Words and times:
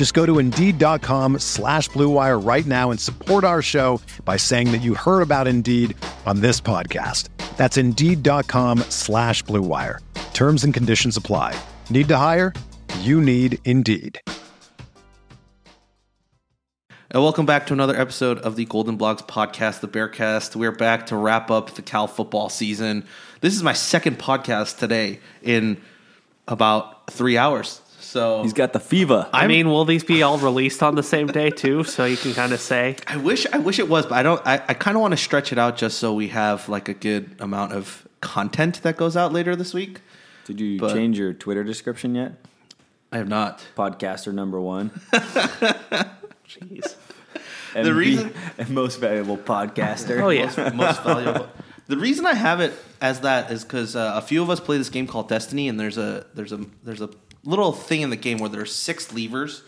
Just 0.00 0.14
go 0.14 0.24
to 0.24 0.38
Indeed.com 0.38 1.40
slash 1.40 1.90
BlueWire 1.90 2.42
right 2.42 2.64
now 2.64 2.90
and 2.90 2.98
support 2.98 3.44
our 3.44 3.60
show 3.60 4.00
by 4.24 4.38
saying 4.38 4.72
that 4.72 4.78
you 4.78 4.94
heard 4.94 5.20
about 5.20 5.46
Indeed 5.46 5.94
on 6.24 6.40
this 6.40 6.58
podcast. 6.58 7.28
That's 7.58 7.76
Indeed.com 7.76 8.78
slash 8.88 9.44
BlueWire. 9.44 9.98
Terms 10.32 10.64
and 10.64 10.72
conditions 10.72 11.18
apply. 11.18 11.54
Need 11.90 12.08
to 12.08 12.16
hire? 12.16 12.54
You 13.00 13.20
need 13.20 13.58
Indeed. 13.66 14.18
And 17.10 17.22
welcome 17.22 17.44
back 17.44 17.66
to 17.66 17.74
another 17.74 17.94
episode 17.94 18.38
of 18.38 18.56
the 18.56 18.64
Golden 18.64 18.96
Blogs 18.96 19.28
podcast, 19.28 19.80
the 19.80 19.88
Bearcast. 19.88 20.56
We're 20.56 20.72
back 20.72 21.08
to 21.08 21.16
wrap 21.16 21.50
up 21.50 21.72
the 21.72 21.82
Cal 21.82 22.06
football 22.06 22.48
season. 22.48 23.04
This 23.42 23.54
is 23.54 23.62
my 23.62 23.74
second 23.74 24.18
podcast 24.18 24.78
today 24.78 25.20
in 25.42 25.78
about 26.48 27.10
three 27.10 27.36
hours. 27.36 27.82
So 28.10 28.42
He's 28.42 28.52
got 28.52 28.72
the 28.72 28.80
fever. 28.80 29.30
I 29.32 29.46
mean, 29.46 29.68
will 29.68 29.84
these 29.84 30.02
be 30.02 30.24
all 30.24 30.36
released 30.36 30.82
on 30.82 30.96
the 30.96 31.02
same 31.02 31.28
day 31.28 31.50
too? 31.50 31.84
So 31.84 32.06
you 32.06 32.16
can 32.16 32.34
kind 32.34 32.52
of 32.52 32.60
say, 32.60 32.96
I 33.06 33.16
wish 33.16 33.46
I 33.52 33.58
wish 33.58 33.78
it 33.78 33.88
was, 33.88 34.04
but 34.06 34.18
I 34.18 34.24
don't. 34.24 34.44
I, 34.44 34.54
I 34.54 34.74
kind 34.74 34.96
of 34.96 35.00
want 35.00 35.12
to 35.12 35.16
stretch 35.16 35.52
it 35.52 35.58
out 35.58 35.76
just 35.76 35.98
so 35.98 36.12
we 36.12 36.26
have 36.28 36.68
like 36.68 36.88
a 36.88 36.94
good 36.94 37.36
amount 37.38 37.72
of 37.72 38.08
content 38.20 38.82
that 38.82 38.96
goes 38.96 39.16
out 39.16 39.32
later 39.32 39.54
this 39.54 39.72
week. 39.72 40.00
Did 40.44 40.58
you 40.58 40.80
but- 40.80 40.92
change 40.92 41.20
your 41.20 41.32
Twitter 41.32 41.62
description 41.62 42.16
yet? 42.16 42.32
I 43.12 43.18
have 43.18 43.28
not. 43.28 43.64
Podcaster 43.76 44.34
number 44.34 44.60
one. 44.60 44.90
jeez. 46.48 46.96
The 47.74 47.94
reason- 47.94 48.34
most 48.68 48.98
valuable 48.98 49.36
podcaster. 49.36 50.20
Oh 50.20 50.30
yeah, 50.30 50.46
most, 50.46 50.74
most 50.74 51.02
valuable. 51.04 51.48
The 51.86 51.96
reason 51.96 52.26
I 52.26 52.34
have 52.34 52.60
it 52.60 52.72
as 53.00 53.20
that 53.20 53.52
is 53.52 53.62
because 53.62 53.94
uh, 53.94 54.14
a 54.16 54.20
few 54.20 54.42
of 54.42 54.50
us 54.50 54.58
play 54.58 54.78
this 54.78 54.90
game 54.90 55.06
called 55.06 55.28
Destiny, 55.28 55.68
and 55.68 55.78
there's 55.78 55.96
a 55.96 56.26
there's 56.34 56.52
a 56.52 56.66
there's 56.82 57.00
a 57.00 57.10
little 57.44 57.72
thing 57.72 58.02
in 58.02 58.10
the 58.10 58.16
game 58.16 58.38
where 58.38 58.48
there's 58.50 58.74
six 58.74 59.12
levers, 59.12 59.62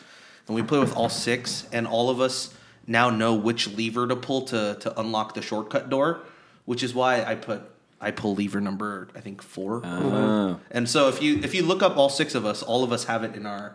and 0.47 0.55
we 0.55 0.63
play 0.63 0.79
with 0.79 0.97
all 0.97 1.09
six, 1.09 1.67
and 1.73 1.87
all 1.87 2.11
of 2.11 2.21
us 2.21 2.55
now 2.87 3.11
know 3.11 3.35
which 3.35 3.69
lever 3.69 4.07
to 4.07 4.17
pull 4.17 4.43
to 4.47 4.77
to 4.81 5.01
unlock 5.01 5.35
the 5.35 5.43
shortcut 5.43 5.89
door, 5.91 6.21
which 6.65 6.83
is 6.83 6.95
why 6.95 7.23
I 7.25 7.35
put 7.37 7.63
I 8.01 8.11
pull 8.11 8.35
lever 8.35 8.61
number 8.61 9.09
I 9.15 9.21
think 9.21 9.43
four, 9.43 9.83
Oh. 9.85 10.59
and 10.71 10.89
so 10.89 11.09
if 11.09 11.23
you 11.23 11.39
if 11.43 11.55
you 11.55 11.63
look 11.63 11.83
up 11.83 11.97
all 11.97 12.09
six 12.09 12.35
of 12.35 12.45
us, 12.45 12.63
all 12.63 12.83
of 12.85 12.93
us 12.93 13.05
have 13.05 13.23
it 13.25 13.35
in 13.37 13.47
our 13.47 13.75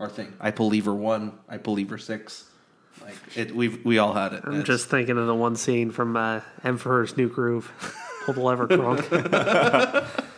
our 0.00 0.08
thing. 0.08 0.32
I 0.40 0.50
pull 0.50 0.68
lever 0.70 0.94
one, 0.94 1.38
I 1.48 1.56
pull 1.58 1.74
lever 1.74 1.98
six. 1.98 2.44
Like 3.00 3.14
it, 3.36 3.54
we 3.54 3.68
we 3.68 3.98
all 3.98 4.12
had 4.12 4.32
it. 4.32 4.42
I'm 4.44 4.54
It's- 4.54 4.66
just 4.66 4.88
thinking 4.88 5.16
of 5.18 5.26
the 5.28 5.34
one 5.34 5.54
scene 5.54 5.92
from 5.92 6.16
uh, 6.16 6.40
Emperor's 6.64 7.16
New 7.16 7.28
Groove. 7.28 7.70
Pull 8.24 8.34
the 8.34 8.40
lever, 8.40 8.66
Kronk. 8.66 9.08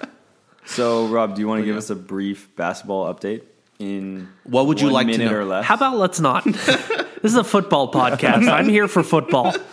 So, 0.66 1.06
Rob, 1.06 1.34
do 1.34 1.40
you 1.40 1.48
want 1.48 1.60
to 1.60 1.64
give 1.66 1.76
us 1.76 1.90
a 1.90 1.96
brief 1.96 2.54
basketball 2.56 3.12
update 3.12 3.42
in 3.78 4.28
What 4.44 4.66
would 4.66 4.80
you 4.80 4.86
one 4.86 4.92
like 4.94 5.06
to 5.06 5.12
minute 5.12 5.32
know? 5.32 5.38
or 5.38 5.44
less? 5.44 5.64
How 5.64 5.74
about 5.74 5.96
let's 5.96 6.20
not? 6.20 6.44
this 6.44 7.24
is 7.24 7.36
a 7.36 7.44
football 7.44 7.90
podcast. 7.92 8.48
I'm 8.48 8.68
here 8.68 8.88
for 8.88 9.02
football. 9.02 9.54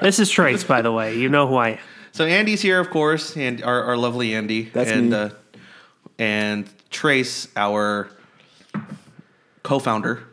This 0.00 0.20
is 0.20 0.30
Trace, 0.30 0.62
by 0.64 0.80
the 0.80 0.92
way. 0.92 1.18
You 1.18 1.28
know 1.28 1.48
who 1.48 1.56
I 1.56 1.70
am. 1.70 1.78
So 2.12 2.24
Andy's 2.24 2.62
here, 2.62 2.78
of 2.80 2.88
course, 2.90 3.36
and 3.36 3.62
our, 3.62 3.82
our 3.82 3.96
lovely 3.96 4.34
Andy, 4.34 4.62
That's 4.62 4.90
and 4.90 5.10
me. 5.10 5.16
Uh, 5.16 5.30
and 6.18 6.70
Trace, 6.88 7.48
our 7.56 8.08
co-founder 9.64 10.25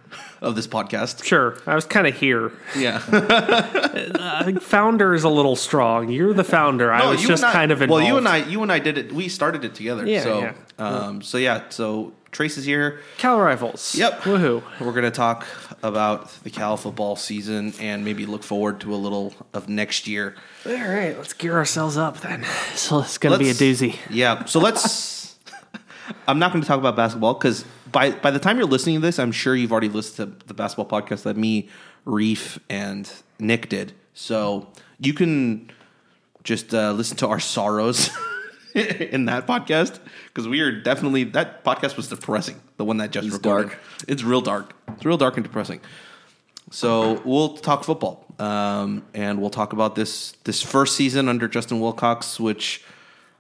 of 0.44 0.56
this 0.56 0.68
podcast. 0.68 1.24
Sure, 1.24 1.58
I 1.66 1.76
was 1.76 1.86
kind 1.86 2.06
of 2.06 2.16
here. 2.16 2.52
Yeah, 2.78 3.02
I 3.12 4.42
think 4.46 4.62
founder 4.62 5.14
is 5.14 5.24
a 5.24 5.30
little 5.30 5.56
strong. 5.56 6.10
You're 6.10 6.34
the 6.34 6.44
founder. 6.44 6.92
I 6.92 7.10
was 7.10 7.22
just 7.22 7.44
I- 7.44 7.52
kind 7.54 7.72
of 7.72 7.82
involved. 7.82 8.04
Well, 8.04 8.12
you 8.12 8.18
and 8.18 8.28
I, 8.28 8.38
you 8.38 8.62
and 8.62 8.72
I 8.72 8.80
did 8.80 8.98
it. 8.98 9.12
We 9.12 9.30
started 9.30 9.66
it 9.66 9.74
together. 9.76 10.06
Yeah, 10.06 10.24
so, 10.24 10.40
yeah. 10.40 10.54
Um, 10.78 11.22
so 11.22 11.38
yeah. 11.38 11.64
So 11.70 12.14
Trace 12.34 12.58
is 12.58 12.66
here. 12.66 13.00
Cal 13.18 13.40
Rivals. 13.40 13.96
Yep. 13.96 14.22
Woohoo. 14.22 14.64
We're 14.80 14.92
going 14.92 15.04
to 15.04 15.12
talk 15.12 15.46
about 15.84 16.30
the 16.44 16.50
Cal 16.50 16.78
football 16.78 17.16
season 17.16 17.74
and 17.80 18.04
maybe 18.04 18.26
look 18.26 18.44
forward 18.44 18.82
to 18.82 18.94
a 18.94 18.98
little 18.98 19.34
of 19.54 19.70
next 19.70 20.08
year. 20.08 20.36
All 20.66 20.74
right, 20.74 21.16
let's 21.16 21.34
gear 21.34 21.54
ourselves 21.56 21.96
up 21.96 22.20
then. 22.22 22.46
So 22.76 23.00
it's 23.00 23.18
going 23.20 23.34
to 23.34 23.40
be 23.40 23.52
a 23.52 23.54
doozy. 23.54 23.98
Yeah. 24.10 24.46
So 24.46 24.60
let's. 24.60 25.23
I'm 26.28 26.40
not 26.40 26.52
going 26.52 26.62
to 26.62 26.68
talk 26.68 26.80
about 26.80 26.96
basketball 26.96 27.34
because 27.34 27.66
by 27.92 28.12
by 28.12 28.32
the 28.32 28.40
time 28.40 28.58
you're 28.58 28.68
listening 28.68 28.96
to 28.96 29.02
this, 29.02 29.20
I'm 29.20 29.32
sure 29.32 29.56
you've 29.56 29.72
already 29.72 29.90
listened 29.90 30.40
to 30.40 30.48
the 30.48 30.54
basketball 30.54 30.88
podcast 31.02 31.24
that 31.24 31.38
me, 31.38 31.70
Reef, 32.06 32.60
and 32.70 33.12
Nick 33.40 33.70
did. 33.70 33.94
So 34.14 34.68
you 35.00 35.14
can 35.14 35.72
just 36.44 36.74
uh, 36.74 36.92
listen 36.92 37.18
to 37.18 37.28
our 37.28 37.40
sorrows 37.40 38.10
in 38.76 39.26
that 39.26 39.48
podcast 39.48 40.00
because 40.28 40.48
we 40.48 40.60
are 40.62 40.72
definitely 40.82 41.24
that 41.26 41.64
podcast 41.64 41.96
was 41.98 42.08
depressing. 42.10 42.60
The 42.78 42.86
one 42.86 42.98
that 42.98 43.12
just 43.12 43.28
It's 43.28 43.36
recorded. 43.36 43.70
dark. 43.70 43.80
It's 44.08 44.24
real 44.24 44.42
dark. 44.42 44.74
It's 44.90 45.06
real 45.06 45.18
dark 45.18 45.38
and 45.38 45.44
depressing. 45.44 45.80
So 46.72 47.22
we'll 47.26 47.58
talk 47.58 47.84
football, 47.84 48.26
um, 48.40 49.04
and 49.14 49.40
we'll 49.40 49.50
talk 49.52 49.74
about 49.74 49.96
this 49.96 50.32
this 50.44 50.62
first 50.62 50.96
season 50.96 51.30
under 51.30 51.48
Justin 51.48 51.80
Wilcox, 51.80 52.40
which 52.40 52.84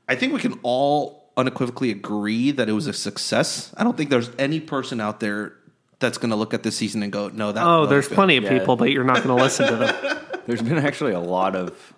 I 0.07 0.15
think 0.15 0.33
we 0.33 0.39
can 0.39 0.59
all 0.61 1.22
unequivocally 1.37 1.91
agree 1.91 2.51
that 2.51 2.69
it 2.69 2.73
was 2.73 2.87
a 2.87 2.93
success. 2.93 3.73
I 3.77 3.83
don't 3.83 3.97
think 3.97 4.09
there's 4.09 4.29
any 4.37 4.59
person 4.59 4.99
out 5.01 5.19
there 5.19 5.53
that's 5.99 6.17
going 6.17 6.29
to 6.31 6.35
look 6.35 6.53
at 6.53 6.63
this 6.63 6.75
season 6.75 7.01
and 7.03 7.11
go, 7.11 7.29
"No, 7.29 7.51
that." 7.51 7.63
Oh, 7.65 7.85
there's 7.85 8.07
good." 8.07 8.15
plenty 8.15 8.37
of 8.37 8.43
Yeah. 8.43 8.57
people, 8.59 8.75
but 8.75 8.91
you're 8.91 9.03
not 9.03 9.23
going 9.23 9.35
to 9.35 9.43
listen 9.43 9.67
to 9.67 9.75
them. 9.75 10.17
There's 10.45 10.61
been 10.61 10.77
actually 10.77 11.13
a 11.13 11.21
lot 11.21 11.55
of 11.55 11.93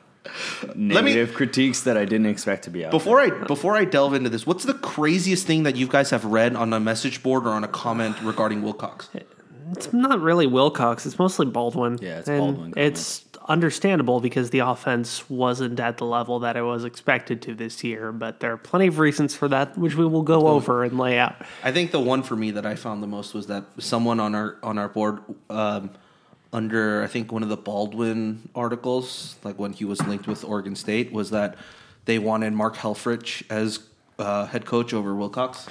negative 0.76 1.34
critiques 1.34 1.82
that 1.82 1.98
I 1.98 2.06
didn't 2.06 2.28
expect 2.28 2.66
to 2.66 2.70
be 2.70 2.86
out. 2.86 2.92
Before 2.92 3.20
I 3.20 3.30
before 3.30 3.76
I 3.76 3.86
delve 3.86 4.14
into 4.14 4.30
this, 4.30 4.46
what's 4.46 4.66
the 4.66 4.74
craziest 4.76 5.48
thing 5.48 5.64
that 5.64 5.76
you 5.76 5.88
guys 5.88 6.12
have 6.12 6.26
read 6.26 6.56
on 6.56 6.72
a 6.74 6.80
message 6.80 7.24
board 7.24 7.46
or 7.48 7.50
on 7.50 7.64
a 7.64 7.68
comment 7.68 8.16
regarding 8.22 8.62
Wilcox? 8.62 9.10
It's 9.72 9.92
not 9.92 10.22
really 10.22 10.46
Wilcox. 10.46 11.08
It's 11.08 11.18
mostly 11.18 11.48
Baldwin. 11.48 11.98
Yeah, 12.00 12.20
it's 12.20 12.30
And 12.30 12.38
Baldwin 12.40 12.74
It's 12.78 13.25
understandable 13.48 14.20
because 14.20 14.50
the 14.50 14.60
offense 14.60 15.30
wasn't 15.30 15.80
at 15.80 15.98
the 15.98 16.06
level 16.06 16.40
that 16.40 16.58
it 16.58 16.62
was 16.62 16.84
expected 16.84 17.42
to 17.44 17.54
this 17.54 17.84
year. 17.84 18.12
But 18.12 18.40
there 18.40 18.52
are 18.52 18.58
plenty 18.58 18.88
of 18.88 19.00
reasons 19.00 19.36
for 19.36 19.48
that, 19.50 19.78
which 19.78 19.96
we 19.96 20.06
will 20.06 20.24
go 20.24 20.48
over 20.48 20.84
and 20.84 20.98
lay 20.98 21.18
out. 21.18 21.36
I 21.64 21.72
think 21.72 21.92
the 21.92 22.00
one 22.00 22.24
for 22.24 22.36
me 22.36 22.52
that 22.52 22.66
I 22.66 22.76
found 22.76 23.04
the 23.04 23.08
most 23.08 23.34
was 23.34 23.48
that 23.48 23.66
someone 23.80 24.20
on 24.20 24.36
our 24.36 24.58
on 24.64 24.78
our 24.78 24.90
board 24.90 25.20
um, 25.50 25.92
under 26.54 27.04
I 27.04 27.08
think 27.08 27.32
one 27.32 27.44
of 27.44 27.50
the 27.50 27.58
Baldwin 27.58 28.50
articles, 28.56 29.36
like 29.44 29.60
when 29.60 29.74
he 29.74 29.86
was 29.86 30.02
linked 30.06 30.28
with 30.28 30.44
Oregon 30.44 30.76
State, 30.76 31.12
was 31.12 31.30
that 31.32 31.56
they 32.06 32.20
wanted 32.20 32.54
Mark 32.54 32.76
Helfrich 32.76 33.44
as 33.50 33.80
uh, 34.18 34.46
head 34.46 34.66
coach 34.66 34.94
over 34.94 35.14
Wilcox. 35.16 35.68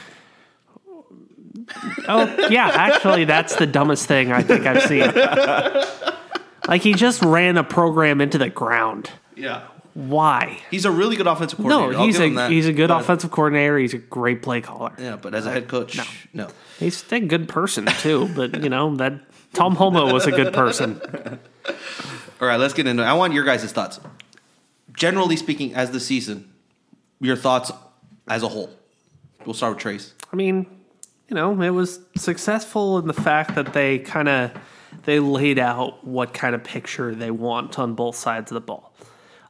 Oh, 2.08 2.48
yeah. 2.50 2.68
Actually, 2.74 3.24
that's 3.24 3.56
the 3.56 3.66
dumbest 3.66 4.06
thing 4.06 4.32
I 4.32 4.42
think 4.42 4.66
I've 4.66 4.82
seen. 4.82 5.02
Like 6.68 6.82
he 6.82 6.94
just 6.94 7.22
ran 7.22 7.56
a 7.56 7.64
program 7.64 8.20
into 8.20 8.38
the 8.38 8.48
ground. 8.48 9.10
Yeah, 9.36 9.62
Why? 9.94 10.60
he's 10.70 10.84
a 10.84 10.90
really 10.90 11.16
good 11.16 11.26
offensive 11.26 11.58
No, 11.58 11.64
coordinator. 11.68 11.98
I'll 12.00 12.06
he's 12.06 12.18
a 12.20 12.48
he's 12.48 12.66
a 12.66 12.72
good 12.72 12.88
but- 12.88 13.00
offensive 13.02 13.30
coordinator. 13.30 13.78
He's 13.78 13.94
a 13.94 13.98
great 13.98 14.42
play 14.42 14.60
caller. 14.60 14.92
Yeah, 14.98 15.16
but 15.16 15.34
as 15.34 15.46
a 15.46 15.50
head 15.52 15.68
coach, 15.68 15.98
no. 16.32 16.48
He's 16.78 17.04
a 17.12 17.20
good 17.20 17.48
person 17.48 17.86
too. 17.86 18.28
But 18.34 18.62
you 18.62 18.70
know 18.70 18.96
that 18.96 19.14
Tom 19.52 19.76
Holmoe 19.76 20.12
was 20.12 20.26
a 20.26 20.30
good 20.32 20.52
person. 20.54 21.00
All 22.40 22.48
right, 22.48 22.56
let's 22.58 22.74
get 22.74 22.86
into. 22.86 23.02
it. 23.02 23.06
I 23.06 23.14
want 23.14 23.32
your 23.32 23.44
guys' 23.44 23.70
thoughts. 23.72 24.00
Generally 24.92 25.36
speaking, 25.36 25.74
as 25.74 25.90
the 25.90 26.00
season, 26.00 26.52
your 27.20 27.36
thoughts 27.36 27.70
as 28.28 28.42
a 28.42 28.48
whole. 28.48 28.70
We'll 29.44 29.54
start 29.54 29.74
with 29.74 29.82
Trace. 29.82 30.14
I 30.32 30.36
mean, 30.36 30.66
you 31.28 31.34
know, 31.34 31.60
it 31.62 31.70
was 31.70 32.00
successful 32.16 32.98
in 32.98 33.06
the 33.06 33.12
fact 33.12 33.54
that 33.54 33.72
they 33.72 33.98
kind 33.98 34.28
of 34.28 34.52
they 35.04 35.20
laid 35.20 35.58
out 35.58 36.04
what 36.06 36.32
kind 36.32 36.54
of 36.54 36.64
picture 36.64 37.14
they 37.14 37.30
want 37.30 37.78
on 37.78 37.94
both 37.94 38.16
sides 38.16 38.50
of 38.50 38.54
the 38.54 38.60
ball. 38.60 38.94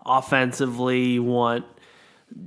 Offensively, 0.04 1.04
you 1.04 1.22
want 1.22 1.64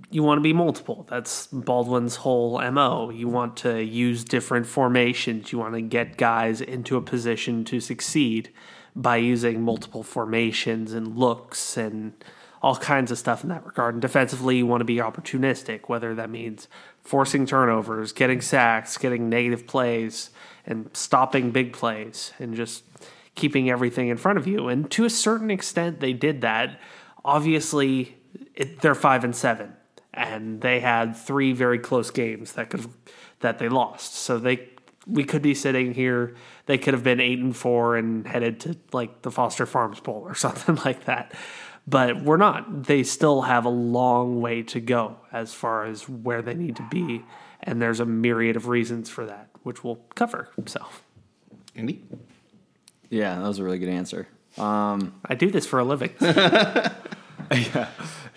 you 0.10 0.22
want 0.24 0.38
to 0.38 0.44
be 0.44 0.54
multiple. 0.54 1.06
That's 1.10 1.48
Baldwin's 1.48 2.18
whole 2.18 2.60
MO. 2.72 3.10
You 3.10 3.28
want 3.30 3.56
to 3.58 3.82
use 3.82 4.24
different 4.24 4.68
formations. 4.68 5.52
You 5.52 5.60
want 5.60 5.76
to 5.76 5.82
get 5.82 6.18
guys 6.18 6.60
into 6.60 6.98
a 6.98 7.02
position 7.02 7.64
to 7.66 7.80
succeed 7.80 8.52
by 8.96 9.18
using 9.18 9.62
multiple 9.62 10.04
formations 10.04 10.92
and 10.92 11.18
looks 11.18 11.78
and 11.78 12.14
all 12.62 12.76
kinds 12.76 13.12
of 13.12 13.18
stuff 13.18 13.44
in 13.44 13.50
that 13.50 13.66
regard. 13.66 13.96
And 13.96 14.02
defensively, 14.02 14.58
you 14.58 14.66
want 14.66 14.82
to 14.82 14.86
be 14.86 14.96
opportunistic, 14.96 15.82
whether 15.88 16.16
that 16.16 16.30
means 16.30 16.68
forcing 17.02 17.46
turnovers, 17.46 18.12
getting 18.12 18.42
sacks, 18.42 18.98
getting 18.98 19.30
negative 19.30 19.68
plays, 19.68 20.32
and 20.68 20.90
stopping 20.94 21.52
big 21.52 21.74
plays, 21.74 22.34
and 22.38 22.56
just 22.56 22.84
keeping 23.36 23.70
everything 23.70 24.10
in 24.10 24.18
front 24.18 24.38
of 24.38 24.46
you. 24.46 24.68
And 24.68 24.92
to 24.92 25.06
a 25.06 25.10
certain 25.10 25.50
extent, 25.50 26.00
they 26.00 26.14
did 26.14 26.42
that. 26.42 26.80
Obviously, 27.24 28.18
it, 28.54 28.82
they're 28.82 28.96
five 28.96 29.24
and 29.24 29.36
seven, 29.36 29.74
and 30.14 30.62
they 30.62 30.80
had 30.82 31.16
three 31.16 31.54
very 31.54 31.80
close 31.80 32.12
games 32.12 32.54
that 32.54 32.70
could 32.70 32.86
that 33.40 33.60
they 33.60 33.70
lost. 33.70 34.16
So 34.16 34.38
they 34.38 34.70
we 35.08 35.24
could 35.24 35.42
be 35.42 35.54
sitting 35.54 35.94
here. 35.94 36.36
They 36.66 36.78
could 36.78 36.94
have 36.94 37.04
been 37.04 37.22
eight 37.22 37.40
and 37.40 37.56
four 37.56 37.96
and 37.96 38.28
headed 38.28 38.60
to 38.62 38.76
like 38.92 39.22
the 39.22 39.32
Foster 39.32 39.66
Farms 39.66 40.00
Bowl 40.00 40.22
or 40.26 40.36
something 40.46 40.76
like 40.84 41.06
that. 41.06 41.34
But 41.88 42.22
we're 42.22 42.38
not. 42.38 42.84
They 42.84 43.04
still 43.04 43.44
have 43.44 43.64
a 43.64 43.70
long 43.70 44.42
way 44.42 44.64
to 44.64 44.82
go 44.82 45.18
as 45.32 45.54
far 45.54 45.86
as 45.86 46.10
where 46.10 46.42
they 46.42 46.54
need 46.54 46.76
to 46.76 46.88
be, 46.92 47.24
and 47.64 47.82
there's 47.82 48.02
a 48.02 48.06
myriad 48.06 48.58
of 48.58 48.68
reasons 48.68 49.10
for 49.10 49.26
that, 49.26 49.50
which 49.68 49.84
we'll 49.84 50.00
cover. 50.16 50.48
So, 50.66 50.80
Andy? 51.76 52.02
Yeah, 53.10 53.36
that 53.36 53.48
was 53.48 53.60
a 53.60 53.64
really 53.66 53.80
good 53.80 53.90
answer. 53.90 54.26
Um, 54.58 55.20
I 55.26 55.36
do 55.36 55.52
this 55.52 55.68
for 55.68 55.80
a 55.80 55.84
living. 55.84 56.12
yeah, 56.22 57.90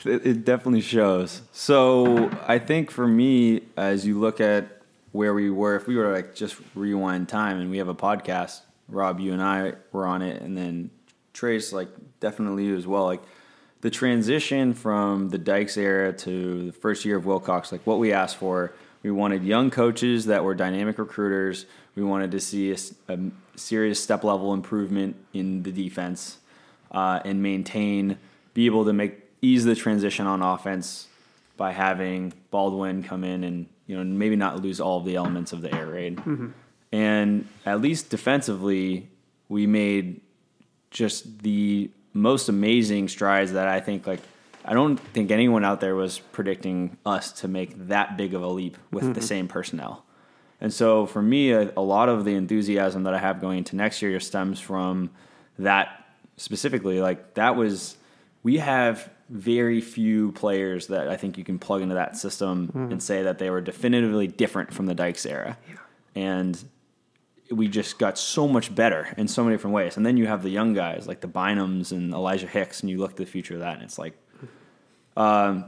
it, 0.04 0.26
it 0.26 0.44
definitely 0.44 0.80
shows. 0.80 1.42
So 1.52 2.30
I 2.48 2.58
think 2.58 2.90
for 2.90 3.06
me, 3.06 3.62
as 3.76 4.04
you 4.04 4.18
look 4.18 4.40
at 4.40 4.82
where 5.12 5.32
we 5.32 5.50
were, 5.50 5.76
if 5.76 5.86
we 5.86 5.96
were 5.96 6.04
to 6.04 6.12
like 6.12 6.34
just 6.34 6.56
rewind 6.74 7.28
time 7.28 7.60
and 7.60 7.70
we 7.70 7.78
have 7.78 7.88
a 7.88 7.94
podcast, 7.94 8.62
Rob, 8.88 9.20
you 9.20 9.32
and 9.32 9.40
I 9.40 9.74
were 9.92 10.06
on 10.06 10.22
it, 10.22 10.42
and 10.42 10.56
then 10.56 10.90
Trace, 11.32 11.72
like 11.72 11.90
definitely 12.18 12.64
you 12.64 12.76
as 12.76 12.88
well. 12.88 13.04
Like 13.04 13.22
the 13.82 13.90
transition 13.90 14.74
from 14.74 15.28
the 15.28 15.38
Dykes 15.38 15.76
era 15.76 16.12
to 16.12 16.66
the 16.66 16.72
first 16.72 17.04
year 17.04 17.16
of 17.16 17.24
Wilcox, 17.24 17.70
like 17.70 17.86
what 17.86 18.00
we 18.00 18.12
asked 18.12 18.36
for, 18.36 18.74
we 19.02 19.10
wanted 19.10 19.44
young 19.44 19.70
coaches 19.70 20.26
that 20.26 20.44
were 20.44 20.54
dynamic 20.54 20.98
recruiters. 20.98 21.66
We 21.94 22.02
wanted 22.02 22.30
to 22.32 22.40
see 22.40 22.72
a 22.72 23.18
serious 23.56 24.02
step 24.02 24.24
level 24.24 24.52
improvement 24.52 25.16
in 25.32 25.62
the 25.62 25.72
defense 25.72 26.38
uh, 26.90 27.20
and 27.24 27.42
maintain, 27.42 28.18
be 28.54 28.66
able 28.66 28.84
to 28.84 28.92
make 28.92 29.20
ease 29.42 29.64
the 29.64 29.74
transition 29.74 30.26
on 30.26 30.42
offense 30.42 31.08
by 31.56 31.72
having 31.72 32.32
Baldwin 32.50 33.02
come 33.02 33.24
in 33.24 33.44
and 33.44 33.66
you 33.86 33.96
know 33.96 34.04
maybe 34.04 34.36
not 34.36 34.62
lose 34.62 34.80
all 34.80 34.98
of 34.98 35.04
the 35.04 35.16
elements 35.16 35.52
of 35.52 35.62
the 35.62 35.74
air 35.74 35.86
raid. 35.86 36.20
And 36.92 37.46
at 37.64 37.80
least 37.80 38.10
defensively, 38.10 39.08
we 39.48 39.66
made 39.66 40.20
just 40.90 41.42
the 41.42 41.90
most 42.12 42.48
amazing 42.48 43.08
strides 43.08 43.52
that 43.52 43.68
I 43.68 43.80
think 43.80 44.06
like 44.06 44.20
I 44.64 44.74
don't 44.74 44.98
think 44.98 45.30
anyone 45.30 45.64
out 45.64 45.80
there 45.80 45.94
was 45.94 46.18
predicting 46.18 46.96
us 47.06 47.32
to 47.40 47.48
make 47.48 47.88
that 47.88 48.16
big 48.16 48.34
of 48.34 48.42
a 48.42 48.48
leap 48.48 48.76
with 48.90 49.14
the 49.14 49.22
same 49.22 49.48
personnel. 49.48 50.04
And 50.60 50.72
so 50.72 51.06
for 51.06 51.22
me, 51.22 51.52
a, 51.52 51.72
a 51.76 51.80
lot 51.80 52.08
of 52.08 52.24
the 52.24 52.34
enthusiasm 52.34 53.04
that 53.04 53.14
I 53.14 53.18
have 53.18 53.40
going 53.40 53.58
into 53.58 53.76
next 53.76 54.02
year 54.02 54.20
stems 54.20 54.60
from 54.60 55.10
that 55.58 56.06
specifically. 56.36 57.00
Like 57.00 57.34
that 57.34 57.56
was, 57.56 57.96
we 58.42 58.58
have 58.58 59.08
very 59.30 59.80
few 59.80 60.32
players 60.32 60.88
that 60.88 61.08
I 61.08 61.16
think 61.16 61.38
you 61.38 61.44
can 61.44 61.58
plug 61.58 61.80
into 61.80 61.94
that 61.94 62.16
system 62.16 62.68
mm-hmm. 62.68 62.92
and 62.92 63.02
say 63.02 63.22
that 63.22 63.38
they 63.38 63.48
were 63.48 63.60
definitively 63.62 64.26
different 64.26 64.74
from 64.74 64.86
the 64.86 64.94
Dykes 64.94 65.24
era. 65.24 65.56
And 66.14 66.62
we 67.50 67.66
just 67.66 67.98
got 67.98 68.18
so 68.18 68.46
much 68.46 68.74
better 68.74 69.12
in 69.16 69.28
so 69.28 69.42
many 69.42 69.54
different 69.54 69.74
ways. 69.74 69.96
And 69.96 70.04
then 70.04 70.16
you 70.16 70.26
have 70.26 70.42
the 70.42 70.50
young 70.50 70.74
guys 70.74 71.06
like 71.06 71.20
the 71.20 71.28
Bynums 71.28 71.92
and 71.92 72.12
Elijah 72.12 72.46
Hicks, 72.46 72.80
and 72.80 72.90
you 72.90 72.98
look 72.98 73.16
to 73.16 73.24
the 73.24 73.30
future 73.30 73.54
of 73.54 73.60
that, 73.60 73.74
and 73.74 73.82
it's 73.82 73.98
like, 73.98 74.14
um, 75.20 75.64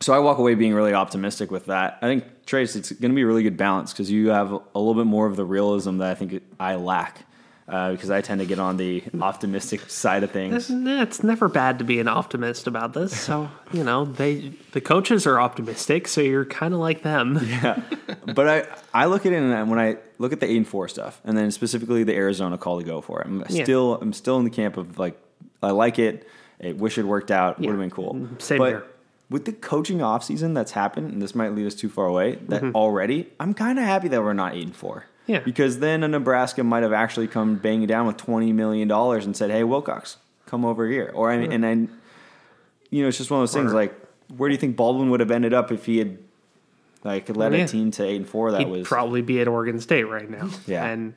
so 0.00 0.12
I 0.12 0.18
walk 0.18 0.38
away 0.38 0.54
being 0.54 0.74
really 0.74 0.92
optimistic 0.92 1.50
with 1.50 1.66
that. 1.66 1.98
I 2.02 2.06
think 2.06 2.24
Trace, 2.46 2.76
it's 2.76 2.92
going 2.92 3.10
to 3.12 3.16
be 3.16 3.22
a 3.22 3.26
really 3.26 3.42
good 3.42 3.56
balance 3.56 3.92
because 3.92 4.10
you 4.10 4.28
have 4.28 4.50
a 4.52 4.78
little 4.78 4.94
bit 4.94 5.06
more 5.06 5.26
of 5.26 5.36
the 5.36 5.44
realism 5.44 5.98
that 5.98 6.10
I 6.10 6.14
think 6.14 6.42
I 6.60 6.74
lack. 6.74 7.24
Uh, 7.66 7.92
because 7.92 8.10
I 8.10 8.20
tend 8.20 8.40
to 8.42 8.46
get 8.46 8.58
on 8.58 8.76
the 8.76 9.02
optimistic 9.22 9.88
side 9.88 10.22
of 10.22 10.30
things. 10.30 10.68
It's 10.70 11.22
never 11.22 11.48
bad 11.48 11.78
to 11.78 11.84
be 11.84 11.98
an 11.98 12.08
optimist 12.08 12.66
about 12.66 12.92
this. 12.92 13.18
So 13.18 13.48
you 13.72 13.82
know, 13.82 14.04
they 14.04 14.52
the 14.72 14.82
coaches 14.82 15.26
are 15.26 15.40
optimistic, 15.40 16.06
so 16.06 16.20
you're 16.20 16.44
kind 16.44 16.74
of 16.74 16.80
like 16.80 17.02
them. 17.02 17.38
Yeah, 17.48 17.80
but 18.34 18.46
I 18.48 18.66
I 18.92 19.06
look 19.06 19.24
at 19.24 19.32
it 19.32 19.36
and 19.42 19.70
when 19.70 19.78
I 19.78 19.96
look 20.18 20.34
at 20.34 20.40
the 20.40 20.46
eight 20.50 20.58
and 20.58 20.68
four 20.68 20.88
stuff, 20.88 21.22
and 21.24 21.38
then 21.38 21.50
specifically 21.50 22.04
the 22.04 22.14
Arizona 22.14 22.58
call 22.58 22.78
to 22.80 22.84
go 22.84 23.00
for 23.00 23.22
it, 23.22 23.26
I'm 23.28 23.42
Yeah. 23.48 23.64
still 23.64 23.94
I'm 23.94 24.12
still 24.12 24.36
in 24.36 24.44
the 24.44 24.50
camp 24.50 24.76
of 24.76 24.98
like 24.98 25.18
I 25.62 25.70
like 25.70 25.98
it. 25.98 26.28
I 26.62 26.72
wish 26.72 26.98
it 26.98 27.04
worked 27.04 27.30
out. 27.30 27.58
Would 27.58 27.68
have 27.68 27.78
been 27.78 27.90
cool. 27.90 28.28
Same 28.38 28.58
but 28.58 28.68
here. 28.68 28.86
With 29.30 29.46
the 29.46 29.52
coaching 29.52 29.98
offseason 29.98 30.54
that's 30.54 30.72
happened, 30.72 31.12
and 31.12 31.22
this 31.22 31.34
might 31.34 31.54
lead 31.54 31.66
us 31.66 31.74
too 31.74 31.88
far 31.88 32.06
away, 32.06 32.36
that 32.48 32.62
already 32.74 33.30
I'm 33.40 33.54
kind 33.54 33.78
of 33.78 33.84
happy 33.84 34.08
that 34.08 34.22
we're 34.22 34.34
not 34.34 34.54
eight 34.54 34.64
and 34.64 34.76
four. 34.76 35.06
Mm-hmm. 35.22 35.32
Yeah. 35.32 35.38
Because 35.40 35.78
then 35.78 36.04
a 36.04 36.08
Nebraska 36.08 36.62
might 36.62 36.82
have 36.82 36.92
actually 36.92 37.28
come 37.28 37.56
banging 37.56 37.86
down 37.86 38.06
with 38.06 38.18
twenty 38.18 38.52
million 38.52 38.86
dollars 38.86 39.24
and 39.24 39.34
said, 39.34 39.50
"Hey, 39.50 39.64
Wilcox, 39.64 40.18
come 40.46 40.64
over 40.64 40.86
here." 40.86 41.10
Or 41.14 41.30
I 41.30 41.38
mean, 41.38 41.52
and 41.52 41.64
then, 41.64 41.98
you 42.90 43.02
know, 43.02 43.08
it's 43.08 43.16
just 43.16 43.30
one 43.30 43.40
of 43.40 43.42
those 43.42 43.54
things. 43.54 43.72
Like, 43.72 43.94
where 44.36 44.48
do 44.48 44.52
you 44.52 44.58
think 44.58 44.76
Baldwin 44.76 45.08
would 45.10 45.20
have 45.20 45.30
ended 45.30 45.54
up 45.54 45.72
if 45.72 45.86
he 45.86 45.98
had 45.98 46.18
like 47.04 47.28
led 47.36 47.52
Yeah. 47.52 47.64
a 47.64 47.68
team 47.68 47.90
to 47.92 48.02
eight 48.04 48.16
and 48.16 48.28
four? 48.28 48.50
That 48.52 48.60
He'd 48.62 48.68
was 48.68 48.86
probably 48.88 49.22
be 49.22 49.40
at 49.40 49.48
Oregon 49.48 49.78
State 49.80 50.04
right 50.04 50.28
now. 50.28 50.48
Yeah. 50.66 50.84
and 50.84 51.14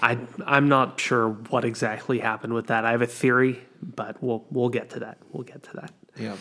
I 0.00 0.18
I'm 0.46 0.68
not 0.68 1.00
sure 1.00 1.28
what 1.28 1.64
exactly 1.64 2.18
happened 2.18 2.52
with 2.54 2.66
that. 2.68 2.84
I 2.84 2.90
have 2.92 3.02
a 3.02 3.06
theory, 3.06 3.60
but 3.82 4.22
we'll 4.22 4.44
we'll 4.50 4.68
get 4.68 4.90
to 4.90 5.00
that. 5.00 5.18
We'll 5.32 5.44
get 5.44 5.62
to 5.64 5.72
that. 5.76 5.92
Yeah. 6.16 6.36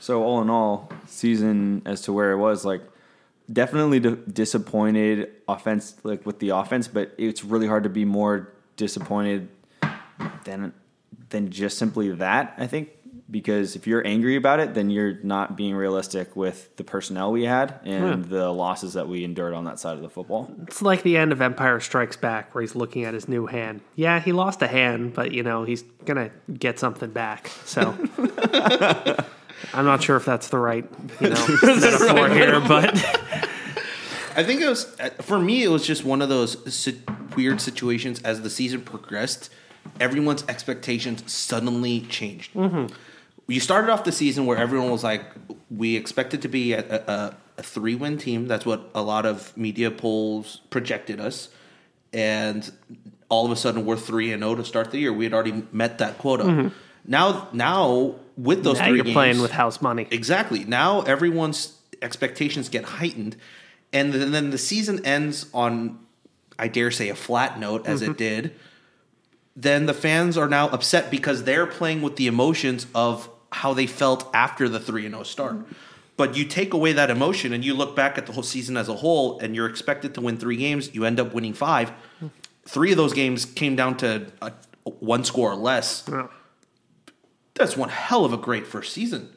So 0.00 0.22
all 0.22 0.42
in 0.42 0.50
all, 0.50 0.90
season 1.06 1.82
as 1.86 2.02
to 2.02 2.12
where 2.12 2.32
it 2.32 2.36
was, 2.38 2.64
like 2.64 2.82
definitely 3.52 4.00
di- 4.00 4.16
disappointed 4.30 5.30
offense, 5.48 5.96
like 6.02 6.24
with 6.26 6.38
the 6.40 6.50
offense, 6.50 6.88
but 6.88 7.14
it's 7.18 7.44
really 7.44 7.66
hard 7.66 7.84
to 7.84 7.88
be 7.90 8.04
more 8.04 8.52
disappointed 8.76 9.48
than 10.44 10.72
than 11.30 11.50
just 11.50 11.78
simply 11.78 12.10
that. 12.10 12.54
I 12.58 12.66
think 12.66 12.90
because 13.30 13.74
if 13.74 13.86
you're 13.86 14.06
angry 14.06 14.36
about 14.36 14.60
it, 14.60 14.74
then 14.74 14.90
you're 14.90 15.18
not 15.22 15.56
being 15.56 15.74
realistic 15.74 16.36
with 16.36 16.76
the 16.76 16.84
personnel 16.84 17.32
we 17.32 17.44
had 17.44 17.80
and 17.84 18.26
the 18.26 18.50
losses 18.50 18.94
that 18.94 19.08
we 19.08 19.24
endured 19.24 19.54
on 19.54 19.64
that 19.64 19.78
side 19.78 19.96
of 19.96 20.02
the 20.02 20.10
football. 20.10 20.54
It's 20.62 20.82
like 20.82 21.02
the 21.02 21.16
end 21.16 21.32
of 21.32 21.40
Empire 21.40 21.80
Strikes 21.80 22.16
Back, 22.16 22.54
where 22.54 22.60
he's 22.62 22.74
looking 22.74 23.04
at 23.04 23.14
his 23.14 23.28
new 23.28 23.46
hand. 23.46 23.80
Yeah, 23.96 24.20
he 24.20 24.32
lost 24.32 24.60
a 24.62 24.66
hand, 24.66 25.14
but 25.14 25.32
you 25.32 25.42
know 25.42 25.64
he's 25.64 25.82
gonna 26.04 26.30
get 26.52 26.78
something 26.78 27.10
back. 27.10 27.48
So 27.64 27.96
I'm 29.72 29.86
not 29.86 30.02
sure 30.02 30.16
if 30.16 30.26
that's 30.26 30.48
the 30.48 30.58
right 30.58 30.84
you 31.20 31.30
know 31.30 31.46
metaphor 31.62 32.28
here, 32.28 32.60
but 32.60 32.94
I 34.36 34.42
think 34.42 34.60
it 34.60 34.68
was 34.68 34.94
uh, 35.00 35.10
for 35.22 35.38
me. 35.38 35.62
It 35.62 35.68
was 35.68 35.86
just 35.86 36.04
one 36.04 36.20
of 36.20 36.28
those 36.28 36.92
weird 37.36 37.60
situations. 37.60 38.20
As 38.22 38.42
the 38.42 38.50
season 38.50 38.82
progressed, 38.82 39.48
everyone's 39.98 40.44
expectations 40.46 41.32
suddenly 41.32 42.02
changed. 42.02 42.54
You 43.46 43.60
started 43.60 43.90
off 43.90 44.04
the 44.04 44.12
season 44.12 44.46
where 44.46 44.56
everyone 44.56 44.90
was 44.90 45.04
like, 45.04 45.24
"We 45.70 45.96
expected 45.96 46.42
to 46.42 46.48
be 46.48 46.72
a, 46.72 46.80
a, 46.80 47.36
a 47.58 47.62
three-win 47.62 48.18
team." 48.18 48.48
That's 48.48 48.64
what 48.64 48.90
a 48.94 49.02
lot 49.02 49.26
of 49.26 49.54
media 49.56 49.90
polls 49.90 50.60
projected 50.70 51.20
us, 51.20 51.50
and 52.12 52.70
all 53.28 53.44
of 53.44 53.52
a 53.52 53.56
sudden 53.56 53.84
we're 53.84 53.96
three 53.96 54.32
and 54.32 54.42
zero 54.42 54.54
to 54.54 54.64
start 54.64 54.90
the 54.90 54.98
year. 54.98 55.12
We 55.12 55.24
had 55.24 55.34
already 55.34 55.64
met 55.72 55.98
that 55.98 56.18
quota. 56.18 56.44
Mm-hmm. 56.44 56.68
Now, 57.06 57.48
now 57.52 58.14
with 58.36 58.64
those 58.64 58.78
now 58.78 58.86
three 58.86 58.96
you're 58.96 59.04
games, 59.04 59.14
playing 59.14 59.40
with 59.42 59.50
house 59.50 59.82
money. 59.82 60.08
Exactly. 60.10 60.64
Now 60.64 61.02
everyone's 61.02 61.78
expectations 62.00 62.68
get 62.68 62.84
heightened, 62.84 63.36
and 63.92 64.12
then, 64.12 64.32
then 64.32 64.50
the 64.50 64.58
season 64.58 65.04
ends 65.04 65.46
on, 65.52 65.98
I 66.58 66.68
dare 66.68 66.90
say, 66.90 67.08
a 67.10 67.14
flat 67.14 67.58
note, 67.58 67.86
as 67.86 68.00
it 68.00 68.10
mm-hmm. 68.10 68.14
did. 68.14 68.54
Then 69.56 69.86
the 69.86 69.94
fans 69.94 70.36
are 70.36 70.48
now 70.48 70.68
upset 70.68 71.10
because 71.10 71.44
they're 71.44 71.66
playing 71.66 72.02
with 72.02 72.16
the 72.16 72.26
emotions 72.26 72.86
of 72.94 73.28
how 73.62 73.74
they 73.74 73.86
felt 73.86 74.20
after 74.34 74.68
the 74.68 74.80
three 74.80 75.04
and 75.06 75.14
zero 75.14 75.24
start. 75.24 75.56
But 76.16 76.36
you 76.36 76.44
take 76.44 76.72
away 76.74 76.92
that 76.94 77.10
emotion 77.10 77.52
and 77.52 77.64
you 77.64 77.74
look 77.74 77.96
back 77.96 78.18
at 78.18 78.26
the 78.26 78.32
whole 78.32 78.42
season 78.44 78.76
as 78.76 78.88
a 78.88 78.94
whole, 78.94 79.38
and 79.40 79.54
you're 79.56 79.66
expected 79.68 80.14
to 80.14 80.20
win 80.20 80.36
three 80.36 80.56
games. 80.56 80.94
You 80.94 81.04
end 81.04 81.18
up 81.18 81.34
winning 81.34 81.54
five. 81.54 81.90
Three 82.66 82.90
of 82.92 82.96
those 82.96 83.12
games 83.12 83.44
came 83.44 83.74
down 83.76 83.96
to 83.98 84.26
a, 84.40 84.52
one 85.00 85.24
score 85.24 85.50
or 85.50 85.56
less 85.56 86.04
Yeah. 86.08 86.28
that's 87.54 87.76
one 87.76 87.88
hell 87.88 88.24
of 88.24 88.32
a 88.32 88.36
great 88.48 88.66
first 88.66 88.92
season. 88.92 89.28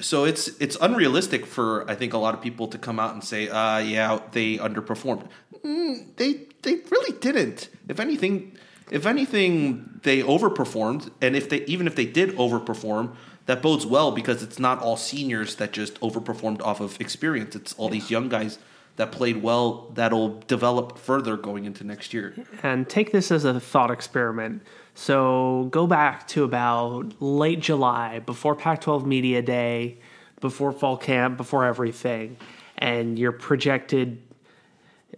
So 0.00 0.24
it's 0.24 0.48
it's 0.64 0.76
unrealistic 0.80 1.44
for 1.46 1.88
I 1.90 1.94
think 1.94 2.14
a 2.14 2.18
lot 2.18 2.32
of 2.34 2.40
people 2.40 2.66
to 2.68 2.78
come 2.78 2.98
out 2.98 3.12
and 3.14 3.22
say, 3.22 3.48
uh, 3.48 3.78
yeah, 3.78 4.20
they 4.32 4.56
underperformed. 4.56 5.28
Mm, 5.64 6.16
they 6.16 6.30
they 6.62 6.74
really 6.90 7.18
didn't. 7.20 7.68
If 7.88 8.00
anything, 8.00 8.56
if 8.90 9.06
anything, 9.06 10.00
they 10.02 10.22
overperformed. 10.22 11.10
And 11.20 11.36
if 11.36 11.48
they 11.48 11.64
even 11.64 11.86
if 11.86 11.94
they 11.94 12.06
did 12.06 12.30
overperform, 12.36 13.14
that 13.46 13.62
bodes 13.62 13.86
well 13.86 14.12
because 14.12 14.42
it's 14.42 14.58
not 14.58 14.80
all 14.80 14.96
seniors 14.96 15.56
that 15.56 15.72
just 15.72 16.00
overperformed 16.00 16.62
off 16.62 16.80
of 16.80 17.00
experience. 17.00 17.56
It's 17.56 17.72
all 17.74 17.88
these 17.88 18.10
young 18.10 18.28
guys 18.28 18.58
that 18.96 19.12
played 19.12 19.42
well 19.42 19.90
that'll 19.94 20.40
develop 20.40 20.98
further 20.98 21.36
going 21.36 21.64
into 21.64 21.84
next 21.84 22.12
year. 22.12 22.34
and 22.62 22.88
take 22.88 23.12
this 23.12 23.30
as 23.30 23.44
a 23.44 23.58
thought 23.58 23.90
experiment. 23.90 24.62
So 24.94 25.68
go 25.70 25.86
back 25.86 26.28
to 26.28 26.44
about 26.44 27.20
late 27.22 27.60
July, 27.60 28.18
before 28.18 28.54
Pac 28.54 28.82
12 28.82 29.06
Media 29.06 29.40
Day, 29.40 29.98
before 30.40 30.72
fall 30.72 30.96
camp, 30.96 31.36
before 31.36 31.64
everything, 31.64 32.36
and 32.76 33.18
you're 33.18 33.32
projected. 33.32 34.20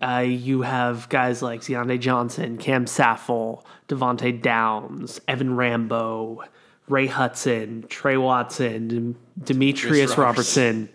Uh, 0.02 0.18
you 0.18 0.62
have 0.62 1.09
guys 1.09 1.42
like 1.42 1.61
Ziande 1.61 2.00
Johnson, 2.00 2.59
Cam 2.59 2.87
Saffle, 2.87 3.64
Devante 3.88 4.42
Downs, 4.42 5.21
Evan 5.28 5.54
Rambo, 5.54 6.42
Ray 6.88 7.06
Hudson, 7.06 7.85
Tre 7.88 8.16
Watson, 8.16 9.16
Demetris 9.40 10.16
Robertson. 10.16 10.88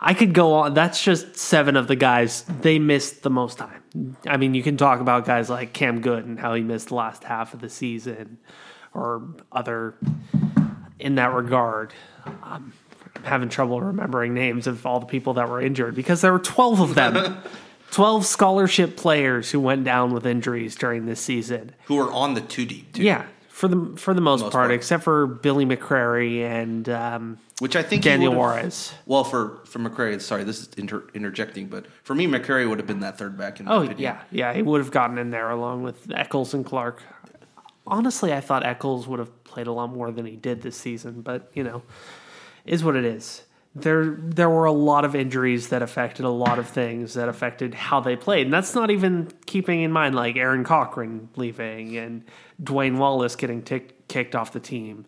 I 0.00 0.14
could 0.14 0.32
go 0.32 0.54
on. 0.54 0.74
That's 0.74 1.02
just 1.02 1.36
seven 1.36 1.76
of 1.76 1.86
the 1.86 1.94
guys. 1.94 2.42
They 2.62 2.78
missed 2.78 3.22
the 3.22 3.30
most 3.30 3.58
time. 3.58 4.16
I 4.26 4.36
mean, 4.36 4.54
you 4.54 4.62
can 4.62 4.76
talk 4.76 5.00
about 5.00 5.26
guys 5.26 5.48
like 5.50 5.72
Cam 5.72 6.00
Goode 6.00 6.24
and 6.24 6.38
how 6.38 6.54
he 6.54 6.62
missed 6.62 6.88
the 6.88 6.94
last 6.94 7.22
half 7.22 7.54
of 7.54 7.60
the 7.60 7.68
season 7.68 8.38
or 8.94 9.22
other 9.52 9.94
in 10.98 11.16
that 11.16 11.32
regard. 11.32 11.92
Um, 12.24 12.72
I'm 13.16 13.24
having 13.24 13.48
trouble 13.48 13.80
remembering 13.80 14.34
names 14.34 14.66
of 14.66 14.86
all 14.86 15.00
the 15.00 15.06
people 15.06 15.34
that 15.34 15.48
were 15.48 15.60
injured 15.60 15.94
because 15.94 16.20
there 16.20 16.32
were 16.32 16.38
12 16.38 16.80
of 16.80 16.94
them. 16.94 17.38
12 17.90 18.24
scholarship 18.24 18.96
players 18.96 19.50
who 19.50 19.60
went 19.60 19.84
down 19.84 20.12
with 20.12 20.26
injuries 20.26 20.76
during 20.76 21.06
this 21.06 21.20
season. 21.20 21.72
Who 21.86 21.98
are 21.98 22.12
on 22.12 22.34
the 22.34 22.40
two 22.40 22.64
deep 22.64 22.92
too. 22.92 23.02
Yeah, 23.02 23.26
for 23.48 23.68
the 23.68 23.96
for 23.96 24.14
the 24.14 24.20
most, 24.20 24.40
Most 24.42 24.52
part, 24.52 24.68
part. 24.68 24.70
except 24.72 25.02
for 25.04 25.26
Billy 25.26 25.64
McCrary 25.66 26.42
and 26.42 26.88
um, 26.88 27.38
Which 27.58 27.76
I 27.76 27.82
think 27.82 28.02
Daniel 28.02 28.34
Juarez. 28.34 28.92
Well, 29.06 29.24
for 29.24 29.58
for 29.66 29.78
McCrary, 29.80 30.20
sorry, 30.20 30.44
this 30.44 30.60
is 30.60 30.68
inter- 30.76 31.04
interjecting, 31.14 31.66
but 31.66 31.86
for 32.04 32.14
me, 32.14 32.26
McCrary 32.26 32.68
would 32.68 32.78
have 32.78 32.86
been 32.86 33.00
that 33.00 33.18
third 33.18 33.36
back. 33.36 33.60
In 33.60 33.68
Oh 33.68 33.82
yeah, 33.82 34.22
yeah, 34.30 34.52
he 34.54 34.62
would 34.62 34.80
have 34.80 34.90
gotten 34.90 35.18
in 35.18 35.30
there 35.30 35.50
along 35.50 35.82
with 35.82 36.10
Eccles 36.14 36.54
and 36.54 36.64
Clark. 36.64 37.02
Honestly, 37.86 38.32
I 38.32 38.40
thought 38.40 38.64
Eccles 38.64 39.08
would 39.08 39.18
have 39.18 39.44
played 39.44 39.66
a 39.66 39.72
lot 39.72 39.88
more 39.88 40.12
than 40.12 40.24
he 40.24 40.36
did 40.36 40.62
this 40.62 40.76
season, 40.76 41.22
but 41.22 41.50
you 41.54 41.64
know, 41.64 41.82
is 42.64 42.84
what 42.84 42.94
it 42.94 43.04
is. 43.04 43.42
There, 43.74 44.16
there 44.18 44.50
were 44.50 44.64
a 44.64 44.72
lot 44.72 45.04
of 45.04 45.14
injuries 45.14 45.68
that 45.68 45.80
affected 45.80 46.24
a 46.24 46.30
lot 46.30 46.58
of 46.58 46.68
things 46.68 47.14
that 47.14 47.28
affected 47.28 47.72
how 47.72 48.00
they 48.00 48.16
played, 48.16 48.46
and 48.46 48.52
that's 48.52 48.74
not 48.74 48.90
even 48.90 49.30
keeping 49.46 49.82
in 49.82 49.92
mind 49.92 50.16
like 50.16 50.36
Aaron 50.36 50.64
Cochran 50.64 51.28
leaving 51.36 51.96
and 51.96 52.24
Dwayne 52.60 52.98
Wallace 52.98 53.36
getting 53.36 53.62
tick, 53.62 54.08
kicked 54.08 54.34
off 54.34 54.52
the 54.52 54.58
team. 54.58 55.06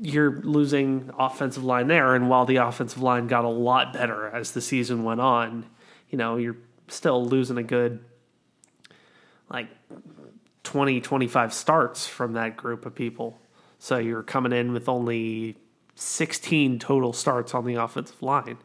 You're 0.00 0.40
losing 0.40 1.10
offensive 1.18 1.62
line 1.62 1.88
there, 1.88 2.14
and 2.14 2.30
while 2.30 2.46
the 2.46 2.56
offensive 2.56 3.02
line 3.02 3.26
got 3.26 3.44
a 3.44 3.48
lot 3.48 3.92
better 3.92 4.28
as 4.28 4.52
the 4.52 4.62
season 4.62 5.04
went 5.04 5.20
on, 5.20 5.66
you 6.08 6.16
know 6.16 6.36
you're 6.36 6.56
still 6.88 7.24
losing 7.24 7.58
a 7.58 7.62
good 7.62 8.02
like 9.50 9.68
20 10.62 11.00
25 11.00 11.52
starts 11.52 12.06
from 12.06 12.34
that 12.34 12.56
group 12.56 12.86
of 12.86 12.94
people. 12.94 13.38
So 13.78 13.98
you're 13.98 14.22
coming 14.22 14.52
in 14.52 14.72
with 14.72 14.88
only 14.88 15.56
16 16.00 16.78
total 16.78 17.12
starts 17.12 17.54
on 17.54 17.64
the 17.64 17.74
offensive 17.74 18.22
line. 18.22 18.58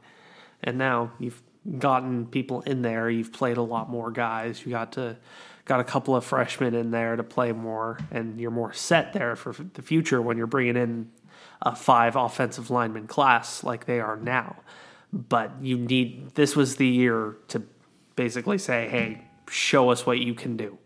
And 0.63 0.77
now 0.77 1.11
you've 1.19 1.41
gotten 1.79 2.27
people 2.27 2.61
in 2.61 2.81
there. 2.81 3.09
You've 3.09 3.33
played 3.33 3.57
a 3.57 3.61
lot 3.61 3.89
more 3.89 4.11
guys. 4.11 4.65
You 4.65 4.71
got 4.71 4.93
to 4.93 5.17
got 5.65 5.79
a 5.79 5.83
couple 5.83 6.15
of 6.15 6.23
freshmen 6.23 6.75
in 6.75 6.91
there 6.91 7.15
to 7.15 7.23
play 7.23 7.51
more 7.51 7.97
and 8.11 8.39
you're 8.39 8.51
more 8.51 8.71
set 8.71 9.13
there 9.13 9.35
for 9.35 9.51
the 9.73 9.81
future 9.81 10.21
when 10.21 10.37
you're 10.37 10.45
bringing 10.45 10.77
in 10.77 11.09
a 11.63 11.75
five 11.75 12.15
offensive 12.15 12.69
lineman 12.69 13.07
class 13.07 13.63
like 13.63 13.85
they 13.85 13.99
are 13.99 14.15
now. 14.15 14.55
But 15.11 15.51
you 15.61 15.77
need 15.77 16.35
this 16.35 16.55
was 16.55 16.75
the 16.75 16.87
year 16.87 17.35
to 17.47 17.63
basically 18.15 18.59
say 18.59 18.87
hey 18.87 19.21
show 19.49 19.89
us 19.89 20.05
what 20.05 20.19
you 20.19 20.33
can 20.33 20.55
do. 20.55 20.77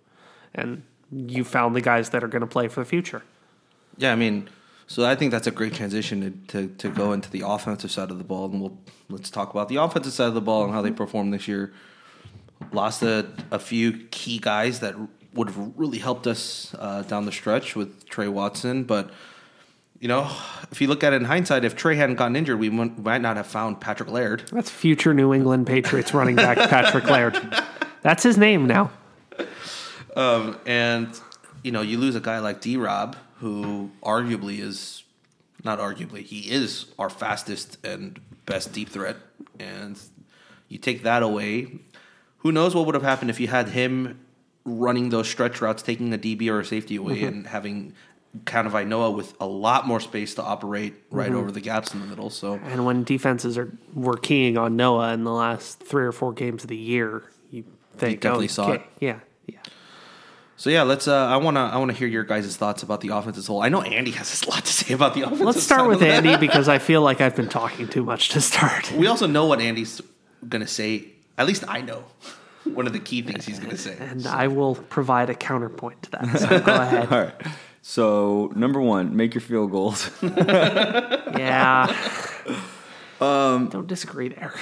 And 0.55 0.83
you 1.11 1.43
found 1.43 1.75
the 1.75 1.81
guys 1.81 2.09
that 2.09 2.23
are 2.23 2.27
going 2.27 2.41
to 2.41 2.47
play 2.47 2.67
for 2.67 2.79
the 2.79 2.85
future. 2.85 3.23
Yeah, 3.97 4.11
I 4.11 4.15
mean, 4.15 4.49
so 4.89 5.05
I 5.05 5.13
think 5.15 5.31
that's 5.31 5.45
a 5.47 5.51
great 5.51 5.73
transition 5.75 6.45
to, 6.47 6.67
to, 6.67 6.75
to 6.77 6.89
go 6.89 7.13
into 7.13 7.29
the 7.29 7.43
offensive 7.45 7.91
side 7.91 8.09
of 8.09 8.17
the 8.17 8.23
ball, 8.23 8.45
and 8.51 8.59
we'll 8.59 8.77
let's 9.09 9.29
talk 9.29 9.51
about 9.51 9.69
the 9.69 9.75
offensive 9.77 10.13
side 10.13 10.27
of 10.27 10.33
the 10.33 10.41
ball 10.41 10.63
and 10.65 10.73
how 10.73 10.81
they 10.81 10.91
performed 10.91 11.31
this 11.33 11.47
year. 11.47 11.71
Lost 12.71 13.03
a, 13.03 13.27
a 13.51 13.59
few 13.59 13.93
key 14.11 14.39
guys 14.39 14.79
that 14.81 14.95
would 15.33 15.47
have 15.49 15.71
really 15.77 15.99
helped 15.99 16.25
us 16.27 16.75
uh, 16.79 17.03
down 17.03 17.25
the 17.25 17.31
stretch 17.31 17.75
with 17.75 18.09
Tre 18.09 18.27
Watson, 18.27 18.83
but 18.83 19.11
you 19.99 20.07
know, 20.07 20.29
if 20.71 20.79
you 20.81 20.87
look 20.87 21.03
at 21.03 21.13
it 21.13 21.17
in 21.17 21.25
hindsight, 21.25 21.63
if 21.65 21.75
Tre 21.75 21.95
hadn't 21.95 22.15
gotten 22.15 22.35
injured, 22.35 22.57
we 22.59 22.69
might 22.69 23.21
not 23.21 23.35
have 23.37 23.47
found 23.47 23.79
Patrick 23.81 24.09
Laird. 24.09 24.43
that's 24.51 24.69
future 24.71 25.13
new 25.13 25.33
england 25.33 25.67
patriots 25.67 26.13
running 26.13 26.35
back 26.35 26.57
patrick 26.69 27.03
laird 27.05 27.37
that's 28.01 28.23
his 28.23 28.37
name 28.37 28.65
now 28.65 28.89
Um, 30.15 30.57
and 30.65 31.07
you 31.63 31.71
know, 31.71 31.81
you 31.81 31.97
lose 31.97 32.15
a 32.15 32.19
guy 32.21 32.39
like 32.39 32.59
D 32.61 32.75
Rob, 32.77 33.15
who 33.39 33.91
arguably 34.03 34.59
is 34.59 35.03
not 35.63 35.79
arguably, 35.79 36.23
he 36.23 36.51
is 36.51 36.85
our 36.97 37.09
fastest 37.09 37.77
and 37.85 38.19
best 38.45 38.71
deep 38.71 38.89
threat. 38.89 39.17
And 39.59 39.99
you 40.67 40.77
take 40.77 41.03
that 41.03 41.23
away. 41.23 41.79
Who 42.39 42.51
knows 42.51 42.73
what 42.73 42.85
would 42.85 42.95
have 42.95 43.03
happened 43.03 43.29
if 43.29 43.39
you 43.39 43.47
had 43.47 43.69
him 43.69 44.25
running 44.63 45.09
those 45.09 45.29
stretch 45.29 45.61
routes, 45.61 45.81
taking 45.81 46.13
a 46.13 46.17
DB 46.17 46.49
or 46.49 46.61
a 46.61 46.65
safety 46.65 46.95
away, 46.95 47.17
mm-hmm. 47.17 47.27
and 47.27 47.47
having 47.47 47.93
kind 48.45 48.67
of 48.67 48.73
Inoa 48.73 49.15
with 49.15 49.33
a 49.39 49.47
lot 49.47 49.87
more 49.87 49.99
space 49.99 50.35
to 50.35 50.43
operate 50.43 50.93
right 51.09 51.29
mm-hmm. 51.29 51.37
over 51.37 51.51
the 51.51 51.61
gaps 51.61 51.93
in 51.93 51.99
the 51.99 52.05
middle. 52.05 52.29
So 52.29 52.59
and 52.63 52.85
when 52.85 53.03
defenses 53.03 53.57
are 53.57 53.75
were 53.93 54.17
keying 54.17 54.57
on 54.57 54.75
Noa 54.75 55.13
in 55.13 55.23
the 55.23 55.31
last 55.31 55.79
three 55.81 56.05
or 56.05 56.11
four 56.11 56.33
games 56.33 56.63
of 56.63 56.69
the 56.69 56.77
year 56.77 57.23
you 57.49 57.65
think 57.97 58.21
definitely 58.21 58.45
oh, 58.45 58.49
saw 58.49 58.71
it. 58.73 58.81
yeah 58.99 59.19
yeah 59.47 59.59
So 60.59 60.69
yeah, 60.69 60.83
let's. 60.83 61.07
Uh, 61.07 61.15
I 61.15 61.37
wanna. 61.37 61.61
I 61.73 61.77
wanna 61.77 61.93
hear 61.93 62.07
your 62.09 62.25
guys' 62.25 62.57
thoughts 62.57 62.83
about 62.83 62.99
the 62.99 63.15
offense 63.15 63.37
as 63.37 63.47
a 63.47 63.51
whole. 63.53 63.61
I 63.61 63.69
know 63.69 63.81
Andy 63.81 64.11
has 64.11 64.43
a 64.43 64.49
lot 64.49 64.65
to 64.65 64.73
say 64.73 64.93
about 64.93 65.13
the 65.13 65.21
offense. 65.21 65.39
let's 65.39 65.63
start 65.63 65.87
with 65.87 66.01
andy 66.03 66.35
because 66.47 66.67
i 66.67 66.79
feel 66.79 67.01
like 67.01 67.21
i've 67.21 67.33
been 67.35 67.47
talking 67.47 67.87
too 67.87 68.03
much 68.03 68.27
to 68.29 68.41
start 68.41 68.91
We 68.91 69.07
also 69.07 69.25
know 69.25 69.45
what 69.45 69.61
Andy's 69.61 70.01
gonna 70.49 70.67
say. 70.67 71.05
At 71.37 71.47
least 71.47 71.63
I 71.65 71.79
know 71.79 72.03
one 72.65 72.87
of 72.87 72.91
the 72.91 72.99
key 72.99 73.21
things 73.21 73.45
he's 73.45 73.57
gonna 73.59 73.77
say. 73.77 73.95
and 74.01 74.27
i 74.27 74.47
will 74.47 74.75
provide 74.75 75.29
a 75.29 75.33
counterpoint 75.33 76.03
to 76.03 76.11
that 76.11 76.39
so 76.39 76.47
go 76.69 76.73
ahead 76.75 77.07
All 77.13 77.19
right. 77.21 77.35
So 77.81 78.51
number 78.53 78.81
one, 78.81 79.15
make 79.15 79.33
your 79.33 79.41
field 79.41 79.71
goals. 79.71 80.11
yeah 80.21 81.87
um 83.21 83.69
don't 83.69 83.87
disagree 83.87 84.27
there 84.27 84.53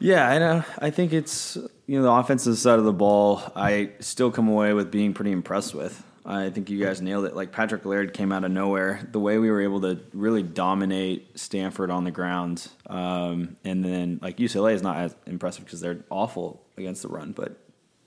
Yeah, 0.00 0.28
I 0.28 0.38
know. 0.38 0.64
I 0.78 0.90
think 0.90 1.12
it's 1.12 1.56
you 1.88 1.96
know 1.96 2.02
the 2.02 2.12
offensive 2.12 2.58
side 2.58 2.78
of 2.78 2.84
the 2.84 2.92
ball. 2.92 3.42
I 3.56 3.90
still 3.98 4.30
come 4.30 4.46
away 4.46 4.74
with 4.74 4.92
being 4.92 5.14
pretty 5.14 5.32
impressed 5.32 5.74
with. 5.74 6.04
I 6.24 6.50
think 6.50 6.68
you 6.68 6.84
guys 6.84 7.00
nailed 7.00 7.24
it. 7.24 7.34
Like 7.34 7.50
Patrick 7.50 7.86
Laird 7.86 8.12
came 8.12 8.30
out 8.30 8.44
of 8.44 8.50
nowhere. 8.50 9.00
The 9.10 9.18
way 9.18 9.38
we 9.38 9.50
were 9.50 9.62
able 9.62 9.80
to 9.80 9.98
really 10.12 10.42
dominate 10.42 11.40
Stanford 11.40 11.90
on 11.90 12.04
the 12.04 12.10
ground, 12.10 12.68
um, 12.86 13.56
and 13.64 13.82
then 13.82 14.20
like 14.20 14.36
UCLA 14.36 14.74
is 14.74 14.82
not 14.82 14.98
as 14.98 15.16
impressive 15.26 15.64
because 15.64 15.80
they're 15.80 16.04
awful 16.10 16.62
against 16.76 17.00
the 17.00 17.08
run. 17.08 17.32
But 17.32 17.56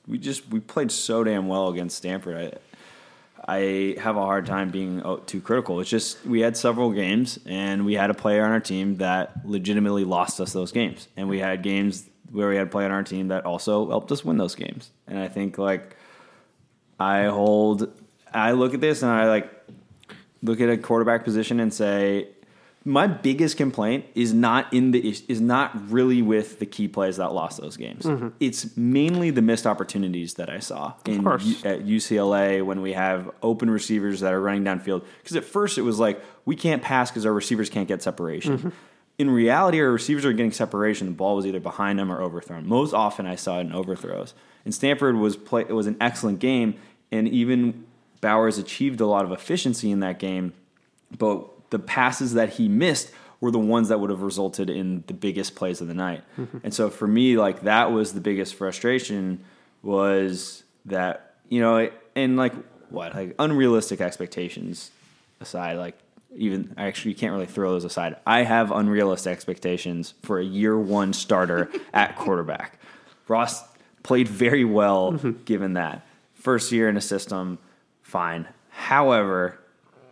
we 0.07 0.19
just 0.19 0.47
we 0.49 0.59
played 0.59 0.91
so 0.91 1.23
damn 1.23 1.47
well 1.47 1.69
against 1.69 1.97
Stanford. 1.97 2.59
I, 3.47 3.57
I 3.57 3.99
have 3.99 4.15
a 4.15 4.21
hard 4.21 4.45
time 4.45 4.69
being 4.69 5.01
oh, 5.03 5.17
too 5.17 5.41
critical. 5.41 5.79
It's 5.79 5.89
just 5.89 6.23
we 6.23 6.41
had 6.41 6.55
several 6.55 6.91
games 6.91 7.39
and 7.47 7.83
we 7.83 7.95
had 7.95 8.11
a 8.11 8.13
player 8.13 8.45
on 8.45 8.51
our 8.51 8.59
team 8.59 8.97
that 8.97 9.43
legitimately 9.43 10.05
lost 10.05 10.39
us 10.39 10.53
those 10.53 10.71
games, 10.71 11.07
and 11.17 11.27
we 11.27 11.39
had 11.39 11.63
games 11.63 12.07
where 12.31 12.49
we 12.49 12.55
had 12.55 12.71
play 12.71 12.85
on 12.85 12.91
our 12.91 13.03
team 13.03 13.29
that 13.29 13.45
also 13.45 13.89
helped 13.89 14.11
us 14.11 14.23
win 14.23 14.37
those 14.37 14.55
games. 14.55 14.89
And 15.07 15.19
I 15.19 15.27
think 15.27 15.57
like 15.57 15.95
I 16.99 17.25
hold, 17.25 17.91
I 18.33 18.51
look 18.51 18.73
at 18.73 18.81
this 18.81 19.01
and 19.01 19.11
I 19.11 19.27
like 19.27 19.51
look 20.41 20.61
at 20.61 20.69
a 20.69 20.77
quarterback 20.77 21.23
position 21.23 21.59
and 21.59 21.73
say, 21.73 22.29
my 22.83 23.05
biggest 23.05 23.57
complaint 23.57 24.05
is 24.15 24.33
not 24.33 24.73
in 24.73 24.89
the 24.91 25.15
is 25.27 25.39
not 25.39 25.91
really 25.91 26.23
with 26.23 26.57
the 26.57 26.65
key 26.65 26.87
plays 26.87 27.17
that 27.17 27.31
lost 27.31 27.61
those 27.61 27.77
games. 27.77 28.05
Mm-hmm. 28.05 28.29
It's 28.39 28.75
mainly 28.75 29.29
the 29.29 29.43
missed 29.43 29.67
opportunities 29.67 30.35
that 30.35 30.49
I 30.49 30.59
saw 30.59 30.93
in. 31.05 31.21
U- 31.21 31.55
at 31.63 31.85
UCLA 31.85 32.65
when 32.65 32.81
we 32.81 32.93
have 32.93 33.29
open 33.43 33.69
receivers 33.69 34.21
that 34.21 34.33
are 34.33 34.41
running 34.41 34.63
downfield. 34.63 35.03
Because 35.21 35.35
at 35.35 35.45
first 35.45 35.77
it 35.77 35.83
was 35.83 35.99
like 35.99 36.23
we 36.45 36.55
can't 36.55 36.81
pass 36.81 37.11
because 37.11 37.25
our 37.25 37.33
receivers 37.33 37.69
can't 37.69 37.87
get 37.87 38.01
separation. 38.01 38.57
Mm-hmm. 38.57 38.69
In 39.21 39.29
reality, 39.29 39.79
our 39.79 39.91
receivers 39.91 40.25
are 40.25 40.33
getting 40.33 40.51
separation. 40.51 41.07
The 41.07 41.13
ball 41.13 41.35
was 41.35 41.45
either 41.45 41.59
behind 41.59 41.99
them 41.99 42.11
or 42.11 42.21
overthrown. 42.21 42.67
Most 42.67 42.93
often, 42.93 43.25
I 43.25 43.35
saw 43.35 43.57
it 43.57 43.61
in 43.61 43.73
overthrows. 43.73 44.33
And 44.65 44.73
Stanford 44.73 45.15
was 45.15 45.35
play. 45.35 45.61
It 45.61 45.73
was 45.73 45.87
an 45.87 45.97
excellent 45.99 46.39
game, 46.39 46.75
and 47.11 47.27
even 47.27 47.85
Bowers 48.19 48.57
achieved 48.57 49.01
a 49.01 49.05
lot 49.05 49.25
of 49.25 49.31
efficiency 49.31 49.91
in 49.91 49.99
that 50.01 50.19
game 50.19 50.53
but 51.17 51.47
the 51.69 51.79
passes 51.79 52.33
that 52.33 52.53
he 52.53 52.67
missed 52.67 53.11
were 53.39 53.51
the 53.51 53.59
ones 53.59 53.89
that 53.89 53.99
would 53.99 54.09
have 54.09 54.21
resulted 54.21 54.69
in 54.69 55.03
the 55.07 55.13
biggest 55.13 55.55
plays 55.55 55.81
of 55.81 55.87
the 55.87 55.93
night. 55.93 56.23
Mm-hmm. 56.37 56.59
And 56.63 56.73
so 56.73 56.89
for 56.89 57.07
me, 57.07 57.37
like 57.37 57.61
that 57.61 57.91
was 57.91 58.13
the 58.13 58.21
biggest 58.21 58.55
frustration 58.55 59.43
was 59.81 60.63
that 60.85 61.35
you 61.49 61.59
know, 61.59 61.89
and 62.15 62.37
like 62.37 62.53
what 62.89 63.15
like 63.15 63.35
unrealistic 63.39 63.99
expectations 63.99 64.91
aside, 65.39 65.77
like 65.77 65.97
even 66.35 66.73
actually 66.77 67.11
you 67.11 67.17
can't 67.17 67.33
really 67.33 67.45
throw 67.45 67.71
those 67.71 67.85
aside. 67.85 68.15
I 68.25 68.43
have 68.43 68.71
unrealistic 68.71 69.31
expectations 69.31 70.13
for 70.23 70.39
a 70.39 70.43
year 70.43 70.77
one 70.77 71.13
starter 71.13 71.69
at 71.93 72.15
quarterback. 72.15 72.79
Ross 73.27 73.63
played 74.03 74.27
very 74.27 74.65
well 74.65 75.13
mm-hmm. 75.13 75.43
given 75.45 75.73
that. 75.73 76.05
First 76.33 76.71
year 76.71 76.89
in 76.89 76.97
a 76.97 77.01
system, 77.01 77.59
fine. 78.01 78.47
However, 78.69 79.59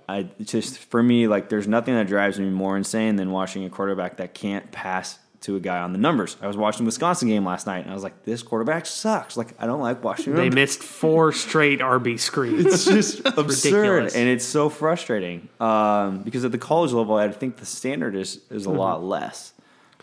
I 0.07 0.27
just 0.41 0.77
for 0.77 1.01
me 1.01 1.27
like 1.27 1.49
there's 1.49 1.67
nothing 1.67 1.93
that 1.95 2.07
drives 2.07 2.39
me 2.39 2.49
more 2.49 2.77
insane 2.77 3.15
than 3.15 3.31
watching 3.31 3.63
a 3.65 3.69
quarterback 3.69 4.17
that 4.17 4.33
can't 4.33 4.71
pass 4.71 5.19
to 5.41 5.55
a 5.55 5.59
guy 5.59 5.79
on 5.79 5.93
the 5.93 5.99
numbers. 5.99 6.35
I 6.41 6.47
was 6.47 6.57
watching 6.57 6.83
the 6.85 6.87
Wisconsin 6.89 7.27
game 7.29 7.45
last 7.45 7.65
night 7.65 7.79
and 7.83 7.91
I 7.91 7.93
was 7.93 8.03
like, 8.03 8.23
this 8.23 8.43
quarterback 8.43 8.85
sucks. 8.85 9.37
Like 9.37 9.53
I 9.59 9.65
don't 9.65 9.79
like 9.79 10.03
watching 10.03 10.35
They 10.35 10.49
missed 10.49 10.83
four 10.83 11.31
straight 11.31 11.79
RB 11.79 12.19
screens. 12.19 12.65
It's 12.65 12.85
just 12.85 13.19
absurd, 13.25 13.45
ridiculous. 13.47 14.15
and 14.15 14.27
it's 14.27 14.45
so 14.45 14.69
frustrating. 14.69 15.47
Um, 15.59 16.23
because 16.23 16.43
at 16.43 16.51
the 16.51 16.57
college 16.57 16.91
level, 16.91 17.15
I 17.15 17.29
think 17.31 17.57
the 17.57 17.65
standard 17.65 18.15
is 18.15 18.41
is 18.49 18.65
a 18.65 18.71
lot 18.71 19.03
less. 19.03 19.53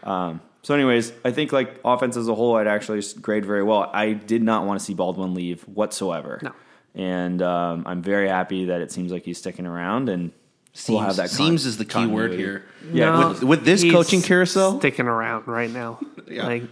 Um, 0.02 0.40
so, 0.62 0.74
anyways, 0.74 1.12
I 1.24 1.30
think 1.30 1.52
like 1.52 1.80
offense 1.84 2.16
as 2.16 2.28
a 2.28 2.34
whole, 2.34 2.56
I'd 2.56 2.66
actually 2.66 3.02
grade 3.20 3.44
very 3.44 3.62
well. 3.62 3.90
I 3.92 4.14
did 4.14 4.42
not 4.42 4.66
want 4.66 4.80
to 4.80 4.84
see 4.84 4.94
Baldwin 4.94 5.34
leave 5.34 5.62
whatsoever. 5.62 6.40
No. 6.42 6.52
And 6.94 7.42
um, 7.42 7.84
I'm 7.86 8.02
very 8.02 8.26
happy 8.28 8.64
that 8.64 8.80
it 8.80 8.90
seems 8.90 9.12
like 9.12 9.24
he's 9.24 9.38
sticking 9.38 9.66
around, 9.66 10.08
and 10.08 10.32
Seems, 10.78 10.88
we'll 10.94 11.00
have 11.06 11.16
that. 11.16 11.28
con- 11.30 11.36
seems 11.36 11.64
is 11.64 11.78
the 11.78 11.86
key 11.86 12.06
word 12.06 12.32
here. 12.32 12.64
Yeah, 12.92 13.18
No, 13.18 13.28
with- 13.30 13.42
with 13.42 13.64
this 13.64 13.80
he's 13.80 13.90
coaching 13.92 14.20
carousel? 14.20 14.78
sticking 14.78 15.06
around 15.06 15.46
right 15.48 15.70
now. 15.70 15.98
Yeah. 16.28 16.44
Like 16.46 16.64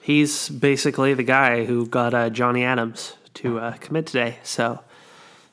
he's 0.00 0.48
basically 0.48 1.14
the 1.14 1.24
guy 1.24 1.64
who 1.64 1.84
got 1.84 2.14
uh, 2.14 2.30
Johnny 2.30 2.62
Adams 2.64 3.14
to 3.34 3.58
uh, 3.58 3.72
commit 3.78 4.06
today. 4.06 4.38
So 4.44 4.78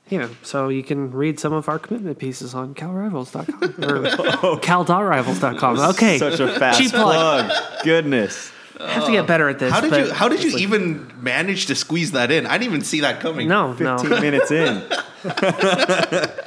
you 0.10 0.20
know, 0.20 0.30
so 0.44 0.70
you 0.70 0.84
can 0.84 1.10
read 1.12 1.40
some 1.40 1.54
of 1.54 1.68
our 1.68 1.80
commitment 1.80 2.20
pieces 2.20 2.54
on 2.54 2.76
calrivals.com 2.76 3.84
or 4.44 4.60
cal.rivals.com. 4.60 5.80
Okay, 5.80 6.20
Such 6.20 6.40
a 6.40 6.48
fast 6.60 6.80
Cheap 6.80 6.92
plug. 6.92 7.50
plug. 7.50 7.84
Goodness. 7.84 8.52
I 8.80 8.92
have 8.92 9.06
to 9.08 9.12
get 9.12 9.26
better 9.26 9.50
at 9.50 9.58
this. 9.58 9.74
How 9.74 9.82
did 9.82 10.06
you 10.06 10.14
How 10.14 10.30
did 10.30 10.44
you 10.44 10.56
even 10.60 11.12
manage 11.20 11.66
to 11.66 11.76
squeeze 11.76 12.12
that 12.12 12.30
in? 12.30 12.46
I 12.46 12.60
didn't 12.60 12.74
even 12.74 12.82
see 12.86 13.00
that 13.02 13.20
coming. 13.22 13.48
No, 13.48 13.74
15 13.74 14.10
no. 14.12 14.22
minutes 14.22 14.52
in. 14.52 14.84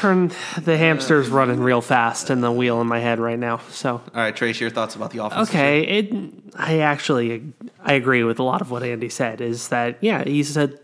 Turn 0.00 0.32
the 0.56 0.78
hamster's 0.78 1.28
running 1.28 1.60
real 1.60 1.82
fast 1.82 2.30
in 2.30 2.40
the 2.40 2.50
wheel 2.50 2.80
in 2.80 2.86
my 2.86 3.00
head 3.00 3.20
right 3.20 3.38
now. 3.38 3.58
So 3.68 3.96
All 3.96 4.02
right, 4.14 4.34
Trace, 4.34 4.58
your 4.58 4.70
thoughts 4.70 4.94
about 4.94 5.10
the 5.10 5.22
offense? 5.22 5.50
Okay, 5.50 5.82
it. 5.82 6.14
I 6.54 6.78
actually 6.78 7.52
I 7.84 7.92
agree 7.92 8.24
with 8.24 8.38
a 8.38 8.42
lot 8.42 8.62
of 8.62 8.70
what 8.70 8.82
Andy 8.82 9.10
said. 9.10 9.42
Is 9.42 9.68
that 9.68 9.98
yeah? 10.00 10.24
He 10.24 10.42
said 10.42 10.80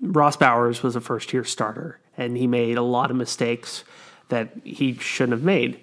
Ross 0.00 0.36
Bowers 0.36 0.80
was 0.80 0.94
a 0.94 1.00
first 1.00 1.32
year 1.32 1.42
starter, 1.42 1.98
and 2.16 2.36
he 2.36 2.46
made 2.46 2.76
a 2.76 2.82
lot 2.82 3.10
of 3.10 3.16
mistakes 3.16 3.82
that 4.28 4.52
he 4.62 4.94
shouldn't 4.94 5.32
have 5.32 5.42
made. 5.42 5.82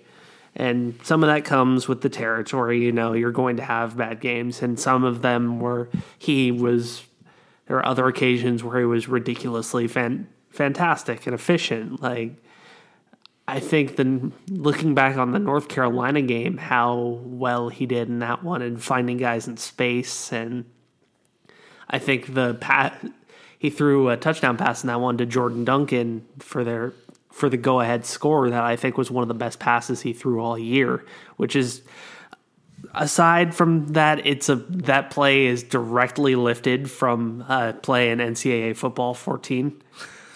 And 0.55 0.97
some 1.03 1.21
of 1.21 1.27
that 1.27 1.43
comes 1.43 1.89
with 1.89 1.99
the 1.99 2.09
territory. 2.09 2.81
You 2.81 2.93
know, 2.93 3.11
you're 3.11 3.33
going 3.33 3.57
to 3.57 3.63
have 3.63 3.97
bad 3.97 4.21
games, 4.21 4.61
and 4.61 4.79
some 4.79 5.03
of 5.03 5.21
them 5.21 5.59
were 5.59 5.89
he 6.17 6.49
was. 6.49 7.03
There 7.67 7.75
are 7.75 7.85
other 7.85 8.07
occasions 8.07 8.63
where 8.63 8.79
he 8.79 8.85
was 8.85 9.09
ridiculously 9.09 9.89
fan, 9.89 10.29
fantastic 10.49 11.27
and 11.27 11.35
efficient. 11.35 12.01
Like 12.01 12.41
I 13.49 13.59
think 13.59 13.95
then 13.95 14.31
looking 14.49 14.93
back 14.93 15.17
on 15.17 15.31
the 15.31 15.39
North 15.39 15.67
Carolina 15.67 16.21
game, 16.21 16.57
how 16.57 17.19
well 17.23 17.69
he 17.69 17.85
did 17.85 18.07
in 18.07 18.19
that 18.19 18.43
one 18.43 18.61
and 18.61 18.81
finding 18.81 19.17
guys 19.17 19.47
in 19.47 19.57
space, 19.57 20.31
and 20.31 20.65
I 21.89 21.99
think 21.99 22.33
the 22.33 22.53
pat 22.55 23.03
he 23.57 23.69
threw 23.69 24.09
a 24.09 24.17
touchdown 24.17 24.55
pass 24.55 24.83
in 24.83 24.87
that 24.87 25.01
one 25.01 25.17
to 25.17 25.25
Jordan 25.25 25.65
Duncan 25.65 26.25
for 26.39 26.63
their 26.63 26.93
for 27.31 27.49
the 27.49 27.57
go 27.57 27.79
ahead 27.79 28.05
score 28.05 28.49
that 28.49 28.63
I 28.63 28.75
think 28.75 28.97
was 28.97 29.11
one 29.11 29.21
of 29.23 29.27
the 29.27 29.33
best 29.33 29.59
passes 29.59 30.01
he 30.01 30.13
threw 30.13 30.41
all 30.41 30.57
year, 30.57 31.05
which 31.37 31.55
is 31.55 31.81
aside 32.93 33.53
from 33.55 33.87
that, 33.93 34.25
it's 34.25 34.49
a 34.49 34.55
that 34.55 35.11
play 35.11 35.45
is 35.45 35.63
directly 35.63 36.35
lifted 36.35 36.89
from 36.89 37.43
uh, 37.47 37.73
play 37.73 38.11
in 38.11 38.19
NCAA 38.19 38.75
football 38.75 39.13
14, 39.13 39.81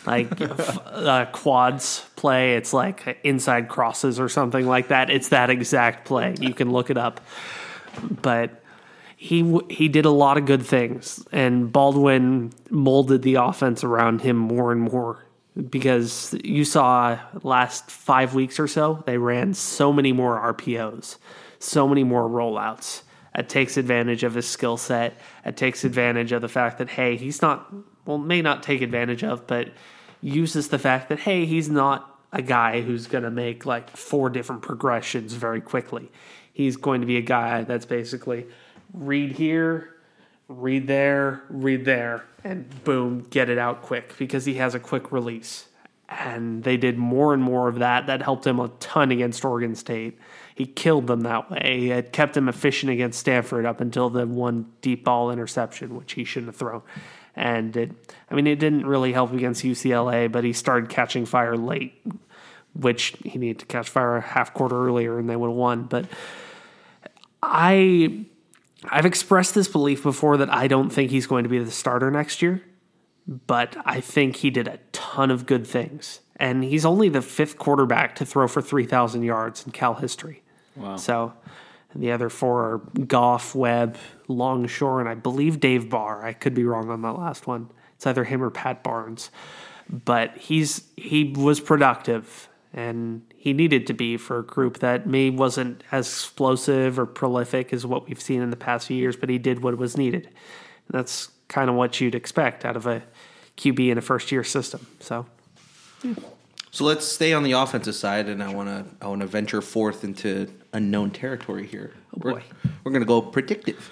like 0.06 0.30
uh, 0.42 1.26
quads 1.32 2.06
play. 2.16 2.56
It's 2.56 2.74
like 2.74 3.20
inside 3.24 3.70
crosses 3.70 4.20
or 4.20 4.30
something 4.30 4.66
like 4.68 4.89
that. 4.89 5.10
It's 5.10 5.30
that 5.30 5.50
exact 5.50 6.06
play. 6.06 6.36
You 6.39 6.54
can 6.54 6.72
look 6.72 6.89
it 6.89 6.98
up, 6.98 7.22
but. 8.22 8.60
He 9.16 9.58
he 9.70 9.88
did 9.88 10.04
a 10.04 10.10
lot 10.10 10.38
of 10.38 10.46
good 10.46 10.66
things, 10.66 11.26
and 11.32 11.72
Baldwin 11.72 12.52
molded 12.70 13.22
the 13.22 13.36
offense 13.36 13.82
around 13.86 14.20
him 14.20 14.36
more 14.36 14.74
and 14.74 14.82
more 14.82 15.24
because 15.70 16.36
you 16.44 16.66
saw 16.66 17.20
last 17.44 17.89
five 17.92 18.34
weeks 18.34 18.60
or 18.60 18.68
so 18.68 19.04
they 19.06 19.18
ran 19.18 19.54
so 19.54 19.94
many 19.94 20.12
more 20.12 20.54
RPOs, 20.54 21.18
so 21.60 21.88
many 21.88 22.04
more 22.04 22.28
rollouts. 22.28 23.04
It 23.36 23.50
takes 23.50 23.78
advantage 23.78 24.24
of 24.24 24.34
his 24.34 24.48
skill 24.48 24.78
set. 24.78 25.18
It 25.46 25.58
takes 25.58 25.84
advantage 25.84 26.32
of 26.32 26.42
the 26.42 26.50
fact 26.50 26.78
that 26.80 26.89
hey, 26.89 27.18
he's 27.18 27.42
not 27.42 27.72
well, 28.06 28.18
may 28.18 28.42
not 28.42 28.63
take 28.63 28.82
advantage 28.82 29.24
of, 29.24 29.48
but 29.48 29.70
uses 30.22 30.70
the 30.70 30.80
fact 30.80 31.10
that 31.10 31.20
hey, 31.20 31.46
he's 31.46 31.70
not 31.70 32.10
a 32.32 32.42
guy 32.42 32.82
who's 32.82 33.08
going 33.08 33.24
to 33.24 33.32
make 33.32 33.66
like 33.66 33.96
four 33.96 34.30
different 34.30 34.62
progressions 34.62 35.34
very 35.34 35.62
quickly. 35.62 36.12
He's 36.52 36.78
going 36.78 37.02
to 37.02 37.08
be 37.08 37.18
a 37.18 37.22
guy 37.22 37.63
that's 37.63 37.86
basically 37.86 38.48
read 38.94 39.34
here, 39.34 39.96
read 40.48 40.88
there, 40.88 41.44
read 41.50 41.86
there, 41.86 42.26
and 42.44 42.84
boom, 42.84 43.28
get 43.30 43.50
it 43.50 43.58
out 43.58 43.82
quick 43.82 44.18
because 44.18 44.46
he 44.46 44.56
has 44.56 44.76
a 44.76 44.80
quick 44.80 45.12
release. 45.12 45.68
And 46.10 46.63
they 46.63 46.78
did 46.78 46.98
more 46.98 47.34
and 47.34 47.42
more 47.42 47.68
of 47.68 47.80
that. 47.80 48.06
That 48.06 48.22
helped 48.22 48.46
him 48.46 48.60
a 48.60 48.68
ton 48.80 49.12
against 49.12 49.44
Oregon 49.44 49.74
State. 49.74 50.20
He 50.54 50.66
killed 50.66 51.08
them 51.08 51.22
that 51.22 51.50
way. 51.50 51.89
It 51.89 52.13
kept 52.13 52.38
him 52.38 52.48
efficient 52.48 52.92
against 52.92 53.20
Stanford 53.20 53.66
up 53.66 53.82
until 53.82 54.12
the 54.12 54.28
one 54.28 54.72
deep 54.82 55.06
ball 55.06 55.32
interception, 55.32 55.96
which 55.96 56.13
he 56.13 56.24
shouldn't 56.24 56.50
have 56.50 56.56
thrown. 56.56 56.84
And 57.36 57.76
it, 57.76 57.91
I 58.30 58.36
mean, 58.36 58.48
it 58.48 58.60
didn't 58.60 58.86
really 58.86 59.12
help 59.12 59.34
against 59.34 59.63
UCLA, 59.63 60.32
but 60.32 60.43
he 60.43 60.54
started 60.54 60.89
catching 60.89 61.26
fire 61.26 61.58
late, 61.58 62.06
which 62.74 63.15
he 63.24 63.38
needed 63.39 63.60
to 63.60 63.65
catch 63.65 63.89
fire 63.89 64.17
a 64.17 64.22
half 64.22 64.54
quarter 64.54 64.88
earlier 64.88 65.17
and 65.17 65.30
they 65.30 65.36
would 65.36 65.48
have 65.50 65.56
won. 65.56 65.84
But 65.84 66.06
I 67.41 68.26
I've 68.89 69.06
expressed 69.06 69.56
this 69.56 69.67
belief 69.67 70.04
before 70.04 70.38
that 70.38 70.54
I 70.54 70.67
don't 70.67 70.89
think 70.89 71.12
he's 71.12 71.28
going 71.28 71.43
to 71.43 71.50
be 71.50 71.60
the 71.60 71.72
starter 71.72 72.12
next 72.12 72.41
year, 72.41 72.62
but 73.28 73.76
I 73.86 74.02
think 74.02 74.38
he 74.38 74.50
did 74.50 74.67
a 74.67 74.80
ton 74.91 75.32
of 75.32 75.46
good 75.46 75.65
things. 75.65 76.19
And 76.36 76.63
he's 76.63 76.84
only 76.84 77.10
the 77.10 77.22
fifth 77.22 77.58
quarterback 77.58 78.15
to 78.15 78.26
throw 78.26 78.48
for 78.48 78.62
3,000 78.62 79.24
yards 79.24 79.65
in 79.65 79.72
Cal 79.72 79.93
history. 79.96 80.41
Wow. 80.76 80.98
So 80.98 81.34
the 81.95 82.12
other 82.12 82.29
four 82.29 82.63
are 82.63 82.77
Goff, 83.06 83.56
Webb, 83.56 83.97
Longshore, 84.27 84.99
and 84.99 85.10
I 85.10 85.15
believe 85.15 85.60
Dave 85.60 85.89
Barr. 85.89 86.25
I 86.25 86.34
could 86.34 86.53
be 86.53 86.63
wrong 86.63 86.89
on 86.89 87.01
that 87.03 87.13
last 87.13 87.47
one. 87.47 87.69
It's 87.95 88.08
either 88.08 88.23
him 88.23 88.43
or 88.43 88.49
Pat 88.49 88.84
Barnes. 88.84 89.29
But 89.89 90.38
he's 90.38 90.84
he 90.95 91.34
was 91.36 91.60
productive 91.60 92.47
and 92.73 93.21
he 93.36 93.53
needed 93.53 93.86
to 93.88 93.93
be 93.93 94.17
for 94.17 94.39
a 94.39 94.43
group 94.43 94.79
that 94.79 95.06
maybe 95.06 95.36
wasn't 95.36 95.84
as 95.91 96.08
explosive 96.08 96.97
or 96.97 97.06
prolific 97.06 97.71
as 97.71 97.86
what 97.86 98.08
we've 98.08 98.21
seen 98.21 98.41
in 98.41 98.49
the 98.49 98.56
past 98.56 98.88
few 98.88 98.97
years, 98.97 99.15
but 99.15 99.29
he 99.29 99.38
did 99.38 99.62
what 99.62 99.77
was 99.77 99.95
needed. 99.95 100.25
And 100.25 100.99
that's 100.99 101.29
kind 101.49 101.69
of 101.69 101.75
what 101.75 102.01
you'd 102.01 102.15
expect 102.15 102.65
out 102.65 102.75
of 102.75 102.88
a 102.88 103.03
QB 103.58 103.91
in 103.91 103.97
a 103.99 104.01
first 104.01 104.32
year 104.32 104.43
system. 104.43 104.88
So 104.99 105.27
hmm. 106.01 106.13
So 106.74 106.86
let's 106.86 107.08
stay 107.08 107.34
on 107.34 107.44
the 107.44 107.52
offensive 107.52 107.94
side, 107.94 108.28
and 108.28 108.42
I 108.42 108.52
want 108.52 108.68
to 108.68 108.86
I 109.00 109.08
want 109.08 109.22
to 109.22 109.28
venture 109.28 109.62
forth 109.62 110.04
into 110.04 110.52
unknown 110.74 111.12
territory 111.12 111.68
here. 111.68 111.94
Oh 112.16 112.20
boy. 112.20 112.32
we're, 112.32 112.72
we're 112.84 112.92
going 112.92 113.04
to 113.04 113.08
go 113.08 113.22
predictive. 113.22 113.92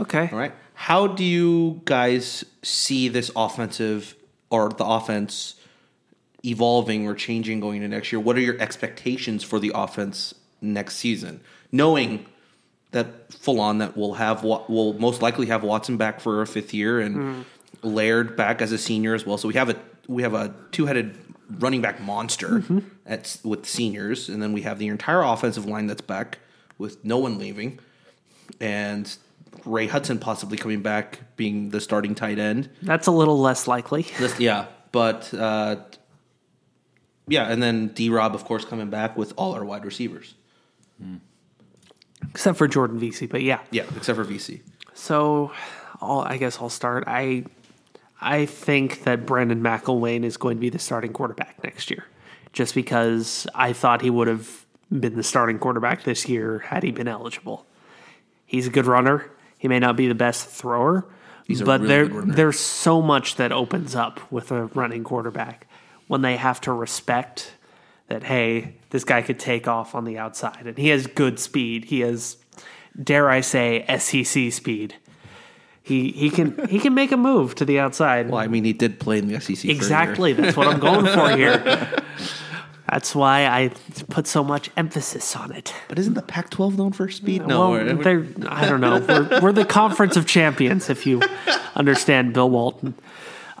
okay. 0.00 0.30
All 0.32 0.38
right. 0.38 0.54
How 0.72 1.06
do 1.06 1.22
you 1.22 1.82
guys 1.84 2.42
see 2.62 3.08
this 3.08 3.30
offensive 3.36 4.16
or 4.48 4.70
the 4.70 4.86
offense 4.86 5.56
evolving 6.42 7.06
or 7.06 7.14
changing 7.14 7.60
going 7.60 7.82
into 7.82 7.88
next 7.88 8.10
year? 8.10 8.20
What 8.20 8.36
are 8.36 8.40
your 8.40 8.58
expectations 8.58 9.44
for 9.44 9.58
the 9.58 9.72
offense 9.74 10.34
next 10.62 10.96
season, 10.96 11.42
knowing 11.72 12.24
that 12.92 13.34
full 13.34 13.60
on 13.60 13.78
that 13.78 13.98
we'll 13.98 14.14
have 14.14 14.42
we'll 14.42 14.94
most 14.94 15.20
likely 15.20 15.46
have 15.46 15.62
Watson 15.62 15.98
back 15.98 16.20
for 16.20 16.40
a 16.40 16.46
fifth 16.46 16.72
year 16.72 17.00
and 17.00 17.16
mm-hmm. 17.16 17.42
Laird 17.82 18.34
back 18.34 18.62
as 18.62 18.72
a 18.72 18.78
senior 18.78 19.14
as 19.14 19.26
well. 19.26 19.36
So 19.36 19.46
we 19.46 19.54
have 19.54 19.68
a 19.68 19.76
we 20.08 20.22
have 20.22 20.32
a 20.32 20.54
two 20.72 20.86
headed 20.86 21.18
running 21.50 21.80
back 21.80 22.00
monster 22.00 22.62
at 23.06 23.36
with 23.44 23.66
seniors, 23.66 24.28
and 24.28 24.42
then 24.42 24.52
we 24.52 24.62
have 24.62 24.78
the 24.78 24.88
entire 24.88 25.22
offensive 25.22 25.66
line 25.66 25.86
that's 25.86 26.00
back 26.00 26.38
with 26.78 27.04
no 27.04 27.18
one 27.18 27.38
leaving, 27.38 27.78
and 28.60 29.16
Ray 29.64 29.86
Hudson 29.86 30.18
possibly 30.18 30.56
coming 30.56 30.82
back 30.82 31.36
being 31.36 31.70
the 31.70 31.80
starting 31.80 32.14
tight 32.14 32.38
end. 32.38 32.70
That's 32.82 33.06
a 33.06 33.12
little 33.12 33.38
less 33.38 33.66
likely. 33.66 34.06
This, 34.18 34.38
yeah, 34.40 34.66
but 34.92 35.32
uh, 35.34 35.76
yeah, 37.28 37.50
and 37.50 37.62
then 37.62 37.88
D 37.88 38.10
Rob, 38.10 38.34
of 38.34 38.44
course, 38.44 38.64
coming 38.64 38.90
back 38.90 39.16
with 39.16 39.32
all 39.36 39.52
our 39.54 39.64
wide 39.64 39.84
receivers. 39.84 40.34
Except 42.30 42.58
for 42.58 42.68
Jordan 42.68 43.00
Veasy, 43.00 43.28
but 43.28 43.42
yeah. 43.42 43.60
Yeah, 43.70 43.84
except 43.96 44.16
for 44.16 44.24
Veasy. 44.24 44.62
So, 44.94 45.52
I'll, 46.00 46.20
I 46.20 46.36
guess 46.36 46.58
I'll 46.60 46.70
start. 46.70 47.04
I 47.06 47.44
I 48.20 48.46
think 48.46 49.04
that 49.04 49.26
Brandon 49.26 49.60
McIlwain 49.60 50.24
is 50.24 50.36
going 50.36 50.56
to 50.56 50.60
be 50.60 50.70
the 50.70 50.78
starting 50.78 51.12
quarterback 51.12 51.62
next 51.62 51.90
year, 51.90 52.04
just 52.52 52.74
because 52.74 53.46
I 53.54 53.72
thought 53.72 54.02
he 54.02 54.10
would 54.10 54.28
have 54.28 54.64
been 54.90 55.16
the 55.16 55.22
starting 55.22 55.58
quarterback 55.58 56.04
this 56.04 56.28
year 56.28 56.60
had 56.60 56.82
he 56.82 56.90
been 56.90 57.08
eligible. 57.08 57.66
He's 58.46 58.66
a 58.66 58.70
good 58.70 58.86
runner. 58.86 59.30
He 59.58 59.68
may 59.68 59.78
not 59.78 59.96
be 59.96 60.06
the 60.06 60.14
best 60.14 60.46
thrower, 60.48 61.06
He's 61.46 61.60
but 61.60 61.80
really 61.80 62.08
there 62.08 62.22
there's 62.22 62.58
so 62.58 63.02
much 63.02 63.36
that 63.36 63.52
opens 63.52 63.94
up 63.94 64.32
with 64.32 64.50
a 64.50 64.66
running 64.66 65.04
quarterback 65.04 65.66
when 66.06 66.22
they 66.22 66.36
have 66.36 66.60
to 66.62 66.72
respect 66.72 67.52
that 68.08 68.24
hey, 68.24 68.76
this 68.90 69.04
guy 69.04 69.22
could 69.22 69.38
take 69.38 69.66
off 69.68 69.94
on 69.94 70.04
the 70.04 70.18
outside 70.18 70.66
and 70.66 70.76
he 70.78 70.88
has 70.88 71.06
good 71.06 71.38
speed. 71.38 71.86
He 71.86 72.00
has 72.00 72.38
dare 73.00 73.28
I 73.28 73.40
say 73.40 73.84
SEC 73.98 74.52
speed. 74.52 74.96
He 75.84 76.12
he 76.12 76.30
can 76.30 76.66
he 76.66 76.78
can 76.78 76.94
make 76.94 77.12
a 77.12 77.16
move 77.18 77.54
to 77.56 77.66
the 77.66 77.78
outside. 77.78 78.30
Well, 78.30 78.40
I 78.40 78.46
mean, 78.46 78.64
he 78.64 78.72
did 78.72 78.98
play 78.98 79.18
in 79.18 79.28
the 79.28 79.38
SEC. 79.38 79.58
for 79.58 79.64
a 79.64 79.66
year. 79.66 79.76
Exactly. 79.76 80.32
That's 80.32 80.56
what 80.56 80.66
I'm 80.66 80.80
going 80.80 81.04
for 81.04 81.36
here. 81.36 81.58
That's 82.88 83.14
why 83.14 83.46
I 83.46 83.70
put 84.08 84.26
so 84.26 84.42
much 84.42 84.70
emphasis 84.78 85.36
on 85.36 85.52
it. 85.52 85.74
But 85.88 85.98
isn't 85.98 86.14
the 86.14 86.22
Pac-12 86.22 86.78
known 86.78 86.92
for 86.92 87.10
speed? 87.10 87.46
No, 87.46 87.70
well, 87.70 87.96
they're, 87.96 88.26
I 88.46 88.68
don't 88.68 88.80
know. 88.80 89.00
We're, 89.00 89.40
we're 89.40 89.52
the 89.52 89.64
conference 89.64 90.16
of 90.16 90.26
champions, 90.26 90.88
if 90.88 91.04
you 91.06 91.20
understand 91.74 92.34
Bill 92.34 92.48
Walton. 92.48 92.94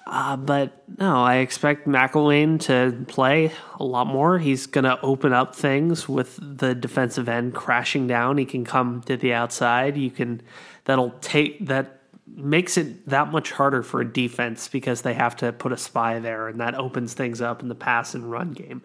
Uh, 0.06 0.36
but 0.36 0.84
no, 0.98 1.16
I 1.16 1.36
expect 1.36 1.88
McIlwain 1.88 2.60
to 2.60 3.04
play 3.06 3.50
a 3.80 3.84
lot 3.84 4.06
more. 4.06 4.38
He's 4.38 4.66
going 4.66 4.84
to 4.84 5.00
open 5.00 5.32
up 5.32 5.56
things 5.56 6.08
with 6.08 6.38
the 6.40 6.74
defensive 6.74 7.28
end 7.28 7.54
crashing 7.54 8.06
down. 8.06 8.38
He 8.38 8.44
can 8.44 8.64
come 8.64 9.02
to 9.06 9.16
the 9.16 9.32
outside. 9.32 9.96
You 9.96 10.10
can 10.10 10.42
that'll 10.84 11.14
take 11.20 11.66
that 11.66 11.93
makes 12.26 12.76
it 12.76 13.06
that 13.08 13.30
much 13.30 13.52
harder 13.52 13.82
for 13.82 14.00
a 14.00 14.10
defense 14.10 14.68
because 14.68 15.02
they 15.02 15.14
have 15.14 15.36
to 15.36 15.52
put 15.52 15.72
a 15.72 15.76
spy 15.76 16.18
there, 16.18 16.48
and 16.48 16.60
that 16.60 16.74
opens 16.74 17.14
things 17.14 17.40
up 17.40 17.62
in 17.62 17.68
the 17.68 17.74
pass 17.74 18.14
and 18.14 18.30
run 18.30 18.52
game 18.52 18.82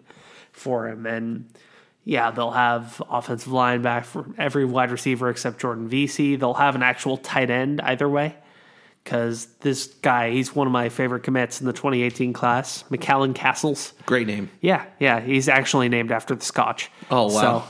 for 0.52 0.88
him. 0.88 1.06
And 1.06 1.48
yeah, 2.04 2.30
they'll 2.30 2.50
have 2.50 3.02
offensive 3.08 3.52
line 3.52 3.82
back 3.82 4.04
for 4.04 4.26
every 4.38 4.64
wide 4.64 4.90
receiver 4.90 5.30
except 5.30 5.60
Jordan 5.60 5.88
Veasy. 5.88 6.38
They'll 6.38 6.54
have 6.54 6.74
an 6.74 6.82
actual 6.82 7.16
tight 7.16 7.50
end 7.50 7.80
either 7.82 8.08
way 8.08 8.36
because 9.04 9.46
this 9.60 9.86
guy, 9.86 10.30
he's 10.30 10.54
one 10.54 10.66
of 10.66 10.72
my 10.72 10.88
favorite 10.88 11.22
commits 11.22 11.60
in 11.60 11.66
the 11.66 11.72
2018 11.72 12.32
class, 12.32 12.84
McCallan 12.90 13.34
Castles. 13.34 13.92
great 14.06 14.26
name. 14.26 14.50
Yeah, 14.60 14.84
yeah, 14.98 15.20
he's 15.20 15.48
actually 15.48 15.88
named 15.88 16.12
after 16.12 16.34
the 16.34 16.44
Scotch. 16.44 16.90
Oh, 17.10 17.32
wow. 17.32 17.40
So 17.40 17.64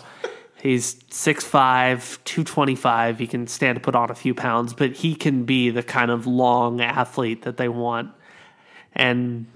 he's 0.63 0.95
6'5, 0.95 2.19
225. 2.25 3.19
He 3.19 3.27
can 3.27 3.47
stand 3.47 3.77
to 3.77 3.81
put 3.81 3.95
on 3.95 4.11
a 4.11 4.15
few 4.15 4.35
pounds, 4.35 4.75
but 4.75 4.93
he 4.93 5.15
can 5.15 5.45
be 5.45 5.71
the 5.71 5.83
kind 5.83 6.11
of 6.11 6.27
long 6.27 6.81
athlete 6.81 7.43
that 7.43 7.57
they 7.57 7.69
want. 7.69 8.13
And 8.95 9.47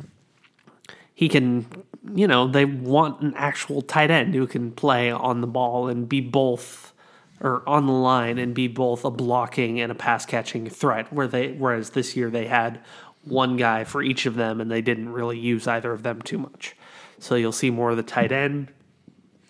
he 1.14 1.28
can, 1.28 1.66
you 2.14 2.26
know, 2.26 2.48
they 2.48 2.64
want 2.64 3.20
an 3.20 3.34
actual 3.36 3.82
tight 3.82 4.10
end 4.10 4.34
who 4.34 4.46
can 4.46 4.72
play 4.72 5.10
on 5.10 5.40
the 5.40 5.46
ball 5.46 5.88
and 5.88 6.08
be 6.08 6.20
both 6.20 6.92
or 7.40 7.68
on 7.68 7.86
the 7.86 7.92
line 7.92 8.38
and 8.38 8.54
be 8.54 8.68
both 8.68 9.04
a 9.04 9.10
blocking 9.10 9.80
and 9.80 9.90
a 9.92 9.94
pass 9.94 10.24
catching 10.24 10.68
threat 10.68 11.12
where 11.12 11.26
they 11.26 11.52
whereas 11.52 11.90
this 11.90 12.16
year 12.16 12.30
they 12.30 12.46
had 12.46 12.80
one 13.24 13.56
guy 13.56 13.84
for 13.84 14.02
each 14.02 14.24
of 14.24 14.36
them 14.36 14.60
and 14.60 14.70
they 14.70 14.80
didn't 14.80 15.08
really 15.08 15.38
use 15.38 15.66
either 15.66 15.92
of 15.92 16.02
them 16.02 16.22
too 16.22 16.38
much. 16.38 16.76
So 17.18 17.34
you'll 17.34 17.52
see 17.52 17.70
more 17.70 17.90
of 17.90 17.96
the 17.96 18.02
tight 18.02 18.32
end 18.32 18.68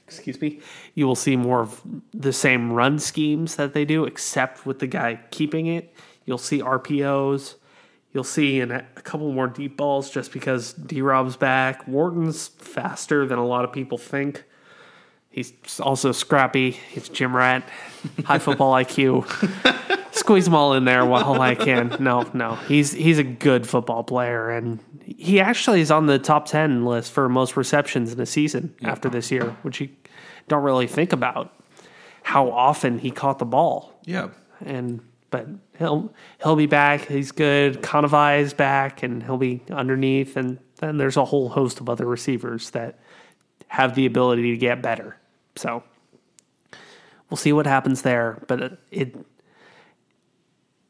excuse 0.06 0.40
me, 0.40 0.60
you 0.94 1.06
will 1.06 1.16
see 1.16 1.36
more 1.36 1.60
of 1.60 1.80
the 2.12 2.32
same 2.32 2.72
run 2.72 2.98
schemes 2.98 3.56
that 3.56 3.74
they 3.74 3.84
do, 3.84 4.04
except 4.04 4.66
with 4.66 4.78
the 4.78 4.86
guy 4.86 5.20
keeping 5.30 5.66
it. 5.66 5.94
You'll 6.24 6.38
see 6.38 6.60
RPOs. 6.60 7.54
You'll 8.12 8.24
see 8.24 8.60
in 8.60 8.70
a, 8.70 8.82
couple 9.02 9.32
more 9.32 9.48
deep 9.48 9.76
balls 9.76 10.10
just 10.10 10.32
because 10.32 10.72
D 10.72 11.02
Rob's 11.02 11.36
back. 11.36 11.86
Wharton's 11.88 12.48
faster 12.48 13.26
than 13.26 13.38
a 13.38 13.44
lot 13.44 13.64
of 13.64 13.72
people 13.72 13.98
think. 13.98 14.44
He's 15.30 15.52
also 15.80 16.12
scrappy. 16.12 16.70
He's 16.70 17.08
gym 17.08 17.34
rat, 17.34 17.68
high 18.24 18.38
football 18.38 18.72
IQ. 18.72 19.90
Squeeze 20.24 20.46
them 20.46 20.54
all 20.54 20.72
in 20.72 20.86
there 20.86 21.04
while 21.04 21.38
I 21.42 21.54
can. 21.54 21.94
No, 22.00 22.22
no, 22.32 22.54
he's 22.54 22.92
he's 22.92 23.18
a 23.18 23.22
good 23.24 23.66
football 23.66 24.02
player, 24.02 24.48
and 24.50 24.80
he 25.04 25.38
actually 25.38 25.82
is 25.82 25.90
on 25.90 26.06
the 26.06 26.18
top 26.18 26.46
ten 26.46 26.86
list 26.86 27.12
for 27.12 27.28
most 27.28 27.58
receptions 27.58 28.10
in 28.10 28.18
a 28.18 28.24
season 28.24 28.74
after 28.82 29.10
this 29.10 29.30
year, 29.30 29.54
which 29.60 29.82
you 29.82 29.90
don't 30.48 30.62
really 30.62 30.86
think 30.86 31.12
about 31.12 31.52
how 32.22 32.50
often 32.50 32.98
he 33.00 33.10
caught 33.10 33.38
the 33.38 33.44
ball 33.44 33.92
Yeah. 34.06 34.28
and 34.64 35.00
but 35.30 35.46
he'll 35.78 36.10
he'll 36.42 36.56
be 36.56 36.64
back. 36.64 37.06
He's 37.06 37.30
good. 37.30 37.82
Kanawai 37.82 38.40
is 38.40 38.54
back, 38.54 39.02
and 39.02 39.22
he'll 39.22 39.36
be 39.36 39.60
underneath. 39.70 40.38
And 40.38 40.58
then 40.76 40.96
there's 40.96 41.18
a 41.18 41.24
whole 41.26 41.50
host 41.50 41.80
of 41.80 41.90
other 41.90 42.06
receivers 42.06 42.70
that 42.70 42.98
have 43.68 43.94
the 43.94 44.06
ability 44.06 44.52
to 44.52 44.56
get 44.56 44.80
better. 44.80 45.18
So 45.56 45.82
we'll 47.28 47.36
see 47.36 47.52
what 47.52 47.66
happens 47.66 48.00
there. 48.00 48.42
But 48.48 48.62
it, 48.62 48.78
it 48.90 49.16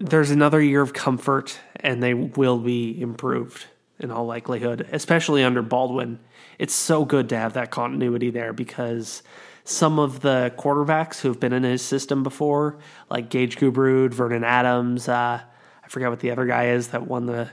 there's 0.04 0.30
another 0.30 0.60
year 0.60 0.82
of 0.82 0.92
comfort, 0.92 1.58
and 1.76 2.02
they 2.02 2.12
will 2.12 2.58
be 2.58 3.00
improved 3.00 3.66
in 3.98 4.10
all 4.10 4.26
likelihood, 4.26 4.86
especially 4.92 5.42
under 5.42 5.62
Baldwin. 5.62 6.18
It's 6.58 6.74
so 6.74 7.06
good 7.06 7.30
to 7.30 7.38
have 7.38 7.54
that 7.54 7.70
continuity 7.70 8.28
there 8.30 8.52
because 8.52 9.22
some 9.64 9.98
of 9.98 10.20
the 10.20 10.52
quarterbacks 10.58 11.20
who 11.20 11.28
have 11.28 11.40
been 11.40 11.54
in 11.54 11.62
his 11.62 11.80
system 11.80 12.22
before, 12.22 12.78
like 13.08 13.30
Gage 13.30 13.56
Gubrud, 13.56 14.12
Vernon 14.12 14.44
Adams, 14.44 15.08
uh, 15.08 15.40
I 15.82 15.88
forget 15.88 16.10
what 16.10 16.20
the 16.20 16.30
other 16.30 16.44
guy 16.44 16.68
is 16.68 16.88
that 16.88 17.06
won 17.06 17.26
the 17.26 17.50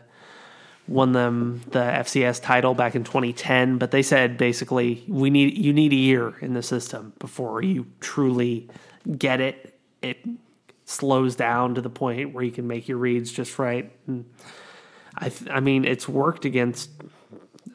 won 0.87 1.13
them 1.13 1.61
the 1.69 1.79
FCS 1.79 2.41
title 2.41 2.73
back 2.73 2.95
in 2.95 3.05
2010, 3.05 3.77
but 3.77 3.91
they 3.91 4.01
said 4.01 4.37
basically 4.37 5.05
we 5.07 5.29
need 5.29 5.57
you 5.57 5.71
need 5.71 5.93
a 5.93 5.97
year 5.97 6.35
in 6.41 6.53
the 6.53 6.63
system 6.63 7.13
before 7.17 7.61
you 7.61 7.85
truly 8.01 8.67
get 9.17 9.39
it. 9.39 9.79
It 10.01 10.17
slows 10.91 11.35
down 11.35 11.75
to 11.75 11.81
the 11.81 11.89
point 11.89 12.33
where 12.33 12.43
you 12.43 12.51
can 12.51 12.67
make 12.67 12.87
your 12.87 12.97
reads 12.97 13.31
just 13.31 13.57
right. 13.57 13.91
And 14.07 14.25
I 15.17 15.29
th- 15.29 15.49
I 15.49 15.59
mean 15.59 15.85
it's 15.85 16.07
worked 16.07 16.45
against 16.45 16.89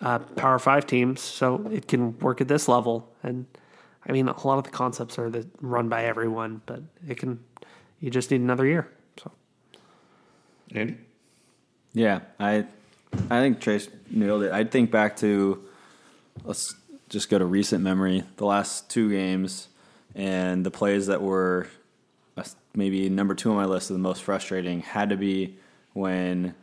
uh, 0.01 0.19
Power 0.19 0.59
Five 0.59 0.87
teams, 0.87 1.21
so 1.21 1.67
it 1.73 1.89
can 1.89 2.19
work 2.19 2.41
at 2.41 2.49
this 2.49 2.69
level. 2.69 3.13
And 3.23 3.47
I 4.07 4.13
mean 4.13 4.29
a 4.29 4.47
lot 4.47 4.59
of 4.59 4.65
the 4.65 4.71
concepts 4.71 5.19
are 5.19 5.31
that 5.31 5.47
run 5.61 5.89
by 5.89 6.05
everyone, 6.05 6.63
but 6.67 6.83
it 7.09 7.19
can. 7.19 7.43
You 8.01 8.11
just 8.11 8.31
need 8.31 8.43
another 8.43 8.67
year. 8.67 8.93
So 9.17 9.33
Andy? 10.73 10.99
Yeah, 11.95 12.21
I 12.39 12.67
I 13.31 13.41
think 13.41 13.61
Trace 13.61 13.89
nailed 14.11 14.43
it. 14.43 14.53
I'd 14.53 14.71
think 14.71 14.91
back 14.91 15.17
to 15.19 15.65
let's 16.45 16.75
just 17.09 17.31
go 17.31 17.39
to 17.39 17.47
recent 17.47 17.83
memory, 17.83 18.25
the 18.37 18.45
last 18.45 18.91
two 18.91 19.11
games, 19.11 19.69
and 20.15 20.67
the 20.67 20.71
plays 20.71 21.07
that 21.07 21.23
were 21.23 21.69
maybe 22.77 23.09
number 23.09 23.35
two 23.35 23.51
on 23.51 23.57
my 23.57 23.65
list 23.65 23.91
of 23.91 23.95
the 23.95 24.01
most 24.03 24.23
frustrating 24.23 24.81
had 24.83 25.11
to 25.11 25.17
be 25.17 25.57
when 25.95 26.55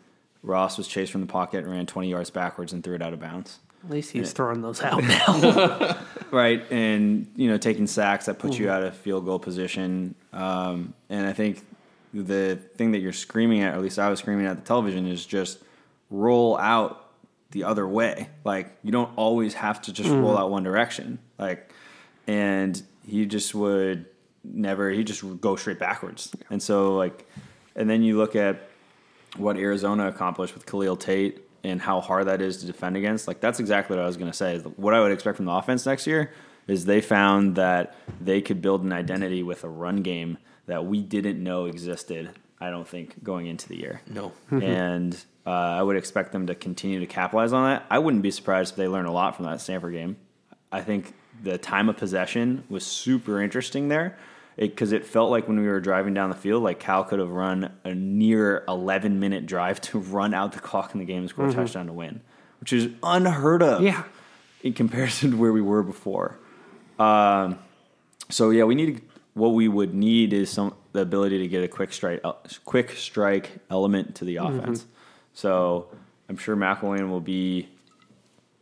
Ross 0.43 0.77
was 0.77 0.87
chased 0.87 1.11
from 1.11 1.21
the 1.21 1.27
pocket 1.27 1.63
and 1.63 1.71
ran 1.71 1.85
20 1.85 2.09
yards 2.09 2.29
backwards 2.29 2.71
and 2.73 2.83
threw 2.83 2.95
it 2.95 3.01
out 3.01 3.13
of 3.13 3.19
bounds. 3.19 3.59
at 3.83 3.89
least 3.89 4.11
he's 4.11 4.31
throwing 4.31 4.61
those 4.61 4.81
out 4.81 5.03
now. 5.03 5.97
Right, 6.31 6.63
and 6.71 7.27
you 7.35 7.47
know, 7.47 7.57
taking 7.59 7.85
sacks 7.85 8.25
that 8.25 8.39
put 8.39 8.57
you 8.57 8.67
out 8.67 8.81
of 8.81 8.95
field 8.97 9.23
goal 9.25 9.37
position. 9.37 10.15
Um, 10.31 10.95
and 11.09 11.27
I 11.27 11.33
think 11.33 11.63
the 12.11 12.55
thing 12.75 12.93
that 12.93 12.99
you're 13.01 13.13
screaming 13.13 13.61
at, 13.61 13.73
or 13.75 13.77
at 13.77 13.83
least 13.83 13.99
I 13.99 14.09
was 14.09 14.17
screaming 14.17 14.47
at 14.47 14.55
the 14.55 14.63
television, 14.63 15.05
is 15.05 15.23
just 15.27 15.59
roll 16.09 16.57
out 16.57 17.11
the 17.51 17.65
other 17.65 17.87
way. 17.87 18.29
Like 18.43 18.75
you 18.83 18.91
don't 18.91 19.11
always 19.15 19.53
have 19.53 19.79
to 19.83 19.93
just 19.93 20.09
roll 20.09 20.35
out 20.35 20.49
one 20.49 20.63
direction. 20.63 21.19
Like, 21.37 21.71
and 22.25 22.81
he 23.05 23.27
just 23.27 23.53
would 23.53 24.07
never. 24.43 24.89
He 24.89 25.03
just 25.03 25.23
would 25.23 25.41
go 25.41 25.55
straight 25.55 25.79
backwards. 25.79 26.31
And 26.49 26.61
so 26.61 26.95
like, 26.95 27.27
and 27.75 27.89
then 27.89 28.03
you 28.03 28.17
look 28.17 28.35
at 28.35 28.69
what 29.37 29.57
Arizona 29.57 30.07
accomplished 30.07 30.53
with 30.53 30.65
Khalil 30.65 30.95
Tate 30.95 31.47
and 31.63 31.81
how 31.81 32.01
hard 32.01 32.27
that 32.27 32.41
is 32.41 32.57
to 32.57 32.65
defend 32.65 32.97
against. 32.97 33.27
Like 33.27 33.39
that's 33.39 33.59
exactly 33.59 33.95
what 33.95 34.03
I 34.03 34.07
was 34.07 34.17
going 34.17 34.31
to 34.31 34.37
say. 34.37 34.59
What 34.59 34.93
I 34.93 35.01
would 35.01 35.11
expect 35.11 35.37
from 35.37 35.45
the 35.45 35.51
offense 35.51 35.85
next 35.85 36.05
year 36.05 36.31
is 36.67 36.85
they 36.85 37.01
found 37.01 37.55
that 37.55 37.95
they 38.21 38.41
could 38.41 38.61
build 38.61 38.83
an 38.83 38.93
identity 38.93 39.43
with 39.43 39.63
a 39.63 39.69
run 39.69 39.97
game 39.97 40.37
that 40.65 40.85
we 40.85 41.01
didn't 41.01 41.41
know 41.41 41.65
existed. 41.65 42.31
I 42.59 42.69
don't 42.69 42.87
think 42.87 43.21
going 43.23 43.47
into 43.47 43.67
the 43.67 43.77
year. 43.77 44.01
No. 44.07 44.31
and 44.51 45.13
uh, 45.45 45.49
I 45.49 45.83
would 45.83 45.97
expect 45.97 46.31
them 46.31 46.47
to 46.47 46.55
continue 46.55 46.99
to 46.99 47.05
capitalize 47.05 47.51
on 47.51 47.65
that. 47.65 47.85
I 47.89 47.99
wouldn't 47.99 48.23
be 48.23 48.31
surprised 48.31 48.71
if 48.71 48.77
they 48.77 48.87
learn 48.87 49.05
a 49.05 49.11
lot 49.11 49.35
from 49.35 49.45
that 49.45 49.59
Stanford 49.59 49.93
game. 49.93 50.15
I 50.71 50.81
think 50.81 51.13
the 51.43 51.57
time 51.57 51.89
of 51.89 51.97
possession 51.97 52.63
was 52.69 52.85
super 52.85 53.41
interesting 53.41 53.89
there 53.89 54.17
because 54.57 54.91
it, 54.91 55.05
felt 55.05 55.31
like 55.31 55.47
when 55.47 55.59
we 55.59 55.67
were 55.67 55.79
driving 55.79 56.13
down 56.13 56.29
the 56.29 56.35
field, 56.35 56.63
like 56.63 56.79
Cal 56.79 57.03
could 57.03 57.19
have 57.19 57.29
run 57.29 57.71
a 57.83 57.93
near 57.93 58.63
11 58.67 59.19
minute 59.19 59.45
drive 59.45 59.81
to 59.81 59.99
run 59.99 60.33
out 60.33 60.53
the 60.53 60.59
clock 60.59 60.93
in 60.93 60.99
the 60.99 61.05
game 61.05 61.19
and 61.19 61.29
score 61.29 61.47
a 61.47 61.53
touchdown 61.53 61.87
to 61.87 61.93
win, 61.93 62.21
which 62.59 62.73
is 62.73 62.89
unheard 63.01 63.63
of 63.63 63.81
yeah. 63.81 64.03
in 64.61 64.73
comparison 64.73 65.31
to 65.31 65.37
where 65.37 65.53
we 65.53 65.61
were 65.61 65.83
before. 65.83 66.37
Um, 66.99 67.59
so 68.29 68.51
yeah, 68.51 68.63
we 68.63 68.75
need 68.75 69.01
what 69.33 69.49
we 69.49 69.67
would 69.67 69.93
need 69.93 70.33
is 70.33 70.49
some 70.49 70.75
the 70.91 71.01
ability 71.01 71.39
to 71.39 71.47
get 71.47 71.63
a 71.63 71.67
quick 71.67 71.91
strike, 71.91 72.21
uh, 72.23 72.33
quick 72.65 72.91
strike 72.91 73.59
element 73.69 74.15
to 74.15 74.25
the 74.25 74.35
offense. 74.37 74.85
So 75.33 75.87
I'm 76.29 76.37
sure 76.37 76.55
McIlwain 76.55 77.09
will 77.09 77.19
be 77.19 77.67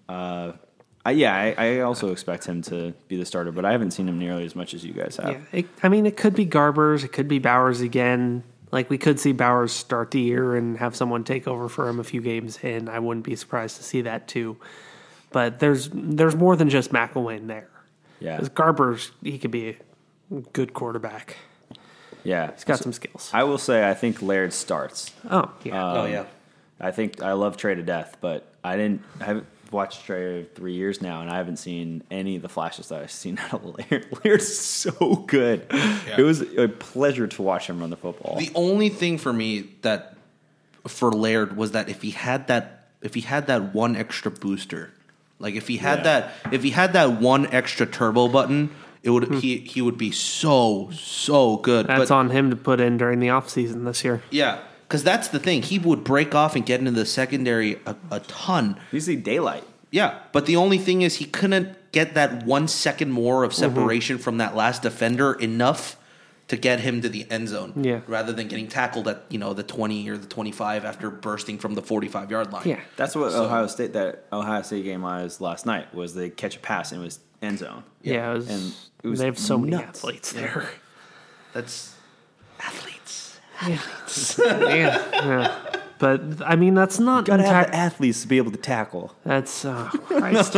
uh, 0.07 0.53
I, 1.03 1.11
yeah, 1.11 1.35
I, 1.35 1.55
I 1.57 1.79
also 1.79 2.11
expect 2.11 2.45
him 2.45 2.61
to 2.63 2.93
be 3.07 3.17
the 3.17 3.25
starter, 3.25 3.51
but 3.51 3.65
I 3.65 3.71
haven't 3.71 3.91
seen 3.91 4.07
him 4.07 4.19
nearly 4.19 4.45
as 4.45 4.55
much 4.55 4.73
as 4.73 4.85
you 4.85 4.93
guys 4.93 5.17
have. 5.17 5.31
Yeah, 5.31 5.59
it, 5.59 5.65
I 5.81 5.89
mean, 5.89 6.05
it 6.05 6.15
could 6.15 6.35
be 6.35 6.45
Garbers, 6.45 7.03
it 7.03 7.11
could 7.11 7.27
be 7.27 7.39
Bowers 7.39 7.81
again. 7.81 8.43
Like 8.71 8.89
we 8.89 8.97
could 8.97 9.19
see 9.19 9.31
Bowers 9.31 9.73
start 9.73 10.11
the 10.11 10.21
year 10.21 10.55
and 10.55 10.77
have 10.77 10.95
someone 10.95 11.23
take 11.23 11.47
over 11.47 11.67
for 11.67 11.89
him 11.89 11.99
a 11.99 12.03
few 12.03 12.21
games 12.21 12.57
in. 12.63 12.87
I 12.87 12.99
wouldn't 12.99 13.25
be 13.25 13.35
surprised 13.35 13.77
to 13.77 13.83
see 13.83 14.01
that 14.01 14.27
too. 14.27 14.57
But 15.31 15.59
there's 15.59 15.89
there's 15.91 16.35
more 16.35 16.55
than 16.55 16.69
just 16.69 16.91
McIlwain 16.91 17.47
there. 17.47 17.69
Yeah. 18.19 18.37
Because 18.37 18.49
Garbers, 18.49 19.11
he 19.23 19.37
could 19.39 19.51
be 19.51 19.69
a 19.69 20.35
good 20.53 20.73
quarterback. 20.73 21.35
Yeah, 22.23 22.51
He's 22.51 22.63
got 22.63 22.79
some 22.79 22.93
skills. 22.93 23.31
I 23.33 23.43
will 23.43 23.57
say 23.57 23.89
I 23.89 23.93
think 23.93 24.21
Laird 24.21 24.53
starts. 24.53 25.11
Oh 25.29 25.51
yeah, 25.63 25.93
oh 25.93 26.05
yeah. 26.05 26.19
Um, 26.21 26.27
I 26.79 26.91
think 26.91 27.21
I 27.21 27.33
love 27.33 27.57
Tre 27.57 27.75
to 27.75 27.83
death, 27.83 28.17
but 28.21 28.47
I 28.63 28.77
didn't. 28.77 29.01
I 29.19 29.25
haven't 29.25 29.47
watched 29.71 30.05
Tre 30.05 30.43
three 30.55 30.73
years 30.73 31.01
now, 31.01 31.21
and 31.21 31.29
I 31.29 31.37
haven't 31.37 31.57
seen 31.57 32.03
any 32.11 32.35
of 32.35 32.41
the 32.41 32.49
flashes 32.49 32.89
that 32.89 33.01
I've 33.01 33.11
seen 33.11 33.39
out 33.51 33.53
of 33.53 33.65
Laird. 33.65 34.07
Laird's 34.23 34.53
so 34.55 34.91
good. 35.27 35.65
It 36.17 36.23
was 36.23 36.41
a 36.41 36.67
pleasure 36.67 37.27
to 37.27 37.41
watch 37.41 37.67
him 37.67 37.79
run 37.79 37.89
the 37.89 37.97
football. 37.97 38.37
The 38.37 38.51
only 38.55 38.89
thing 38.89 39.17
for 39.17 39.31
me 39.33 39.69
that 39.81 40.15
for 40.87 41.11
Laird 41.11 41.55
was 41.55 41.71
that 41.71 41.89
if 41.89 42.01
he 42.01 42.11
had 42.11 42.47
that 42.47 42.87
if 43.01 43.13
he 43.13 43.21
had 43.21 43.47
that 43.47 43.73
one 43.73 43.95
extra 43.95 44.29
booster, 44.31 44.91
like 45.39 45.55
if 45.55 45.67
he 45.67 45.77
had 45.77 45.99
Yeah. 45.99 46.03
that 46.03 46.31
if 46.51 46.63
he 46.63 46.71
had 46.71 46.93
that 46.93 47.19
one 47.19 47.47
extra 47.47 47.85
turbo 47.85 48.27
button, 48.27 48.69
it 49.03 49.09
would 49.09 49.23
hmm. 49.25 49.37
he 49.39 49.57
he 49.57 49.81
would 49.81 49.97
be 49.97 50.11
so 50.11 50.89
so 50.91 51.57
good. 51.57 51.87
that's 51.87 52.09
but 52.09 52.11
on 52.11 52.29
him 52.29 52.49
to 52.49 52.55
put 52.55 52.79
in 52.79 52.97
during 52.97 53.19
the 53.19 53.27
offseason 53.27 53.85
this 53.85 54.03
year. 54.03 54.21
yeah, 54.29 54.59
because 54.91 55.05
that's 55.05 55.29
the 55.29 55.39
thing. 55.39 55.61
He 55.61 55.79
would 55.79 56.03
break 56.03 56.35
off 56.35 56.53
and 56.53 56.65
get 56.65 56.81
into 56.81 56.91
the 56.91 57.05
secondary 57.05 57.79
a, 57.85 57.95
a 58.11 58.19
ton. 58.19 58.77
you 58.91 58.99
see 58.99 59.15
daylight. 59.15 59.63
Yeah, 59.89 60.19
but 60.33 60.47
the 60.47 60.57
only 60.57 60.77
thing 60.77 61.01
is 61.01 61.15
he 61.15 61.23
couldn't 61.23 61.77
get 61.93 62.13
that 62.15 62.45
one 62.45 62.67
second 62.67 63.13
more 63.13 63.45
of 63.45 63.51
mm-hmm. 63.51 63.59
separation 63.61 64.17
from 64.17 64.37
that 64.39 64.53
last 64.53 64.81
defender 64.81 65.31
enough 65.31 65.95
to 66.49 66.57
get 66.57 66.81
him 66.81 67.01
to 67.03 67.07
the 67.07 67.25
end 67.31 67.47
zone. 67.47 67.71
Yeah. 67.77 68.01
Rather 68.05 68.33
than 68.33 68.49
getting 68.49 68.67
tackled 68.67 69.07
at 69.07 69.23
you 69.29 69.39
know 69.39 69.53
the 69.53 69.63
twenty 69.63 70.09
or 70.09 70.17
the 70.17 70.27
twenty 70.27 70.51
five 70.51 70.83
after 70.83 71.09
bursting 71.09 71.57
from 71.57 71.75
the 71.75 71.81
forty 71.81 72.09
five 72.09 72.29
yard 72.29 72.51
line. 72.51 72.67
Yeah, 72.67 72.81
That's 72.97 73.15
what 73.15 73.31
So- 73.31 73.45
Ohio 73.45 73.67
State 73.67 73.93
that 73.93 74.25
Ohio 74.33 74.61
State 74.61 74.83
game 74.83 75.03
was 75.03 75.39
last 75.39 75.65
night. 75.65 75.93
Was 75.95 76.15
they 76.15 76.29
catch 76.29 76.57
a 76.57 76.59
pass 76.59 76.91
and 76.91 76.99
it 76.99 77.05
was 77.05 77.21
end 77.41 77.59
zone. 77.59 77.85
yeah. 78.01 78.31
it 78.31 78.33
was, 78.33 78.49
And 78.49 78.73
it 79.03 79.07
was 79.07 79.19
they 79.19 79.25
have 79.25 79.39
so 79.39 79.57
many 79.57 79.71
nuts. 79.71 79.99
athletes 79.99 80.33
there. 80.33 80.69
That's 81.53 81.95
athletes. 82.59 82.90
Yeah. 83.67 83.81
yeah, 84.47 85.07
yeah. 85.13 85.57
But 85.99 86.41
I 86.43 86.55
mean, 86.55 86.73
that's 86.73 86.99
not 86.99 87.25
Got 87.25 87.37
to 87.37 87.43
have 87.43 87.67
the 87.67 87.75
athletes 87.75 88.23
to 88.23 88.27
be 88.27 88.37
able 88.37 88.51
to 88.51 88.57
tackle. 88.57 89.15
That's 89.23 89.63
oh 89.65 89.89
Christ. 90.05 90.55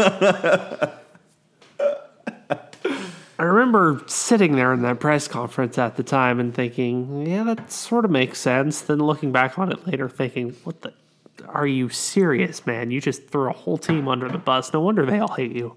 I 3.39 3.43
remember 3.45 4.01
sitting 4.07 4.55
there 4.55 4.71
in 4.71 4.83
that 4.83 5.01
press 5.01 5.27
conference 5.27 5.77
at 5.77 5.97
the 5.97 6.03
time 6.03 6.39
and 6.39 6.55
thinking, 6.55 7.27
yeah, 7.27 7.43
that 7.43 7.71
sort 7.71 8.05
of 8.05 8.11
makes 8.11 8.39
sense. 8.39 8.79
Then 8.79 8.99
looking 8.99 9.33
back 9.33 9.59
on 9.59 9.69
it 9.69 9.85
later, 9.85 10.07
thinking, 10.07 10.55
what 10.63 10.81
the? 10.81 10.93
Are 11.49 11.67
you 11.67 11.89
serious, 11.89 12.65
man? 12.65 12.89
You 12.89 13.01
just 13.01 13.27
threw 13.27 13.49
a 13.49 13.53
whole 13.53 13.77
team 13.77 14.07
under 14.07 14.29
the 14.29 14.37
bus. 14.37 14.71
No 14.71 14.79
wonder 14.79 15.05
they 15.05 15.19
all 15.19 15.33
hate 15.33 15.51
you. 15.51 15.75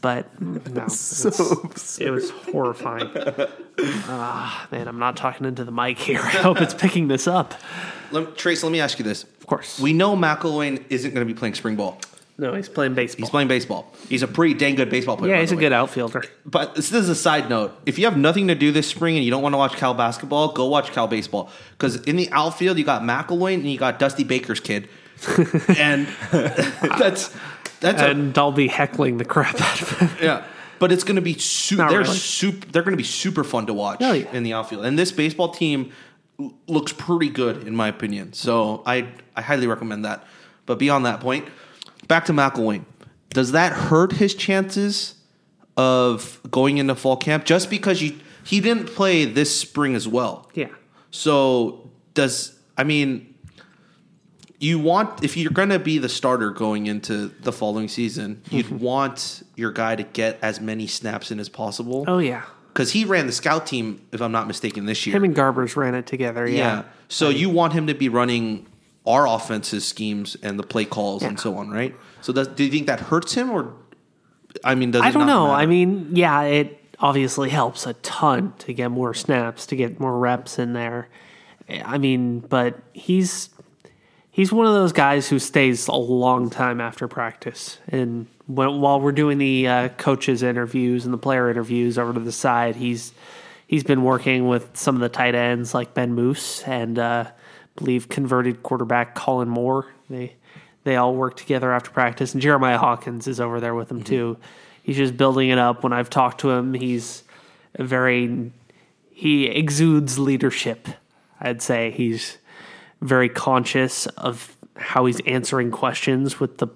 But 0.00 0.40
no, 0.40 0.82
it's- 0.84 1.98
it 2.00 2.10
was 2.10 2.30
horrifying. 2.30 3.10
Ah, 3.78 4.66
man, 4.70 4.88
I'm 4.88 4.98
not 4.98 5.16
talking 5.16 5.46
into 5.46 5.64
the 5.64 5.72
mic 5.72 5.98
here. 5.98 6.20
I 6.20 6.28
hope 6.42 6.60
it's 6.60 6.74
picking 6.74 7.08
this 7.08 7.26
up. 7.26 7.54
Let, 8.10 8.36
Trace, 8.36 8.62
let 8.62 8.70
me 8.72 8.80
ask 8.80 8.98
you 8.98 9.04
this. 9.04 9.24
Of 9.24 9.46
course, 9.46 9.80
We 9.80 9.92
know 9.92 10.14
McIlwain 10.16 10.84
isn't 10.90 11.14
going 11.14 11.26
to 11.26 11.32
be 11.32 11.36
playing 11.38 11.54
spring 11.54 11.76
ball. 11.76 11.98
no, 12.38 12.54
he's 12.54 12.68
playing 12.68 12.94
baseball. 12.94 13.24
He's 13.26 13.30
playing 13.30 13.48
baseball. 13.48 13.92
He's 14.08 14.22
a 14.22 14.28
pretty 14.28 14.54
dang 14.54 14.74
good 14.74 14.90
baseball 14.90 15.16
player. 15.16 15.34
yeah, 15.34 15.40
he's 15.40 15.52
a 15.52 15.56
way. 15.56 15.60
good 15.62 15.72
outfielder. 15.72 16.24
But 16.44 16.74
this 16.74 16.92
is 16.92 17.08
a 17.08 17.14
side 17.14 17.48
note. 17.48 17.72
If 17.86 17.98
you 17.98 18.04
have 18.04 18.16
nothing 18.16 18.48
to 18.48 18.54
do 18.54 18.70
this 18.72 18.86
spring 18.86 19.16
and 19.16 19.24
you 19.24 19.30
don't 19.30 19.42
want 19.42 19.52
to 19.54 19.58
watch 19.58 19.72
Cal 19.76 19.94
basketball, 19.94 20.52
go 20.52 20.66
watch 20.66 20.92
Cal 20.92 21.08
baseball. 21.08 21.50
Because 21.72 21.96
in 22.02 22.16
the 22.16 22.30
outfield, 22.32 22.78
you 22.78 22.84
got 22.84 23.02
McIlwain 23.02 23.54
and 23.54 23.66
you 23.70 23.78
got 23.78 23.98
Dusty 23.98 24.24
Baker's 24.24 24.60
kid, 24.60 24.88
and 25.78 26.06
that's 26.32 27.34
that's 27.82 28.00
and 28.00 28.36
I'll 28.38 28.52
be 28.52 28.68
heckling 28.68 29.18
the 29.18 29.24
crap 29.24 29.60
out 29.60 29.82
of 29.82 29.90
him. 29.98 30.10
yeah. 30.22 30.44
But 30.78 30.90
it's 30.90 31.04
going 31.04 31.16
to 31.16 31.22
be 31.22 31.38
super. 31.38 31.88
They're 31.88 32.00
really. 32.00 32.16
super. 32.16 32.66
They're 32.68 32.82
going 32.82 32.94
to 32.94 32.96
be 32.96 33.04
super 33.04 33.44
fun 33.44 33.66
to 33.66 33.74
watch 33.74 34.00
yeah. 34.00 34.14
in 34.14 34.42
the 34.42 34.52
outfield. 34.52 34.84
And 34.84 34.98
this 34.98 35.12
baseball 35.12 35.50
team 35.50 35.92
l- 36.40 36.54
looks 36.66 36.92
pretty 36.92 37.28
good 37.28 37.68
in 37.68 37.76
my 37.76 37.88
opinion. 37.88 38.32
So 38.32 38.82
I 38.86 39.08
I 39.36 39.42
highly 39.42 39.66
recommend 39.66 40.04
that. 40.04 40.24
But 40.66 40.78
beyond 40.78 41.06
that 41.06 41.20
point, 41.20 41.46
back 42.08 42.24
to 42.26 42.32
McIlwain. 42.32 42.84
Does 43.30 43.52
that 43.52 43.72
hurt 43.72 44.12
his 44.12 44.34
chances 44.34 45.14
of 45.76 46.40
going 46.50 46.78
into 46.78 46.94
fall 46.94 47.16
camp 47.16 47.44
just 47.44 47.70
because 47.70 48.02
you 48.02 48.18
he 48.44 48.60
didn't 48.60 48.86
play 48.86 49.24
this 49.24 49.56
spring 49.56 49.94
as 49.94 50.08
well? 50.08 50.50
Yeah. 50.54 50.68
So 51.10 51.90
does 52.14 52.58
I 52.76 52.84
mean 52.84 53.31
you 54.62 54.78
want 54.78 55.24
if 55.24 55.36
you're 55.36 55.50
going 55.50 55.70
to 55.70 55.78
be 55.80 55.98
the 55.98 56.08
starter 56.08 56.50
going 56.50 56.86
into 56.86 57.28
the 57.40 57.52
following 57.52 57.88
season, 57.88 58.40
you'd 58.48 58.66
mm-hmm. 58.66 58.78
want 58.78 59.42
your 59.56 59.72
guy 59.72 59.96
to 59.96 60.04
get 60.04 60.38
as 60.40 60.60
many 60.60 60.86
snaps 60.86 61.32
in 61.32 61.40
as 61.40 61.48
possible. 61.48 62.04
Oh 62.06 62.18
yeah. 62.18 62.44
Because 62.72 62.92
he 62.92 63.04
ran 63.04 63.26
the 63.26 63.32
scout 63.32 63.66
team, 63.66 64.06
if 64.12 64.22
I'm 64.22 64.32
not 64.32 64.46
mistaken, 64.46 64.86
this 64.86 65.04
year. 65.04 65.16
Him 65.16 65.24
and 65.24 65.36
Garbers 65.36 65.76
ran 65.76 65.94
it 65.94 66.06
together. 66.06 66.48
yeah. 66.48 66.56
Yeah. 66.56 66.82
So 67.08 67.28
you 67.28 67.50
want 67.50 67.72
him 67.74 67.88
to 67.88 67.94
be 67.94 68.08
running 68.08 68.66
our 69.04 69.26
offensive 69.26 69.82
schemes 69.82 70.36
and 70.42 70.58
the 70.58 70.62
play 70.62 70.84
calls 70.84 71.22
and 71.22 71.38
so 71.38 71.56
on, 71.56 71.70
right? 71.70 71.94
So 72.20 72.32
does, 72.32 72.46
do 72.48 72.64
you 72.64 72.70
think 72.70 72.86
that 72.86 73.00
hurts 73.00 73.34
him, 73.34 73.50
or 73.50 73.74
I 74.64 74.76
mean, 74.76 74.92
does 74.92 75.02
I 75.02 75.10
don't 75.10 75.26
know. 75.26 75.48
matter? 75.48 75.60
I 75.60 75.66
mean, 75.66 76.14
yeah, 76.14 76.42
it 76.42 76.78
obviously 77.00 77.50
helps 77.50 77.86
a 77.86 77.94
ton 77.94 78.54
to 78.60 78.72
get 78.72 78.92
more 78.92 79.12
snaps, 79.12 79.66
to 79.66 79.76
get 79.76 79.98
more 79.98 80.16
reps 80.18 80.58
in 80.58 80.72
there. 80.72 81.08
I 81.68 81.98
mean, 81.98 82.40
but 82.40 82.80
he's 82.92 83.50
he's 84.32 84.50
one 84.50 84.66
of 84.66 84.72
those 84.72 84.92
guys 84.92 85.28
who 85.28 85.38
stays 85.38 85.86
a 85.86 85.94
long 85.94 86.50
time 86.50 86.80
after 86.80 87.06
practice. 87.06 87.78
And 87.86 88.26
when, 88.46 88.80
while 88.80 89.00
we're 89.00 89.12
doing 89.12 89.38
the 89.38 89.68
uh, 89.68 89.88
coaches 89.90 90.42
interviews 90.42 91.04
and 91.04 91.14
the 91.14 91.18
player 91.18 91.48
interviews 91.48 91.98
over 91.98 92.12
to 92.12 92.20
the 92.20 92.32
side, 92.32 92.74
he's 92.74 93.12
he's 93.68 93.84
been 93.84 94.02
working 94.02 94.48
with 94.48 94.76
some 94.76 94.96
of 94.96 95.00
the 95.00 95.08
tight 95.08 95.36
ends 95.36 95.74
like 95.74 95.94
Ben 95.94 96.14
Moos 96.14 96.64
and 96.66 96.98
uh, 96.98 97.26
I 97.28 97.32
believe 97.76 98.08
converted 98.08 98.64
quarterback 98.64 99.14
Colin 99.14 99.48
Moore. 99.48 99.86
They 100.10 100.34
they 100.84 100.96
all 100.96 101.14
work 101.14 101.36
together 101.36 101.72
after 101.72 101.90
practice, 101.90 102.32
and 102.32 102.42
Jeremiah 102.42 102.78
Hawkins 102.78 103.28
is 103.28 103.38
over 103.38 103.60
there 103.60 103.74
with 103.74 103.90
him 103.90 104.02
too. 104.02 104.36
He's 104.82 104.96
just 104.96 105.16
building 105.16 105.50
it 105.50 105.58
up. 105.58 105.84
When 105.84 105.92
I've 105.92 106.10
talked 106.10 106.40
to 106.40 106.50
him, 106.50 106.74
he's 106.74 107.22
a 107.74 107.84
very 107.84 108.50
he 109.10 109.46
exudes 109.46 110.18
leadership. 110.18 110.88
I'd 111.40 111.62
say 111.62 111.90
he's 111.90 112.38
very 113.02 113.28
conscious 113.28 114.06
of 114.06 114.56
how 114.76 115.04
he's 115.04 115.20
answering 115.26 115.70
questions 115.70 116.40
with 116.40 116.58
the 116.58 116.68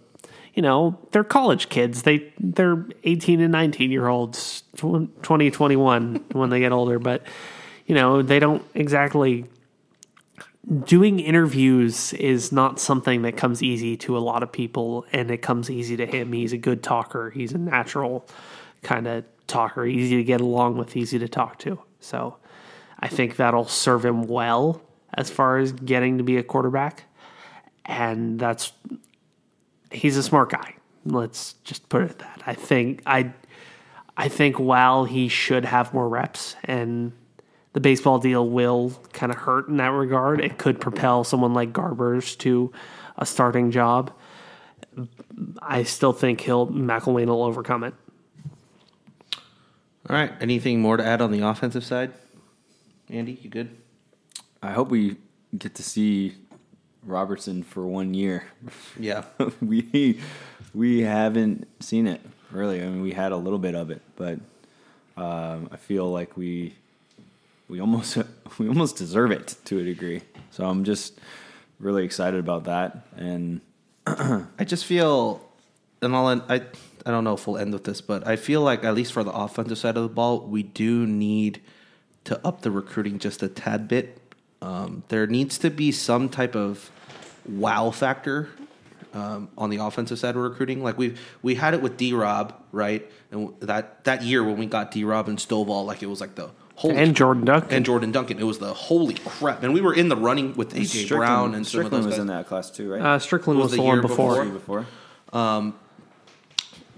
you 0.55 0.63
know 0.63 0.99
they're 1.13 1.25
college 1.25 1.69
kids. 1.69 2.03
They 2.03 2.33
they're 2.39 2.87
18 3.05 3.41
and 3.41 3.53
19 3.53 3.91
year 3.91 4.09
olds 4.09 4.63
20 4.77 5.51
21 5.51 6.25
when 6.33 6.51
they 6.51 6.61
get 6.61 6.73
older. 6.73 6.99
But 6.99 7.23
you 7.87 7.95
know 7.95 8.23
they 8.23 8.39
don't 8.39 8.65
exactly 8.75 9.47
doing 10.85 11.21
interviews 11.21 12.13
is 12.15 12.51
not 12.51 12.81
something 12.81 13.23
that 13.23 13.37
comes 13.37 13.63
easy 13.63 13.97
to 13.97 14.17
a 14.17 14.19
lot 14.19 14.43
of 14.43 14.51
people 14.51 15.07
and 15.13 15.31
it 15.31 15.39
comes 15.39 15.71
easy 15.71 15.97
to 15.97 16.07
him. 16.07 16.33
He's 16.33 16.53
a 16.53 16.59
good 16.59 16.83
talker. 16.83 17.31
He's 17.31 17.53
a 17.53 17.59
natural 17.59 18.27
kind 18.83 19.07
of 19.07 19.25
talker. 19.47 19.87
Easy 19.87 20.17
to 20.17 20.25
get 20.25 20.41
along 20.41 20.77
with 20.77 20.97
easy 20.97 21.21
to 21.21 21.29
talk 21.29 21.59
to. 21.61 21.79
So 22.01 22.39
i 22.99 23.09
think 23.09 23.37
that'll 23.37 23.69
serve 23.69 24.05
him 24.05 24.23
well 24.23 24.81
as 25.17 25.31
far 25.31 25.59
as 25.59 25.73
getting 25.73 26.19
to 26.19 26.25
be 26.25 26.37
a 26.37 26.43
quarterback 26.43 27.05
and 27.85 28.39
that's 28.39 28.73
he's 29.91 30.17
a 30.17 30.23
smart 30.23 30.51
guy 30.51 30.75
let's 31.05 31.55
just 31.65 31.89
put 31.89 32.03
it 32.03 32.19
that 32.19 32.43
i 32.47 32.55
think 32.55 33.03
i 33.07 33.33
i 34.17 34.29
think 34.29 34.59
while 34.59 35.05
he 35.05 35.29
should 35.29 35.65
have 35.65 35.93
more 35.95 36.09
reps 36.09 36.57
and 36.65 37.13
the 37.77 37.81
baseball 37.81 38.19
deal 38.19 38.49
will 38.49 38.91
kind 39.13 39.31
of 39.31 39.37
hurt 39.37 39.69
in 39.69 39.77
that 39.77 39.89
regard. 39.89 40.41
It 40.41 40.57
could 40.57 40.81
propel 40.81 41.25
someone 41.25 41.53
like 41.53 41.75
Garbers 41.75 42.35
to 42.39 42.73
a 43.19 43.27
starting 43.27 43.71
job. 43.71 44.15
I 45.61 45.83
still 45.83 46.15
think 46.15 46.41
he'll 46.41 46.69
McIlwain 46.69 47.27
will 47.27 47.43
overcome 47.43 47.85
it. 47.85 47.93
All 50.09 50.17
right. 50.17 50.33
Anything 50.41 50.81
more 50.81 50.97
to 50.97 51.05
add 51.05 51.21
on 51.21 51.33
the 51.33 51.43
offensive 51.43 51.85
side? 51.85 52.15
Andy, 53.11 53.39
you 53.43 53.51
good? 53.51 53.77
I 54.67 54.73
hope 54.73 54.89
we 54.89 55.17
get 55.57 55.77
to 55.77 55.83
see 55.85 56.35
Robertson 57.05 57.63
for 57.63 57.87
one 57.87 58.15
year. 58.15 58.47
Yeah. 58.99 59.25
we 59.61 60.21
we 60.75 61.03
haven't 61.03 61.69
seen 61.79 62.09
it 62.09 62.21
really. 62.51 62.83
I 62.83 62.87
mean, 62.87 63.01
we 63.01 63.13
had 63.13 63.31
a 63.31 63.37
little 63.37 63.61
bit 63.61 63.77
of 63.77 63.91
it, 63.91 64.03
but 64.17 64.41
um, 65.17 65.69
I 65.71 65.77
feel 65.77 66.11
like 66.11 66.37
we 66.37 66.75
we 67.69 67.81
almost 67.81 68.19
we 68.59 68.67
almost 68.67 68.97
deserve 68.97 69.31
it 69.31 69.55
to 69.67 69.79
a 69.79 69.85
degree. 69.85 70.23
So 70.51 70.67
I'm 70.67 70.83
just 70.83 71.21
really 71.79 72.05
excited 72.05 72.41
about 72.41 72.65
that. 72.65 73.07
And 73.17 73.61
I 74.07 74.65
just 74.65 74.85
feel 74.85 75.49
and 76.03 76.17
I'll 76.17 76.29
end, 76.29 76.43
I 76.49 76.63
I 77.07 77.13
don't 77.13 77.23
know 77.23 77.35
if 77.35 77.47
we'll 77.47 77.59
end 77.59 77.73
with 77.73 77.85
this, 77.85 78.01
but 78.01 78.27
I 78.27 78.35
feel 78.35 78.63
like 78.63 78.83
at 78.83 78.97
least 78.97 79.13
for 79.13 79.23
the 79.23 79.31
offensive 79.31 79.79
side 79.79 79.97
of 79.97 80.03
the 80.03 80.09
ball, 80.09 80.41
we 80.41 80.65
do 80.65 81.07
need 81.07 81.63
to 82.25 82.45
up 82.45 82.63
the 82.63 82.73
recruiting 82.73 83.21
just 83.21 83.45
a 83.45 83.49
tad 83.49 83.87
bit. 83.87 84.21
Um, 84.67 85.03
there 85.09 85.27
needs 85.27 85.59
to 85.59 85.71
be 85.71 85.93
some 85.93 86.29
type 86.29 86.57
of 86.57 86.91
wow 87.49 87.91
factor 87.93 88.49
um, 89.15 89.49
on 89.57 89.71
the 89.71 89.77
offensive 89.77 90.19
side 90.19 90.35
of 90.37 90.43
recruiting. 90.43 90.83
Like 90.83 90.99
we 90.99 91.15
we 91.43 91.55
had 91.55 91.73
it 91.75 91.81
with 91.83 91.97
D 91.97 92.13
Rob, 92.13 92.55
right? 92.73 93.09
And 93.31 93.55
that 93.61 94.05
that 94.05 94.23
year 94.23 94.43
when 94.43 94.57
we 94.59 94.67
got 94.67 94.91
D 94.91 95.05
Rob 95.05 95.29
and 95.29 95.39
Stovall, 95.39 95.87
like 95.87 96.03
it 96.03 96.07
was 96.07 96.21
like 96.21 96.35
the 96.35 96.51
holy 96.75 96.97
And 96.97 97.15
Jordan 97.15 97.45
Duncan. 97.45 97.73
and 97.75 97.85
Jordan 97.87 98.11
Duncan. 98.13 98.39
It 98.39 98.45
was 98.45 98.59
the 98.59 98.75
holy 98.75 99.15
crap, 99.15 99.63
and 99.63 99.73
we 99.73 99.81
were 99.81 99.95
in 99.95 100.09
the 100.09 100.17
running 100.17 100.55
with 100.57 100.75
AJ 100.75 101.09
Brown 101.09 101.55
and 101.55 101.65
some 101.67 101.81
of 101.83 101.87
Strickland 101.87 101.93
those 102.05 102.07
was 102.07 102.15
guys. 102.15 102.21
in 102.23 102.27
that 102.27 102.47
class 102.49 102.71
too, 102.71 102.91
right? 102.93 103.01
Uh, 103.03 103.19
Strickland 103.21 103.59
Was 103.61 103.67
was, 103.67 103.73
the 103.73 103.77
the 103.79 103.83
one 103.85 103.95
year 103.99 104.03
before. 104.03 104.45
before? 104.45 104.81
before. 104.83 104.87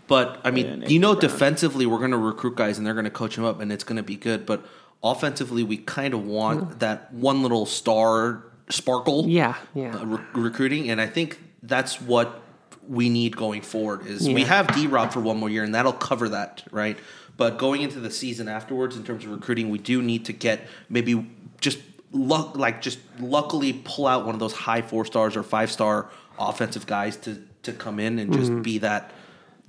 But 0.07 0.41
I 0.43 0.51
mean, 0.51 0.83
Yeah, 0.83 0.89
you 0.89 0.99
know, 0.99 1.13
Brown. 1.15 1.21
defensively, 1.21 1.85
we're 1.85 1.99
going 1.99 2.13
to 2.13 2.17
recruit 2.17 2.57
guys 2.57 2.79
and 2.79 2.87
they're 2.87 2.95
going 2.95 3.05
to 3.05 3.11
coach 3.11 3.37
them 3.37 3.45
up, 3.45 3.61
and 3.61 3.71
it's 3.71 3.85
going 3.85 3.99
to 3.99 4.03
be 4.03 4.17
good. 4.17 4.47
But 4.47 4.65
offensively, 5.03 5.63
we 5.63 5.77
kind 5.77 6.15
of 6.15 6.25
want 6.27 6.81
that 6.81 7.13
one 7.13 7.43
little 7.43 7.67
star 7.67 8.45
sparkle, 8.69 9.27
Yeah, 9.29 9.55
yeah. 9.75 9.97
uh, 9.97 10.05
re- 10.05 10.25
recruiting, 10.35 10.91
and 10.91 11.01
I 11.01 11.07
think 11.07 11.39
that's 11.63 12.01
what 12.01 12.43
we 12.89 13.09
need 13.09 13.37
going 13.37 13.63
forward. 13.63 14.07
Is 14.07 14.29
we 14.29 14.45
have 14.45 14.75
D 14.75 14.87
Rob 14.87 15.13
for 15.13 15.21
one 15.21 15.37
more 15.39 15.51
year, 15.51 15.63
and 15.65 15.75
that'll 15.75 15.93
cover 15.93 16.29
that, 16.31 16.63
right? 16.71 16.99
But 17.37 17.57
going 17.59 17.83
into 17.83 18.01
the 18.01 18.11
season 18.11 18.49
afterwards, 18.49 18.97
in 18.97 19.05
terms 19.05 19.25
of 19.25 19.31
recruiting, 19.31 19.71
we 19.71 19.79
do 19.79 20.03
need 20.03 20.25
to 20.27 20.33
get 20.33 20.67
maybe 20.89 21.27
just 21.61 21.79
luck, 22.13 22.57
like 22.57 22.81
just 22.83 22.99
luckily 23.21 23.73
pull 23.85 24.07
out 24.07 24.25
one 24.27 24.35
of 24.35 24.41
those 24.41 24.53
high 24.55 24.83
four 24.83 25.05
stars 25.05 25.37
or 25.37 25.43
five 25.43 25.71
star 25.71 26.11
offensive 26.39 26.87
guys 26.87 27.17
to 27.19 27.43
to 27.63 27.73
come 27.73 27.99
in 28.01 28.19
and 28.19 28.31
Mm-hmm. 28.33 28.41
just 28.41 28.63
be 28.63 28.79
that 28.79 29.13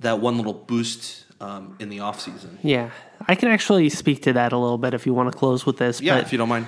that 0.00 0.20
one 0.20 0.36
little 0.36 0.54
boost 0.54 1.24
um, 1.40 1.76
in 1.78 1.88
the 1.88 1.98
offseason. 1.98 2.58
Yeah, 2.62 2.90
I 3.26 3.34
can 3.34 3.48
actually 3.48 3.88
speak 3.88 4.22
to 4.22 4.32
that 4.34 4.52
a 4.52 4.58
little 4.58 4.78
bit 4.78 4.94
if 4.94 5.06
you 5.06 5.14
want 5.14 5.32
to 5.32 5.38
close 5.38 5.64
with 5.66 5.78
this. 5.78 6.00
Yeah, 6.00 6.18
if 6.18 6.32
you 6.32 6.38
don't 6.38 6.48
mind. 6.48 6.66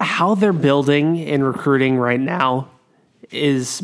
how 0.00 0.34
they're 0.34 0.52
building 0.52 1.20
and 1.20 1.44
recruiting 1.44 1.96
right 1.96 2.20
now 2.20 2.68
is 3.30 3.82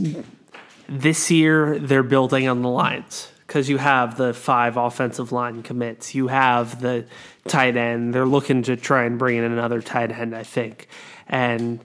this 0.89 1.31
year 1.31 1.79
they're 1.79 2.03
building 2.03 2.49
on 2.49 2.63
the 2.63 2.69
lines 2.69 3.31
because 3.47 3.69
you 3.69 3.79
have 3.79 4.17
the 4.17 4.35
five 4.35 4.77
offensive 4.77 5.33
line 5.33 5.63
commits, 5.63 6.15
you 6.15 6.29
have 6.29 6.81
the 6.81 7.05
tight 7.49 7.77
end. 7.77 8.15
They're 8.15 8.27
looking 8.27 8.63
to 8.65 8.77
try 8.77 9.05
and 9.05 9.19
bring 9.19 9.37
in 9.39 9.45
another 9.45 9.81
tight 9.83 10.13
end, 10.13 10.37
I 10.37 10.45
think, 10.45 10.89
and 11.29 11.81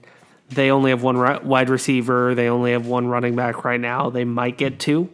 they 0.48 0.70
only 0.70 0.90
have 0.90 1.02
one 1.02 1.18
wide 1.46 1.68
receiver. 1.68 2.34
They 2.34 2.48
only 2.48 2.72
have 2.72 2.86
one 2.86 3.08
running 3.08 3.34
back 3.34 3.64
right 3.64 3.80
now. 3.80 4.10
They 4.10 4.24
might 4.24 4.58
get 4.58 4.78
two. 4.78 5.08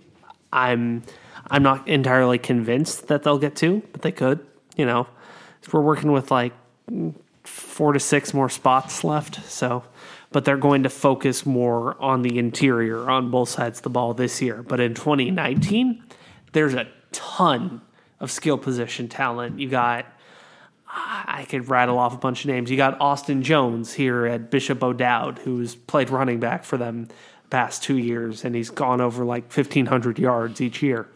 I'm 0.52 1.04
I'm 1.52 1.62
not 1.62 1.86
entirely 1.86 2.38
convinced 2.38 3.08
that 3.08 3.24
they'll 3.24 3.38
get 3.38 3.54
two, 3.54 3.82
but 3.92 4.00
they 4.00 4.10
could. 4.10 4.44
You 4.74 4.86
know, 4.86 5.06
we're 5.70 5.82
working 5.82 6.10
with 6.10 6.30
like 6.30 6.54
four 7.44 7.92
to 7.92 8.00
six 8.00 8.32
more 8.32 8.48
spots 8.48 9.04
left. 9.04 9.44
So, 9.44 9.84
but 10.30 10.46
they're 10.46 10.56
going 10.56 10.82
to 10.84 10.88
focus 10.88 11.44
more 11.44 12.00
on 12.00 12.22
the 12.22 12.38
interior 12.38 13.10
on 13.10 13.30
both 13.30 13.50
sides 13.50 13.80
of 13.80 13.82
the 13.82 13.90
ball 13.90 14.14
this 14.14 14.40
year. 14.40 14.62
But 14.62 14.80
in 14.80 14.94
2019, 14.94 16.02
there's 16.52 16.72
a 16.72 16.88
ton 17.12 17.82
of 18.18 18.30
skill 18.30 18.56
position 18.56 19.08
talent. 19.08 19.60
You 19.60 19.68
got, 19.68 20.06
I 20.86 21.44
could 21.50 21.68
rattle 21.68 21.98
off 21.98 22.14
a 22.14 22.18
bunch 22.18 22.46
of 22.46 22.50
names. 22.50 22.70
You 22.70 22.78
got 22.78 22.98
Austin 22.98 23.42
Jones 23.42 23.92
here 23.92 24.24
at 24.24 24.50
Bishop 24.50 24.82
O'Dowd, 24.82 25.40
who's 25.40 25.74
played 25.74 26.08
running 26.08 26.40
back 26.40 26.64
for 26.64 26.78
them 26.78 27.08
the 27.42 27.48
past 27.50 27.82
two 27.82 27.98
years, 27.98 28.42
and 28.42 28.54
he's 28.54 28.70
gone 28.70 29.02
over 29.02 29.22
like 29.22 29.54
1,500 29.54 30.18
yards 30.18 30.58
each 30.62 30.82
year 30.82 31.08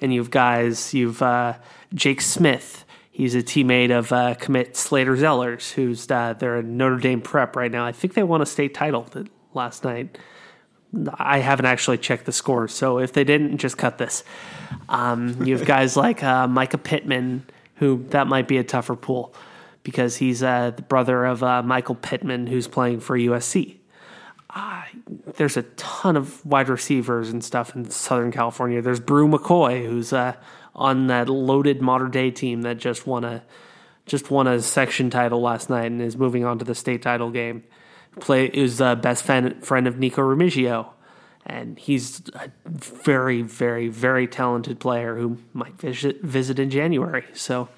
and 0.00 0.12
you've 0.12 0.30
guys, 0.30 0.94
you've 0.94 1.22
uh, 1.22 1.54
Jake 1.92 2.20
Smith. 2.20 2.84
He's 3.10 3.34
a 3.34 3.42
teammate 3.42 3.96
of 3.96 4.12
uh, 4.12 4.34
commit 4.34 4.76
Slater 4.76 5.16
Zellers, 5.16 5.72
who's 5.72 6.10
uh, 6.10 6.34
they're 6.38 6.56
at 6.56 6.64
Notre 6.64 6.96
Dame 6.96 7.20
prep 7.20 7.54
right 7.56 7.70
now. 7.70 7.84
I 7.86 7.92
think 7.92 8.14
they 8.14 8.22
won 8.22 8.42
a 8.42 8.46
state 8.46 8.74
title 8.74 9.06
last 9.52 9.84
night. 9.84 10.18
I 11.14 11.38
haven't 11.38 11.66
actually 11.66 11.98
checked 11.98 12.24
the 12.24 12.32
scores, 12.32 12.72
so 12.72 12.98
if 12.98 13.12
they 13.12 13.24
didn't, 13.24 13.58
just 13.58 13.78
cut 13.78 13.98
this. 13.98 14.24
Um, 14.88 15.42
you 15.44 15.56
have 15.56 15.66
guys 15.66 15.96
like 15.96 16.22
uh, 16.22 16.48
Micah 16.48 16.78
Pittman, 16.78 17.46
who 17.76 18.04
that 18.10 18.26
might 18.26 18.48
be 18.48 18.58
a 18.58 18.64
tougher 18.64 18.96
pool 18.96 19.34
because 19.82 20.16
he's 20.16 20.42
uh, 20.42 20.72
the 20.74 20.82
brother 20.82 21.24
of 21.24 21.42
uh, 21.42 21.62
Michael 21.62 21.94
Pittman, 21.94 22.46
who's 22.46 22.66
playing 22.66 23.00
for 23.00 23.16
USC 23.18 23.76
there's 25.36 25.56
a 25.56 25.62
ton 25.62 26.16
of 26.16 26.44
wide 26.46 26.68
receivers 26.68 27.30
and 27.30 27.42
stuff 27.42 27.74
in 27.74 27.90
Southern 27.90 28.30
California. 28.30 28.80
There's 28.80 29.00
Bru 29.00 29.28
McCoy, 29.28 29.84
who's 29.84 30.12
uh, 30.12 30.34
on 30.74 31.08
that 31.08 31.28
loaded 31.28 31.82
Mater 31.82 32.08
Dei 32.08 32.30
team 32.30 32.62
that 32.62 32.78
just 32.78 33.06
won 33.06 33.24
a 33.24 33.42
just 34.06 34.30
won 34.30 34.46
a 34.46 34.60
section 34.60 35.08
title 35.08 35.40
last 35.40 35.70
night 35.70 35.86
and 35.86 36.00
is 36.02 36.16
moving 36.16 36.44
on 36.44 36.58
to 36.58 36.64
the 36.64 36.74
state 36.74 37.00
title 37.02 37.30
game. 37.30 37.64
Play 38.20 38.46
is 38.46 38.76
the 38.76 38.94
best 38.94 39.24
fan, 39.24 39.60
friend 39.62 39.86
of 39.86 39.98
Nikko 39.98 40.22
Remigio, 40.22 40.88
and 41.46 41.78
he's 41.78 42.22
a 42.34 42.50
very, 42.66 43.40
very, 43.42 43.88
very 43.88 44.26
talented 44.26 44.78
player 44.78 45.16
who 45.16 45.38
might 45.52 45.80
visit 45.80 46.22
visit 46.22 46.58
in 46.58 46.70
January. 46.70 47.24
So 47.32 47.68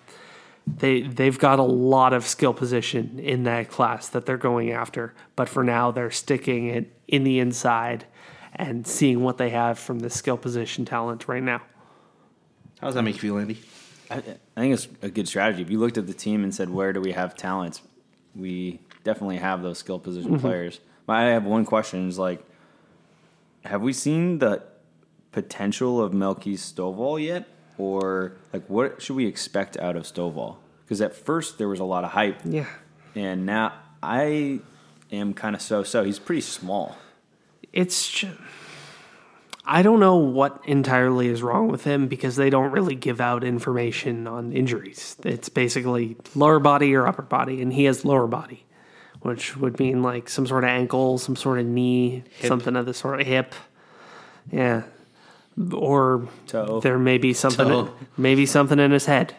they 0.66 1.02
they've 1.02 1.38
got 1.38 1.58
a 1.58 1.62
lot 1.64 2.12
of 2.12 2.26
skill 2.26 2.52
position 2.52 3.18
in 3.18 3.44
that 3.44 3.70
class 3.70 4.08
that 4.08 4.26
they're 4.26 4.36
going 4.36 4.72
after. 4.72 5.14
But 5.36 5.48
for 5.48 5.62
now, 5.62 5.90
they're 5.90 6.10
sticking 6.10 6.66
it 6.68 6.92
in 7.06 7.24
the 7.24 7.38
inside 7.38 8.04
and 8.54 8.86
seeing 8.86 9.22
what 9.22 9.38
they 9.38 9.50
have 9.50 9.78
from 9.78 10.00
the 10.00 10.10
skill 10.10 10.36
position 10.36 10.84
talent 10.84 11.28
right 11.28 11.42
now. 11.42 11.62
How 12.80 12.88
does 12.88 12.94
that 12.94 13.02
make 13.02 13.14
you 13.16 13.20
feel, 13.20 13.38
Andy? 13.38 13.58
I, 14.10 14.16
I 14.56 14.60
think 14.60 14.74
it's 14.74 14.88
a 15.02 15.08
good 15.08 15.28
strategy. 15.28 15.62
If 15.62 15.70
you 15.70 15.78
looked 15.78 15.98
at 15.98 16.06
the 16.06 16.14
team 16.14 16.42
and 16.42 16.54
said, 16.54 16.70
"Where 16.70 16.92
do 16.92 17.00
we 17.00 17.12
have 17.12 17.34
talents?" 17.36 17.82
We 18.34 18.80
definitely 19.04 19.38
have 19.38 19.62
those 19.62 19.78
skill 19.78 19.98
position 19.98 20.32
Mm-hmm. 20.32 20.40
players. 20.40 20.80
But 21.06 21.16
I 21.16 21.22
have 21.30 21.44
one 21.44 21.64
question: 21.64 22.08
Is 22.08 22.18
like, 22.18 22.44
have 23.64 23.82
we 23.82 23.92
seen 23.92 24.38
the 24.38 24.62
potential 25.32 26.00
of 26.02 26.12
Melky 26.12 26.54
Stovall 26.56 27.22
yet, 27.22 27.46
or 27.78 28.32
like 28.52 28.64
what 28.68 29.02
should 29.02 29.16
we 29.16 29.26
expect 29.26 29.76
out 29.76 29.96
of 29.96 30.04
Stovall? 30.04 30.56
Because 30.84 31.00
at 31.00 31.14
first 31.14 31.58
there 31.58 31.68
was 31.68 31.80
a 31.80 31.84
lot 31.84 32.04
of 32.04 32.10
hype, 32.12 32.40
Yeah. 32.44 32.66
and 33.14 33.44
now 33.46 33.72
I 34.02 34.60
am 35.10 35.34
kind 35.34 35.54
of 35.56 35.62
so-so. 35.62 36.04
He's 36.04 36.18
pretty 36.18 36.42
small. 36.42 36.96
It's 37.72 38.08
just, 38.08 38.36
I 39.64 39.82
don't 39.82 39.98
know 40.00 40.14
what 40.16 40.60
entirely 40.64 41.26
is 41.26 41.42
wrong 41.42 41.68
with 41.68 41.82
him 41.84 42.06
because 42.06 42.36
they 42.36 42.50
don't 42.50 42.70
really 42.70 42.94
give 42.94 43.20
out 43.20 43.42
information 43.42 44.26
on 44.28 44.52
injuries. 44.52 45.16
It's 45.24 45.48
basically 45.48 46.16
lower 46.36 46.60
body 46.60 46.94
or 46.94 47.06
upper 47.06 47.22
body, 47.22 47.60
and 47.60 47.72
he 47.72 47.84
has 47.84 48.04
lower 48.04 48.28
body, 48.28 48.64
which 49.22 49.56
would 49.56 49.78
mean 49.80 50.02
like 50.02 50.28
some 50.28 50.46
sort 50.46 50.62
of 50.62 50.70
ankle, 50.70 51.18
some 51.18 51.34
sort 51.36 51.58
of 51.58 51.66
knee, 51.66 52.22
something 52.44 52.76
of 52.76 52.86
the 52.86 52.94
sort 52.94 53.20
of 53.20 53.26
hip. 53.26 53.54
Yeah. 54.52 54.84
Or 55.72 56.28
Toe. 56.46 56.80
there 56.80 56.98
may 56.98 57.16
be 57.18 57.32
something 57.32 57.66
Toe. 57.68 57.90
maybe 58.16 58.44
something 58.46 58.78
in 58.78 58.90
his 58.90 59.06
head. 59.06 59.34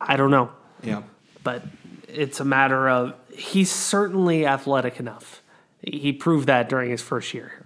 I 0.00 0.16
don't 0.16 0.30
know 0.30 0.50
Yeah. 0.82 1.02
but 1.42 1.62
it's 2.08 2.40
a 2.40 2.44
matter 2.44 2.88
of 2.90 3.14
he's 3.34 3.70
certainly 3.70 4.46
athletic 4.46 5.00
enough. 5.00 5.42
He 5.80 6.12
proved 6.12 6.46
that 6.48 6.68
during 6.68 6.90
his 6.90 7.00
first 7.00 7.32
year. 7.32 7.64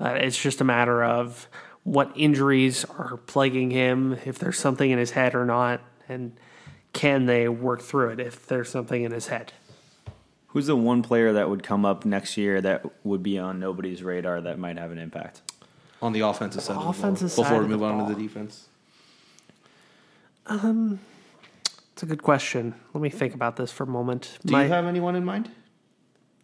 Uh, 0.00 0.14
it's 0.20 0.40
just 0.40 0.60
a 0.60 0.64
matter 0.64 1.04
of 1.04 1.48
what 1.84 2.10
injuries 2.16 2.84
are 2.84 3.16
plaguing 3.26 3.70
him, 3.70 4.16
if 4.24 4.38
there's 4.38 4.58
something 4.58 4.90
in 4.90 4.98
his 4.98 5.12
head 5.12 5.34
or 5.34 5.44
not, 5.46 5.80
and 6.08 6.32
can 6.92 7.26
they 7.26 7.48
work 7.48 7.80
through 7.82 8.10
it 8.10 8.20
if 8.20 8.46
there's 8.46 8.68
something 8.68 9.02
in 9.04 9.12
his 9.12 9.28
head. 9.28 9.52
Who's 10.48 10.66
the 10.66 10.74
one 10.76 11.02
player 11.02 11.32
that 11.34 11.48
would 11.48 11.62
come 11.62 11.84
up 11.84 12.04
next 12.04 12.36
year 12.36 12.60
that 12.60 12.84
would 13.04 13.22
be 13.22 13.38
on 13.38 13.60
nobody's 13.60 14.02
radar 14.02 14.40
that 14.40 14.58
might 14.58 14.76
have 14.78 14.90
an 14.90 14.98
impact? 14.98 15.42
On 16.02 16.12
the 16.12 16.20
offensive 16.20 16.62
side 16.62 16.76
Offensive 16.78 17.26
of 17.30 17.30
the 17.30 17.36
ball. 17.36 17.44
side 17.44 17.50
Before 17.50 17.62
we 17.62 17.68
move 17.68 17.82
on 17.82 18.08
to 18.08 18.14
the 18.14 18.20
defense. 18.22 18.68
Um, 20.46 21.00
It's 21.92 22.02
a 22.02 22.06
good 22.06 22.22
question. 22.22 22.74
Let 22.94 23.02
me 23.02 23.10
think 23.10 23.34
about 23.34 23.56
this 23.56 23.70
for 23.70 23.84
a 23.84 23.86
moment. 23.86 24.38
Do 24.44 24.52
My- 24.52 24.64
you 24.64 24.70
have 24.70 24.86
anyone 24.86 25.16
in 25.16 25.24
mind? 25.24 25.50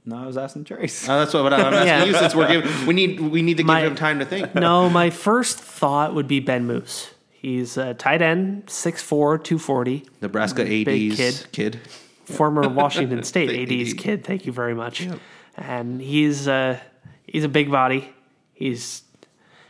No, 0.04 0.16
I 0.22 0.26
was 0.26 0.36
asking 0.36 0.64
Trace. 0.64 1.08
Uh, 1.08 1.18
that's 1.18 1.32
what 1.34 1.52
I'm 1.52 1.60
asking 1.74 1.86
Yeah. 1.86 2.04
you 2.04 2.12
since 2.14 2.34
we're 2.34 2.46
giving, 2.46 2.86
we 2.86 2.94
need 2.94 3.18
we 3.20 3.42
need 3.42 3.56
to 3.56 3.62
give 3.62 3.66
My- 3.66 3.80
him 3.80 3.94
time 3.96 4.18
to 4.20 4.24
think. 4.26 4.54
no, 4.54 4.88
my 4.90 5.10
first 5.10 5.58
thought 5.58 6.14
would 6.14 6.28
be 6.28 6.38
Ben 6.40 6.66
Moos. 6.66 7.10
He's 7.30 7.76
a 7.76 7.94
tight 7.94 8.22
end, 8.22 8.66
6'4", 8.66 9.38
240. 9.42 10.04
Nebraska 10.20 10.64
Big 10.64 10.88
AD's 10.88 11.16
kid. 11.16 11.46
kid. 11.52 11.80
former 12.24 12.68
Washington 12.82 13.22
State 13.32 13.48
The 13.48 13.80
AD's 13.80 13.92
AD. 13.94 13.98
kid. 13.98 14.24
Thank 14.24 14.46
you 14.46 14.52
very 14.52 14.74
much. 14.74 15.08
And 15.56 16.00
he's 16.00 16.46
uh, 16.46 16.78
he's 17.26 17.44
a 17.44 17.48
big 17.48 17.70
body. 17.70 18.12
He's 18.54 19.02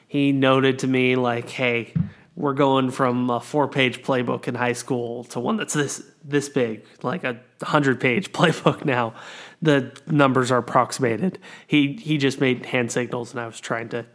he 0.06 0.32
noted 0.32 0.80
to 0.80 0.86
me 0.86 1.16
like, 1.16 1.48
"Hey, 1.48 1.92
we're 2.34 2.54
going 2.54 2.90
from 2.90 3.30
a 3.30 3.40
four-page 3.40 4.02
playbook 4.02 4.46
in 4.46 4.54
high 4.54 4.74
school 4.74 5.24
to 5.24 5.40
one 5.40 5.56
that's 5.56 5.74
this 5.74 6.02
this 6.24 6.48
big, 6.48 6.84
like 7.02 7.24
a 7.24 7.38
hundred-page 7.62 8.32
playbook 8.38 8.84
now. 8.84 9.14
The 9.62 9.96
numbers 10.06 10.50
are 10.50 10.58
approximated." 10.58 11.38
He 11.66 11.94
he 11.94 12.18
just 12.18 12.40
made 12.40 12.66
hand 12.66 12.92
signals, 12.92 13.32
and 13.32 13.40
I 13.40 13.46
was 13.46 13.60
trying 13.60 13.88
to 13.90 14.06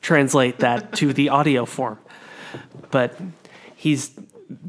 translate 0.00 0.58
that 0.58 0.92
to 0.94 1.12
the 1.12 1.28
audio 1.28 1.64
form. 1.64 1.98
But 2.90 3.18
he's 3.74 4.10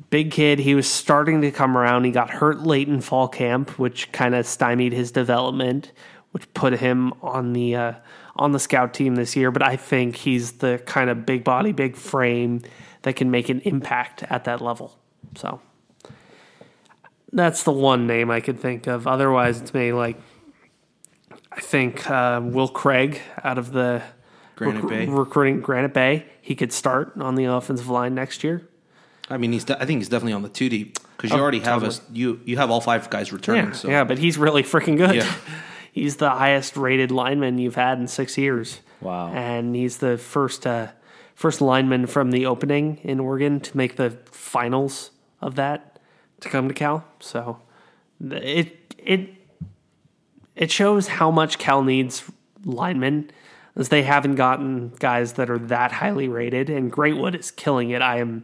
big 0.09 0.31
kid. 0.31 0.59
He 0.59 0.75
was 0.75 0.87
starting 0.89 1.41
to 1.41 1.51
come 1.51 1.77
around. 1.77 2.03
He 2.03 2.11
got 2.11 2.29
hurt 2.29 2.61
late 2.61 2.87
in 2.87 3.01
fall 3.01 3.27
camp, 3.27 3.79
which 3.79 4.11
kind 4.11 4.35
of 4.35 4.45
stymied 4.45 4.93
his 4.93 5.11
development, 5.11 5.91
which 6.31 6.51
put 6.53 6.73
him 6.73 7.13
on 7.21 7.53
the 7.53 7.75
uh, 7.75 7.93
on 8.35 8.51
the 8.51 8.59
scout 8.59 8.93
team 8.93 9.15
this 9.15 9.35
year. 9.35 9.51
But 9.51 9.63
I 9.63 9.75
think 9.75 10.15
he's 10.15 10.53
the 10.53 10.81
kind 10.85 11.09
of 11.09 11.25
big 11.25 11.43
body, 11.43 11.71
big 11.71 11.95
frame 11.95 12.61
that 13.03 13.15
can 13.15 13.31
make 13.31 13.49
an 13.49 13.59
impact 13.61 14.23
at 14.23 14.43
that 14.45 14.61
level. 14.61 14.97
So 15.35 15.59
that's 17.31 17.63
the 17.63 17.71
one 17.71 18.07
name 18.07 18.29
I 18.29 18.39
could 18.41 18.59
think 18.59 18.87
of. 18.87 19.07
Otherwise, 19.07 19.61
it's 19.61 19.73
maybe 19.73 19.93
like 19.93 20.17
I 21.51 21.59
think 21.61 22.09
uh, 22.09 22.39
Will 22.43 22.67
Craig 22.67 23.21
out 23.43 23.57
of 23.57 23.71
the 23.71 24.01
Granite 24.55 24.87
Bay. 24.87 25.05
recruiting 25.07 25.61
Granite 25.61 25.93
Bay. 25.93 26.25
He 26.41 26.55
could 26.55 26.71
start 26.73 27.13
on 27.17 27.35
the 27.35 27.45
offensive 27.45 27.89
line 27.89 28.15
next 28.15 28.43
year. 28.43 28.67
I 29.29 29.37
mean, 29.37 29.51
he's. 29.53 29.63
De- 29.63 29.81
I 29.81 29.85
think 29.85 29.99
he's 29.99 30.09
definitely 30.09 30.33
on 30.33 30.41
the 30.41 30.49
two 30.49 30.69
deep 30.69 30.97
because 31.15 31.31
you 31.31 31.37
already 31.37 31.59
have 31.59 31.83
a 31.83 31.87
Oh, 31.87 31.99
you 32.11 32.41
you 32.45 32.57
have 32.57 32.69
all 32.69 32.81
five 32.81 33.09
guys 33.09 33.31
returning. 33.31 33.67
Yeah, 33.67 33.71
so. 33.71 33.89
yeah, 33.89 34.03
but 34.03 34.17
he's 34.17 34.37
really 34.37 34.63
freaking 34.63 34.97
good. 34.97 35.15
Yeah. 35.15 35.33
he's 35.91 36.17
the 36.17 36.29
highest 36.29 36.77
rated 36.77 37.11
lineman 37.11 37.57
you've 37.57 37.75
had 37.75 37.99
in 37.99 38.07
six 38.07 38.37
years. 38.37 38.79
Wow. 39.01 39.31
And 39.33 39.75
he's 39.75 39.97
the 39.97 40.17
first 40.17 40.65
uh, 40.65 40.87
first 41.35 41.61
lineman 41.61 42.07
from 42.07 42.31
the 42.31 42.45
opening 42.45 42.99
in 43.03 43.19
Oregon 43.19 43.59
to 43.59 43.77
make 43.77 43.95
the 43.95 44.11
finals 44.31 45.11
of 45.41 45.55
that 45.55 45.99
to 46.41 46.49
come 46.49 46.67
to 46.67 46.73
Cal. 46.73 47.05
So 47.19 47.61
it 48.19 48.95
it 48.97 49.29
it 50.55 50.71
shows 50.71 51.07
how 51.07 51.31
much 51.31 51.57
Cal 51.57 51.83
needs 51.83 52.23
linemen 52.63 53.31
as 53.75 53.89
they 53.89 54.03
haven't 54.03 54.35
gotten 54.35 54.89
guys 54.99 55.33
that 55.33 55.49
are 55.49 55.57
that 55.57 55.91
highly 55.91 56.27
rated 56.27 56.69
and 56.69 56.91
Greatwood 56.91 57.39
is 57.39 57.51
killing 57.51 57.89
it. 57.89 58.01
I 58.01 58.19
am 58.19 58.43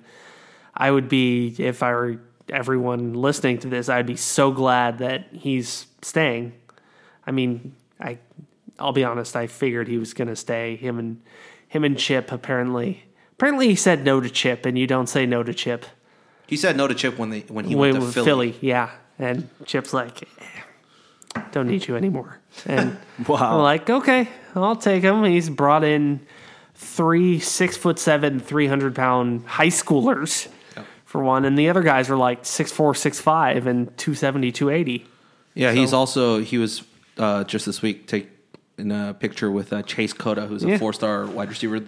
I 0.73 0.91
would 0.91 1.09
be 1.09 1.55
if 1.59 1.83
I 1.83 1.91
were 1.91 2.19
everyone 2.49 3.13
listening 3.13 3.59
to 3.59 3.67
this, 3.67 3.89
I'd 3.89 4.05
be 4.05 4.15
so 4.15 4.51
glad 4.51 4.99
that 4.99 5.27
he's 5.33 5.87
staying. 6.01 6.53
I 7.27 7.31
mean, 7.31 7.75
I 7.99 8.17
I'll 8.79 8.93
be 8.93 9.03
honest, 9.03 9.35
I 9.35 9.47
figured 9.47 9.87
he 9.87 9.97
was 9.97 10.13
going 10.13 10.27
to 10.29 10.35
stay. 10.35 10.75
Him 10.77 10.97
and 10.99 11.21
him 11.67 11.83
and 11.83 11.97
Chip 11.97 12.31
apparently 12.31 13.03
apparently 13.33 13.67
he 13.67 13.75
said 13.75 14.03
no 14.05 14.19
to 14.21 14.29
Chip 14.29 14.65
and 14.65 14.77
you 14.79 14.87
don't 14.87 15.07
say 15.07 15.25
no 15.25 15.43
to 15.43 15.53
Chip. 15.53 15.85
He 16.47 16.55
said 16.57 16.77
no 16.77 16.87
to 16.87 16.95
Chip 16.95 17.17
when 17.19 17.29
they 17.29 17.41
when 17.41 17.65
he 17.65 17.75
When- 17.75 17.91
went 17.99 18.13
to 18.13 18.19
with 18.19 18.25
Philly. 18.25 18.55
yeah. 18.61 18.89
And 19.19 19.49
Chip's 19.65 19.93
like 19.93 20.21
"Eh, 21.35 21.41
don't 21.51 21.67
need 21.67 21.87
you 21.87 21.95
anymore. 21.95 22.39
And 22.65 22.97
Wow. 23.27 23.57
I'm 23.57 23.61
like, 23.63 23.89
okay, 23.89 24.29
I'll 24.55 24.75
take 24.75 25.03
him. 25.03 25.23
He's 25.23 25.49
brought 25.49 25.83
in 25.83 26.19
three 26.75 27.39
six 27.39 27.75
foot 27.75 27.97
seven, 27.99 28.39
three 28.39 28.67
hundred 28.67 28.93
pound 28.95 29.45
high 29.47 29.67
schoolers 29.67 30.47
for 31.05 31.23
one, 31.23 31.45
and 31.45 31.57
the 31.57 31.67
other 31.69 31.81
guys 31.81 32.09
are 32.11 32.15
like 32.17 32.45
six 32.45 32.71
four, 32.71 32.93
six 32.93 33.19
five, 33.19 33.65
and 33.65 33.87
270, 33.97 34.51
280. 34.51 35.05
Yeah, 35.55 35.71
he's 35.71 35.93
also 35.93 36.39
he 36.41 36.57
was 36.59 36.83
uh, 37.17 37.43
just 37.43 37.65
this 37.65 37.81
week 37.81 38.07
take 38.07 38.29
in 38.77 38.91
a 38.91 39.13
picture 39.13 39.49
with 39.51 39.73
uh, 39.73 39.81
Chase 39.83 40.13
Cota, 40.13 40.45
who's 40.45 40.63
a 40.63 40.69
Yeah. 40.69 40.77
four 40.77 40.93
star 40.93 41.25
wide 41.25 41.49
receiver. 41.49 41.81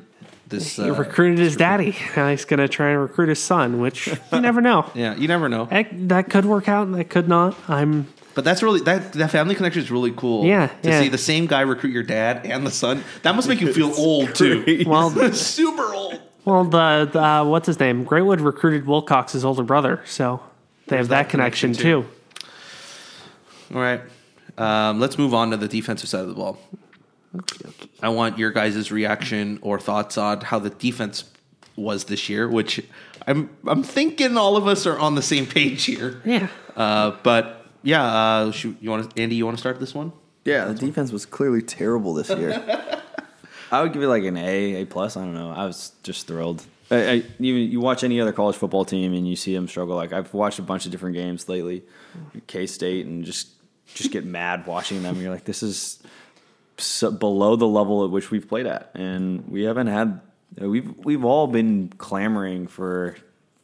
This 0.47 0.77
He 0.77 0.89
uh, 0.89 0.93
recruited 0.95 1.37
his 1.37 1.55
daddy. 1.55 1.95
Now 2.15 2.29
he's 2.29 2.45
going 2.45 2.59
to 2.59 2.67
try 2.67 2.89
and 2.89 2.99
recruit 3.01 3.29
his 3.29 3.37
son, 3.41 3.79
which 3.79 4.07
you 4.07 4.17
never 4.41 4.61
know. 4.61 4.89
yeah, 4.95 5.15
you 5.15 5.27
never 5.27 5.47
know. 5.49 5.65
Heck, 5.65 5.89
that 6.07 6.29
could 6.31 6.45
work 6.45 6.67
out, 6.67 6.87
and 6.87 6.95
that 6.95 7.05
could 7.09 7.27
not. 7.29 7.55
I'm 7.69 8.07
But 8.33 8.45
that's 8.45 8.63
really 8.63 8.79
that 8.81 9.13
that 9.13 9.29
family 9.29 9.53
connection 9.53 9.83
is 9.83 9.91
really 9.91 10.11
cool. 10.11 10.45
Yeah, 10.45 10.67
to 10.81 10.89
yeah. 10.89 11.01
see 11.01 11.09
the 11.09 11.19
same 11.19 11.45
guy 11.45 11.61
recruit 11.61 11.91
your 11.93 12.01
dad 12.03 12.45
and 12.47 12.65
the 12.65 12.71
son. 12.71 13.03
That 13.21 13.35
must 13.35 13.47
make 13.47 13.61
you 13.61 13.71
feel 13.79 13.93
old 13.95 14.33
too. 14.33 14.83
well. 14.87 15.11
Super 15.33 15.93
old. 15.93 16.19
Well, 16.45 16.63
the, 16.63 17.07
the 17.11 17.21
uh, 17.21 17.43
what's 17.45 17.67
his 17.67 17.79
name? 17.79 18.03
Greatwood 18.03 18.43
recruited 18.43 18.87
Wilcox's 18.87 19.45
older 19.45 19.61
brother, 19.61 20.01
so 20.07 20.41
they 20.87 20.97
have 20.97 21.09
that, 21.09 21.25
that 21.25 21.29
connection, 21.29 21.75
connection, 21.75 22.03
too. 22.03 23.75
All 23.75 23.81
right. 23.81 24.01
Um, 24.59 24.99
let's 24.99 25.17
move 25.17 25.33
on 25.33 25.51
to 25.51 25.57
the 25.57 25.67
defensive 25.67 26.09
side 26.09 26.21
of 26.21 26.27
the 26.27 26.35
ball. 26.35 26.59
I 28.01 28.09
want 28.09 28.37
your 28.37 28.51
guys' 28.51 28.91
reaction 28.91 29.59
or 29.61 29.79
thoughts 29.79 30.17
on 30.17 30.41
how 30.41 30.59
the 30.59 30.69
defense 30.69 31.23
was 31.75 32.05
this 32.05 32.27
year, 32.27 32.47
which 32.47 32.83
I'm 33.25 33.49
I'm 33.65 33.83
thinking 33.83 34.37
all 34.37 34.57
of 34.57 34.67
us 34.67 34.85
are 34.85 34.99
on 34.99 35.15
the 35.15 35.21
same 35.21 35.45
page 35.45 35.85
here. 35.85 36.21
Yeah. 36.25 36.47
Uh, 36.75 37.15
but 37.23 37.65
yeah, 37.83 38.03
uh, 38.03 38.51
shoot, 38.51 38.77
you 38.81 38.89
want 38.89 39.17
Andy? 39.17 39.35
You 39.35 39.45
want 39.45 39.57
to 39.57 39.61
start 39.61 39.79
this 39.79 39.95
one? 39.95 40.11
Yeah, 40.43 40.65
the 40.65 40.73
defense 40.73 41.11
was 41.11 41.25
clearly 41.25 41.61
terrible 41.61 42.13
this 42.13 42.29
year. 42.29 43.01
I 43.71 43.81
would 43.83 43.93
give 43.93 44.01
it 44.01 44.07
like 44.07 44.23
an 44.23 44.35
A, 44.35 44.81
A 44.81 44.85
plus. 44.85 45.15
I 45.15 45.21
don't 45.21 45.35
know. 45.35 45.51
I 45.51 45.65
was 45.65 45.91
just 46.03 46.27
thrilled. 46.27 46.65
I, 46.89 47.09
I, 47.09 47.23
even 47.39 47.61
you 47.71 47.79
watch 47.79 48.03
any 48.03 48.19
other 48.19 48.33
college 48.33 48.55
football 48.55 48.83
team 48.83 49.13
and 49.13 49.29
you 49.29 49.35
see 49.35 49.53
them 49.53 49.67
struggle. 49.67 49.95
Like 49.95 50.11
I've 50.11 50.33
watched 50.33 50.57
a 50.57 50.63
bunch 50.63 50.85
of 50.85 50.91
different 50.91 51.15
games 51.15 51.47
lately, 51.47 51.83
K 52.47 52.65
State, 52.65 53.05
and 53.05 53.23
just 53.23 53.49
just 53.93 54.11
get 54.11 54.25
mad 54.25 54.65
watching 54.65 55.03
them. 55.03 55.21
You're 55.21 55.31
like, 55.31 55.45
this 55.45 55.63
is 55.63 56.01
so 56.77 57.11
below 57.11 57.55
the 57.55 57.67
level 57.67 58.05
at 58.05 58.11
which 58.11 58.31
we've 58.31 58.47
played 58.47 58.65
at, 58.65 58.91
and 58.93 59.47
we 59.49 59.63
haven't 59.63 59.87
had. 59.87 60.21
We've 60.57 60.93
we've 60.97 61.23
all 61.23 61.47
been 61.47 61.89
clamoring 61.97 62.67
for 62.67 63.17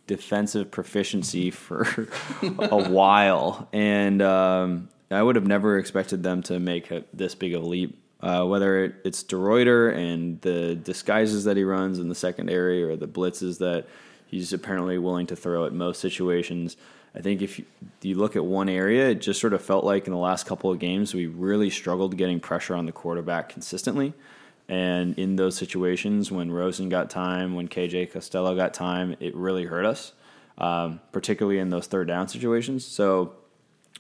defensive 0.07 0.69
proficiency 0.71 1.51
for 1.51 2.07
a 2.59 2.89
while, 2.89 3.67
and 3.73 4.21
um, 4.21 4.89
I 5.09 5.21
would 5.21 5.35
have 5.35 5.47
never 5.47 5.77
expected 5.77 6.23
them 6.23 6.43
to 6.43 6.59
make 6.59 6.91
a, 6.91 7.03
this 7.13 7.35
big 7.35 7.53
of 7.53 7.63
a 7.63 7.65
leap. 7.65 8.01
Uh, 8.21 8.43
whether 8.43 8.85
it, 8.85 8.95
it's 9.03 9.23
DeRuyter 9.23 9.95
and 9.95 10.41
the 10.41 10.73
disguises 10.75 11.43
that 11.43 11.57
he 11.57 11.63
runs 11.63 11.99
in 11.99 12.09
the 12.09 12.15
secondary, 12.15 12.83
or 12.83 12.95
the 12.95 13.07
blitzes 13.07 13.59
that 13.59 13.87
he's 14.25 14.53
apparently 14.53 14.97
willing 14.97 15.27
to 15.27 15.35
throw 15.35 15.65
at 15.65 15.73
most 15.73 15.99
situations. 15.99 16.77
I 17.15 17.21
think 17.21 17.41
if 17.41 17.61
you, 18.01 18.15
look 18.15 18.35
at 18.35 18.43
one 18.43 18.67
area, 18.67 19.09
it 19.09 19.21
just 19.21 19.39
sort 19.39 19.53
of 19.53 19.61
felt 19.61 19.85
like 19.85 20.05
in 20.05 20.11
the 20.11 20.19
last 20.19 20.45
couple 20.45 20.69
of 20.69 20.79
games 20.79 21.13
we 21.13 21.27
really 21.27 21.69
struggled 21.69 22.17
getting 22.17 22.39
pressure 22.39 22.75
on 22.75 22.85
the 22.85 22.91
quarterback 22.91 23.49
consistently. 23.49 24.13
And 24.67 25.17
in 25.17 25.35
those 25.35 25.55
situations, 25.55 26.31
when 26.31 26.51
Rosen 26.51 26.89
got 26.89 27.09
time, 27.09 27.55
when 27.55 27.67
KJ 27.67 28.11
Costello 28.11 28.55
got 28.55 28.73
time, 28.73 29.15
it 29.19 29.35
really 29.35 29.63
hurt 29.63 29.85
us, 29.85 30.11
um, 30.57 30.99
particularly 31.11 31.59
in 31.59 31.69
those 31.69 31.87
third 31.87 32.07
down 32.07 32.27
situations. 32.27 32.85
So, 32.85 33.33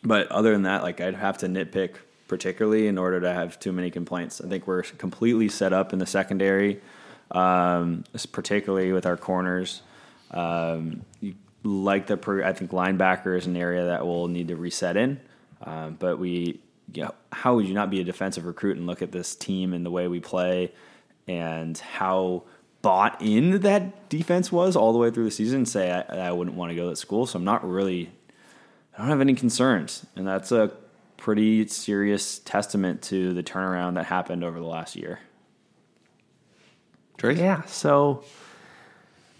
but 0.03 0.27
other 0.31 0.51
than 0.51 0.63
that, 0.63 0.83
like 0.83 0.99
I'd 0.99 1.15
have 1.15 1.37
to 1.39 1.47
nitpick 1.47 1.95
particularly 2.27 2.87
in 2.87 2.97
order 2.97 3.21
to 3.21 3.31
have 3.31 3.59
too 3.59 3.71
many 3.71 3.91
complaints. 3.91 4.41
I 4.41 4.47
think 4.47 4.67
we're 4.67 4.81
completely 4.81 5.47
set 5.47 5.73
up 5.73 5.93
in 5.93 5.99
the 5.99 6.05
secondary, 6.05 6.81
um, 7.31 8.03
particularly 8.31 8.91
with 8.91 9.05
our 9.05 9.17
corners. 9.17 9.81
Um, 10.31 11.05
you 11.21 11.35
like 11.65 12.07
the, 12.07 12.15
per- 12.15 12.43
I 12.43 12.53
think 12.53 12.71
linebacker 12.71 13.37
is 13.37 13.47
an 13.47 13.57
area 13.57 13.85
that 13.85 14.05
will 14.05 14.27
need 14.27 14.47
to 14.49 14.55
reset 14.55 14.95
in, 14.95 15.19
um, 15.61 15.97
but 15.99 16.19
we 16.19 16.61
you 16.93 17.03
know, 17.03 17.13
how 17.31 17.55
would 17.55 17.67
you 17.67 17.73
not 17.73 17.89
be 17.89 17.99
a 17.99 18.03
defensive 18.03 18.45
recruit 18.45 18.77
and 18.77 18.85
look 18.85 19.01
at 19.01 19.11
this 19.11 19.35
team 19.35 19.73
and 19.73 19.85
the 19.85 19.91
way 19.91 20.07
we 20.07 20.19
play 20.19 20.71
and 21.27 21.77
how 21.77 22.43
bought 22.81 23.19
in 23.21 23.61
that 23.61 24.09
defense 24.09 24.51
was 24.51 24.75
all 24.75 24.93
the 24.93 24.99
way 24.99 25.09
through 25.09 25.23
the 25.23 25.31
season 25.31 25.57
and 25.57 25.69
say 25.69 25.91
I, 25.91 26.27
I 26.27 26.31
wouldn't 26.31 26.55
want 26.55 26.69
to 26.69 26.75
go 26.75 26.89
to 26.89 26.95
school. 26.95 27.25
So 27.25 27.37
I'm 27.37 27.43
not 27.43 27.67
really, 27.67 28.11
I 28.93 28.99
don't 28.99 29.07
have 29.07 29.21
any 29.21 29.33
concerns. 29.33 30.05
And 30.15 30.27
that's 30.27 30.51
a 30.51 30.71
pretty 31.17 31.67
serious 31.67 32.39
testament 32.39 33.01
to 33.03 33.33
the 33.33 33.41
turnaround 33.41 33.95
that 33.95 34.05
happened 34.05 34.43
over 34.43 34.59
the 34.59 34.65
last 34.65 34.95
year. 34.95 35.19
Trace? 37.17 37.39
Yeah. 37.39 37.63
So 37.63 38.23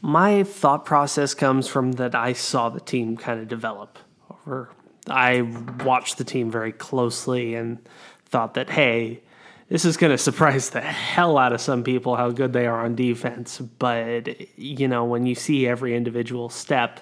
my 0.06 0.44
thought 0.44 0.86
process 0.86 1.34
comes 1.34 1.68
from 1.68 1.94
that 1.94 2.14
I 2.14 2.34
saw 2.34 2.70
the 2.70 2.80
team 2.80 3.18
kind 3.18 3.40
of 3.40 3.48
develop 3.48 3.98
over. 4.30 4.70
I 5.10 5.42
watched 5.84 6.20
the 6.20 6.24
team 6.24 6.52
very 6.52 6.72
closely 6.72 7.56
and 7.56 7.80
thought 8.26 8.54
that 8.54 8.70
hey, 8.70 9.24
this 9.68 9.84
is 9.84 9.98
going 9.98 10.12
to 10.12 10.18
surprise 10.20 10.70
the 10.70 10.82
hell 10.82 11.40
out 11.40 11.54
of 11.54 11.60
some 11.60 11.84
people 11.84 12.16
how 12.16 12.30
good 12.30 12.54
they 12.54 12.68
are 12.68 12.86
on 12.86 12.94
defense. 12.94 13.58
But 13.58 14.60
you 14.60 14.88
know, 14.88 15.06
when 15.06 15.26
you 15.26 15.34
see 15.34 15.68
every 15.68 15.96
individual 15.96 16.50
step, 16.50 17.00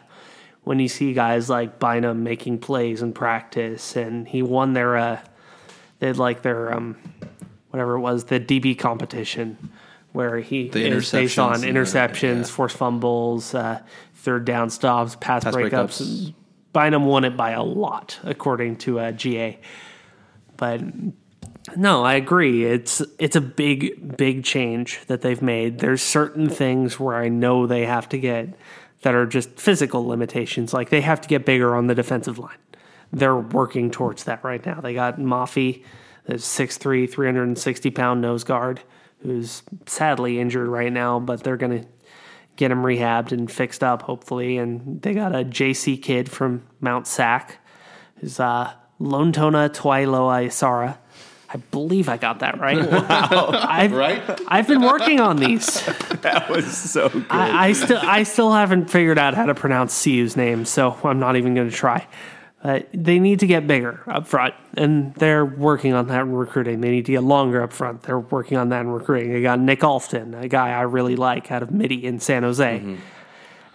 when 0.64 0.80
you 0.80 0.88
see 0.88 1.12
guys 1.12 1.50
like 1.50 1.80
Bynum 1.80 2.24
making 2.24 2.60
plays 2.60 3.02
in 3.02 3.12
practice, 3.12 3.98
and 3.98 4.26
he 4.26 4.42
won 4.42 4.72
their 4.72 4.96
uh, 4.96 5.20
they 6.00 6.14
like 6.14 6.42
their 6.42 6.74
um, 6.74 6.96
whatever 7.70 7.96
it 7.96 8.00
was 8.00 8.24
the 8.24 8.40
DB 8.40 8.80
competition 8.80 9.58
where 10.14 10.40
he 10.40 10.70
The 10.70 10.86
is 10.88 11.12
based 11.12 11.38
on 11.40 11.54
interceptions 11.54 11.54
and 11.56 11.64
the- 11.76 11.80
interceptions, 11.80 12.38
yeah. 12.38 12.44
forced 12.56 12.78
fumbles, 12.78 13.54
uh, 13.54 13.80
third 14.16 14.46
down 14.46 14.70
stops, 14.70 15.16
pass, 15.20 15.44
Pass 15.44 15.54
breakups. 15.56 16.02
breakups. 16.02 16.34
Bynum 16.72 17.06
won 17.06 17.24
it 17.24 17.36
by 17.38 17.52
a 17.52 17.62
lot, 17.64 18.20
according 18.24 18.78
to 18.78 19.00
uh, 19.00 19.12
GA. 19.12 19.60
But 20.58 20.82
no, 21.76 22.04
I 22.04 22.14
agree. 22.16 22.66
It's 22.66 23.02
it's 23.20 23.36
a 23.36 23.42
big 23.42 24.18
big 24.18 24.44
change 24.44 25.00
that 25.08 25.22
they've 25.22 25.42
made. 25.42 25.80
There's 25.80 26.02
certain 26.02 26.50
things 26.50 27.00
where 27.00 27.16
I 27.16 27.28
know 27.30 27.68
they 27.68 27.86
have 27.86 28.10
to 28.10 28.18
get 28.18 28.50
that 29.02 29.14
are 29.16 29.26
just 29.26 29.50
physical 29.60 30.06
limitations. 30.08 30.74
Like 30.74 30.90
they 30.90 31.02
have 31.02 31.22
to 31.22 31.28
get 31.28 31.46
bigger 31.46 31.76
on 31.76 31.88
the 31.88 31.96
defensive 31.96 32.40
line. 32.40 32.58
They're 33.12 33.36
working 33.36 33.92
towards 33.92 34.24
that 34.24 34.44
right 34.44 34.66
now. 34.66 34.82
They 34.82 34.94
got 34.96 35.20
Mafi, 35.20 35.84
the 36.26 36.36
6'3", 36.36 37.08
360 37.10 37.92
pound 37.92 38.22
nose 38.22 38.44
guard, 38.44 38.82
who's 39.24 39.64
sadly 39.86 40.40
injured 40.40 40.68
right 40.68 40.92
now, 40.92 41.20
but 41.20 41.44
they're 41.44 41.58
going 41.58 41.82
to 41.82 41.88
get 42.56 42.72
him 42.72 42.84
rehabbed 42.84 43.32
and 43.32 43.52
fixed 43.52 43.84
up, 43.84 44.04
hopefully. 44.04 44.58
And 44.58 45.02
they 45.02 45.14
got 45.14 45.34
a 45.34 45.44
JC 45.44 46.02
kid 46.02 46.30
from 46.30 46.64
Mount 46.80 47.08
Sac, 47.08 47.58
who's 48.18 48.40
uh, 48.40 48.74
Lontona 49.00 49.70
Tuailoa 49.70 50.46
Isara. 50.48 50.98
I 51.50 51.58
believe 51.58 52.10
I 52.10 52.18
got 52.18 52.40
that 52.40 52.60
right. 52.60 52.78
Wow. 52.92 53.50
I've, 53.70 53.92
Right? 53.92 54.22
I've 54.48 54.68
been 54.68 54.82
working 54.82 55.20
on 55.20 55.38
these. 55.38 55.82
That 56.24 56.50
was 56.50 56.66
so 56.78 57.10
good. 57.10 57.26
I, 57.30 57.68
I 57.68 57.74
still 57.74 58.00
I 58.02 58.24
still 58.24 58.54
haven't 58.54 58.90
figured 58.90 59.20
out 59.20 59.34
how 59.34 59.46
to 59.46 59.54
pronounce 59.54 59.94
Siu's 59.94 60.38
name, 60.38 60.64
so 60.64 60.98
I'm 61.04 61.20
not 61.20 61.36
even 61.36 61.54
going 61.54 61.70
to 61.70 61.76
try. 61.76 62.08
Uh, 62.64 62.80
they 62.94 63.20
need 63.20 63.42
to 63.42 63.46
get 63.46 63.68
bigger 63.68 64.02
up 64.08 64.26
front, 64.26 64.54
and 64.78 65.14
they're 65.16 65.46
working 65.46 65.94
on 65.94 66.08
that 66.08 66.22
in 66.22 66.32
recruiting. 66.32 66.80
They 66.80 66.92
need 66.92 67.06
to 67.08 67.12
get 67.12 67.24
longer 67.24 67.62
up 67.62 67.74
front. 67.74 68.04
They're 68.04 68.20
working 68.20 68.58
on 68.58 68.70
that 68.70 68.82
in 68.82 68.88
recruiting. 68.88 69.34
They 69.34 69.42
got 69.42 69.60
Nick 69.60 69.84
Alston, 69.84 70.34
a 70.34 70.48
guy 70.48 70.70
I 70.70 70.82
really 70.82 71.18
like 71.18 71.52
out 71.52 71.62
of 71.62 71.72
Mitty 71.72 72.06
in 72.06 72.22
San 72.22 72.44
Jose, 72.44 72.98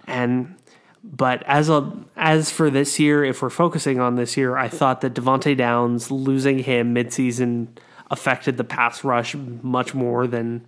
and 0.07 0.57
but 1.05 1.43
as 1.43 1.69
a 1.69 1.93
as 2.17 2.51
for 2.51 2.71
this 2.71 2.99
year, 2.99 3.25
if 3.25 3.43
we're 3.43 3.51
focusing 3.51 4.01
on 4.01 4.17
this 4.17 4.39
year, 4.39 4.57
I 4.57 4.69
thought 4.69 5.03
that 5.03 5.13
Devante 5.13 5.55
Downs 5.55 6.11
losing 6.11 6.61
him 6.61 6.95
midseason 6.95 7.69
affected 8.11 8.57
the 8.57 8.65
pass 8.65 9.05
rush 9.05 9.35
much 9.35 9.95
more 9.95 10.27
than 10.27 10.65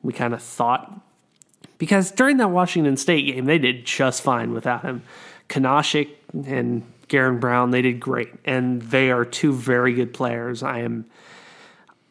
we 0.00 0.12
kind 0.12 0.32
of 0.32 0.40
thought 0.40 1.00
because 1.78 2.10
during 2.10 2.36
that 2.38 2.48
Washington 2.48 2.96
State 2.96 3.26
game, 3.26 3.46
they 3.46 3.58
did 3.58 3.84
just 3.84 4.22
fine 4.22 4.52
without 4.52 4.82
him. 4.82 5.02
Kunaszyk 5.48 6.08
and 6.32 6.82
Garen 7.14 7.38
Brown, 7.38 7.70
they 7.70 7.80
did 7.80 8.00
great, 8.00 8.32
and 8.44 8.82
they 8.82 9.12
are 9.12 9.24
two 9.24 9.52
very 9.52 9.94
good 9.94 10.12
players. 10.12 10.64
I 10.64 10.80
am, 10.80 11.06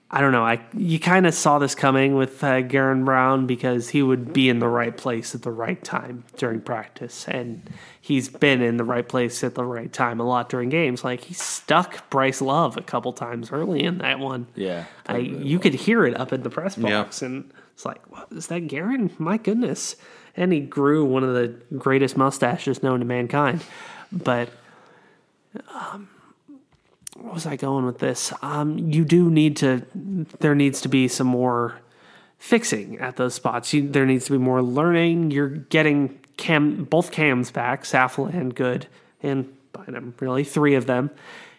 I 0.09 0.21
don't 0.21 0.31
know, 0.31 0.45
I 0.45 0.61
you 0.71 0.97
kind 0.97 1.27
of 1.27 1.33
saw 1.33 1.59
this 1.59 1.75
coming 1.75 2.15
with 2.15 2.41
uh, 2.41 2.61
Garen 2.61 3.03
Brown 3.03 3.45
because 3.45 3.89
he 3.89 4.01
would 4.01 4.31
be 4.31 4.47
in 4.47 4.59
the 4.59 4.69
right 4.69 4.95
place 4.95 5.35
at 5.35 5.41
the 5.41 5.51
right 5.51 5.83
time 5.83 6.23
during 6.37 6.61
practice, 6.61 7.27
and 7.27 7.69
he's 7.99 8.29
been 8.29 8.61
in 8.61 8.77
the 8.77 8.85
right 8.85 9.05
place 9.05 9.43
at 9.43 9.55
the 9.55 9.65
right 9.65 9.91
time 9.91 10.21
a 10.21 10.23
lot 10.23 10.47
during 10.47 10.69
games. 10.69 11.03
Like 11.03 11.25
he 11.25 11.33
stuck 11.33 12.09
Bryce 12.09 12.39
Love 12.39 12.77
a 12.77 12.81
couple 12.81 13.11
times 13.11 13.51
early 13.51 13.83
in 13.83 13.97
that 13.97 14.19
one. 14.19 14.47
Yeah, 14.55 14.85
I, 15.05 15.17
you 15.17 15.59
could 15.59 15.73
hear 15.73 16.05
it 16.05 16.17
up 16.17 16.31
in 16.31 16.43
the 16.43 16.49
press 16.49 16.77
box, 16.77 17.21
and 17.21 17.51
it's 17.73 17.85
like, 17.85 18.09
what 18.09 18.29
is 18.31 18.47
that, 18.47 18.69
Garen? 18.69 19.11
My 19.17 19.35
goodness! 19.35 19.97
And 20.37 20.53
he 20.53 20.61
grew 20.61 21.03
one 21.03 21.25
of 21.25 21.33
the 21.33 21.49
greatest 21.77 22.15
mustaches 22.15 22.81
known 22.81 22.99
to 22.99 23.05
mankind. 23.05 23.65
But 24.09 24.47
um, 25.73 26.09
what 27.15 27.33
was 27.33 27.45
I 27.45 27.55
going 27.55 27.85
with 27.85 27.99
this? 27.99 28.33
Um, 28.41 28.77
you 28.77 29.05
do 29.05 29.29
need 29.29 29.57
to. 29.57 29.85
There 30.39 30.55
needs 30.55 30.81
to 30.81 30.89
be 30.89 31.07
some 31.07 31.27
more 31.27 31.79
fixing 32.37 32.99
at 32.99 33.15
those 33.15 33.33
spots. 33.33 33.73
You, 33.73 33.87
there 33.87 34.05
needs 34.05 34.25
to 34.25 34.31
be 34.31 34.37
more 34.37 34.61
learning. 34.61 35.31
You're 35.31 35.49
getting 35.49 36.19
cam 36.37 36.85
both 36.85 37.11
cams 37.11 37.51
back, 37.51 37.85
Saffle 37.85 38.25
and 38.25 38.53
Goode, 38.53 38.87
and 39.21 39.53
by 39.71 39.85
them 39.85 40.15
really 40.19 40.43
three 40.43 40.75
of 40.75 40.85
them. 40.85 41.11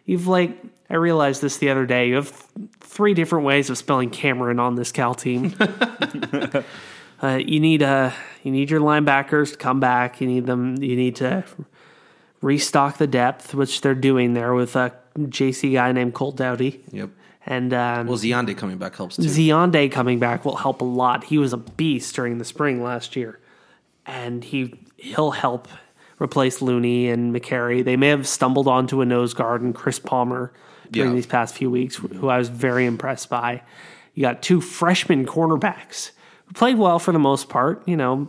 You've 0.04 0.26
like 0.26 0.58
I 0.90 0.96
realized 0.96 1.40
this 1.40 1.56
the 1.58 1.70
other 1.70 1.86
day. 1.86 2.08
You 2.08 2.16
have 2.16 2.30
th- 2.30 2.68
three 2.80 3.14
different 3.14 3.44
ways 3.44 3.70
of 3.70 3.78
spelling 3.78 4.10
Cameron 4.10 4.60
on 4.60 4.74
this 4.74 4.92
Cal 4.92 5.14
team. 5.14 5.54
uh, 7.22 7.36
you 7.36 7.60
need 7.60 7.82
uh, 7.82 8.10
you 8.42 8.52
need 8.52 8.70
your 8.70 8.80
linebackers 8.80 9.52
to 9.52 9.56
come 9.56 9.80
back. 9.80 10.20
You 10.20 10.26
need 10.26 10.46
them. 10.46 10.82
You 10.82 10.96
need 10.96 11.16
to 11.16 11.44
restock 12.44 12.98
the 12.98 13.06
depth, 13.06 13.54
which 13.54 13.80
they're 13.80 13.94
doing 13.94 14.34
there 14.34 14.52
with 14.54 14.76
a 14.76 14.92
JC 15.18 15.72
guy 15.72 15.92
named 15.92 16.12
Colt 16.14 16.36
Dowdy. 16.36 16.84
Yep. 16.92 17.10
And 17.46 17.72
um, 17.74 18.06
Well, 18.06 18.18
Zionde 18.18 18.56
coming 18.56 18.78
back 18.78 18.96
helps 18.96 19.16
too. 19.16 19.22
Zionde 19.22 19.90
coming 19.90 20.18
back 20.18 20.44
will 20.44 20.56
help 20.56 20.80
a 20.80 20.84
lot. 20.84 21.24
He 21.24 21.38
was 21.38 21.52
a 21.52 21.56
beast 21.58 22.14
during 22.14 22.38
the 22.38 22.44
spring 22.44 22.82
last 22.82 23.16
year, 23.16 23.38
and 24.06 24.44
he 24.44 24.74
he'll 24.96 25.30
help 25.32 25.68
replace 26.20 26.62
Looney 26.62 27.08
and 27.08 27.34
Mekari. 27.34 27.84
They 27.84 27.96
may 27.96 28.08
have 28.08 28.26
stumbled 28.28 28.68
onto 28.68 29.00
a 29.00 29.04
nose 29.04 29.34
guard 29.34 29.60
and 29.62 29.74
Chris 29.74 29.98
Palmer 29.98 30.52
during 30.90 31.10
Yeah. 31.10 31.16
these 31.16 31.26
past 31.26 31.54
few 31.54 31.70
weeks, 31.70 31.96
who 31.96 32.28
I 32.28 32.38
was 32.38 32.48
very 32.48 32.86
impressed 32.86 33.28
by. 33.28 33.62
You 34.14 34.22
got 34.22 34.42
two 34.42 34.60
freshman 34.60 35.26
cornerbacks 35.26 36.12
who 36.46 36.52
played 36.54 36.78
well 36.78 36.98
for 36.98 37.12
the 37.12 37.18
most 37.18 37.48
part. 37.48 37.82
You 37.86 37.96
know, 37.96 38.28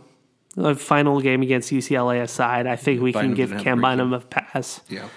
the 0.56 0.74
final 0.74 1.20
game 1.20 1.42
against 1.42 1.70
UCLA 1.70 2.22
aside, 2.22 2.66
I 2.66 2.76
think 2.76 3.02
we 3.02 3.12
can 3.12 3.34
give 3.34 3.56
Cam 3.58 3.80
Bynum 3.80 4.12
a 4.12 4.20
pass 4.20 4.80
yeah. 4.88 5.08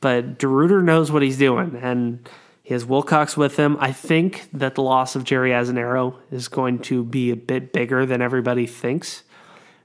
but 0.00 0.38
DeRuyter 0.38 0.82
knows 0.82 1.12
what 1.12 1.22
he's 1.22 1.38
doing, 1.38 1.78
and 1.80 2.28
he 2.62 2.74
has 2.74 2.84
Wilcox 2.84 3.36
with 3.36 3.56
him. 3.56 3.76
I 3.78 3.92
think 3.92 4.48
that 4.52 4.74
the 4.74 4.82
loss 4.82 5.14
of 5.14 5.24
Jerry 5.24 5.50
Azzinaro 5.50 6.16
is 6.30 6.48
going 6.48 6.80
to 6.80 7.04
be 7.04 7.30
a 7.30 7.36
bit 7.36 7.72
bigger 7.72 8.04
than 8.04 8.20
everybody 8.20 8.66
thinks. 8.66 9.22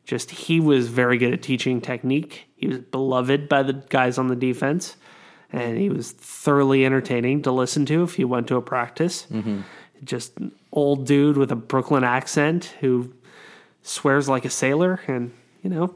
Just 0.05 0.31
he 0.31 0.59
was 0.59 0.87
very 0.87 1.19
good 1.19 1.33
at 1.33 1.43
teaching 1.43 1.81
technique. 1.81 2.47
He 2.55 2.67
was 2.67 2.79
beloved 2.79 3.47
by 3.47 3.61
the 3.61 3.73
guys 3.73 4.17
on 4.17 4.27
the 4.27 4.35
defense, 4.35 4.95
and 5.51 5.77
he 5.77 5.89
was 5.89 6.11
thoroughly 6.11 6.83
entertaining 6.83 7.43
to 7.43 7.51
listen 7.51 7.85
to 7.85 8.03
if 8.03 8.17
you 8.17 8.27
went 8.27 8.47
to 8.47 8.55
a 8.55 8.61
practice. 8.61 9.27
Just 10.03 10.37
old 10.71 11.05
dude 11.05 11.37
with 11.37 11.51
a 11.51 11.55
Brooklyn 11.55 12.03
accent 12.03 12.73
who 12.79 13.13
swears 13.89 14.29
like 14.29 14.45
a 14.45 14.49
sailor, 14.49 15.01
and 15.07 15.31
you 15.63 15.69
know, 15.69 15.95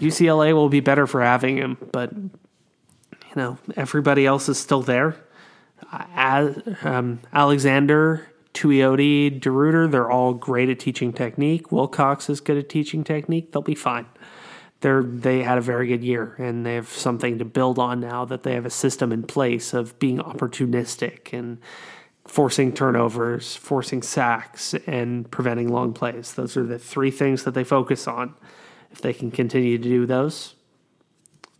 UCLA 0.00 0.52
will 0.52 0.68
be 0.68 0.80
better 0.80 1.06
for 1.06 1.22
having 1.22 1.56
him, 1.56 1.78
but 1.92 2.12
you 2.12 3.36
know, 3.36 3.58
everybody 3.76 4.26
else 4.26 4.48
is 4.48 4.58
still 4.58 4.82
there. 4.82 5.16
Uh, 5.92 6.52
um, 6.82 7.20
Alexander, 7.32 8.28
Tuioti, 8.52 9.40
DeRuyter, 9.40 9.90
they're 9.90 10.10
all 10.10 10.34
great 10.34 10.68
at 10.68 10.78
teaching 10.78 11.12
technique. 11.12 11.70
Wilcox 11.70 12.28
is 12.28 12.40
good 12.40 12.58
at 12.58 12.68
teaching 12.68 13.04
technique. 13.04 13.52
They'll 13.52 13.62
be 13.62 13.74
fine. 13.74 14.06
They're 14.80 15.02
they 15.02 15.42
had 15.42 15.58
a 15.58 15.60
very 15.60 15.88
good 15.88 16.04
year, 16.04 16.34
and 16.38 16.64
they 16.64 16.74
have 16.74 16.88
something 16.88 17.38
to 17.38 17.44
build 17.44 17.78
on 17.78 18.00
now 18.00 18.24
that 18.24 18.44
they 18.44 18.54
have 18.54 18.66
a 18.66 18.70
system 18.70 19.12
in 19.12 19.24
place 19.24 19.74
of 19.74 19.98
being 19.98 20.18
opportunistic 20.18 21.32
and 21.32 21.58
forcing 22.28 22.72
turnovers, 22.72 23.56
forcing 23.56 24.02
sacks, 24.02 24.74
and 24.86 25.28
preventing 25.30 25.68
long 25.72 25.92
plays. 25.92 26.34
Those 26.34 26.56
are 26.56 26.62
the 26.64 26.78
three 26.78 27.10
things 27.10 27.42
that 27.44 27.54
they 27.54 27.64
focus 27.64 28.06
on. 28.06 28.34
If 28.92 29.00
they 29.00 29.12
can 29.12 29.30
continue 29.30 29.76
to 29.78 29.82
do 29.82 30.06
those, 30.06 30.54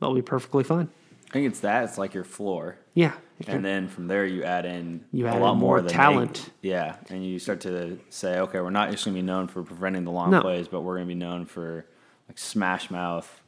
they'll 0.01 0.15
be 0.15 0.23
perfectly 0.23 0.63
fine. 0.65 0.89
I 1.31 1.33
think 1.33 1.47
it's 1.49 1.61
that. 1.61 1.85
It's 1.85 1.99
like 1.99 2.15
your 2.15 2.25
floor. 2.25 2.79
Yeah. 2.95 3.13
And 3.47 3.65
then 3.65 3.89
from 3.89 4.09
there, 4.09 4.25
you 4.27 4.45
add 4.45 4.65
in 4.67 5.05
You 5.13 5.27
a 5.27 5.31
lot 5.39 5.57
more 5.57 5.81
more 5.81 5.83
talent. 5.89 6.51
They, 6.63 6.71
yeah, 6.71 6.97
and 7.09 7.25
you 7.25 7.39
start 7.39 7.61
to 7.63 7.99
say, 8.11 8.39
okay, 8.41 8.61
we're 8.61 8.71
not 8.71 8.91
just 8.91 9.05
going 9.05 9.15
to 9.15 9.23
be 9.23 9.27
known 9.27 9.47
for 9.49 9.63
preventing 9.63 10.05
the 10.05 10.11
long 10.11 10.31
No. 10.31 10.41
plays, 10.41 10.69
but 10.69 10.81
we're 10.83 10.97
going 10.97 11.07
to 11.07 11.15
be 11.15 11.19
known 11.19 11.45
for 11.47 11.87
like 12.29 12.39
smash 12.39 12.91
mouth 12.91 13.41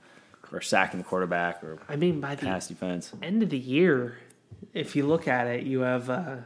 or 0.52 0.60
sacking 0.60 0.98
the 0.98 1.04
quarterback 1.04 1.62
or 1.64 1.78
I 1.88 1.96
mean, 1.96 2.20
by 2.20 2.34
the 2.34 2.46
defense. 2.46 3.12
end 3.22 3.42
of 3.42 3.50
the 3.50 3.58
year, 3.58 4.18
if 4.74 4.94
you 4.94 5.06
look 5.06 5.26
at 5.26 5.46
it, 5.48 5.64
you 5.64 5.80
have 5.80 6.08
a, 6.08 6.44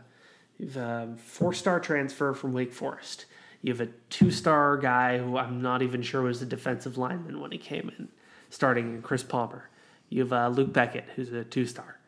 you 0.64 0.70
have 0.70 1.10
a 1.10 1.16
four 1.16 1.52
star 1.52 1.78
transfer 1.78 2.32
from 2.32 2.54
Wake 2.54 2.72
Forest. 2.72 3.26
You 3.60 3.72
have 3.72 3.82
a 3.82 3.92
two 4.08 4.30
star 4.30 4.78
guy 4.78 5.18
who 5.18 5.36
I'm 5.36 5.60
not 5.60 5.82
even 5.82 6.00
sure 6.00 6.22
was 6.22 6.40
a 6.40 6.46
defensive 6.46 6.96
lineman 6.96 7.40
when 7.40 7.50
he 7.50 7.58
came 7.58 7.92
in, 7.98 8.08
starting 8.48 8.94
in 8.94 9.02
Chris 9.02 9.22
Palmer. 9.22 9.68
You 10.08 10.22
have 10.22 10.32
uh, 10.32 10.48
Luc 10.48 10.72
Bequette, 10.72 11.10
who's 11.16 11.32
a 11.32 11.44
two 11.44 11.66
star. 11.66 11.98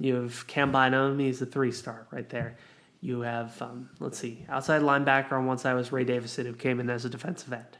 You 0.00 0.16
have 0.16 0.46
Cam 0.48 0.72
Bynum, 0.72 1.20
he's 1.20 1.40
a 1.42 1.46
three 1.46 1.70
star 1.70 2.08
right 2.10 2.28
there. 2.28 2.56
You 3.00 3.20
have, 3.20 3.60
um, 3.62 3.90
let's 4.00 4.18
see, 4.18 4.46
outside 4.48 4.82
linebacker 4.82 5.32
on 5.32 5.46
one 5.46 5.58
side 5.58 5.74
was 5.74 5.92
Ray 5.92 6.04
Davison, 6.04 6.46
who 6.46 6.54
came 6.54 6.80
in 6.80 6.90
as 6.90 7.04
a 7.04 7.08
defensive 7.08 7.52
end. 7.52 7.78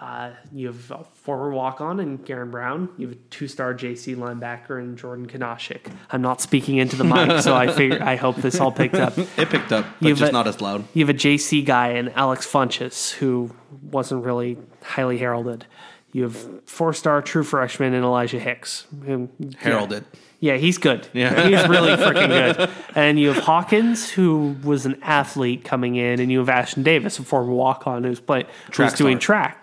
Uh, 0.00 0.30
you 0.52 0.66
have 0.66 0.90
a 0.90 1.04
former 1.22 1.50
walk 1.50 1.80
on 1.80 2.00
in 2.00 2.16
Garen 2.16 2.50
Brown. 2.50 2.88
You 2.98 3.08
have 3.08 3.16
a 3.16 3.20
two 3.30 3.46
star 3.46 3.72
JC 3.74 4.16
linebacker 4.16 4.80
in 4.80 4.96
Jordan 4.96 5.26
Kunaszyk. 5.26 5.86
I'm 6.10 6.20
not 6.20 6.40
speaking 6.40 6.78
into 6.78 6.96
the 6.96 7.04
mic, 7.04 7.40
so 7.42 7.54
I 7.54 7.72
figure 7.72 8.02
I 8.02 8.16
hope 8.16 8.36
this 8.36 8.58
all 8.60 8.72
picked 8.72 8.96
up. 8.96 9.16
It 9.38 9.50
picked 9.50 9.72
up, 9.72 9.86
but 10.00 10.08
just 10.08 10.22
a- 10.22 10.32
not 10.32 10.46
as 10.48 10.60
loud. 10.60 10.84
You 10.94 11.06
have 11.06 11.14
a 11.14 11.18
JC 11.18 11.64
guy 11.64 11.90
in 11.90 12.08
Alex 12.10 12.46
Funches, 12.46 13.12
who 13.12 13.50
wasn't 13.90 14.24
really 14.24 14.58
highly 14.82 15.18
heralded. 15.18 15.66
You 16.12 16.24
have 16.24 16.36
four 16.68 16.92
star 16.92 17.22
true 17.22 17.44
freshman 17.44 17.94
in 17.94 18.02
Elijah 18.02 18.38
Hicks. 18.40 18.86
who- 19.04 19.28
Heralded. 19.58 20.04
yeah, 20.40 20.56
he's 20.56 20.78
good. 20.78 21.06
Yeah. 21.12 21.48
he's 21.48 21.68
really 21.68 21.90
freaking 21.96 22.28
good. 22.56 22.70
And 22.96 23.18
you 23.18 23.32
have 23.32 23.42
Hawkins, 23.44 24.10
who 24.10 24.56
was 24.64 24.86
an 24.86 24.98
athlete 25.02 25.64
coming 25.64 25.96
in, 25.96 26.20
and 26.20 26.30
you 26.32 26.38
have 26.40 26.48
Ashton 26.48 26.82
Davis, 26.82 27.18
a 27.18 27.22
former 27.22 27.52
walk 27.52 27.86
on 27.86 28.02
who's 28.04 28.20
play, 28.20 28.42
who's 28.66 28.74
Track 28.74 28.96
doing 28.96 29.18
track. 29.18 29.60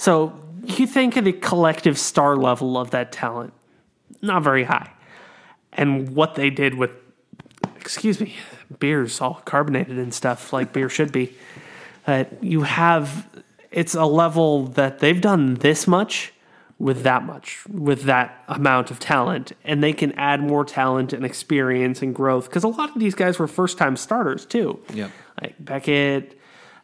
So 0.00 0.32
you 0.64 0.86
think 0.86 1.18
of 1.18 1.26
the 1.26 1.34
collective 1.34 1.98
star 1.98 2.34
level 2.34 2.78
of 2.78 2.92
that 2.92 3.12
talent, 3.12 3.52
not 4.22 4.42
very 4.42 4.64
high. 4.64 4.90
And 5.74 6.16
what 6.16 6.36
they 6.36 6.48
did 6.48 6.74
with, 6.74 6.92
excuse 7.76 8.18
me, 8.18 8.36
beers 8.78 9.20
all 9.20 9.42
carbonated 9.44 9.98
and 9.98 10.14
stuff 10.14 10.54
like 10.54 10.72
beer 10.72 10.88
should 10.88 11.12
be. 11.12 11.34
Uh, 12.06 12.24
you 12.40 12.62
have, 12.62 13.28
it's 13.70 13.94
a 13.94 14.06
level 14.06 14.68
that 14.68 15.00
they've 15.00 15.20
done 15.20 15.56
this 15.56 15.86
much 15.86 16.32
with 16.78 17.02
that 17.02 17.24
much, 17.24 17.62
with 17.68 18.04
that 18.04 18.42
amount 18.48 18.90
of 18.90 19.00
talent, 19.00 19.52
and 19.64 19.84
they 19.84 19.92
can 19.92 20.12
add 20.12 20.40
more 20.40 20.64
talent 20.64 21.12
and 21.12 21.26
experience 21.26 22.00
and 22.00 22.14
growth 22.14 22.46
because 22.46 22.64
a 22.64 22.68
lot 22.68 22.88
of 22.88 22.98
these 22.98 23.14
guys 23.14 23.38
were 23.38 23.46
first 23.46 23.76
time 23.76 23.98
starters 23.98 24.46
too. 24.46 24.80
Yep. 24.94 25.10
Like 25.42 25.62
Bequette, 25.62 26.32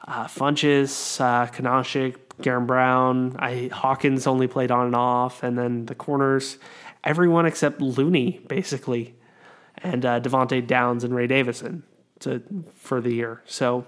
uh, 0.06 0.26
Funches, 0.26 1.18
uh, 1.18 1.50
Kunaszyk, 1.50 2.16
Garen 2.42 2.66
Brown. 2.66 3.36
I 3.38 3.70
Hawkins 3.72 4.26
only 4.26 4.46
played 4.46 4.70
on 4.70 4.86
and 4.86 4.96
off, 4.96 5.42
and 5.42 5.58
then 5.58 5.86
the 5.86 5.94
corners, 5.94 6.58
everyone 7.04 7.46
except 7.46 7.80
Looney 7.80 8.40
basically, 8.48 9.14
and 9.78 10.04
uh, 10.04 10.20
Devante 10.20 10.66
Downs 10.66 11.04
and 11.04 11.14
Ray 11.14 11.26
Davison 11.26 11.82
to 12.20 12.42
for 12.76 13.00
the 13.00 13.12
year. 13.12 13.42
So 13.46 13.86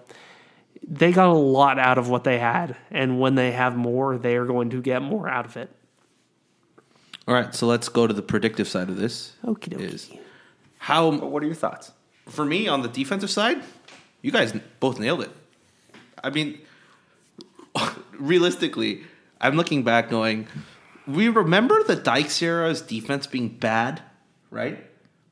they 0.86 1.12
got 1.12 1.28
a 1.28 1.32
lot 1.32 1.78
out 1.78 1.98
of 1.98 2.08
what 2.08 2.24
they 2.24 2.38
had, 2.38 2.76
and 2.90 3.20
when 3.20 3.34
they 3.34 3.52
have 3.52 3.76
more, 3.76 4.16
they 4.16 4.36
are 4.36 4.46
going 4.46 4.70
to 4.70 4.80
get 4.80 5.02
more 5.02 5.28
out 5.28 5.44
of 5.44 5.56
it. 5.56 5.70
All 7.26 7.34
right, 7.34 7.54
so 7.54 7.66
let's 7.66 7.90
go 7.90 8.06
to 8.06 8.14
the 8.14 8.22
predictive 8.22 8.66
side 8.68 8.88
of 8.88 8.96
this. 8.96 9.34
Okie 9.44 9.68
dokie. 9.68 9.92
Is 9.92 10.10
how 10.78 11.10
What 11.10 11.42
are 11.42 11.46
your 11.46 11.54
thoughts? 11.54 11.92
for 12.26 12.44
me 12.44 12.68
on 12.68 12.82
the 12.82 12.88
defensive 12.88 13.30
side, 13.30 13.62
you 14.20 14.30
guys 14.30 14.52
both 14.80 14.98
nailed 15.00 15.22
it. 15.22 15.30
I 16.22 16.30
mean, 16.30 16.58
realistically, 18.18 19.02
I'm 19.40 19.56
looking 19.56 19.82
back 19.82 20.10
going, 20.10 20.48
we 21.06 21.28
remember 21.28 21.82
the 21.84 21.96
Dykes 21.96 22.42
era's 22.42 22.82
defense 22.82 23.26
being 23.26 23.48
bad, 23.48 24.02
right? 24.50 24.84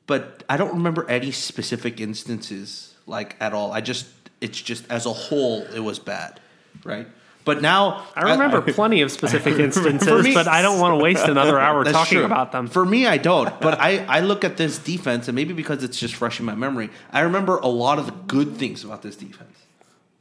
But 0.05 0.43
I 0.49 0.57
don't 0.57 0.73
remember 0.73 1.07
any 1.09 1.31
specific 1.31 1.99
instances 1.99 2.95
like 3.05 3.35
at 3.39 3.53
all. 3.53 3.71
I 3.71 3.81
just, 3.81 4.07
it's 4.41 4.59
just 4.59 4.89
as 4.89 5.05
a 5.05 5.13
whole, 5.13 5.63
it 5.73 5.79
was 5.79 5.99
bad, 5.99 6.39
right? 6.83 7.07
But 7.47 7.61
now 7.61 8.05
I 8.13 8.33
remember 8.33 8.61
plenty 8.73 9.01
of 9.01 9.09
specific 9.09 9.57
instances, 9.57 10.23
me- 10.25 10.33
but 10.33 10.49
I 10.49 10.61
don't 10.61 10.81
want 10.81 10.99
to 10.99 11.03
waste 11.03 11.25
another 11.29 11.57
hour 11.57 11.85
talking 11.85 12.17
true. 12.17 12.25
about 12.25 12.51
them. 12.51 12.67
For 12.67 12.85
me, 12.85 13.07
I 13.07 13.17
don't. 13.17 13.57
But 13.61 13.79
I, 13.79 14.03
I 14.03 14.19
look 14.19 14.43
at 14.43 14.57
this 14.57 14.77
defense, 14.77 15.29
and 15.29 15.35
maybe 15.35 15.53
because 15.53 15.81
it's 15.81 15.97
just 15.97 16.15
fresh 16.15 16.41
in 16.41 16.45
my 16.45 16.55
memory, 16.55 16.89
I 17.09 17.21
remember 17.21 17.55
a 17.59 17.67
lot 17.67 17.99
of 17.99 18.05
the 18.05 18.11
good 18.11 18.57
things 18.57 18.83
about 18.83 19.01
this 19.01 19.15
defense. 19.15 19.57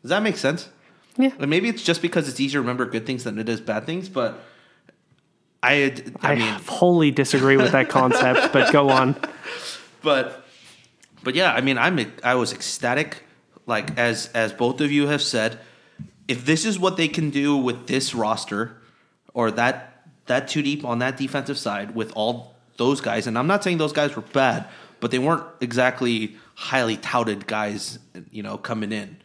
Does 0.02 0.10
that 0.10 0.22
make 0.22 0.36
sense? 0.36 0.68
Yeah. 1.18 1.30
And 1.38 1.48
maybe 1.48 1.68
it's 1.68 1.82
just 1.82 2.02
because 2.02 2.28
it's 2.28 2.40
easier 2.40 2.58
to 2.58 2.62
remember 2.62 2.86
good 2.86 3.06
things 3.06 3.24
than 3.24 3.38
it 3.38 3.48
is 3.48 3.60
bad 3.60 3.86
things, 3.86 4.08
but 4.08 4.42
I, 5.62 5.94
I, 6.22 6.32
I, 6.32 6.34
mean, 6.36 6.52
wholly 6.66 7.10
disagree 7.10 7.56
with 7.56 7.72
that 7.72 7.88
concept, 7.88 8.52
but 8.52 8.72
go 8.72 8.90
on. 8.90 9.16
but 10.02 10.46
but 11.22 11.34
yeah, 11.34 11.52
I 11.52 11.60
mean, 11.60 11.78
I'm 11.78 11.98
I 12.22 12.36
was 12.36 12.52
ecstatic. 12.52 13.24
Like 13.66 13.98
as 13.98 14.28
as 14.32 14.52
both 14.52 14.80
of 14.80 14.92
you 14.92 15.08
have 15.08 15.22
said, 15.22 15.58
if 16.28 16.44
this 16.44 16.64
is 16.64 16.78
what 16.78 16.96
they 16.96 17.08
can 17.08 17.30
do 17.30 17.56
with 17.56 17.88
this 17.88 18.14
roster, 18.14 18.76
or 19.34 19.50
that 19.50 20.06
that 20.26 20.46
too 20.46 20.62
deep 20.62 20.84
on 20.84 21.00
that 21.00 21.16
defensive 21.16 21.58
side 21.58 21.94
with 21.94 22.12
all 22.14 22.54
those 22.76 23.00
guys, 23.00 23.26
and 23.26 23.36
I'm 23.36 23.48
not 23.48 23.64
saying 23.64 23.78
those 23.78 23.92
guys 23.92 24.14
were 24.14 24.22
bad, 24.22 24.68
but 25.00 25.10
they 25.10 25.18
weren't 25.18 25.44
exactly 25.60 26.36
highly 26.54 26.96
touted 26.96 27.46
guys, 27.48 27.98
you 28.30 28.44
know, 28.44 28.56
coming 28.56 28.92
in, 28.92 29.16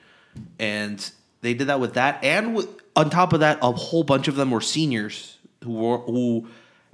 and 0.57 1.11
they 1.41 1.53
did 1.53 1.67
that 1.67 1.79
with 1.79 1.95
that, 1.95 2.23
and 2.23 2.55
with 2.55 2.69
on 2.95 3.09
top 3.09 3.33
of 3.33 3.39
that, 3.39 3.59
a 3.61 3.71
whole 3.71 4.03
bunch 4.03 4.27
of 4.27 4.35
them 4.35 4.51
were 4.51 4.61
seniors 4.61 5.37
who 5.63 5.71
were 5.71 5.97
who 5.99 6.47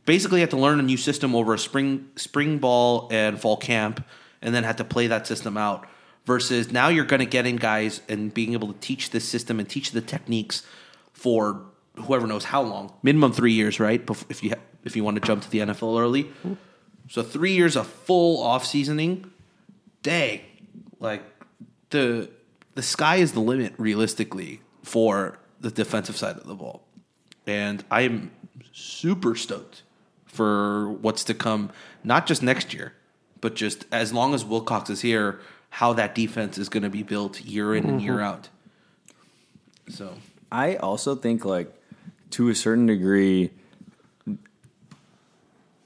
basically 0.06 0.40
had 0.40 0.50
to 0.52 0.58
learn 0.58 0.80
a 0.80 0.84
new 0.84 0.98
system 0.98 1.36
over 1.36 1.54
a 1.54 1.60
spring 1.60 2.10
spring 2.16 2.58
ball 2.58 3.08
and 3.12 3.40
fall 3.40 3.58
camp, 3.58 4.04
and 4.42 4.54
then 4.54 4.64
had 4.64 4.78
to 4.78 4.84
play 4.84 5.08
that 5.08 5.28
system 5.28 5.58
out. 5.58 5.88
Versus 6.26 6.72
now 6.74 6.90
you're 6.90 7.06
going 7.06 7.22
to 7.22 7.26
get 7.26 7.46
in 7.46 7.56
guys 7.56 8.02
and 8.10 8.34
being 8.34 8.52
able 8.52 8.74
to 8.74 8.80
teach 8.80 9.12
this 9.12 9.24
system 9.24 9.60
and 9.62 9.70
teach 9.70 9.92
the 9.92 10.02
techniques 10.02 10.64
for 11.14 11.62
whoever 11.96 12.28
knows 12.28 12.44
how 12.44 12.62
long, 12.62 12.92
minimum 13.02 13.32
three 13.32 13.54
years, 13.54 13.80
right? 13.80 14.04
If 14.30 14.44
you 14.44 14.54
if 14.84 14.96
you 14.96 15.04
want 15.04 15.16
to 15.16 15.26
jump 15.26 15.44
to 15.44 15.50
the 15.50 15.60
NFL 15.60 16.00
early, 16.00 16.30
so 17.10 17.24
three 17.24 17.54
years 17.54 17.76
of 17.76 17.88
full 17.88 18.44
off 18.44 18.66
seasoning, 18.66 19.32
dang, 20.04 20.42
like 21.00 21.24
the 21.90 22.30
the 22.78 22.84
sky 22.84 23.16
is 23.16 23.32
the 23.32 23.40
limit 23.40 23.74
realistically 23.80 24.62
for 24.84 25.40
the 25.60 25.72
defensive 25.72 26.16
side 26.16 26.38
of 26.38 26.46
the 26.46 26.54
ball, 26.54 26.84
and 27.48 27.84
I 27.90 28.02
am 28.02 28.32
super 28.72 29.36
stoked 29.36 29.82
for 30.26 30.92
what's 30.92 31.24
to 31.24 31.34
come, 31.34 31.72
not 32.04 32.28
just 32.28 32.44
next 32.44 32.76
year, 32.76 32.94
but 33.42 33.56
just 33.56 33.86
as 33.92 34.14
long 34.14 34.36
as 34.36 34.46
Wilcox 34.46 34.92
is 34.92 35.02
here, 35.02 35.40
how 35.72 35.92
that 35.94 36.14
defense 36.14 36.60
is 36.60 36.70
going 36.70 36.84
to 36.84 36.90
be 36.92 37.02
built 37.02 37.42
year 37.42 37.74
in 37.74 37.90
and 37.90 38.00
year 38.00 38.18
mm-hmm. 38.18 38.24
out. 38.24 38.50
So 39.90 40.14
I 40.52 40.76
also 40.76 41.16
think 41.16 41.46
like 41.46 41.74
to 42.32 42.50
a 42.50 42.56
certain 42.56 42.86
degree 42.86 43.50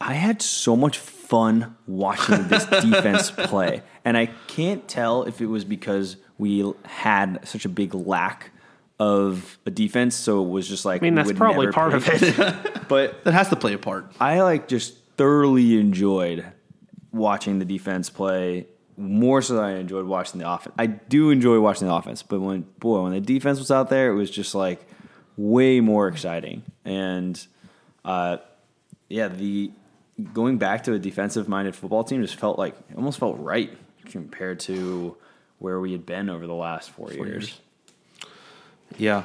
I 0.01 0.13
had 0.13 0.41
so 0.41 0.75
much 0.75 0.97
fun 0.97 1.77
watching 1.85 2.47
this 2.47 2.65
defense 2.81 3.29
play. 3.29 3.83
And 4.03 4.17
I 4.17 4.25
can't 4.47 4.87
tell 4.87 5.23
if 5.23 5.39
it 5.41 5.45
was 5.45 5.63
because 5.63 6.17
we 6.41 6.73
had 6.85 7.47
such 7.47 7.65
a 7.65 7.69
big 7.69 7.93
lack 7.93 8.49
of 8.99 9.59
a 9.67 9.69
defense, 9.69 10.15
so 10.15 10.43
it 10.43 10.49
was 10.49 10.67
just 10.67 10.85
like 10.85 11.03
I 11.03 11.05
mean, 11.05 11.13
that's 11.13 11.31
probably 11.33 11.67
part 11.71 11.93
of 11.93 12.07
it. 12.07 12.77
But 12.91 13.23
that 13.23 13.33
has 13.33 13.47
to 13.47 13.55
play 13.55 13.71
a 13.71 13.77
part. 13.77 14.11
I 14.19 14.41
like 14.41 14.67
just 14.67 14.97
thoroughly 15.15 15.79
enjoyed 15.79 16.45
watching 17.13 17.59
the 17.59 17.63
defense 17.63 18.09
play 18.09 18.67
more 18.97 19.41
so 19.41 19.53
than 19.55 19.63
I 19.63 19.77
enjoyed 19.77 20.05
watching 20.07 20.41
the 20.41 20.51
offense. 20.51 20.75
I 20.77 20.87
do 20.87 21.29
enjoy 21.29 21.61
watching 21.61 21.87
the 21.87 21.93
offense, 21.93 22.21
but 22.21 22.41
when 22.41 22.65
boy, 22.79 23.03
when 23.03 23.13
the 23.13 23.21
defense 23.21 23.59
was 23.59 23.71
out 23.71 23.89
there, 23.89 24.11
it 24.11 24.15
was 24.15 24.29
just 24.29 24.53
like 24.53 24.85
way 25.37 25.79
more 25.79 26.09
exciting. 26.09 26.63
And 26.83 27.39
uh, 28.03 28.37
yeah, 29.07 29.29
the 29.29 29.71
going 30.33 30.57
back 30.57 30.83
to 30.85 30.93
a 30.93 30.99
defensive 30.99 31.47
minded 31.47 31.75
football 31.75 32.03
team 32.03 32.21
just 32.21 32.35
felt 32.35 32.59
like 32.59 32.75
it 32.89 32.97
almost 32.97 33.19
felt 33.19 33.39
right 33.39 33.71
compared 34.05 34.59
to 34.61 35.15
where 35.61 35.79
we 35.79 35.91
had 35.91 36.05
been 36.05 36.29
over 36.29 36.47
the 36.47 36.55
last 36.55 36.89
four, 36.89 37.13
years. 37.13 37.27
years. 37.27 37.59
Yeah. 38.97 39.23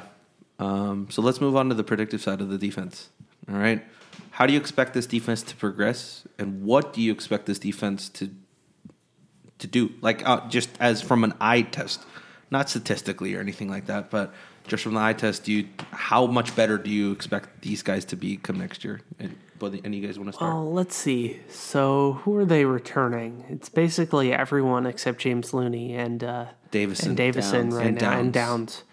Um, 0.59 1.07
so 1.09 1.21
let's 1.21 1.41
move 1.41 1.55
on 1.55 1.69
to 1.69 1.75
the 1.75 1.83
predictive 1.83 2.21
side 2.21 2.41
of 2.41 2.49
the 2.49 2.57
defense. 2.57 3.09
All 3.49 3.57
right. 3.57 3.83
How 4.31 4.45
do 4.45 4.53
you 4.53 4.59
expect 4.59 4.93
this 4.93 5.07
defense 5.07 5.41
to 5.43 5.55
progress, 5.55 6.27
and 6.37 6.63
what 6.63 6.93
do 6.93 7.01
you 7.01 7.11
expect 7.11 7.47
this 7.47 7.59
defense 7.59 8.07
to 8.09 8.29
to 9.59 9.67
do? 9.67 9.93
Like 10.01 10.27
uh, 10.27 10.47
just 10.47 10.69
as 10.79 11.01
from 11.01 11.23
an 11.23 11.33
eye 11.41 11.63
test, 11.63 12.05
not 12.51 12.69
statistically 12.69 13.35
or 13.35 13.39
anything 13.39 13.69
like 13.69 13.87
that, 13.87 14.09
but 14.11 14.33
just 14.67 14.83
from 14.83 14.93
the 14.93 14.99
eye 14.99 15.13
test. 15.13 15.43
Do 15.43 15.53
you 15.53 15.67
how 15.91 16.27
much 16.27 16.55
better 16.55 16.77
do 16.77 16.89
you 16.89 17.11
expect 17.11 17.61
these 17.61 17.81
guys 17.81 18.05
to 18.05 18.15
be 18.15 18.37
come 18.37 18.59
next 18.59 18.83
year? 18.83 19.01
And 19.19 19.35
but 19.59 19.73
any 19.83 19.97
of 19.97 20.03
you 20.03 20.07
guys 20.07 20.17
want 20.17 20.29
to 20.29 20.33
start? 20.33 20.53
Well, 20.53 20.71
let's 20.73 20.95
see. 20.95 21.39
So, 21.49 22.19
who 22.23 22.35
are 22.37 22.45
they 22.45 22.65
returning? 22.65 23.45
It's 23.49 23.69
basically 23.69 24.33
everyone 24.33 24.85
except 24.85 25.19
James 25.19 25.53
Looney 25.53 25.95
and 25.95 26.23
uh, 26.23 26.45
Davison. 26.71 27.09
and 27.09 27.17
Davison 27.17 27.61
Downs. 27.69 27.75
right 27.75 27.85
And 27.87 28.01
now, 28.01 28.19
and 28.19 28.33
Downs. 28.33 28.73
Downs, 28.75 28.83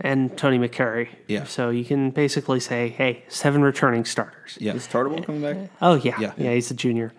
and 0.00 0.36
Tony 0.38 0.58
Mekari. 0.58 1.08
Yeah. 1.28 1.44
So 1.44 1.70
you 1.70 1.84
can 1.84 2.10
basically 2.10 2.60
say, 2.60 2.88
hey, 2.88 3.24
seven 3.28 3.62
returning 3.62 4.04
starters. 4.04 4.56
yeah, 4.60 4.74
Is 4.74 4.86
Tartabull 4.88 5.24
coming 5.24 5.42
back? 5.42 5.70
Oh 5.80 5.94
yeah, 5.94 6.18
Yeah. 6.18 6.32
yeah. 6.36 6.54
He's 6.54 6.70
a 6.70 6.74
junior. 6.74 7.12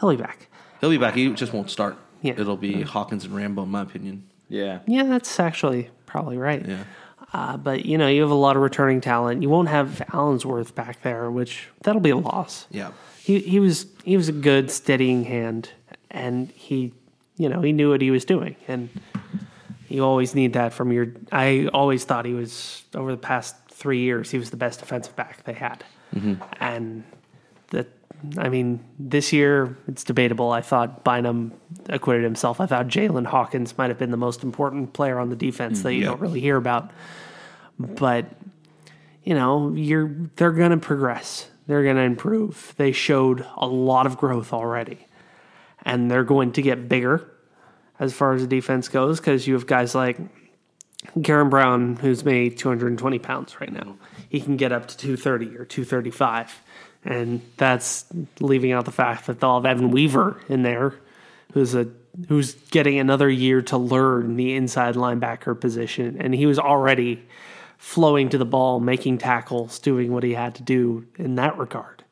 He'll 0.00 0.10
be 0.10 0.16
back. 0.16 0.48
he'll 0.80 0.90
be 0.90 0.98
back. 0.98 1.14
He 1.14 1.32
just 1.32 1.52
won't 1.52 1.70
start. 1.70 1.96
Yeah. 2.22 2.34
It'll 2.36 2.56
be 2.56 2.82
Hawkins 2.82 3.24
and 3.24 3.34
Rambo, 3.36 3.62
in 3.62 3.70
my 3.70 3.82
opinion. 3.82 4.24
Yeah. 4.48 4.80
Yeah, 4.86 5.04
that's 5.04 5.38
actually 5.40 5.90
probably 6.06 6.36
right. 6.38 6.66
Yeah. 6.66 6.84
Uh, 7.32 7.56
but 7.56 7.84
you 7.84 7.98
know, 7.98 8.08
you 8.08 8.22
have 8.22 8.30
a 8.30 8.34
lot 8.34 8.56
of 8.56 8.62
returning 8.62 9.00
talent. 9.00 9.42
You 9.42 9.48
won't 9.48 9.68
have 9.68 10.02
Allensworth 10.12 10.74
back 10.74 11.02
there, 11.02 11.30
which 11.30 11.68
that'll 11.82 12.00
be 12.00 12.10
a 12.10 12.16
loss. 12.16 12.66
Yeah. 12.70 12.92
He 13.22 13.40
he 13.40 13.60
was 13.60 13.86
he 14.04 14.16
was 14.16 14.28
a 14.28 14.32
good 14.32 14.70
steadying 14.70 15.24
hand, 15.24 15.70
and 16.10 16.50
he 16.50 16.92
you 17.36 17.48
know 17.48 17.60
he 17.60 17.72
knew 17.72 17.90
what 17.90 18.00
he 18.00 18.10
was 18.10 18.24
doing, 18.24 18.54
and 18.68 18.88
you 19.88 20.04
always 20.04 20.34
need 20.34 20.52
that 20.52 20.72
from 20.72 20.92
your. 20.92 21.08
I 21.32 21.68
always 21.74 22.04
thought 22.04 22.24
he 22.24 22.34
was 22.34 22.84
over 22.94 23.10
the 23.10 23.18
past 23.18 23.56
three 23.68 24.00
years 24.00 24.30
he 24.30 24.38
was 24.38 24.50
the 24.50 24.56
best 24.56 24.80
defensive 24.80 25.14
back 25.16 25.44
they 25.44 25.52
had, 25.52 25.84
and 26.60 27.04
that 27.70 27.88
I 28.38 28.48
mean 28.48 28.80
this 28.98 29.32
year 29.32 29.76
it's 29.86 30.04
debatable. 30.04 30.50
I 30.50 30.60
thought 30.60 31.04
Bynum 31.04 31.52
acquitted 31.88 32.24
himself. 32.24 32.60
I 32.60 32.66
thought 32.66 32.88
Jaylinn 32.88 33.26
Hawkins 33.26 33.76
might 33.78 33.90
have 33.90 33.98
been 33.98 34.10
the 34.10 34.16
most 34.16 34.42
important 34.42 34.92
player 34.92 35.18
on 35.18 35.28
the 35.30 35.36
defense 35.36 35.82
that 35.82 35.92
you 35.92 36.00
mm, 36.00 36.02
Yeah. 36.04 36.08
don't 36.10 36.20
really 36.20 36.40
hear 36.40 36.56
about, 36.56 36.90
but 37.78 38.26
you 39.22 39.34
know, 39.34 39.72
you're 39.74 40.10
they're 40.36 40.52
going 40.52 40.70
to 40.70 40.76
progress. 40.78 41.48
They're 41.66 41.82
going 41.82 41.96
to 41.96 42.02
improve. 42.02 42.74
They 42.76 42.92
showed 42.92 43.44
a 43.56 43.66
lot 43.66 44.06
of 44.06 44.16
growth 44.16 44.52
already. 44.52 45.06
And 45.84 46.10
they're 46.10 46.24
going 46.24 46.52
to 46.52 46.62
get 46.62 46.88
bigger 46.88 47.28
as 47.98 48.12
far 48.12 48.34
as 48.34 48.42
the 48.42 48.46
defense 48.48 48.88
goes 48.88 49.18
because 49.20 49.46
you 49.46 49.54
have 49.54 49.66
guys 49.66 49.94
like 49.94 50.16
Garen 51.20 51.48
Brown, 51.48 51.96
who's 51.96 52.24
made 52.24 52.56
220 52.58 53.18
pounds 53.18 53.60
right 53.60 53.72
now. 53.72 53.96
He 54.28 54.40
can 54.40 54.56
get 54.56 54.72
up 54.72 54.86
to 54.88 54.96
230 54.96 55.56
or 55.56 55.64
235. 55.64 56.62
And 57.06 57.40
that's 57.56 58.04
leaving 58.40 58.72
out 58.72 58.84
the 58.84 58.90
fact 58.90 59.26
that 59.26 59.38
they'll 59.38 59.54
have 59.54 59.64
Evan 59.64 59.90
Weaver 59.90 60.40
in 60.48 60.62
there, 60.64 60.94
who's 61.52 61.74
a 61.74 61.86
who's 62.28 62.54
getting 62.70 62.98
another 62.98 63.28
year 63.30 63.62
to 63.62 63.78
learn 63.78 64.36
the 64.36 64.54
inside 64.54 64.94
linebacker 64.96 65.58
position. 65.60 66.16
And 66.18 66.34
he 66.34 66.46
was 66.46 66.58
already 66.58 67.22
flowing 67.78 68.30
to 68.30 68.38
the 68.38 68.44
ball, 68.44 68.80
making 68.80 69.18
tackles, 69.18 69.78
doing 69.78 70.12
what 70.12 70.24
he 70.24 70.34
had 70.34 70.54
to 70.56 70.62
do 70.62 71.06
in 71.16 71.36
that 71.36 71.56
regard. 71.58 72.02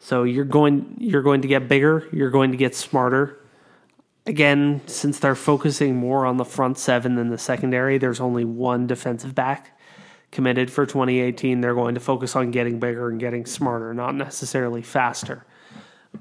So 0.00 0.24
you're 0.24 0.44
going 0.44 0.96
you're 0.98 1.22
going 1.22 1.42
to 1.42 1.48
get 1.48 1.68
bigger, 1.68 2.06
you're 2.12 2.30
going 2.30 2.50
to 2.50 2.56
get 2.58 2.74
smarter. 2.74 3.38
again, 4.26 4.80
since 4.86 5.18
they're 5.18 5.34
focusing 5.34 5.96
more 5.96 6.26
on 6.26 6.36
the 6.36 6.44
front 6.44 6.78
seven 6.78 7.16
than 7.16 7.30
the 7.30 7.38
secondary, 7.38 7.98
there's 7.98 8.20
only 8.20 8.44
one 8.44 8.86
defensive 8.86 9.34
back 9.34 9.78
committed 10.30 10.70
for 10.70 10.86
2018. 10.86 11.60
They're 11.60 11.74
going 11.74 11.94
to 11.94 12.00
focus 12.00 12.36
on 12.36 12.50
getting 12.50 12.78
bigger 12.78 13.08
and 13.08 13.18
getting 13.18 13.46
smarter, 13.46 13.92
not 13.94 14.14
necessarily 14.14 14.82
faster. 14.82 15.44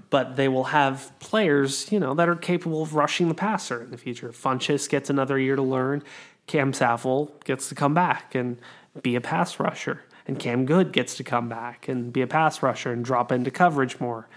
But 0.09 0.35
they 0.35 0.47
will 0.47 0.65
have 0.65 1.11
players, 1.19 1.91
you 1.91 1.99
know, 1.99 2.13
that 2.13 2.29
are 2.29 2.35
capable 2.35 2.83
of 2.83 2.95
rushing 2.95 3.27
the 3.27 3.33
passer 3.33 3.81
in 3.81 3.91
the 3.91 3.97
future. 3.97 4.29
Funches 4.29 4.87
gets 4.89 5.09
another 5.09 5.39
year 5.39 5.55
to 5.55 5.61
learn. 5.61 6.03
Cam 6.47 6.73
Saffle 6.73 7.31
gets 7.43 7.69
to 7.69 7.75
come 7.75 7.93
back 7.93 8.35
and 8.35 8.59
be 9.01 9.15
a 9.15 9.21
pass 9.21 9.59
rusher. 9.59 10.03
And 10.27 10.37
Cam 10.37 10.65
Goode 10.65 10.91
gets 10.91 11.15
to 11.17 11.23
come 11.23 11.49
back 11.49 11.87
and 11.87 12.13
be 12.13 12.21
a 12.21 12.27
pass 12.27 12.61
rusher 12.61 12.91
and 12.91 13.03
drop 13.03 13.31
into 13.31 13.49
coverage 13.49 13.99
more. 13.99 14.27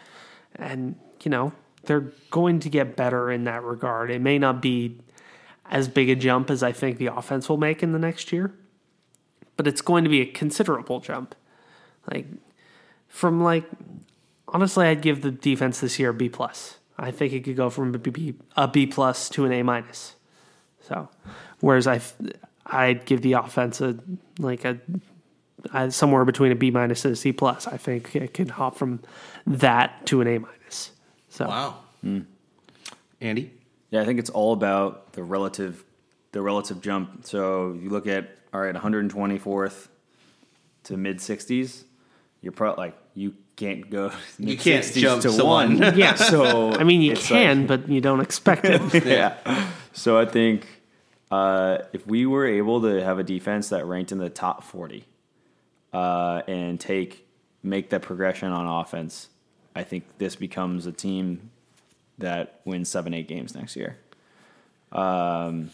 And, 0.56 0.96
you 1.22 1.30
know, 1.30 1.52
they're 1.84 2.12
going 2.30 2.60
to 2.60 2.70
get 2.70 2.96
better 2.96 3.30
in 3.30 3.44
that 3.44 3.62
regard. 3.62 4.10
It 4.10 4.20
may 4.20 4.38
not 4.38 4.62
be 4.62 4.98
as 5.70 5.88
big 5.88 6.10
a 6.10 6.14
jump 6.14 6.50
as 6.50 6.62
I 6.62 6.72
think 6.72 6.98
the 6.98 7.06
offense 7.06 7.48
will 7.48 7.56
make 7.56 7.82
in 7.82 7.92
the 7.92 7.98
next 7.98 8.32
year, 8.32 8.54
but 9.57 9.66
it's 9.66 9.80
going 9.80 10.05
to 10.05 10.11
be 10.11 10.20
a 10.20 10.26
considerable 10.26 11.00
jump. 11.00 11.34
Like 12.11 12.26
from 13.09 13.42
like 13.42 13.64
honestly, 14.48 14.86
I'd 14.86 15.03
give 15.03 15.22
the 15.22 15.30
defense 15.30 15.80
this 15.80 15.98
year 15.98 16.11
a 16.11 16.14
B 16.14 16.28
plus. 16.28 16.78
I 16.98 17.11
think 17.11 17.32
it 17.32 17.44
could 17.44 17.57
go 17.57 17.70
from 17.70 17.94
a 17.94 17.98
B, 17.98 18.34
a 18.57 18.68
B 18.68 18.86
plus 18.86 19.28
to 19.30 19.44
an 19.44 19.53
A 19.53 19.62
minus. 19.62 20.14
So, 20.80 21.09
whereas 21.61 21.86
I 21.86 22.00
I'd 22.66 23.05
give 23.07 23.22
the 23.22 23.34
offense 23.34 23.80
a 23.80 23.98
like 24.38 24.64
a, 24.64 24.78
a 25.72 25.90
somewhere 25.90 26.24
between 26.24 26.53
a 26.53 26.55
B 26.55 26.70
minus 26.70 27.05
and 27.05 27.12
a 27.12 27.16
C 27.16 27.32
plus. 27.32 27.66
I 27.66 27.76
think 27.76 28.14
it 28.14 28.34
can 28.34 28.48
hop 28.48 28.76
from 28.76 29.00
that 29.46 30.07
to 30.07 30.20
an 30.20 30.28
A 30.28 30.38
minus. 30.38 30.92
So 31.28 31.46
Wow. 31.48 31.78
Hmm. 32.03 32.20
Andy? 33.20 33.53
Yeah, 33.90 34.03
I 34.03 34.05
think 34.05 34.18
it's 34.18 34.30
all 34.30 34.53
about 34.53 35.12
the 35.12 35.22
relative 35.22 35.84
the 36.32 36.42
relative 36.42 36.80
jump. 36.80 37.26
So 37.26 37.72
you 37.80 37.90
look 37.90 38.07
at 38.07 38.30
all 38.53 38.61
right, 38.61 38.74
124th 38.74 39.88
to 40.84 40.96
mid 40.96 41.18
60s. 41.18 41.84
You're 42.40 42.53
probably 42.53 42.84
like 42.84 42.98
you 43.14 43.34
can't 43.57 43.88
go 43.88 44.11
You 44.38 44.57
can't 44.57 44.84
jump 44.92 45.22
to 45.22 45.44
one. 45.44 45.76
yeah. 45.96 46.14
So 46.14 46.72
I 46.78 46.84
mean, 46.84 47.03
you 47.03 47.12
it's 47.12 47.30
like- 47.30 47.42
can, 47.42 47.66
but 47.66 47.88
you 47.88 48.00
don't 48.00 48.20
expect 48.20 48.64
it. 48.64 49.05
yeah. 49.05 49.36
So 49.92 50.18
I 50.18 50.24
think 50.26 50.66
uh, 51.30 51.78
if 51.92 52.07
we 52.07 52.26
were 52.26 52.46
able 52.46 52.82
to 52.82 53.03
have 53.05 53.18
a 53.18 53.22
defense 53.22 53.68
that 53.70 53.86
ranked 53.86 54.12
in 54.12 54.18
the 54.18 54.30
top 54.30 54.64
40 54.64 55.05
uh, 55.92 56.42
and 56.48 56.78
take 56.80 57.26
make 57.62 57.90
that 57.90 58.03
progression 58.03 58.50
on 58.50 58.66
offense, 58.66 59.28
I 59.76 59.84
think 59.84 60.05
this 60.18 60.34
becomes 60.34 60.86
a 60.86 60.92
team 60.92 61.50
that 62.18 62.61
wins 62.64 62.88
seven, 62.88 63.14
eight 63.14 63.28
games 63.28 63.55
next 63.55 63.76
year. 63.76 63.96
Um, 64.90 65.70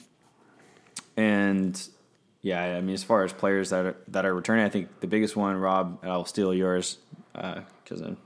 and 1.16 1.80
yeah, 2.48 2.76
I 2.76 2.80
mean, 2.80 2.94
as 2.94 3.04
far 3.04 3.24
as 3.24 3.32
players 3.32 3.70
that 3.70 3.84
are, 3.86 3.96
that 4.08 4.24
are 4.24 4.34
returning, 4.34 4.64
I 4.64 4.68
think 4.68 5.00
the 5.00 5.06
biggest 5.06 5.36
one, 5.36 5.56
Rob, 5.56 5.98
I'll 6.04 6.24
steal 6.24 6.52
yours 6.54 6.98
because 7.32 8.00
I'm 8.00 8.16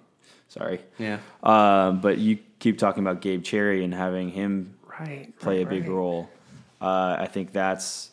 sorry. 0.49 0.81
Yeah. 0.99 1.19
Um, 1.43 2.01
but 2.01 2.19
you 2.19 2.39
keep 2.59 2.79
talking 2.79 3.03
about 3.03 3.21
Gabe 3.21 3.43
Cherry 3.43 3.85
and 3.85 3.93
having 3.95 4.31
him 4.31 4.75
Right. 5.01 5.37
play 5.41 5.59
right, 5.59 5.67
a 5.67 5.71
big 5.71 5.83
right. 5.85 5.93
role. 5.93 6.31
Uh, 6.81 7.17
I 7.19 7.27
think 7.27 7.53
that's. 7.53 8.11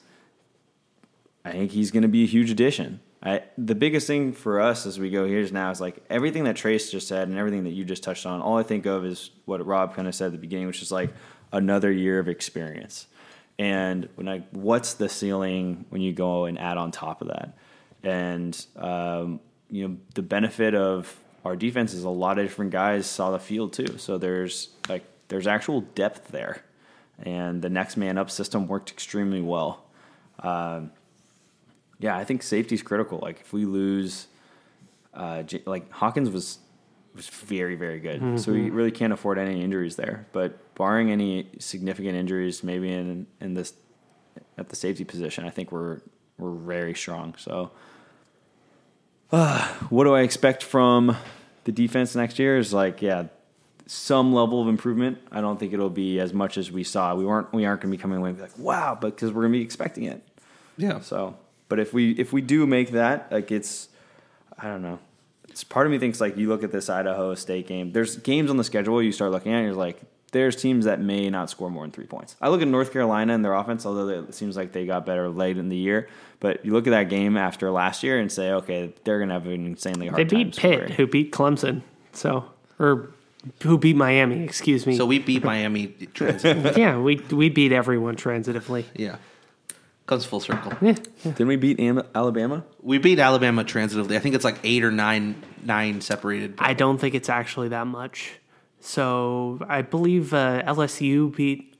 I 1.45 1.51
think 1.51 1.71
he's 1.71 1.91
going 1.91 2.03
to 2.03 2.09
be 2.09 2.23
a 2.23 2.27
huge 2.27 2.51
addition. 2.51 2.99
I, 3.21 3.43
the 3.57 3.75
biggest 3.75 4.07
thing 4.07 4.31
for 4.33 4.61
us 4.61 4.85
as 4.85 4.97
we 4.99 5.09
go 5.09 5.25
here 5.25 5.39
is 5.39 5.51
now 5.51 5.71
is 5.71 5.81
like 5.81 5.97
everything 6.09 6.45
that 6.45 6.55
Trace 6.55 6.89
just 6.89 7.07
said 7.07 7.27
and 7.27 7.37
everything 7.37 7.63
that 7.65 7.71
you 7.71 7.83
just 7.83 8.01
touched 8.03 8.25
on. 8.25 8.41
All 8.41 8.57
I 8.57 8.63
think 8.63 8.85
of 8.85 9.05
is 9.05 9.31
what 9.45 9.65
Rob 9.65 9.93
kind 9.93 10.07
of 10.07 10.15
said 10.15 10.27
at 10.27 10.31
the 10.31 10.37
beginning, 10.37 10.67
which 10.67 10.81
is 10.81 10.91
like 10.91 11.11
another 11.51 11.91
year 11.91 12.19
of 12.19 12.27
experience. 12.29 13.07
And 13.59 14.07
when 14.15 14.29
I, 14.29 14.39
what's 14.51 14.93
the 14.93 15.09
ceiling 15.09 15.85
when 15.89 16.01
you 16.01 16.13
go 16.13 16.45
and 16.45 16.57
add 16.57 16.77
on 16.77 16.91
top 16.91 17.21
of 17.21 17.27
that? 17.27 17.57
And 18.01 18.65
um, 18.77 19.41
you 19.69 19.87
know, 19.87 19.97
the 20.15 20.21
benefit 20.21 20.73
of 20.73 21.13
our 21.43 21.57
defense 21.57 21.93
is 21.93 22.05
a 22.05 22.09
lot 22.09 22.39
of 22.39 22.45
different 22.45 22.71
guys 22.71 23.05
saw 23.05 23.31
the 23.31 23.39
field 23.39 23.73
too. 23.73 23.97
So 23.97 24.17
there's 24.17 24.69
like 24.87 25.03
there's 25.27 25.45
actual 25.45 25.81
depth 25.81 26.29
there, 26.29 26.63
and 27.21 27.61
the 27.61 27.69
next 27.69 27.97
man 27.97 28.17
up 28.17 28.31
system 28.31 28.65
worked 28.67 28.91
extremely 28.91 29.41
well. 29.41 29.83
Um, 30.39 30.91
yeah, 31.99 32.15
I 32.15 32.23
think 32.23 32.43
safety 32.43 32.75
is 32.75 32.81
critical. 32.81 33.19
Like 33.21 33.41
if 33.41 33.51
we 33.51 33.65
lose, 33.65 34.27
uh, 35.13 35.43
like 35.65 35.91
Hawkins 35.91 36.29
was 36.29 36.59
was 37.13 37.27
very 37.27 37.75
very 37.75 37.99
good, 37.99 38.39
so 38.39 38.53
we 38.53 38.69
really 38.69 38.91
can't 38.91 39.11
afford 39.11 39.37
any 39.37 39.61
injuries 39.61 39.97
there. 39.97 40.27
But 40.31 40.57
barring 40.79 41.11
any 41.11 41.49
significant 41.59 42.15
injuries, 42.15 42.63
maybe 42.63 42.91
in 42.91 43.27
in 43.39 43.53
this 43.53 43.73
at 44.57 44.69
the 44.69 44.75
safety 44.75 45.03
position, 45.03 45.45
I 45.45 45.51
think 45.51 45.71
we're 45.71 45.99
we're 46.39 46.55
very 46.55 46.95
strong. 46.95 47.35
So, 47.37 47.69
uh, 49.31 49.67
what 49.89 50.05
do 50.05 50.15
I 50.15 50.21
expect 50.21 50.63
from 50.63 51.15
the 51.65 51.71
defense 51.71 52.15
next 52.15 52.39
year? 52.39 52.57
Is 52.57 52.73
like 52.73 53.03
yeah, 53.03 53.25
some 53.85 54.33
level 54.33 54.61
of 54.61 54.67
improvement. 54.67 55.19
I 55.31 55.41
don't 55.41 55.59
think 55.59 55.73
it'll 55.73 55.89
be 55.89 56.19
as 56.19 56.33
much 56.33 56.57
as 56.57 56.71
we 56.71 56.83
saw. 56.83 57.13
We 57.13 57.25
weren't 57.25 57.53
we 57.53 57.65
aren't 57.65 57.81
going 57.81 57.91
to 57.91 57.97
be 57.97 58.01
coming 58.01 58.17
away 58.17 58.29
and 58.29 58.37
be 58.37 58.41
like 58.41 58.57
wow, 58.57 58.97
but 58.99 59.15
because 59.15 59.31
we're 59.31 59.41
going 59.41 59.53
to 59.53 59.59
be 59.59 59.63
expecting 59.63 60.05
it. 60.05 60.23
Yeah. 60.77 61.01
So, 61.01 61.37
but 61.67 61.79
if 61.79 61.93
we 61.93 62.11
if 62.13 62.31
we 62.31 62.41
do 62.41 62.65
make 62.65 62.91
that, 62.91 63.29
like 63.31 63.51
it's, 63.51 63.89
I 64.57 64.67
don't 64.67 64.81
know. 64.81 64.99
It's 65.49 65.63
part 65.63 65.87
of 65.87 65.91
me 65.91 65.99
thinks 65.99 66.21
like 66.21 66.37
you 66.37 66.47
look 66.47 66.63
at 66.63 66.71
this 66.71 66.89
Idaho 66.89 67.35
State 67.35 67.67
game. 67.67 67.91
There's 67.91 68.15
games 68.15 68.49
on 68.49 68.55
the 68.55 68.63
schedule 68.63 69.03
you 69.03 69.11
start 69.11 69.31
looking 69.31 69.51
at. 69.51 69.57
and 69.57 69.65
You're 69.65 69.75
like, 69.75 69.99
there's 70.31 70.55
teams 70.55 70.85
that 70.85 70.99
may 71.01 71.29
not 71.29 71.49
score 71.49 71.69
more 71.69 71.83
than 71.83 71.91
three 71.91 72.05
points. 72.05 72.35
I 72.41 72.49
look 72.49 72.61
at 72.61 72.67
North 72.67 72.91
Carolina 72.93 73.33
and 73.33 73.43
their 73.43 73.53
offense, 73.53 73.85
although 73.85 74.07
it 74.09 74.33
seems 74.35 74.55
like 74.57 74.71
they 74.71 74.85
got 74.85 75.05
better 75.05 75.29
late 75.29 75.57
in 75.57 75.69
the 75.69 75.77
year. 75.77 76.07
But 76.39 76.65
you 76.65 76.71
look 76.73 76.87
at 76.87 76.91
that 76.91 77.09
game 77.09 77.35
after 77.37 77.69
last 77.71 78.03
year 78.03 78.19
and 78.19 78.31
say, 78.31 78.51
okay, 78.51 78.93
they're 79.03 79.19
gonna 79.19 79.33
have 79.33 79.45
an 79.47 79.65
insanely 79.65 80.07
hard 80.07 80.19
They 80.19 80.23
time. 80.35 80.45
beat 80.45 80.55
Pitt, 80.57 80.73
scoring. 80.79 80.91
who 80.93 81.07
beat 81.07 81.31
Clemson. 81.31 81.81
So, 82.13 82.45
or 82.79 83.09
who 83.63 83.77
beat 83.77 83.95
Miami? 83.95 84.43
Excuse 84.43 84.85
me. 84.87 84.95
So 84.97 85.05
we 85.05 85.19
beat 85.19 85.43
Miami 85.43 85.87
transit. 86.13 86.77
yeah, 86.77 86.97
we 86.97 87.17
we 87.31 87.49
beat 87.49 87.71
everyone 87.71 88.15
transitively. 88.15 88.85
yeah. 88.95 89.17
Comes 90.05 90.25
full 90.25 90.39
circle. 90.39 90.73
Yeah, 90.81 90.95
Didn't 91.23 91.47
we 91.47 91.55
beat 91.55 91.79
Alabama? 92.15 92.63
We 92.81 92.97
beat 92.97 93.19
Alabama 93.19 93.63
transitively. 93.63 94.15
I 94.15 94.19
think 94.19 94.33
it's 94.33 94.43
like 94.43 94.57
eight 94.63 94.83
or 94.83 94.89
nine 94.89 95.35
nine 95.63 96.01
separated. 96.01 96.55
I 96.57 96.73
don't 96.73 96.97
think 96.97 97.13
it's 97.13 97.29
actually 97.29 97.67
that 97.69 97.85
much. 97.85 98.31
So 98.81 99.59
I 99.67 99.81
believe 99.81 100.33
uh, 100.33 100.63
LSU 100.63 101.35
beat. 101.35 101.73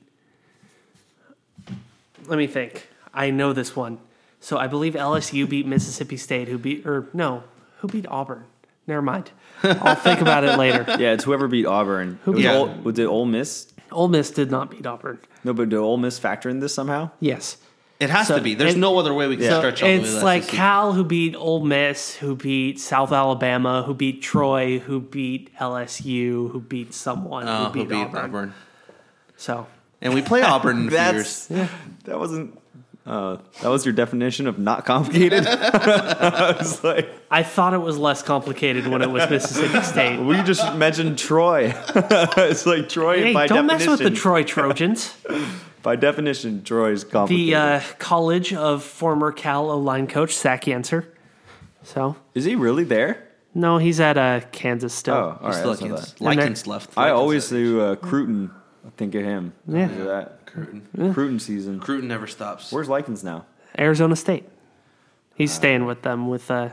Let 2.26 2.38
me 2.38 2.46
think. 2.46 2.88
I 3.12 3.30
know 3.30 3.52
this 3.52 3.74
one. 3.74 3.98
So 4.40 4.56
I 4.58 4.66
believe 4.66 4.94
LSU 4.94 5.48
beat 5.48 5.66
Mississippi 5.66 6.16
State, 6.16 6.48
who 6.48 6.58
beat 6.58 6.86
or 6.86 7.08
no, 7.12 7.42
who 7.78 7.88
beat 7.88 8.06
Auburn. 8.08 8.44
Never 8.86 9.02
mind. 9.02 9.30
I'll 9.62 9.94
think 9.94 10.20
about 10.20 10.44
it 10.44 10.58
later. 10.58 10.84
Yeah, 10.98 11.12
it's 11.12 11.24
whoever 11.24 11.48
beat 11.48 11.66
Auburn. 11.66 12.18
Who 12.24 12.34
beat- 12.34 12.46
Ole, 12.46 12.68
was 12.82 12.98
it 12.98 13.04
Ole 13.06 13.26
Miss? 13.26 13.72
Ole 13.92 14.08
Miss 14.08 14.30
did 14.30 14.50
not 14.50 14.70
beat 14.70 14.86
Auburn. 14.86 15.18
No, 15.44 15.52
but 15.52 15.68
did 15.68 15.76
Ole 15.78 15.96
Miss 15.96 16.18
factor 16.18 16.48
in 16.48 16.60
this 16.60 16.74
somehow? 16.74 17.10
Yes. 17.20 17.56
It 18.00 18.08
has 18.10 18.28
So- 18.28 18.36
to 18.36 18.42
be. 18.42 18.54
There's 18.54 18.72
and- 18.72 18.80
no 18.80 18.98
other 18.98 19.12
way 19.14 19.28
we 19.28 19.36
can 19.36 19.44
Yeah. 19.44 19.58
stretch 19.58 19.82
all 19.82 19.88
the 19.88 19.94
It's 19.96 20.14
to 20.18 20.24
like 20.24 20.48
Cal 20.48 20.94
who 20.94 21.04
beat 21.04 21.36
Ole 21.36 21.60
Miss, 21.64 22.16
who 22.16 22.34
beat 22.34 22.80
South 22.80 23.12
Alabama, 23.12 23.82
who 23.86 23.92
beat 23.94 24.22
Troy, 24.22 24.78
who 24.78 25.00
beat 25.00 25.50
LSU, 25.60 26.48
who 26.52 26.60
beat 26.60 26.94
someone, 26.94 27.46
Oh, 27.46 27.66
who 27.66 27.84
beat, 27.84 27.94
Auburn. 27.94 28.24
Auburn. 28.24 28.54
So 29.36 29.66
And 30.02 30.14
we 30.14 30.22
play 30.22 30.42
Auburn 30.42 30.78
in 30.78 30.86
a 30.88 30.90
few 30.90 30.98
years. 30.98 31.46
That's 31.48 31.70
that 32.04 32.18
wasn't. 32.18 32.56
Uh, 33.06 33.38
that 33.62 33.68
was 33.68 33.84
your 33.84 33.92
definition 33.94 34.46
of 34.46 34.58
not 34.58 34.84
complicated. 34.84 35.44
I 35.48 36.54
was 36.58 36.84
like, 36.84 37.08
I 37.30 37.42
thought 37.42 37.72
it 37.74 37.78
was 37.80 37.98
less 37.98 38.22
complicated 38.22 38.86
when 38.86 39.02
it 39.02 39.10
was 39.10 39.28
Mississippi 39.28 39.82
State. 39.82 40.20
we 40.20 40.40
just 40.42 40.74
mentioned 40.76 41.18
Troy. 41.18 41.74
it's 41.94 42.66
like 42.66 42.88
Troy 42.88 43.22
Hey, 43.24 43.32
by 43.34 43.46
don't 43.46 43.66
mess 43.66 43.86
with 43.86 44.00
the 44.00 44.10
Troy 44.10 44.42
Trojans. 44.44 45.12
By 45.82 45.96
definition, 45.96 46.62
Troy 46.62 46.92
is 46.92 47.04
complicated. 47.04 47.48
the 47.48 47.54
uh, 47.56 47.80
college 47.98 48.52
of 48.52 48.82
former 48.84 49.32
Cal 49.32 49.70
O 49.70 49.78
line 49.78 50.06
coach 50.06 50.34
Zach 50.36 50.64
Yenser. 50.64 51.06
So 51.82 52.16
is 52.34 52.44
he 52.44 52.54
really 52.54 52.84
there? 52.84 53.26
no, 53.54 53.78
he's 53.78 53.98
at 53.98 54.16
uh, 54.16 54.40
Kansas 54.52 54.94
still. 54.94 55.14
Oh, 55.14 55.38
all 55.40 55.48
right. 55.48 55.54
Still 55.54 55.74
that's 55.74 55.80
not 55.82 55.90
Likens. 55.90 56.12
bad. 56.18 56.20
Likens 56.24 56.66
left. 56.66 56.90
I 56.96 57.02
Likens 57.04 57.18
always 57.18 57.44
said- 57.46 57.54
do 57.56 57.80
uh, 57.80 57.94
Cruton. 57.96 58.50
I 58.86 58.90
think 58.96 59.14
of 59.14 59.24
him. 59.24 59.52
Yeah. 59.66 59.86
Because 59.88 60.06
that. 60.06 60.46
Cruton. 60.46 61.12
Cruton 61.14 61.38
season. 61.38 61.80
Cruton 61.80 62.08
never 62.08 62.26
stops. 62.26 62.72
Where's 62.72 62.88
Likens 62.88 63.22
now? 63.24 63.46
Arizona 63.78 64.16
State. 64.16 64.44
He's 65.34 65.52
staying 65.52 65.86
with 65.86 66.02
them 66.02 66.28
with. 66.28 66.50
Uh, 66.50 66.70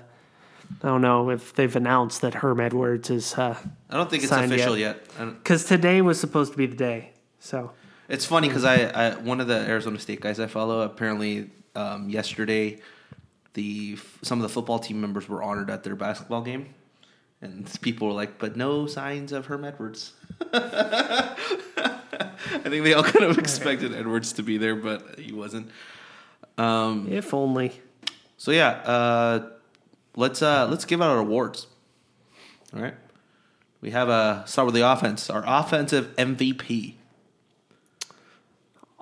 I 0.84 0.88
don't 0.88 1.02
know 1.02 1.30
if 1.30 1.54
they've 1.54 1.74
announced 1.76 2.22
that 2.22 2.34
Herm 2.34 2.60
Edwards 2.60 3.10
is. 3.10 3.34
I 3.36 3.56
don't 3.90 4.10
think 4.10 4.24
it's 4.24 4.32
official 4.32 4.78
yet. 4.78 5.08
Because 5.18 5.64
today 5.64 6.02
was 6.02 6.20
supposed 6.20 6.52
to 6.52 6.58
be 6.58 6.66
the 6.66 6.76
day. 6.76 7.12
So 7.40 7.72
It's 8.10 8.26
funny 8.26 8.48
because 8.48 8.64
I, 8.64 8.84
I 8.86 9.16
one 9.16 9.42
of 9.42 9.48
the 9.48 9.58
Arizona 9.58 10.00
State 10.00 10.22
guys 10.22 10.40
I 10.40 10.48
follow 10.48 10.82
apparently 10.82 11.50
um, 11.76 12.10
yesterday 12.10 12.80
the 13.54 13.98
some 14.22 14.40
of 14.40 14.44
the 14.44 14.50
football 14.50 14.80
team 14.80 15.02
members 15.02 15.28
were 15.28 15.42
honored 15.44 15.70
at 15.70 15.84
their 15.84 15.96
basketball 15.96 16.42
game, 16.42 16.74
and 17.42 17.70
people 17.82 18.08
were 18.08 18.14
like, 18.14 18.38
"But 18.40 18.56
no 18.56 18.86
signs 18.88 19.32
of 19.32 19.48
Herm 19.48 19.66
Edwards." 19.66 20.14
I 20.54 21.36
think 22.70 22.84
they 22.84 22.94
all 22.94 23.04
kind 23.04 23.26
of 23.26 23.38
expected 23.38 23.94
Edwards 23.94 24.34
to 24.34 24.44
be 24.44 24.58
there, 24.58 24.76
but 24.76 25.20
he 25.20 25.34
wasn't. 25.34 25.70
Um, 26.58 27.08
If 27.12 27.34
only. 27.34 27.82
so 28.38 28.52
yeah, 28.52 28.70
uh, 28.70 29.50
let's 30.16 30.42
uh, 30.42 30.68
let's 30.70 30.86
give 30.86 31.02
out 31.02 31.10
our 31.10 31.20
awards. 31.20 31.68
All 32.76 32.82
right, 32.82 32.96
we 33.82 33.92
have 33.92 34.10
a 34.10 34.44
start 34.46 34.66
with 34.68 34.76
the 34.76 34.90
offense. 34.90 35.30
Our 35.30 35.44
offensive 35.46 36.16
MVP. 36.16 36.94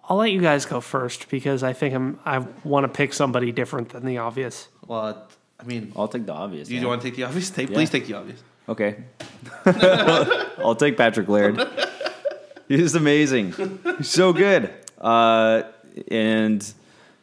I'll 0.08 0.18
let 0.18 0.32
you 0.32 0.42
guys 0.42 0.66
go 0.66 0.82
first 0.82 1.30
because 1.30 1.64
I 1.64 1.74
think 1.74 1.96
I'm 1.96 2.20
I 2.26 2.40
want 2.64 2.84
to 2.84 2.88
pick 2.90 3.14
somebody 3.14 3.52
different 3.52 3.90
than 3.90 4.06
the 4.06 4.20
obvious. 4.20 4.68
Well, 4.88 5.28
I 5.60 5.64
mean, 5.64 5.92
I'll 5.96 6.08
take 6.08 6.26
the 6.26 6.34
obvious. 6.34 6.68
do 6.68 6.76
you 6.76 6.82
yeah. 6.82 6.88
want 6.88 7.02
to 7.02 7.08
take 7.08 7.16
the 7.16 7.24
obvious? 7.24 7.50
Take, 7.50 7.72
Please 7.72 7.90
take 7.90 8.06
the 8.08 8.14
obvious. 8.14 8.44
Okay. 8.68 8.98
I'll 10.58 10.76
take 10.76 10.98
Patrick 10.98 11.28
Laird. 11.28 11.62
He's 12.68 12.96
amazing. 12.96 13.54
He's 13.98 14.10
so 14.10 14.34
good. 14.34 14.74
Uh, 15.00 15.64
and 16.10 16.74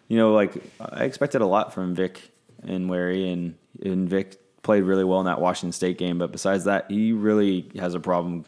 you 0.08 0.16
know, 0.16 0.32
like 0.32 0.52
I 0.80 1.04
expected 1.04 1.40
a 1.40 1.46
lot 1.46 1.74
from 1.74 1.94
Vic 1.94 2.20
Enwere, 2.64 3.32
and 3.32 3.54
and 3.84 4.08
Vic 4.08 4.38
played 4.62 4.84
really 4.84 5.04
well 5.04 5.20
in 5.20 5.26
that 5.26 5.40
Washington 5.40 5.72
State 5.72 5.98
game. 5.98 6.18
But 6.18 6.32
besides 6.32 6.64
that, 6.64 6.90
he 6.90 7.12
really 7.12 7.70
has 7.78 7.94
a 7.94 8.00
problem 8.00 8.44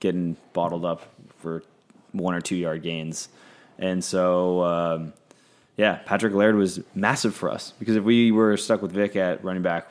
getting 0.00 0.36
bottled 0.52 0.84
up 0.84 1.02
for 1.38 1.62
one 2.12 2.34
or 2.34 2.40
two 2.40 2.56
yard 2.56 2.82
gains. 2.82 3.28
And 3.78 4.02
so, 4.02 4.62
um, 4.62 5.12
yeah, 5.76 5.96
Patrick 6.04 6.32
Laird 6.32 6.56
was 6.56 6.80
massive 6.94 7.34
for 7.34 7.50
us 7.50 7.72
because 7.78 7.96
if 7.96 8.04
we 8.04 8.32
were 8.32 8.56
stuck 8.56 8.82
with 8.82 8.92
Vic 8.92 9.16
at 9.16 9.44
running 9.44 9.62
back, 9.62 9.88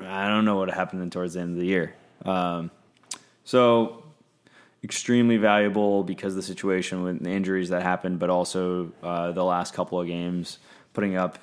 I 0.00 0.28
don't 0.28 0.44
know 0.44 0.56
what 0.56 0.70
happened 0.70 1.10
towards 1.12 1.34
the 1.34 1.40
end 1.40 1.54
of 1.54 1.60
the 1.60 1.66
year. 1.66 1.94
Um, 2.24 2.70
so 3.44 4.02
extremely 4.84 5.36
valuable 5.36 6.02
because 6.02 6.34
the 6.34 6.42
situation 6.42 7.02
with 7.02 7.22
the 7.22 7.30
injuries 7.30 7.68
that 7.68 7.82
happened, 7.82 8.18
but 8.18 8.30
also 8.30 8.92
uh, 9.02 9.32
the 9.32 9.44
last 9.44 9.74
couple 9.74 10.00
of 10.00 10.06
games 10.06 10.58
putting 10.92 11.16
up, 11.16 11.38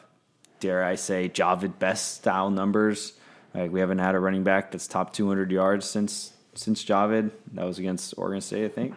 dare 0.60 0.84
I 0.84 0.96
say, 0.96 1.30
Javid 1.30 1.80
Best 1.80 2.16
style 2.16 2.50
numbers. 2.50 3.14
Like 3.54 3.72
we 3.72 3.80
haven't 3.80 4.00
had 4.00 4.16
a 4.16 4.20
running 4.20 4.44
back 4.44 4.72
that's 4.72 4.88
top 4.88 5.14
200 5.14 5.52
yards 5.52 5.86
since 5.90 6.34
since 6.54 6.84
Javid. 6.84 7.32
That 7.54 7.66
was 7.66 7.80
against 7.80 8.14
Oregon 8.18 8.42
State, 8.42 8.66
I 8.66 8.70
think. 8.70 8.96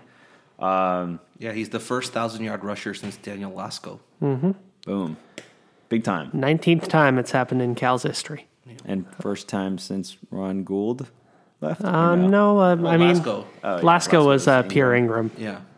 Um, 0.62 1.20
Yeah, 1.38 1.52
he's 1.52 1.70
the 1.70 1.80
first 1.80 2.12
thousand 2.12 2.44
yard 2.44 2.62
rusher 2.64 2.94
since 2.94 3.16
Daniel 3.16 3.50
Lasco. 3.52 3.98
boom, 4.20 5.16
big 5.88 6.04
time, 6.04 6.30
Nineteenth 6.32 6.88
time 6.88 7.18
it's 7.18 7.32
happened 7.32 7.62
in 7.62 7.74
Cal's 7.74 8.02
history. 8.04 8.46
and 8.84 9.04
first 9.20 9.48
time 9.48 9.76
since 9.78 10.16
Ron 10.30 10.62
Gould 10.64 11.08
left. 11.60 11.84
Um, 11.84 12.30
no, 12.30 12.58
uh, 12.60 12.72
I 12.86 12.96
mean 12.96 13.16
Lasco. 13.16 13.44
Oh, 13.64 13.76
yeah, 13.76 13.82
Lasco 13.82 14.24
was 14.26 14.46
uh, 14.48 14.62
Pierre 14.62 14.94
Ingram. 14.94 15.30
Yeah. 15.36 15.58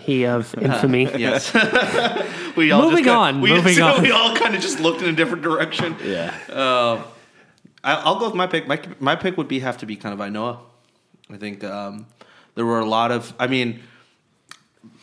He 0.00 0.24
of 0.24 0.54
infamy. 0.62 1.02
Yes. 1.18 1.52
we 2.56 2.70
all 2.70 2.82
Moving 2.84 3.04
just 3.04 3.04
got- 3.04 3.34
on, 3.34 3.40
We, 3.42 3.50
moving 3.52 3.74
so 3.74 3.86
on. 3.88 4.02
We 4.02 4.10
all 4.10 4.34
kind 4.34 4.54
of 4.54 4.62
just 4.62 4.80
looked 4.80 5.02
in 5.02 5.08
a 5.10 5.12
different 5.12 5.42
direction. 5.42 5.94
Yeah. 6.02 6.32
I, 7.84 7.94
I'll 7.94 8.18
go 8.18 8.26
with 8.26 8.34
my 8.34 8.46
pick. 8.46 8.66
My 8.66 8.80
my 9.00 9.16
pick 9.16 9.36
would 9.36 9.48
be 9.48 9.58
have 9.60 9.76
to 9.78 9.86
be 9.86 9.96
Kanawai 9.96 10.32
Noa. 10.32 10.60
I 11.30 11.36
think 11.36 11.62
um, 11.62 12.06
there 12.54 12.64
were 12.64 12.80
a 12.80 12.86
lot 12.86 13.12
of. 13.12 13.34
I 13.38 13.46
mean, 13.48 13.80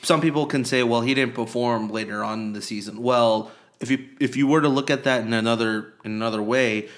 some 0.03 0.21
people 0.21 0.45
can 0.45 0.63
say, 0.65 0.83
well, 0.83 1.01
he 1.01 1.13
didn't 1.13 1.33
perform 1.33 1.89
later 1.89 2.23
on 2.23 2.39
in 2.39 2.53
the 2.53 2.61
season. 2.61 3.01
Well, 3.01 3.51
if 3.79 3.89
you 3.89 4.07
if 4.19 4.35
you 4.35 4.45
were 4.47 4.61
to 4.61 4.69
look 4.69 4.89
at 4.91 5.03
that 5.05 5.21
in 5.25 5.33
another 5.33 5.93
in 6.05 6.11
another 6.11 6.41
way, 6.41 6.89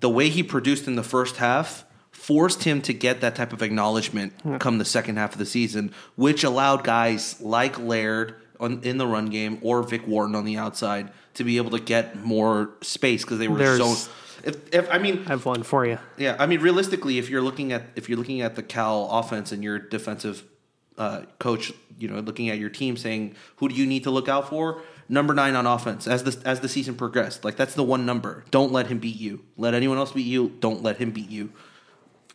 the 0.00 0.08
way 0.08 0.28
he 0.28 0.42
produced 0.42 0.86
in 0.86 0.96
the 0.96 1.02
first 1.02 1.36
half 1.36 1.84
forced 2.10 2.64
him 2.64 2.82
to 2.82 2.92
get 2.92 3.20
that 3.20 3.34
type 3.36 3.52
of 3.52 3.62
acknowledgement 3.62 4.32
come 4.58 4.78
the 4.78 4.84
second 4.84 5.16
half 5.16 5.32
of 5.32 5.38
the 5.38 5.46
season, 5.46 5.92
which 6.16 6.44
allowed 6.44 6.84
guys 6.84 7.40
like 7.40 7.78
Laird 7.78 8.34
on, 8.60 8.80
in 8.82 8.98
the 8.98 9.06
run 9.06 9.26
game 9.26 9.58
or 9.62 9.82
Vic 9.82 10.06
Wharton 10.06 10.34
on 10.34 10.44
the 10.44 10.56
outside 10.56 11.10
to 11.34 11.44
be 11.44 11.56
able 11.56 11.70
to 11.70 11.78
get 11.80 12.16
more 12.24 12.70
space 12.82 13.22
because 13.24 13.38
they 13.38 13.48
were 13.48 13.58
There's- 13.58 13.78
so. 14.06 14.10
If, 14.44 14.72
if 14.72 14.90
I 14.90 14.98
mean, 14.98 15.24
I 15.26 15.30
have 15.30 15.44
one 15.46 15.64
for 15.64 15.84
you. 15.84 15.98
yeah, 16.16 16.36
I 16.38 16.46
mean, 16.46 16.60
realistically, 16.60 17.18
if 17.18 17.28
you're 17.28 17.42
looking 17.42 17.72
at 17.72 17.82
if 17.96 18.08
you're 18.08 18.18
looking 18.18 18.40
at 18.40 18.54
the 18.54 18.62
Cal 18.62 19.08
offense 19.10 19.50
and 19.50 19.64
your 19.64 19.78
defensive 19.80 20.44
uh, 20.98 21.22
coach, 21.38 21.72
you 21.98 22.08
know, 22.08 22.18
looking 22.20 22.50
at 22.50 22.58
your 22.58 22.68
team, 22.68 22.96
saying 22.96 23.34
who 23.56 23.68
do 23.68 23.74
you 23.74 23.86
need 23.86 24.02
to 24.04 24.10
look 24.10 24.28
out 24.28 24.48
for? 24.50 24.82
Number 25.08 25.32
nine 25.32 25.54
on 25.54 25.66
offense 25.66 26.06
as 26.06 26.24
the 26.24 26.36
as 26.46 26.60
the 26.60 26.68
season 26.68 26.94
progressed, 26.94 27.44
like 27.44 27.56
that's 27.56 27.74
the 27.74 27.84
one 27.84 28.04
number. 28.04 28.44
Don't 28.50 28.72
let 28.72 28.88
him 28.88 28.98
beat 28.98 29.16
you. 29.16 29.44
Let 29.56 29.72
anyone 29.72 29.96
else 29.96 30.12
beat 30.12 30.26
you. 30.26 30.50
Don't 30.60 30.82
let 30.82 30.98
him 30.98 31.12
beat 31.12 31.30
you. 31.30 31.50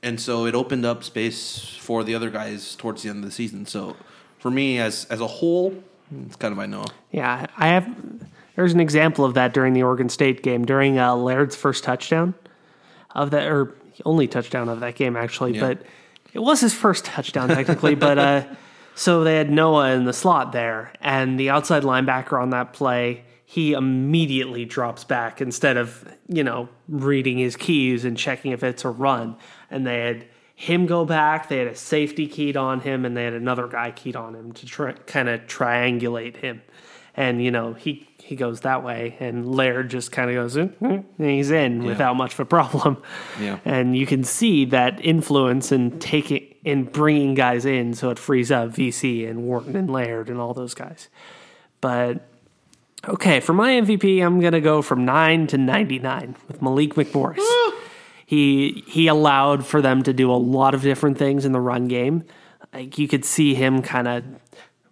And 0.01 0.19
so 0.19 0.45
it 0.45 0.55
opened 0.55 0.85
up 0.85 1.03
space 1.03 1.77
for 1.79 2.03
the 2.03 2.15
other 2.15 2.29
guys 2.29 2.75
towards 2.75 3.03
the 3.03 3.09
end 3.09 3.19
of 3.19 3.25
the 3.25 3.31
season. 3.31 3.65
So 3.65 3.95
for 4.39 4.49
me, 4.49 4.79
as 4.79 5.05
as 5.05 5.21
a 5.21 5.27
whole, 5.27 5.83
it's 6.25 6.35
kind 6.35 6.51
of 6.51 6.59
I 6.59 6.65
know. 6.65 6.85
Yeah, 7.11 7.45
I 7.57 7.67
have. 7.67 7.95
There's 8.55 8.73
an 8.73 8.79
example 8.79 9.23
of 9.23 9.35
that 9.35 9.53
during 9.53 9.73
the 9.73 9.83
Oregon 9.83 10.09
State 10.09 10.43
game 10.43 10.65
during 10.65 10.99
uh, 10.99 11.15
Laird's 11.15 11.55
first 11.55 11.83
touchdown 11.83 12.33
of 13.11 13.31
that, 13.31 13.47
or 13.47 13.75
only 14.05 14.27
touchdown 14.27 14.67
of 14.69 14.79
that 14.79 14.95
game 14.95 15.15
actually. 15.15 15.55
Yeah. 15.55 15.61
But 15.61 15.83
it 16.33 16.39
was 16.39 16.61
his 16.61 16.73
first 16.73 17.05
touchdown 17.05 17.49
technically. 17.49 17.95
but 17.95 18.17
uh, 18.17 18.43
so 18.95 19.23
they 19.23 19.35
had 19.35 19.49
Noa 19.49 19.93
in 19.93 20.05
the 20.05 20.13
slot 20.13 20.51
there, 20.51 20.91
and 21.01 21.39
the 21.39 21.49
outside 21.49 21.83
linebacker 21.83 22.41
on 22.41 22.51
that 22.51 22.73
play. 22.73 23.25
He 23.45 23.73
immediately 23.73 24.65
drops 24.65 25.03
back 25.03 25.39
instead 25.39 25.77
of 25.77 26.07
you 26.27 26.43
know 26.43 26.69
reading 26.87 27.37
his 27.37 27.55
keys 27.55 28.03
and 28.03 28.17
checking 28.17 28.51
if 28.51 28.63
it's 28.63 28.83
a 28.83 28.89
run. 28.89 29.35
And 29.69 29.85
they 29.85 29.99
had 29.99 30.25
him 30.55 30.85
go 30.85 31.05
back. 31.05 31.49
They 31.49 31.59
had 31.59 31.67
a 31.67 31.75
safety 31.75 32.27
keyed 32.27 32.57
on 32.57 32.81
him, 32.81 33.05
and 33.05 33.15
they 33.15 33.25
had 33.25 33.33
another 33.33 33.67
guy 33.67 33.91
keyed 33.91 34.15
on 34.15 34.33
him 34.33 34.53
to 34.53 34.65
try, 34.65 34.93
kind 34.93 35.29
of 35.29 35.41
triangulate 35.41 36.37
him. 36.37 36.61
And 37.15 37.43
you 37.43 37.51
know 37.51 37.73
he 37.73 38.07
he 38.33 38.37
goes 38.37 38.61
that 38.61 38.83
way, 38.83 39.15
and 39.19 39.55
Laird 39.55 39.91
just 39.91 40.11
kind 40.11 40.27
of 40.27 40.35
goes, 40.35 40.55
"Mm, 40.55 40.73
mm," 40.79 41.03
and 41.19 41.29
he's 41.29 41.51
in 41.51 41.83
without 41.83 42.15
much 42.15 42.33
of 42.33 42.39
a 42.39 42.45
problem. 42.45 42.97
Yeah. 43.39 43.59
and 43.63 43.95
you 43.95 44.07
can 44.07 44.23
see 44.23 44.65
that 44.65 44.99
influence 45.05 45.71
in 45.71 45.99
taking 45.99 46.55
in 46.63 46.85
bringing 46.85 47.35
guys 47.35 47.63
in, 47.63 47.93
so 47.93 48.09
it 48.09 48.17
frees 48.17 48.51
up 48.51 48.71
VC 48.71 49.29
and 49.29 49.43
Wharton 49.43 49.75
and 49.75 49.87
Laird 49.89 50.29
and 50.29 50.39
all 50.39 50.55
those 50.55 50.73
guys. 50.73 51.09
But 51.79 52.27
okay, 53.07 53.39
for 53.39 53.53
my 53.53 53.73
MVP, 53.73 54.19
I'm 54.25 54.39
gonna 54.39 54.61
go 54.61 54.81
from 54.81 55.05
nine 55.05 55.45
to 55.47 55.57
ninety 55.59 55.99
nine 55.99 56.35
with 56.47 56.59
Malik 56.59 56.95
McMorris. 56.95 57.45
he 58.25 58.83
he 58.87 59.07
allowed 59.07 59.63
for 59.63 59.79
them 59.79 60.01
to 60.03 60.11
do 60.13 60.31
a 60.31 60.41
lot 60.57 60.73
of 60.73 60.81
different 60.81 61.19
things 61.19 61.45
in 61.45 61.51
the 61.51 61.59
run 61.59 61.87
game. 61.87 62.23
Like 62.73 62.97
you 62.97 63.07
could 63.07 63.25
see 63.25 63.53
him 63.53 63.83
kind 63.83 64.07
of 64.07 64.23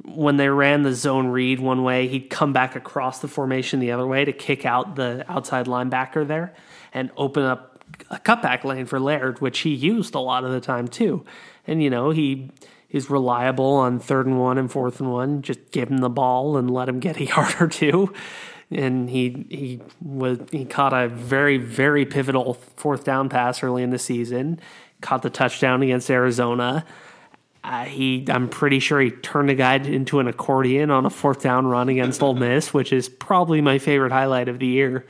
when 0.03 0.37
they 0.37 0.49
ran 0.49 0.83
the 0.83 0.93
zone 0.93 1.27
read 1.27 1.59
one 1.59 1.83
way, 1.83 2.07
he'd 2.07 2.29
come 2.29 2.53
back 2.53 2.75
across 2.75 3.19
the 3.19 3.27
formation 3.27 3.79
the 3.79 3.91
other 3.91 4.07
way 4.07 4.25
to 4.25 4.33
kick 4.33 4.65
out 4.65 4.95
the 4.95 5.25
outside 5.29 5.67
linebacker 5.67 6.27
there 6.27 6.53
and 6.93 7.11
open 7.17 7.43
up 7.43 7.83
a 8.09 8.17
cutback 8.17 8.63
lane 8.63 8.85
for 8.85 8.99
Laird, 8.99 9.41
which 9.41 9.59
he 9.59 9.73
used 9.73 10.15
a 10.15 10.19
lot 10.19 10.43
of 10.43 10.51
the 10.51 10.61
time 10.61 10.87
too. 10.87 11.23
And 11.67 11.83
you 11.83 11.89
know, 11.89 12.11
he 12.11 12.51
is 12.89 13.09
reliable 13.09 13.73
on 13.73 13.99
third 13.99 14.25
and 14.25 14.39
one 14.39 14.57
and 14.57 14.71
fourth 14.71 14.99
and 14.99 15.11
one. 15.11 15.41
Just 15.41 15.71
give 15.71 15.89
him 15.89 15.99
the 15.99 16.09
ball 16.09 16.57
and 16.57 16.69
let 16.69 16.89
him 16.89 16.99
get 16.99 17.17
a 17.17 17.25
yard 17.25 17.55
or 17.59 17.67
two. 17.67 18.13
And 18.69 19.09
he 19.09 19.45
he 19.49 19.81
was 20.01 20.39
he 20.51 20.65
caught 20.65 20.93
a 20.93 21.09
very 21.09 21.57
very 21.57 22.05
pivotal 22.05 22.53
fourth 22.53 23.03
down 23.03 23.29
pass 23.29 23.61
early 23.63 23.83
in 23.83 23.89
the 23.89 23.99
season. 23.99 24.59
Caught 25.01 25.23
the 25.23 25.29
touchdown 25.29 25.81
against 25.81 26.09
Arizona. 26.09 26.85
Uh, 27.63 27.85
he, 27.85 28.25
I'm 28.27 28.49
pretty 28.49 28.79
sure 28.79 28.99
he 28.99 29.11
turned 29.11 29.51
a 29.51 29.55
guy 29.55 29.75
into 29.75 30.19
an 30.19 30.27
accordion 30.27 30.89
on 30.89 31.05
a 31.05 31.11
fourth 31.11 31.43
down 31.43 31.67
run 31.67 31.89
against 31.89 32.23
Ole 32.23 32.33
Miss, 32.33 32.73
which 32.73 32.91
is 32.91 33.07
probably 33.07 33.61
my 33.61 33.77
favorite 33.77 34.11
highlight 34.11 34.47
of 34.47 34.57
the 34.57 34.65
year. 34.65 35.05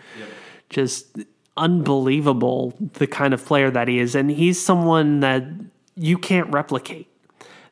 Just 0.70 1.18
unbelievable 1.56 2.74
the 2.94 3.08
kind 3.08 3.34
of 3.34 3.46
player 3.46 3.72
that 3.72 3.88
he 3.88 4.00
is, 4.00 4.16
and 4.16 4.30
he's 4.30 4.62
someone 4.62 5.22
that 5.22 5.44
you 5.96 6.18
can't 6.18 6.52
replicate. 6.52 7.08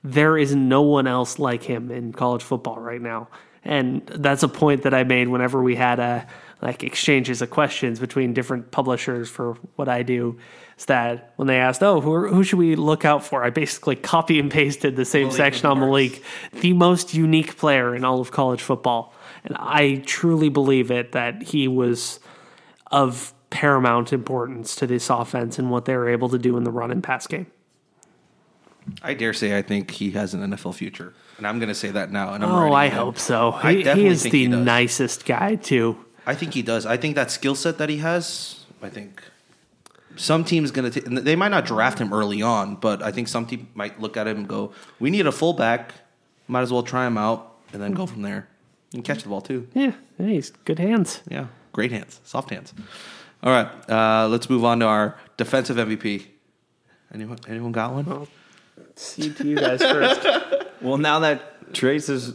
There 0.04 0.38
is 0.38 0.56
no 0.56 0.82
one 0.82 1.08
else 1.08 1.40
like 1.40 1.64
him 1.64 1.92
in 1.92 2.14
college 2.14 2.44
football 2.44 2.80
right 2.80 3.02
now, 3.02 3.28
and 3.66 4.06
that's 4.08 4.44
a 4.44 4.48
point 4.48 4.84
that 4.84 4.94
I 4.94 5.04
made 5.04 5.28
whenever 5.28 5.62
we 5.62 5.76
had 5.76 6.00
a 6.00 6.26
like 6.62 6.84
exchanges 6.84 7.42
of 7.42 7.50
questions 7.50 8.00
between 8.00 8.34
different 8.34 8.72
publishers 8.72 9.30
for 9.30 9.54
what 9.76 9.88
I 9.88 10.04
do. 10.04 10.38
Is 10.78 10.86
that 10.86 11.34
when 11.36 11.48
they 11.48 11.58
asked, 11.58 11.84
"Oh, 11.84 12.02
who, 12.02 12.28
who 12.28 12.44
should 12.44 12.60
we 12.60 12.76
look 12.76 13.06
out 13.06 13.24
for?" 13.24 13.44
I 13.44 13.50
basically 13.50 13.96
copy 14.16 14.40
and 14.40 14.52
pasted 14.52 14.96
the 14.96 15.06
same 15.06 15.28
Malik 15.28 15.38
section 15.38 15.66
on. 15.68 15.80
Malik, 15.80 16.24
the 16.54 16.74
most 16.74 17.14
unique 17.14 17.58
player 17.58 17.96
in 17.96 18.04
all 18.04 18.20
of 18.20 18.32
college 18.32 18.62
football, 18.62 19.14
and 19.44 19.56
I 19.58 20.04
truly 20.06 20.50
believe 20.50 20.92
it 20.92 21.14
that 21.14 21.44
he 21.44 21.68
was 21.68 22.20
of 22.92 23.34
paramount 23.50 24.14
importance 24.14 24.76
to 24.76 24.88
this 24.88 25.10
offense 25.10 25.58
and 25.58 25.72
what 25.72 25.86
they 25.86 25.96
were 25.96 26.10
able 26.10 26.30
to 26.30 26.38
do 26.38 26.56
in 26.58 26.64
the 26.64 26.72
run 26.72 26.92
and 26.92 27.04
pass 27.04 27.26
game. 27.28 27.48
I 29.02 29.14
dare 29.14 29.34
say 29.34 29.58
I 29.58 29.62
think 29.62 29.92
he 29.92 30.12
has 30.12 30.34
an 30.34 30.42
NFL 30.42 30.76
future, 30.76 31.14
and 31.38 31.46
I'm 31.46 31.60
going 31.60 31.70
to 31.70 31.76
say 31.76 31.92
that 31.92 32.12
now. 32.12 32.34
And 32.34 32.44
I'm 32.44 32.52
Oh, 32.52 32.74
I 32.74 32.90
hope 32.90 33.20
so. 33.20 33.52
He, 33.52 33.84
he 33.84 34.08
is 34.08 34.24
the 34.24 34.30
he 34.30 34.48
nicest 34.48 35.26
guy 35.26 35.56
too. 35.56 35.98
I 36.30 36.36
think 36.36 36.54
he 36.54 36.62
does. 36.62 36.86
I 36.86 36.98
think 36.98 37.16
that 37.16 37.32
skill 37.32 37.56
set 37.56 37.80
that 37.80 37.90
he 37.90 37.98
has. 37.98 38.66
I 38.84 38.90
think 38.90 39.24
some 40.16 40.44
teams 40.44 40.70
going 40.72 40.92
to. 40.92 41.02
They 41.02 41.36
might 41.36 41.50
not 41.50 41.66
draft 41.66 41.98
him 41.98 42.14
early 42.14 42.42
on, 42.42 42.76
but 42.76 43.02
I 43.02 43.12
think 43.12 43.28
some 43.28 43.46
team 43.46 43.68
might 43.74 44.00
look 44.00 44.16
at 44.16 44.28
him 44.28 44.38
and 44.38 44.48
go, 44.48 44.72
"We 45.00 45.10
need 45.10 45.26
a 45.28 45.32
fullback." 45.32 45.94
might 46.50 46.62
as 46.62 46.74
well 46.74 46.84
try 46.84 47.06
him 47.06 47.18
out 47.18 47.56
and 47.72 47.82
then 47.82 47.94
go 47.94 48.06
from 48.08 48.24
there. 48.24 48.48
And 48.94 49.04
catch 49.06 49.22
the 49.22 49.30
ball 49.30 49.42
too. 49.42 49.68
Yeah, 49.74 49.94
hey, 50.18 50.34
he's 50.34 50.50
good 50.66 50.80
hands. 50.80 51.22
Yeah, 51.30 51.48
great 51.74 51.92
hands, 51.92 52.20
soft 52.24 52.50
hands. 52.50 52.74
All 53.44 53.54
right, 53.54 53.70
uh, 53.90 54.28
let's 54.28 54.50
move 54.50 54.66
on 54.66 54.80
to 54.80 54.86
our 54.86 55.16
defensive 55.38 55.78
MVP. 55.78 56.26
Anyone, 57.14 57.38
anyone 57.48 57.72
got 57.72 57.94
one? 57.94 58.28
See 58.96 59.32
to 59.32 59.48
you 59.48 59.56
guys 59.56 59.82
first. 59.82 60.26
Well, 60.82 60.98
now 60.98 61.20
that 61.20 61.74
Trace 61.74 62.08
is 62.08 62.34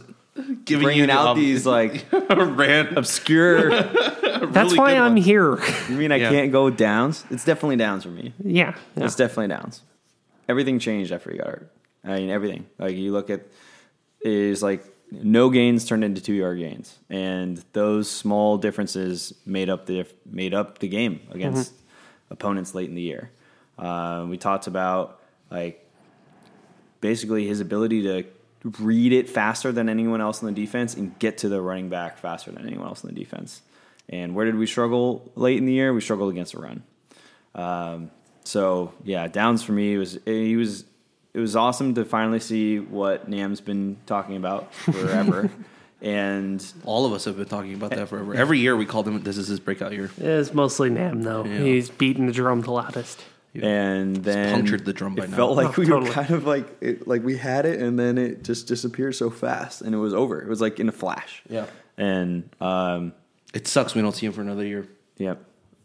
Giving 0.65 0.83
bringing 0.83 1.05
you 1.09 1.11
out 1.15 1.27
um, 1.29 1.39
these 1.39 1.65
like 1.77 2.05
random. 2.11 2.97
obscure, 2.97 3.69
That's 3.83 4.55
really 4.55 4.77
why 4.77 4.95
I'm 4.95 5.13
ones. 5.13 5.25
here. 5.25 5.57
you 5.89 5.95
mean 5.95 6.11
I 6.11 6.17
Yeah. 6.17 6.29
can't 6.29 6.51
go 6.51 6.69
downs? 6.69 7.23
It's 7.29 7.45
definitely 7.45 7.77
downs 7.77 8.03
for 8.03 8.09
me. 8.09 8.33
yeah, 8.43 8.75
yeah. 8.97 9.05
It's 9.05 9.15
definitely 9.15 9.47
downs. 9.47 9.81
Everything 10.49 10.77
changed 10.79 11.11
after 11.13 11.31
he 11.31 11.37
got 11.37 11.47
hurt. 11.47 11.71
I 12.03 12.17
mean, 12.17 12.29
everything. 12.29 12.65
Like 12.77 12.95
you 12.97 13.11
look 13.13 13.29
at 13.29 13.41
is 14.21 14.61
like 14.61 14.83
no 15.11 15.49
gains 15.49 15.85
turned 15.85 16.03
into 16.03 16.21
two 16.21 16.33
yard 16.33 16.59
gains, 16.59 16.99
and 17.09 17.63
those 17.73 18.09
small 18.11 18.57
differences 18.57 19.33
made 19.45 19.69
up 19.69 19.85
the 19.85 20.05
made 20.29 20.53
up 20.53 20.79
the 20.79 20.87
game 20.89 21.21
against 21.31 21.71
opponents 22.29 22.75
late 22.75 22.89
in 22.89 22.95
the 22.95 23.01
year. 23.01 23.31
Uh, 23.79 24.25
we 24.29 24.37
talked 24.37 24.67
about 24.67 25.21
like 25.49 25.81
basically 27.01 27.47
his 27.47 27.59
ability 27.61 28.03
to 28.03 28.23
read 28.79 29.13
it 29.13 29.29
faster 29.29 29.71
than 29.71 29.89
anyone 29.89 30.21
else 30.21 30.41
in 30.41 30.47
the 30.47 30.53
defense 30.53 30.95
and 30.95 31.17
get 31.19 31.37
to 31.39 31.49
the 31.49 31.61
running 31.61 31.89
back 31.89 32.17
faster 32.17 32.51
than 32.51 32.67
anyone 32.67 32.87
else 32.87 33.03
in 33.03 33.13
the 33.13 33.19
defense. 33.19 33.61
And 34.09 34.35
where 34.35 34.45
did 34.45 34.55
we 34.55 34.65
struggle 34.65 35.31
late 35.35 35.57
in 35.57 35.65
the 35.65 35.73
year? 35.73 35.93
We 35.93 36.01
struggled 36.01 36.31
against 36.31 36.53
the 36.53 36.59
run. 36.59 36.83
Um, 37.53 38.11
so 38.43 38.93
yeah, 39.03 39.27
Downs 39.27 39.63
for 39.63 39.71
me 39.71 39.97
was 39.97 40.17
he 40.25 40.55
was 40.55 40.85
it 41.33 41.39
was 41.39 41.55
awesome 41.55 41.95
to 41.95 42.05
finally 42.05 42.39
see 42.39 42.79
what 42.79 43.27
Nam's 43.27 43.61
been 43.61 43.97
talking 44.05 44.35
about 44.35 44.73
forever, 44.73 45.49
and 46.01 46.65
All 46.85 47.05
of 47.05 47.13
us 47.13 47.25
have 47.25 47.37
been 47.37 47.45
talking 47.47 47.73
about 47.73 47.91
that 47.91 48.09
forever. 48.09 48.35
Every 48.35 48.59
year 48.59 48.75
we 48.75 48.85
called 48.85 49.07
him. 49.07 49.21
This 49.23 49.37
is 49.37 49.47
his 49.47 49.59
breakout 49.59 49.91
year. 49.91 50.05
It 50.17 50.25
is 50.25 50.53
mostly 50.53 50.89
Nam 50.89 51.23
though. 51.23 51.43
Yeah. 51.45 51.59
He's 51.59 51.89
beating 51.89 52.27
the 52.27 52.33
drum 52.33 52.61
the 52.61 52.71
loudest. 52.71 53.23
And 53.63 54.17
then 54.17 54.53
punctured 54.53 54.85
the 54.85 54.93
drum 54.93 55.15
by 55.15 55.25
it 55.25 55.29
now. 55.29 55.37
felt 55.37 55.55
like 55.57 55.67
Oh, 55.67 55.73
we 55.81 55.85
totally. 55.85 56.09
were 56.09 56.13
kind 56.13 56.31
of 56.31 56.45
like 56.45 56.67
it, 56.81 57.07
like 57.07 57.23
we 57.23 57.37
had 57.37 57.65
it, 57.65 57.79
and 57.81 57.97
then 57.99 58.17
it 58.17 58.43
just 58.43 58.67
disappeared 58.67 59.15
so 59.15 59.29
fast, 59.29 59.81
and 59.81 59.93
it 59.95 59.97
was 59.99 60.13
over. 60.13 60.41
It 60.41 60.47
was 60.47 60.61
like 60.61 60.79
in 60.79 60.89
a 60.89 60.91
flash. 60.91 61.41
Yeah. 61.49 61.65
and 61.97 62.49
um, 62.61 63.13
It 63.53 63.67
sucks 63.67 63.95
we 63.95 64.01
don't 64.01 64.13
see 64.15 64.25
him 64.25 64.33
for 64.33 64.41
another 64.41 64.65
year. 64.65 64.87
yep. 65.17 65.43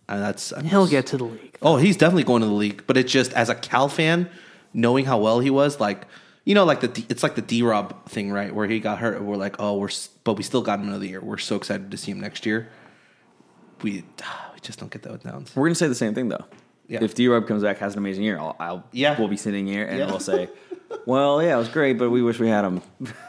And 0.08 0.20
that's 0.22 0.52
I'm 0.52 0.64
He'll 0.64 0.82
just- 0.84 0.90
get 0.90 1.06
to 1.08 1.16
the 1.18 1.24
league. 1.24 1.56
Oh, 1.62 1.76
he's 1.76 1.96
definitely 1.96 2.24
going 2.24 2.40
to 2.42 2.48
the 2.48 2.52
league. 2.54 2.82
But 2.86 2.96
it's 2.96 3.12
just 3.12 3.32
as 3.34 3.48
a 3.48 3.54
Cal 3.54 3.88
fan, 3.88 4.28
knowing 4.74 5.04
how 5.04 5.18
well 5.20 5.38
he 5.40 5.50
was, 5.50 5.78
like 5.78 6.06
you 6.46 6.54
know, 6.54 6.64
like 6.64 6.80
the 6.80 6.88
D, 6.88 7.06
it's 7.08 7.22
like 7.22 7.34
the 7.36 7.42
D 7.42 7.62
Rob 7.62 8.08
thing, 8.08 8.32
right? 8.32 8.52
Where 8.52 8.66
he 8.66 8.80
got 8.80 8.98
hurt, 8.98 9.18
and 9.18 9.26
we're 9.26 9.36
like, 9.36 9.56
oh, 9.60 9.76
we're 9.78 9.90
but 10.24 10.34
we 10.34 10.42
still 10.42 10.62
got 10.62 10.80
him 10.80 10.88
another 10.88 11.04
year. 11.04 11.20
We're 11.20 11.36
so 11.38 11.54
excited 11.54 11.90
to 11.90 11.96
see 11.96 12.10
him 12.10 12.18
next 12.20 12.44
year. 12.46 12.68
We 13.82 13.92
we 14.54 14.60
just 14.62 14.80
don't 14.80 14.90
get 14.90 15.02
that 15.02 15.12
with 15.12 15.22
Downs. 15.22 15.54
We're 15.54 15.66
gonna 15.68 15.74
say 15.76 15.86
the 15.86 15.94
same 15.94 16.14
thing 16.14 16.28
though. 16.28 16.44
Yeah. 16.91 17.05
If 17.05 17.14
D 17.14 17.28
Rob 17.28 17.47
comes 17.47 17.62
back, 17.62 17.78
has 17.78 17.93
an 17.95 17.99
amazing 17.99 18.24
year, 18.24 18.38
I'll, 18.38 18.57
I'll 18.59 18.84
Yeah. 18.93 19.16
we'll 19.18 19.28
be 19.28 19.36
sitting 19.36 19.66
here 19.66 19.84
and 19.86 19.99
Yeah. 19.99 20.07
we'll 20.07 20.18
say, 20.18 20.49
"Well, 21.07 21.41
yeah, 21.43 21.55
it 21.55 21.59
was 21.59 21.68
great, 21.68 21.97
but 21.99 22.11
we 22.11 22.20
wish 22.20 22.38
we 22.41 22.49
had 22.49 22.64
him." 22.64 22.82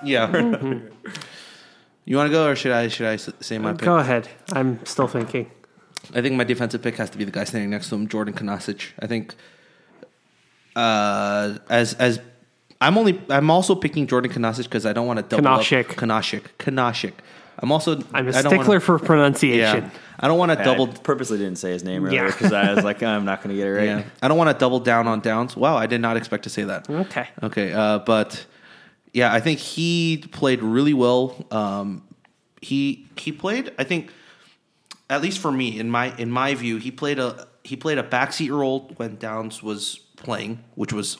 Yeah. 0.03 0.32
you 2.05 2.18
want 2.18 2.28
to 2.28 2.32
go, 2.32 2.47
or 2.49 2.55
should 2.55 2.72
I? 2.72 2.88
Should 2.88 3.05
I 3.07 3.18
say 3.18 3.57
my 3.59 3.74
pick? 3.74 3.82
Go 3.86 3.97
ahead. 3.97 4.28
I'm 4.51 4.84
still 4.86 5.07
thinking. 5.07 5.51
I 6.16 6.22
think 6.22 6.36
my 6.36 6.43
defensive 6.43 6.82
pick 6.82 6.95
has 6.97 7.12
to 7.12 7.18
be 7.20 7.24
the 7.24 7.32
guy 7.32 7.43
standing 7.43 7.70
next 7.70 7.89
to 7.89 7.95
him, 7.95 8.07
Jordan 8.07 8.34
Kunaszyk. 8.34 8.82
I 8.99 9.05
think 9.05 9.36
uh, 10.76 11.57
as 11.70 11.93
as 11.95 12.20
I'm 12.80 12.97
only 12.97 13.22
I'm 13.30 13.51
also 13.51 13.76
picking 13.76 14.07
Jordan 14.07 14.32
Kunaszyk 14.32 14.64
because 14.64 14.86
I 14.88 14.93
don't 14.93 15.05
want 15.07 15.18
to 15.20 15.36
double 15.36 15.43
Kunaszyk. 15.59 15.91
up 15.91 15.95
Kunaszyk. 15.97 16.43
Kunaszyk. 16.57 17.14
I'm 17.62 17.72
also 17.72 17.99
I'm 18.14 18.28
a 18.28 18.30
I 18.30 18.41
don't 18.41 18.51
stickler 18.51 18.68
wanna, 18.68 18.80
for 18.80 18.99
pronunciation. 18.99 19.84
yeah. 19.84 19.89
I 20.20 20.28
don't 20.28 20.38
want 20.38 20.51
to 20.57 20.64
double. 20.64 20.89
I 20.89 20.93
purposely 20.93 21.38
didn't 21.38 21.57
say 21.57 21.72
his 21.72 21.84
name 21.84 22.05
earlier 22.05 22.24
Yeah. 22.26 22.32
because 22.32 22.53
I 22.53 22.74
was 22.74 22.84
like, 22.84 23.01
I'm 23.03 23.26
not 23.26 23.41
gonna 23.41 23.55
get 23.55 23.68
it 23.68 23.72
right. 23.72 23.86
Yeah, 23.86 24.03
I 24.22 24.28
don't 24.28 24.38
want 24.38 24.49
to 24.51 24.57
double 24.57 24.80
down 24.80 25.07
on 25.07 25.20
downs. 25.20 25.55
Wow, 25.55 25.78
I 25.78 25.86
did 25.88 26.01
not 26.01 26.18
expect 26.18 26.43
to 26.43 26.49
say 26.49 26.64
that. 26.64 26.89
Okay. 26.89 27.28
Okay, 27.43 27.72
uh, 27.74 27.99
but 27.99 28.45
yeah, 29.14 29.34
I 29.34 29.39
think 29.39 29.59
he 29.59 30.24
played 30.32 30.62
really 30.62 30.93
well. 30.93 31.36
Um, 31.51 32.03
he 32.62 33.07
he 33.18 33.32
played. 33.32 33.72
I 33.80 33.84
think, 33.84 34.12
at 35.09 35.22
least 35.22 35.39
for 35.39 35.51
me, 35.51 35.80
in 35.80 35.89
my 35.89 36.16
in 36.18 36.30
my 36.32 36.53
view, 36.55 36.78
he 36.78 36.91
played 36.91 37.20
a 37.20 37.47
he 37.64 37.76
played 37.76 37.97
a 37.97 38.03
backseat 38.03 38.49
role 38.51 38.91
when 38.97 39.18
Downs 39.18 39.62
was 39.64 39.99
playing, 40.18 40.64
which 40.76 40.93
was, 40.93 41.18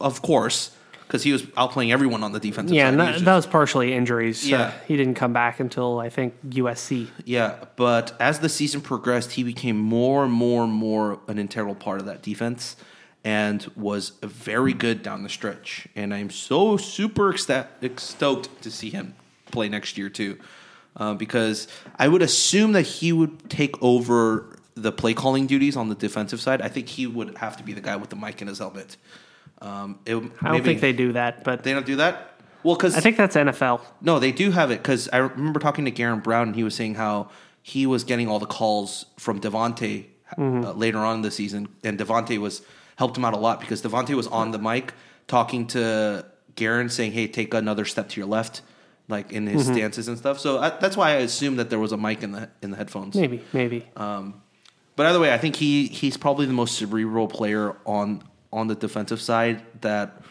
of 0.00 0.22
course, 0.22 0.70
because 1.08 1.22
he 1.22 1.32
was 1.32 1.42
outplaying 1.56 1.90
everyone 1.90 2.22
on 2.22 2.32
the 2.32 2.38
defensive 2.38 2.76
Yeah, 2.76 2.90
side. 2.90 2.98
Yeah, 2.98 3.04
that, 3.06 3.14
was 3.14 3.22
that 3.24 3.34
was 3.36 3.46
partially 3.46 3.94
injuries. 3.94 4.44
Uh, 4.44 4.48
Yeah. 4.48 4.72
he 4.86 4.94
didn't 4.96 5.14
come 5.14 5.32
back 5.32 5.58
until 5.58 5.98
I 5.98 6.10
think 6.10 6.34
USC. 6.50 7.08
Yeah, 7.24 7.54
but 7.76 8.14
as 8.20 8.40
the 8.40 8.48
season 8.50 8.82
progressed, 8.82 9.32
he 9.32 9.42
became 9.42 9.78
more 9.78 10.22
and 10.24 10.32
more 10.32 10.62
and 10.64 10.72
more 10.72 11.20
an 11.26 11.38
integral 11.38 11.74
part 11.74 12.00
of 12.00 12.06
that 12.06 12.22
defense 12.22 12.76
and 13.24 13.66
was 13.74 14.12
very 14.22 14.74
good 14.74 15.02
down 15.02 15.22
the 15.22 15.28
stretch. 15.30 15.88
And 15.96 16.12
I'm 16.12 16.28
so 16.30 16.76
super 16.76 17.32
ecsta- 17.32 17.66
stoked 17.98 18.62
to 18.62 18.70
see 18.70 18.90
him 18.90 19.14
play 19.50 19.68
next 19.70 19.96
year, 19.96 20.10
too. 20.10 20.38
Uh, 20.94 21.14
because 21.14 21.68
I 21.98 22.08
would 22.08 22.22
assume 22.22 22.72
that 22.72 22.82
he 22.82 23.12
would 23.12 23.48
take 23.48 23.80
over 23.82 24.58
the 24.74 24.92
play 24.92 25.14
calling 25.14 25.46
duties 25.46 25.74
on 25.76 25.88
the 25.88 25.94
defensive 25.94 26.40
side. 26.40 26.60
I 26.60 26.68
think 26.68 26.88
he 26.88 27.06
would 27.06 27.38
have 27.38 27.56
to 27.56 27.62
be 27.62 27.72
the 27.72 27.80
guy 27.80 27.96
with 27.96 28.10
the 28.10 28.16
mic 28.16 28.42
in 28.42 28.48
his 28.48 28.58
helmet. 28.58 28.96
Um, 29.60 29.98
it, 30.06 30.16
I 30.42 30.52
don't 30.52 30.64
think 30.64 30.80
they 30.80 30.92
do 30.92 31.12
that, 31.12 31.44
but 31.44 31.64
They 31.64 31.72
don't 31.72 31.86
do 31.86 31.96
that? 31.96 32.34
Well, 32.62 32.76
because 32.76 32.96
I 32.96 33.00
think 33.00 33.16
that's 33.16 33.36
NFL. 33.36 33.80
no, 34.00 34.18
they 34.18 34.32
do 34.32 34.50
have 34.50 34.70
it 34.70 34.82
because 34.82 35.08
I 35.12 35.18
remember 35.18 35.60
talking 35.60 35.84
to 35.84 35.90
Garen 35.90 36.20
Brown 36.20 36.48
and 36.48 36.56
he 36.56 36.64
was 36.64 36.74
saying 36.74 36.94
how 36.96 37.30
he 37.62 37.86
was 37.86 38.04
getting 38.04 38.28
all 38.28 38.38
the 38.38 38.46
calls 38.46 39.06
from 39.18 39.40
Devante 39.40 40.06
uh, 40.36 40.72
later 40.72 40.98
on 40.98 41.16
in 41.16 41.22
the 41.22 41.30
season, 41.30 41.68
and 41.84 41.98
Devante 41.98 42.38
was 42.38 42.62
helped 42.96 43.16
him 43.16 43.24
out 43.24 43.32
a 43.34 43.38
lot 43.38 43.60
because 43.60 43.82
Devante 43.82 44.14
was 44.14 44.26
on 44.26 44.50
the 44.50 44.58
mic 44.58 44.92
talking 45.28 45.66
to 45.68 46.24
Garen, 46.56 46.88
saying, 46.88 47.12
"Hey, 47.12 47.26
take 47.28 47.54
another 47.54 47.84
step 47.84 48.08
to 48.10 48.20
your 48.20 48.28
left." 48.28 48.62
Like 49.10 49.32
in 49.32 49.46
his 49.46 49.64
stances 49.64 50.06
and 50.06 50.18
stuff, 50.18 50.38
so 50.38 50.58
I, 50.58 50.68
that's 50.68 50.94
why 50.94 51.12
I 51.12 51.14
assume 51.20 51.56
that 51.56 51.70
there 51.70 51.78
was 51.78 51.92
a 51.92 51.96
mic 51.96 52.22
in 52.22 52.32
the 52.32 52.50
in 52.60 52.70
the 52.72 52.76
headphones. 52.76 53.16
Maybe, 53.16 53.42
maybe. 53.54 53.86
But 53.96 55.06
either 55.06 55.20
way, 55.20 55.32
I 55.32 55.38
think 55.38 55.56
he 55.56 55.86
he's 55.86 56.16
probably 56.18 56.44
the 56.44 56.52
most 56.52 56.76
cerebral 56.76 57.26
player 57.28 57.76
on 57.86 58.22
on 58.52 58.68
the 58.68 58.74
defensive 58.74 59.20
side 59.20 59.62
that 59.80 60.22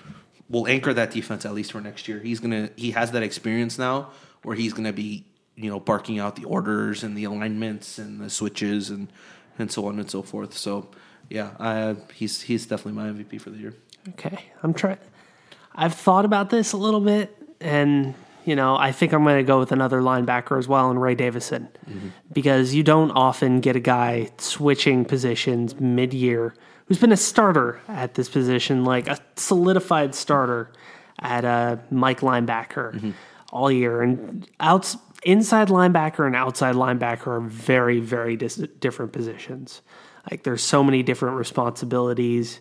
will 0.50 0.68
anchor 0.68 0.94
that 0.94 1.12
defense 1.12 1.46
at 1.46 1.54
least 1.54 1.72
for 1.72 1.82
next 1.82 2.08
year. 2.08 2.20
He's 2.20 2.40
gonna 2.40 2.70
he 2.76 2.92
has 2.92 3.12
that 3.12 3.24
experience 3.24 3.78
now 3.78 4.12
where 4.44 4.56
he's 4.56 4.74
gonna 4.74 4.94
be 4.94 5.26
you 5.56 5.70
know 5.70 5.80
barking 5.80 6.20
out 6.20 6.36
the 6.36 6.46
orders 6.46 7.04
and 7.04 7.18
the 7.18 7.26
alignments 7.26 7.98
and 7.98 8.22
the 8.22 8.30
switches 8.30 8.90
and 8.90 9.12
and 9.60 9.72
so 9.72 9.88
on 9.88 10.00
and 10.00 10.10
so 10.10 10.22
forth. 10.22 10.54
So 10.54 10.90
yeah, 11.30 11.52
I, 11.60 11.96
he's 12.14 12.42
he's 12.42 12.66
definitely 12.66 12.94
my 12.94 13.10
MVP 13.10 13.42
for 13.42 13.50
the 13.50 13.58
year. 13.58 13.74
Okay, 14.10 14.46
I'm 14.64 14.74
trying. 14.74 14.98
I've 15.76 15.94
thought 15.94 16.26
about 16.26 16.50
this 16.50 16.74
a 16.74 16.78
little 16.78 17.02
bit, 17.02 17.36
and 17.60 18.16
you 18.46 18.56
know, 18.56 18.78
I 18.78 18.94
think 18.94 19.14
I'm 19.14 19.24
going 19.24 19.38
to 19.38 19.44
go 19.44 19.60
with 19.60 19.72
another 19.72 20.02
linebacker 20.02 20.58
as 20.58 20.68
well, 20.68 20.90
and 20.90 21.02
Ray 21.02 21.16
Davison, 21.16 21.68
mm-hmm. 21.88 22.10
because 22.32 22.74
you 22.74 22.82
don't 22.82 23.12
often 23.12 23.60
get 23.60 23.76
a 23.76 23.80
guy 23.82 24.30
switching 24.38 25.04
positions 25.04 25.78
mid-year 25.80 26.54
who's 26.88 27.00
been 27.00 27.12
a 27.12 27.18
starter 27.18 27.82
at 27.88 28.14
this 28.14 28.30
position, 28.30 28.86
like 28.86 29.08
a 29.08 29.18
solidified 29.36 30.16
starter 30.16 30.72
at 31.20 31.46
a 31.46 31.80
Mike 31.92 32.22
linebacker 32.22 33.14
all 33.52 33.72
year, 33.72 34.02
and 34.02 34.48
outs 34.60 34.98
inside 35.24 35.70
linebacker 35.70 36.26
and 36.26 36.36
outside 36.36 36.76
linebacker 36.76 37.28
are 37.28 37.42
very, 37.42 38.00
very 38.00 38.36
dis- 38.36 38.56
different 38.80 39.12
positions. 39.12 39.82
Like 40.30 40.44
there's 40.44 40.64
so 40.64 40.84
many 40.84 41.04
different 41.04 41.38
responsibilities. 41.38 42.60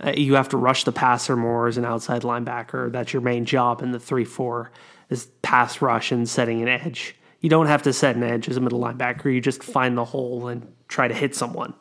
Uh, 0.00 0.12
you 0.16 0.34
have 0.34 0.48
to 0.50 0.56
rush 0.56 0.84
the 0.84 0.92
passer 0.92 1.36
more 1.36 1.66
as 1.66 1.76
an 1.76 1.84
outside 1.84 2.22
linebacker. 2.22 2.90
That's 2.90 3.12
your 3.12 3.22
main 3.22 3.44
job 3.44 3.82
in 3.82 3.92
the 3.92 4.00
three 4.00 4.24
four 4.24 4.70
is 5.10 5.26
pass 5.42 5.80
rush 5.82 6.12
and 6.12 6.28
setting 6.28 6.62
an 6.62 6.68
edge. 6.68 7.14
You 7.40 7.48
don't 7.48 7.66
have 7.66 7.82
to 7.84 7.92
set 7.92 8.16
an 8.16 8.22
edge 8.22 8.48
as 8.48 8.56
a 8.56 8.60
middle 8.60 8.80
linebacker. 8.80 9.32
You 9.32 9.40
just 9.40 9.62
find 9.62 9.96
the 9.96 10.04
hole 10.04 10.48
and 10.48 10.72
try 10.88 11.08
to 11.08 11.14
hit 11.14 11.34
someone. 11.34 11.74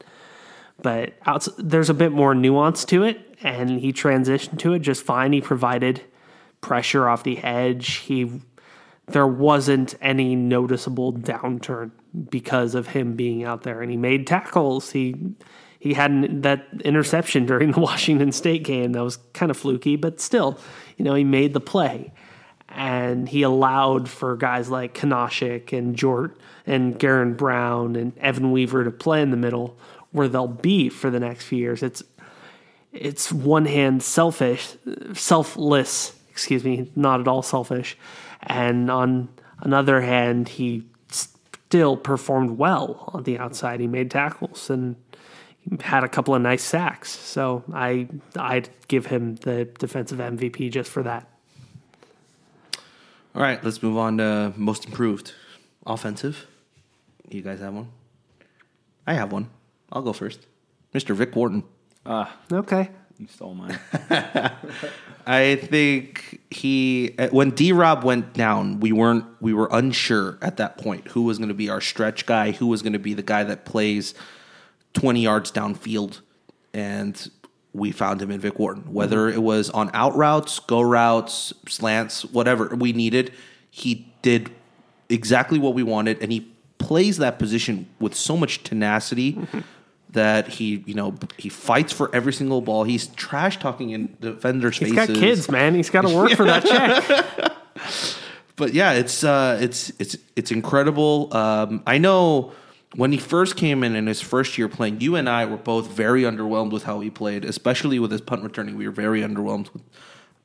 But 0.82 1.14
outs- 1.26 1.50
there's 1.58 1.90
a 1.90 1.94
bit 1.94 2.12
more 2.12 2.36
nuance 2.36 2.86
to 2.86 3.04
it, 3.04 3.36
and 3.44 3.80
he 3.80 3.92
transitioned 3.92 4.60
to 4.60 4.74
it 4.74 4.80
just 4.80 5.04
fine. 5.04 5.34
He 5.34 5.42
provided 5.42 6.02
pressure 6.62 7.08
off 7.08 7.24
the 7.24 7.40
edge. 7.40 7.96
He 7.98 8.42
there 9.10 9.28
wasn't 9.28 9.96
any 10.02 10.36
noticeable 10.36 11.14
downturn 11.14 11.92
because 12.30 12.76
of 12.76 12.88
him 12.88 13.16
being 13.16 13.44
out 13.44 13.64
there, 13.64 13.82
and 13.82 13.90
he 13.90 13.98
made 13.98 14.28
tackles. 14.28 14.92
He 14.92 15.16
he 15.80 15.94
had 15.94 16.44
that 16.44 16.68
interception 16.84 17.46
during 17.46 17.72
the 17.72 17.80
Washington 17.90 18.32
State 18.32 18.64
game 18.64 18.94
that 18.94 19.04
was 19.04 19.18
kind 19.34 19.50
of 19.50 19.58
fluky, 19.58 19.96
but 19.96 20.20
still, 20.20 20.60
you 20.98 21.06
know, 21.06 21.14
he 21.14 21.24
made 21.24 21.54
the 21.54 21.62
play, 21.62 22.12
and 22.70 23.30
he 23.30 23.44
allowed 23.44 24.10
for 24.10 24.36
guys 24.36 24.70
like 24.70 24.94
Kunaszyk 24.94 25.78
and 25.78 25.96
Jort 25.96 26.36
and 26.66 27.00
Garen 27.00 27.36
Brown 27.36 27.96
and 27.96 28.18
Evan 28.18 28.52
Weaver 28.52 28.84
to 28.84 28.92
play 28.92 29.22
in 29.22 29.32
the 29.32 29.38
middle 29.38 29.78
where 30.18 30.28
they'll 30.28 30.48
be 30.48 30.90
for 30.90 31.10
the 31.10 31.20
next 31.20 31.46
few 31.46 31.60
years. 31.60 31.84
It's 31.84 32.04
it's 32.92 33.32
one 33.32 33.66
hand 33.66 34.04
selfish, 34.04 34.76
selfless, 35.14 36.16
excuse 36.30 36.64
me, 36.64 36.92
not 36.96 37.20
at 37.20 37.28
all 37.28 37.44
selfish. 37.44 37.98
And 38.42 38.90
on 38.90 39.30
another 39.62 40.02
hand, 40.02 40.50
he 40.50 40.84
still 41.10 41.98
performed 41.98 42.52
well 42.52 43.10
on 43.14 43.24
the 43.24 43.38
outside. 43.38 43.80
He 43.80 43.88
made 43.88 44.10
tackles 44.10 44.70
and 44.70 44.96
had 45.82 46.04
a 46.04 46.08
couple 46.08 46.34
of 46.34 46.42
nice 46.42 46.64
sacks. 46.64 47.10
So 47.12 47.64
I 47.74 48.08
I'd 48.36 48.70
give 48.88 49.08
him 49.08 49.36
the 49.36 49.66
defensive 49.66 50.20
MVP 50.20 50.72
just 50.72 50.90
for 50.90 51.04
that. 51.04 51.28
All 53.36 53.42
right, 53.42 53.64
let's 53.64 53.84
move 53.84 53.98
on 53.98 54.18
to 54.18 54.54
most 54.56 54.86
improved 54.86 55.34
offensive. 55.86 56.48
You 57.30 57.42
guys 57.42 57.60
have 57.60 57.74
one? 57.74 57.90
I 59.06 59.14
have 59.14 59.32
one. 59.32 59.50
I'll 59.92 60.02
go 60.02 60.14
first. 60.14 60.46
Mr. 60.94 61.16
Vic 61.16 61.36
Wharton. 61.36 61.64
Ah, 62.06 62.36
Okay. 62.52 62.90
you 63.18 63.28
stole 63.28 63.54
mine. 63.54 63.78
I 65.26 65.56
think 65.58 66.40
he 66.50 67.14
uh, 67.20 67.28
when 67.30 67.50
D 67.52 67.72
Rob 67.74 68.04
went 68.04 68.34
down, 68.34 68.80
we 68.80 68.92
weren't 68.92 69.26
we 69.42 69.54
were 69.54 69.68
unsure 69.72 70.38
at 70.42 70.58
that 70.58 70.78
point 70.78 71.10
who 71.10 71.24
was 71.24 71.38
going 71.38 71.50
to 71.50 71.54
be 71.56 71.70
our 71.70 71.82
stretch 71.82 72.26
guy, 72.26 72.52
who 72.52 72.68
was 72.68 72.82
going 72.82 72.94
to 72.94 73.00
be 73.00 73.14
the 73.14 73.24
guy 73.24 73.44
that 73.44 73.66
plays 73.66 74.14
twenty 74.94 75.22
yards 75.22 75.52
downfield, 75.52 76.22
and 76.74 77.30
we 77.74 77.92
found 77.92 78.22
him 78.22 78.32
in 78.32 78.40
Vic 78.40 78.58
Wharton. 78.58 78.94
Whether 78.94 79.28
it 79.28 79.42
was 79.44 79.70
on 79.72 79.92
out 79.94 80.16
routes, 80.16 80.60
go 80.60 80.80
routes, 80.82 81.54
slants, 81.68 82.24
whatever 82.24 82.68
we 82.76 82.94
needed, 82.94 83.34
he 83.70 84.08
did 84.22 84.50
exactly 85.10 85.60
what 85.60 85.74
we 85.74 85.84
wanted, 85.84 86.22
and 86.22 86.32
he 86.32 86.50
plays 86.78 87.18
that 87.18 87.38
position 87.38 87.90
with 88.00 88.16
so 88.16 88.38
much 88.38 88.64
tenacity. 88.64 89.38
That 90.18 90.48
he, 90.48 90.84
you 90.88 90.96
know, 90.96 91.14
he 91.38 91.48
fights 91.50 91.94
for 91.94 92.10
every 92.12 92.34
single 92.34 92.60
ball. 92.62 92.86
He's 92.86 93.06
trash 93.06 93.60
talking 93.60 93.92
in 93.92 94.18
defenders' 94.20 94.80
He's 94.80 94.92
got 94.92 95.10
kids, 95.10 95.48
man. 95.48 95.76
He's 95.76 95.92
got 95.92 96.02
to 96.02 96.16
work 96.16 96.32
for 96.32 96.46
that 96.46 96.66
check. 96.66 97.54
but 98.56 98.74
yeah, 98.74 98.94
it's 98.94 99.24
uh, 99.24 99.60
it's 99.62 99.92
it's 100.00 100.18
it's 100.36 100.52
incredible. 100.52 101.32
Um, 101.38 101.84
I 101.86 102.00
know 102.00 102.52
when 102.96 103.12
he 103.12 103.20
first 103.20 103.56
came 103.58 103.84
in 103.84 103.96
in 103.96 104.08
his 104.08 104.22
first 104.22 104.58
year 104.58 104.68
playing, 104.68 105.02
you 105.02 105.16
and 105.16 105.30
I 105.30 105.46
were 105.46 105.56
both 105.56 105.92
very 105.92 106.24
underwhelmed 106.24 106.72
with 106.72 106.84
how 106.84 107.00
he 107.00 107.12
played, 107.12 107.46
especially 107.46 108.00
with 108.00 108.12
his 108.12 108.22
punt 108.22 108.44
returning. 108.44 108.76
We 108.76 108.88
were 108.88 108.92
very 108.94 109.22
underwhelmed, 109.22 109.72
with, 109.72 109.84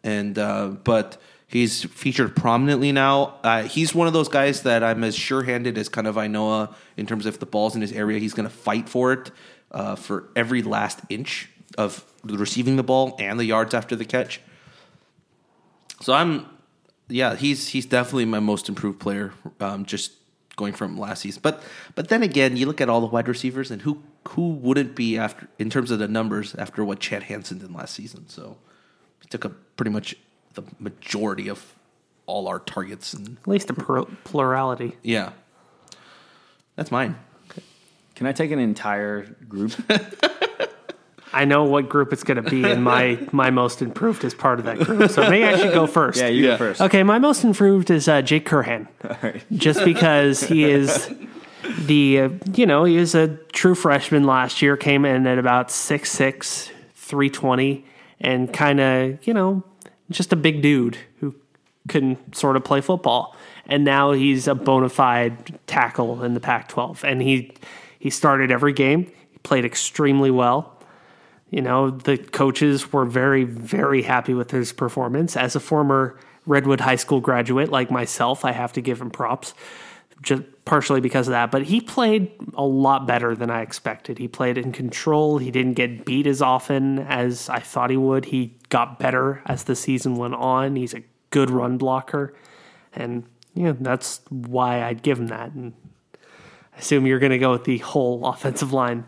and 0.05 0.39
uh, 0.39 0.69
but 0.85 1.17
he's 1.47 1.85
featured 1.85 2.37
prominently 2.37 2.93
now. 2.93 3.37
Uh, 3.43 3.63
he's 3.63 3.95
one 3.95 4.07
of 4.07 4.13
those 4.13 4.29
guys 4.29 4.65
that 4.65 4.85
I'm 4.85 5.03
as 5.03 5.17
sure-handed 5.17 5.79
as 5.79 5.89
kind 5.89 6.07
of 6.07 6.17
Inoa 6.17 6.75
in 6.99 7.07
terms 7.07 7.25
of 7.25 7.35
if 7.35 7.41
the 7.41 7.47
ball's 7.47 7.75
in 7.75 7.81
his 7.81 7.93
area, 7.93 8.19
he's 8.19 8.35
going 8.35 8.49
to 8.49 8.55
fight 8.55 8.91
for 8.91 9.15
it 9.15 9.31
uh, 9.73 9.97
for 9.97 10.29
every 10.37 10.63
last 10.63 11.01
inch 11.09 11.49
of 11.79 12.05
receiving 12.25 12.77
the 12.77 12.83
ball 12.83 13.17
and 13.19 13.39
the 13.41 13.45
yards 13.45 13.75
after 13.75 13.97
the 13.97 14.05
catch. 14.05 14.41
So 16.01 16.13
I'm, 16.13 16.47
yeah, 17.09 17.35
he's 17.37 17.69
he's 17.69 17.87
definitely 17.87 18.25
my 18.27 18.41
most 18.41 18.69
improved 18.69 19.01
player. 19.01 19.33
Um, 19.61 19.85
just 19.85 20.13
going 20.57 20.75
from 20.75 20.99
last 20.99 21.23
season, 21.23 21.41
but 21.43 21.63
but 21.95 22.09
then 22.09 22.23
again, 22.23 22.57
you 22.57 22.67
look 22.67 22.81
at 22.81 22.89
all 22.89 23.01
the 23.01 23.07
wide 23.07 23.29
receivers, 23.29 23.71
and 23.71 23.83
who 23.83 24.03
who 24.29 24.51
wouldn't 24.51 24.95
be 24.95 25.17
after 25.19 25.49
in 25.59 25.71
terms 25.71 25.91
of 25.91 25.99
the 25.99 26.09
numbers 26.09 26.55
after 26.57 26.85
what 26.85 27.01
Chad 27.01 27.25
Hansen 27.25 27.59
did 27.59 27.73
last 27.73 27.95
season? 27.95 28.29
So 28.29 28.57
he 29.21 29.29
took 29.29 29.45
a 29.45 29.49
pretty 29.49 29.91
much 29.91 30.15
the 30.55 30.63
majority 30.79 31.49
of 31.49 31.75
all 32.27 32.47
our 32.49 32.59
targets, 32.59 33.15
and 33.15 33.39
At 33.39 33.49
least 33.49 33.71
a 33.71 33.75
plurality. 34.25 34.97
yeah, 35.03 35.33
that's 36.77 36.91
mine. 36.91 37.17
Can 38.23 38.29
I 38.29 38.33
take 38.33 38.53
an 38.53 38.61
entire 38.61 39.23
group? 39.49 39.73
I 41.33 41.45
know 41.45 41.65
what 41.65 41.89
group 41.89 42.13
it's 42.13 42.23
going 42.23 42.41
to 42.41 42.49
be, 42.49 42.63
and 42.63 42.85
my 42.85 43.19
my 43.33 43.51
most 43.51 43.83
improved 43.83 44.23
is 44.23 44.33
part 44.33 44.61
of 44.61 44.67
that 44.67 44.79
group. 44.79 45.11
So 45.11 45.29
maybe 45.29 45.45
I 45.45 45.57
should 45.59 45.75
go 45.75 45.87
first. 45.99 46.21
yeah, 46.21 46.29
you 46.29 46.45
Yeah. 46.45 46.51
go 46.53 46.57
first. 46.59 46.81
Okay, 46.83 47.03
my 47.03 47.19
most 47.19 47.43
improved 47.43 47.91
is 47.91 48.07
uh, 48.07 48.23
Jake 48.23 48.49
Curhan, 48.49 48.87
just 49.51 49.85
because 49.85 50.41
he 50.45 50.63
is 50.63 51.13
the 51.87 52.21
uh, 52.21 52.29
you 52.55 52.65
know 52.65 52.85
he 52.85 52.97
was 52.97 53.17
a 53.17 53.27
true 53.51 53.75
freshman 53.75 54.23
last 54.23 54.63
year, 54.63 54.77
came 54.77 55.05
in 55.05 55.27
at 55.27 55.37
about 55.37 55.71
6'6", 55.71 56.71
320, 56.95 57.85
and 58.21 58.53
kind 58.53 58.79
of 58.79 59.27
you 59.27 59.35
know 59.35 59.65
just 60.13 60.33
a 60.33 60.37
big 60.37 60.63
dude 60.63 60.97
who 61.19 61.35
couldn't 61.89 62.37
sort 62.37 62.55
of 62.55 62.63
play 62.63 62.81
football, 62.81 63.35
and 63.67 63.83
now 63.85 64.13
he's 64.13 64.47
a 64.47 64.55
bona 64.55 64.89
fide 64.89 65.59
tackle 65.67 66.23
in 66.23 66.35
the 66.35 66.41
Pac-12, 66.41 67.03
and 67.03 67.21
he 67.21 67.53
he 68.03 68.11
started 68.11 68.51
every 68.51 68.73
game, 68.73 69.05
he 69.31 69.39
played 69.45 69.65
extremely 69.65 70.29
well. 70.33 70.77
You 71.51 71.63
know, 71.63 71.91
the 71.91 72.19
coaches 72.19 72.93
were 72.93 73.05
very, 73.05 73.45
very 73.45 74.03
happy 74.03 74.35
with 74.35 74.51
his 74.51 74.73
performance. 74.73 75.37
As 75.37 75.55
a 75.55 75.61
former 75.61 76.19
Redwood 76.45 76.81
High 76.81 76.97
School 76.97 77.21
graduate 77.21 77.71
like 77.71 77.93
myself, 77.93 78.45
I 78.45 78.51
have 78.51 78.73
to 78.73 78.81
give 78.81 79.01
him 79.01 79.13
props, 79.13 79.55
just 80.21 80.43
partially 80.65 81.01
because 81.01 81.29
of 81.29 81.31
that. 81.31 81.53
But 81.53 81.63
he 81.63 81.81
played 81.81 82.33
a 82.55 82.65
lot 82.65 83.07
better 83.07 83.37
than 83.37 83.51
I 83.51 83.61
expected. 83.61 84.19
He 84.19 84.27
played 84.27 84.59
in 84.59 84.73
control. 84.73 85.39
He 85.39 85.53
didn't 85.53 85.75
get 85.75 86.05
beat 86.05 86.27
as 86.27 86.43
often 86.43 86.99
as 86.99 87.49
I 87.49 87.61
thought 87.61 87.91
he 87.91 87.97
would. 87.97 88.25
He 88.25 88.57
got 88.69 88.99
better 88.99 89.43
as 89.47 89.63
the 89.63 89.77
season 89.77 90.17
went 90.17 90.35
on. 90.35 90.75
He's 90.75 90.93
a 90.93 91.05
good 91.31 91.51
run 91.51 91.79
blocker. 91.79 92.35
And, 92.93 93.23
yeah, 93.55 93.75
that's 93.79 94.23
why 94.29 94.83
I'd 94.83 95.05
give 95.05 95.21
him 95.21 95.29
that. 95.29 95.53
And 95.53 95.75
I 96.75 96.79
assume 96.79 97.07
you're 97.07 97.19
going 97.19 97.33
to 97.33 97.39
go 97.39 97.53
with 97.53 97.65
the 97.65 97.79
whole 97.79 98.27
offensive 98.27 98.73
line. 98.73 99.05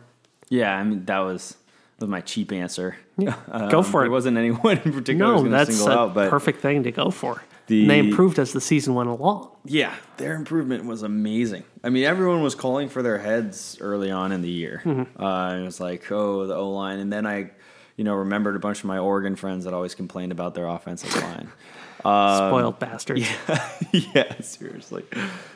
Yeah, 0.48 0.74
I 0.76 0.82
mean 0.84 1.04
that 1.06 1.18
was 1.20 1.56
was 2.00 2.08
my 2.08 2.20
cheap 2.20 2.52
answer. 2.52 2.96
Um, 3.48 3.68
go 3.70 3.82
for 3.84 4.00
There 4.00 4.06
it. 4.06 4.10
wasn't 4.10 4.36
anyone 4.38 4.78
in 4.84 4.92
particular 4.92 5.34
No, 5.36 5.48
that's 5.48 5.76
single 5.76 5.94
a 5.94 5.98
out, 6.00 6.14
but 6.14 6.30
perfect 6.30 6.60
thing 6.60 6.82
to 6.82 6.90
go 6.90 7.10
for. 7.12 7.42
The- 7.68 7.82
And 7.82 7.90
they 7.90 7.98
improved 8.00 8.38
as 8.40 8.52
the 8.52 8.60
season 8.60 8.94
went 8.94 9.08
along. 9.08 9.50
yeah, 9.64 9.94
their 10.16 10.34
improvement 10.34 10.84
was 10.84 11.02
amazing. 11.04 11.62
I 11.84 11.90
mean, 11.90 12.02
everyone 12.04 12.42
was 12.42 12.56
calling 12.56 12.88
for 12.88 13.02
their 13.02 13.18
heads 13.18 13.78
early 13.80 14.10
on 14.10 14.32
in 14.32 14.42
the 14.42 14.50
year. 14.50 14.82
Mm-hmm. 14.84 15.22
Uh, 15.22 15.54
it 15.58 15.62
was 15.64 15.78
like, 15.80 16.10
oh, 16.10 16.44
the 16.48 16.56
O 16.56 16.70
line, 16.70 16.98
and 16.98 17.12
then 17.12 17.24
I, 17.24 17.52
you 17.96 18.02
know, 18.04 18.14
remembered 18.14 18.56
a 18.56 18.58
bunch 18.58 18.80
of 18.80 18.86
my 18.86 18.98
Oregon 18.98 19.36
friends 19.36 19.64
that 19.64 19.72
always 19.72 19.94
complained 19.94 20.32
about 20.32 20.54
their 20.54 20.66
offensive 20.66 21.14
line. 21.22 21.48
Um, 22.04 22.50
Spoiled 22.50 22.78
bastards. 22.80 23.22
yeah, 23.48 23.70
yeah, 23.92 24.40
seriously. 24.42 25.04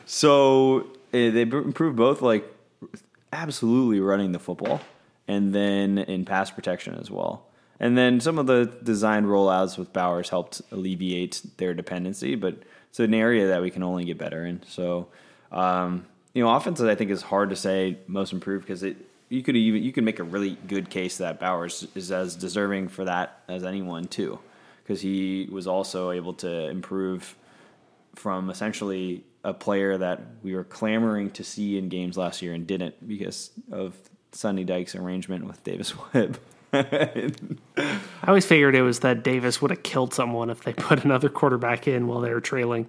So 0.07 0.87
they 1.11 1.41
improved 1.41 1.95
both 1.95 2.21
like 2.21 2.45
absolutely 3.31 3.99
running 3.99 4.31
the 4.31 4.39
football 4.39 4.81
and 5.27 5.53
then 5.53 5.97
in 5.97 6.25
pass 6.25 6.49
protection 6.51 6.95
as 6.95 7.11
well. 7.11 7.45
And 7.79 7.97
then 7.97 8.19
some 8.19 8.37
of 8.37 8.47
the 8.47 8.65
design 8.83 9.25
rollouts 9.25 9.77
with 9.77 9.93
Bowers 9.93 10.29
helped 10.29 10.61
alleviate 10.71 11.41
their 11.57 11.73
dependency, 11.73 12.35
but 12.35 12.63
it's 12.89 12.99
an 12.99 13.13
area 13.13 13.47
that 13.47 13.61
we 13.61 13.69
can 13.71 13.83
only 13.83 14.03
get 14.03 14.17
better 14.17 14.45
in. 14.45 14.61
So, 14.67 15.07
um, 15.51 16.05
you 16.33 16.43
know, 16.43 16.53
offenses 16.53 16.85
I 16.85 16.95
think 16.95 17.11
is 17.11 17.21
hard 17.21 17.49
to 17.51 17.55
say 17.55 17.97
most 18.07 18.33
improved 18.33 18.65
because 18.65 18.83
it 18.83 18.97
you 19.29 19.43
could 19.43 19.55
even 19.55 19.83
you 19.83 19.93
could 19.93 20.03
make 20.03 20.19
a 20.19 20.23
really 20.23 20.57
good 20.67 20.89
case 20.89 21.17
that 21.19 21.39
Bowers 21.39 21.87
is 21.95 22.11
as 22.11 22.35
deserving 22.35 22.89
for 22.89 23.05
that 23.05 23.43
as 23.47 23.63
anyone 23.63 24.05
too, 24.05 24.39
because 24.83 25.01
he 25.01 25.47
was 25.51 25.67
also 25.67 26.11
able 26.11 26.33
to 26.33 26.69
improve 26.69 27.35
from 28.15 28.49
essentially 28.49 29.23
a 29.43 29.53
player 29.53 29.97
that 29.97 30.21
we 30.43 30.53
were 30.55 30.63
clamoring 30.63 31.31
to 31.31 31.43
see 31.43 31.77
in 31.77 31.89
games 31.89 32.17
last 32.17 32.41
year 32.41 32.53
and 32.53 32.67
didn't 32.67 33.07
because 33.07 33.51
of 33.71 33.95
Sonny 34.31 34.63
Dykes' 34.63 34.95
arrangement 34.95 35.45
with 35.47 35.63
Davis 35.63 35.93
Webb. 36.13 36.39
I 36.71 37.31
always 38.27 38.45
figured 38.45 38.75
it 38.75 38.81
was 38.83 38.99
that 38.99 39.23
Davis 39.23 39.61
would 39.61 39.71
have 39.71 39.81
killed 39.83 40.13
someone 40.13 40.49
if 40.49 40.63
they 40.63 40.73
put 40.73 41.03
another 41.03 41.29
quarterback 41.29 41.87
in 41.87 42.07
while 42.07 42.19
they 42.21 42.31
were 42.33 42.41
trailing. 42.41 42.87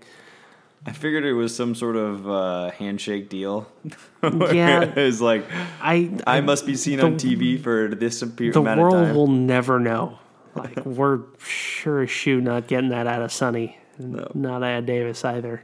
I 0.86 0.92
figured 0.92 1.24
it 1.24 1.34
was 1.34 1.54
some 1.54 1.74
sort 1.74 1.96
of 1.96 2.28
uh, 2.28 2.70
handshake 2.72 3.28
deal. 3.28 3.66
Yeah. 4.22 4.82
it 4.82 4.96
was 4.96 5.22
like 5.22 5.46
I 5.80 6.10
I 6.26 6.42
must 6.42 6.66
be 6.66 6.76
seen 6.76 7.00
on 7.00 7.14
TV 7.16 7.58
for 7.58 7.88
this 7.94 8.20
amount 8.20 8.36
the 8.52 8.60
of 8.60 8.78
world 8.78 9.14
will 9.16 9.28
never 9.28 9.80
know. 9.80 10.18
Like 10.54 10.84
we're 10.84 11.20
sure 11.38 12.02
as 12.02 12.10
shoe 12.10 12.38
not 12.42 12.66
getting 12.66 12.90
that 12.90 13.06
out 13.06 13.22
of 13.22 13.32
Sonny. 13.32 13.78
no. 13.98 14.30
Not 14.34 14.62
out 14.62 14.80
of 14.80 14.86
Davis 14.86 15.24
either. 15.24 15.62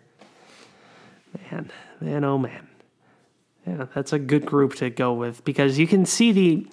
Man, 1.51 1.71
man, 2.01 2.25
oh 2.25 2.39
man. 2.39 2.69
Yeah, 3.67 3.87
that's 3.95 4.13
a 4.13 4.19
good 4.19 4.47
group 4.47 4.75
to 4.77 4.91
go 4.91 5.13
with 5.13 5.45
because 5.45 5.79
you 5.79 5.87
can 5.87 6.07
see 6.07 6.33
the 6.33 6.67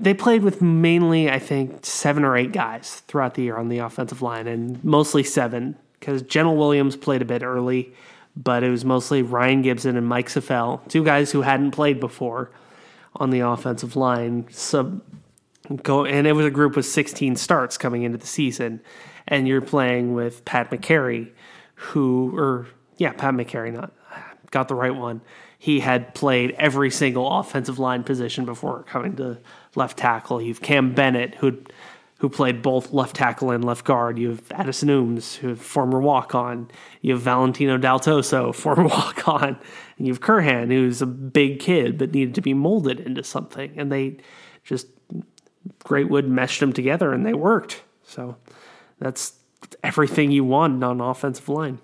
they 0.00 0.14
played 0.14 0.42
with 0.42 0.62
mainly, 0.62 1.30
I 1.30 1.38
think, 1.38 1.84
seven 1.84 2.24
or 2.24 2.36
eight 2.36 2.52
guys 2.52 3.02
throughout 3.08 3.34
the 3.34 3.42
year 3.42 3.56
on 3.56 3.68
the 3.68 3.78
offensive 3.78 4.22
line, 4.22 4.46
and 4.46 4.82
mostly 4.84 5.24
seven 5.24 5.76
because 5.98 6.22
General 6.22 6.56
Williams 6.56 6.96
played 6.96 7.22
a 7.22 7.24
bit 7.24 7.42
early, 7.42 7.92
but 8.36 8.62
it 8.62 8.70
was 8.70 8.84
mostly 8.84 9.22
Ryan 9.22 9.62
Gibson 9.62 9.96
and 9.96 10.06
Mike 10.06 10.28
Saffle, 10.28 10.80
two 10.88 11.04
guys 11.04 11.32
who 11.32 11.42
hadn't 11.42 11.72
played 11.72 11.98
before 11.98 12.52
on 13.16 13.30
the 13.30 13.40
offensive 13.40 13.96
line. 13.96 14.46
So 14.50 15.00
go, 15.82 16.04
and 16.04 16.26
it 16.26 16.32
was 16.32 16.46
a 16.46 16.50
group 16.50 16.76
with 16.76 16.86
16 16.86 17.34
starts 17.34 17.76
coming 17.76 18.04
into 18.04 18.18
the 18.18 18.26
season, 18.26 18.80
and 19.26 19.48
you're 19.48 19.60
playing 19.60 20.14
with 20.14 20.44
Pat 20.44 20.70
Mekari, 20.70 21.32
who, 21.74 22.36
or 22.36 22.68
yeah, 22.98 23.12
Pat 23.12 23.34
Mekari, 23.34 23.72
not 23.72 23.92
got 24.50 24.68
the 24.68 24.74
right 24.74 24.94
one. 24.94 25.20
He 25.58 25.80
had 25.80 26.14
played 26.14 26.52
every 26.52 26.90
single 26.90 27.38
offensive 27.38 27.78
line 27.78 28.04
position 28.04 28.44
before 28.44 28.84
coming 28.84 29.16
to 29.16 29.38
left 29.74 29.98
tackle. 29.98 30.40
You've 30.40 30.60
Cam 30.60 30.94
Bennett, 30.94 31.34
who'd 31.36 31.72
who 32.18 32.28
played 32.28 32.62
both 32.62 32.92
left 32.92 33.14
tackle 33.14 33.52
and 33.52 33.64
left 33.64 33.84
guard. 33.84 34.18
You 34.18 34.30
have 34.30 34.42
Addison 34.50 34.88
Ooms, 34.88 35.36
who 35.36 35.54
former 35.54 36.00
walk 36.00 36.34
on. 36.34 36.68
You 37.00 37.12
have 37.14 37.22
Valentino 37.22 37.78
Daltoso, 37.78 38.52
former 38.54 38.88
walk 38.88 39.28
on. 39.28 39.56
And 39.96 40.06
you 40.06 40.12
have 40.12 40.20
Curhan, 40.20 40.72
who's 40.72 41.00
a 41.00 41.06
big 41.06 41.60
kid 41.60 41.96
but 41.96 42.12
needed 42.12 42.34
to 42.34 42.40
be 42.40 42.54
molded 42.54 42.98
into 42.98 43.22
something. 43.22 43.72
And 43.76 43.92
they 43.92 44.16
just 44.64 44.88
Greatwood 45.84 46.26
meshed 46.26 46.58
them 46.60 46.72
together 46.72 47.12
and 47.12 47.24
they 47.24 47.34
worked. 47.34 47.82
So 48.02 48.36
that's 48.98 49.34
everything 49.84 50.32
you 50.32 50.44
want 50.44 50.82
on 50.82 51.00
offensive 51.00 51.48
line. 51.48 51.78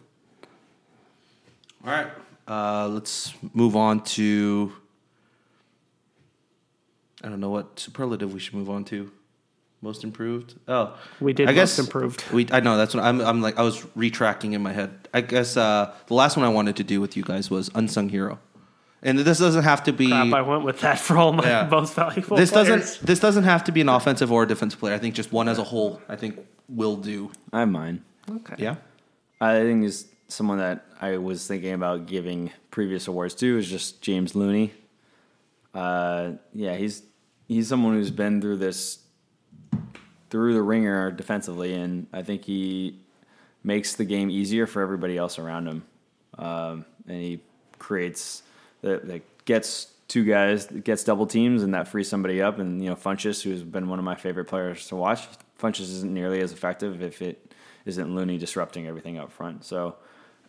All 1.84 1.90
right. 1.90 2.06
Uh, 2.46 2.88
let's 2.88 3.32
move 3.52 3.76
on 3.76 4.02
to. 4.04 4.72
I 7.22 7.28
don't 7.28 7.40
know 7.40 7.50
what 7.50 7.78
superlative 7.80 8.32
we 8.34 8.40
should 8.40 8.54
move 8.54 8.68
on 8.70 8.84
to. 8.86 9.10
Most 9.80 10.02
improved. 10.04 10.54
Oh, 10.66 10.96
We 11.20 11.32
did 11.34 11.46
I 11.48 11.52
most 11.52 11.56
guess 11.56 11.78
improved. 11.78 12.24
We 12.32 12.46
I 12.50 12.60
know 12.60 12.76
that's 12.76 12.94
what 12.94 13.04
I'm. 13.04 13.20
I'm 13.20 13.42
like 13.42 13.58
I 13.58 13.62
was 13.62 13.80
retracking 13.96 14.52
in 14.54 14.62
my 14.62 14.72
head. 14.72 15.08
I 15.12 15.20
guess 15.20 15.56
uh, 15.56 15.94
the 16.06 16.14
last 16.14 16.36
one 16.36 16.44
I 16.46 16.48
wanted 16.48 16.76
to 16.76 16.84
do 16.84 17.00
with 17.00 17.16
you 17.16 17.22
guys 17.22 17.50
was 17.50 17.70
unsung 17.74 18.08
hero, 18.08 18.38
and 19.02 19.18
this 19.18 19.38
doesn't 19.38 19.62
have 19.64 19.82
to 19.84 19.92
be. 19.92 20.08
Crap, 20.08 20.32
I 20.32 20.40
went 20.42 20.64
with 20.64 20.80
that 20.80 20.98
for 20.98 21.18
all 21.18 21.32
my 21.32 21.44
Yeah. 21.46 21.68
most 21.70 21.94
valuable 21.94 22.36
this 22.36 22.50
players. 22.50 22.68
doesn't. 22.68 23.06
This 23.06 23.20
doesn't 23.20 23.44
have 23.44 23.64
to 23.64 23.72
be 23.72 23.82
an 23.82 23.90
offensive 23.90 24.32
or 24.32 24.44
a 24.44 24.46
defensive 24.48 24.80
player. 24.80 24.94
I 24.94 24.98
think 24.98 25.14
just 25.14 25.32
one 25.32 25.48
as 25.48 25.58
a 25.58 25.64
whole. 25.64 26.00
I 26.08 26.16
think 26.16 26.38
will 26.68 26.96
do. 26.96 27.30
I 27.52 27.60
have 27.60 27.68
mine. 27.68 28.02
Okay. 28.30 28.54
Yeah. 28.58 28.76
I 29.40 29.60
think 29.60 29.84
is 29.84 30.06
someone 30.28 30.58
that 30.58 30.86
I 31.00 31.18
was 31.18 31.46
thinking 31.46 31.72
about 31.72 32.06
giving 32.06 32.50
previous 32.70 33.08
awards 33.08 33.34
to 33.36 33.58
is 33.58 33.68
just 33.68 34.00
James 34.00 34.34
Looney. 34.34 34.72
Uh, 35.74 36.32
yeah, 36.52 36.76
he's 36.76 37.02
he's 37.48 37.68
someone 37.68 37.94
who's 37.94 38.10
been 38.10 38.40
through 38.40 38.56
this 38.56 38.98
through 40.30 40.54
the 40.54 40.62
ringer 40.62 41.10
defensively, 41.10 41.74
and 41.74 42.06
I 42.12 42.22
think 42.22 42.44
he 42.44 42.98
makes 43.62 43.94
the 43.94 44.04
game 44.04 44.30
easier 44.30 44.66
for 44.66 44.82
everybody 44.82 45.16
else 45.16 45.38
around 45.38 45.66
him. 45.66 45.84
Um, 46.38 46.84
and 47.06 47.20
he 47.20 47.40
creates 47.78 48.42
that, 48.82 49.06
that 49.06 49.44
gets 49.44 49.92
two 50.08 50.24
guys, 50.24 50.66
gets 50.66 51.04
double 51.04 51.26
teams, 51.26 51.62
and 51.62 51.74
that 51.74 51.88
frees 51.88 52.08
somebody 52.08 52.42
up. 52.42 52.58
And 52.58 52.82
you 52.82 52.90
know, 52.90 52.96
Funches, 52.96 53.42
who's 53.42 53.62
been 53.62 53.88
one 53.88 53.98
of 53.98 54.04
my 54.04 54.14
favorite 54.16 54.46
players 54.46 54.86
to 54.88 54.96
watch, 54.96 55.26
Funches 55.58 55.82
isn't 55.82 56.12
nearly 56.12 56.40
as 56.40 56.52
effective 56.52 57.02
if 57.02 57.22
it 57.22 57.52
isn't 57.84 58.14
Looney 58.14 58.38
disrupting 58.38 58.86
everything 58.86 59.18
up 59.18 59.30
front. 59.30 59.64
So 59.64 59.96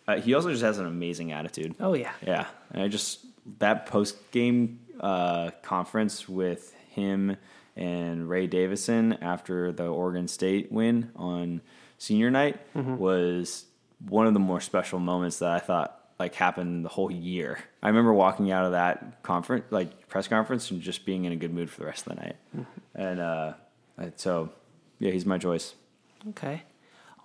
uh, 0.08 0.20
he 0.20 0.34
also 0.34 0.52
just 0.52 0.64
has 0.64 0.80
an 0.80 0.86
amazing 0.86 1.32
attitude. 1.32 1.76
Oh 1.80 1.94
yeah. 1.94 2.14
Yeah, 2.26 2.48
and 2.72 2.82
I 2.82 2.88
just 2.88 3.26
that 3.60 3.86
post 3.86 4.32
game 4.32 4.80
uh, 5.00 5.52
conference 5.62 6.28
with 6.28 6.74
him 6.90 7.38
and 7.76 8.30
Ray 8.30 8.48
Davison 8.48 9.14
after 9.22 9.72
the 9.72 9.88
Oregon 9.88 10.28
State 10.28 10.72
win 10.72 11.12
on 11.16 11.62
senior 11.98 12.32
night 12.32 12.60
was 12.74 13.66
one 14.08 14.28
of 14.28 14.34
the 14.34 14.40
more 14.40 14.62
special 14.62 15.00
moments 15.00 15.40
that 15.40 15.52
I 15.52 15.60
thought 15.60 16.00
like 16.18 16.36
happened 16.36 16.86
the 16.86 16.90
whole 16.90 17.12
year. 17.12 17.60
I 17.84 17.88
remember 17.90 18.14
walking 18.14 18.50
out 18.52 18.64
of 18.66 18.72
that 18.72 19.22
conference, 19.24 19.66
like 19.72 20.08
press 20.08 20.28
conference, 20.30 20.72
and 20.72 20.82
just 20.82 21.06
being 21.06 21.26
in 21.26 21.34
a 21.34 21.36
good 21.36 21.54
mood 21.54 21.70
for 21.70 21.82
the 21.82 21.86
rest 21.88 22.08
of 22.08 22.16
the 22.16 22.22
night. 22.22 22.36
And 22.94 23.20
uh, 23.20 23.54
so, 24.16 24.52
yeah, 25.00 25.12
he's 25.12 25.26
my 25.26 25.38
choice. 25.38 25.76
Okay. 26.30 26.64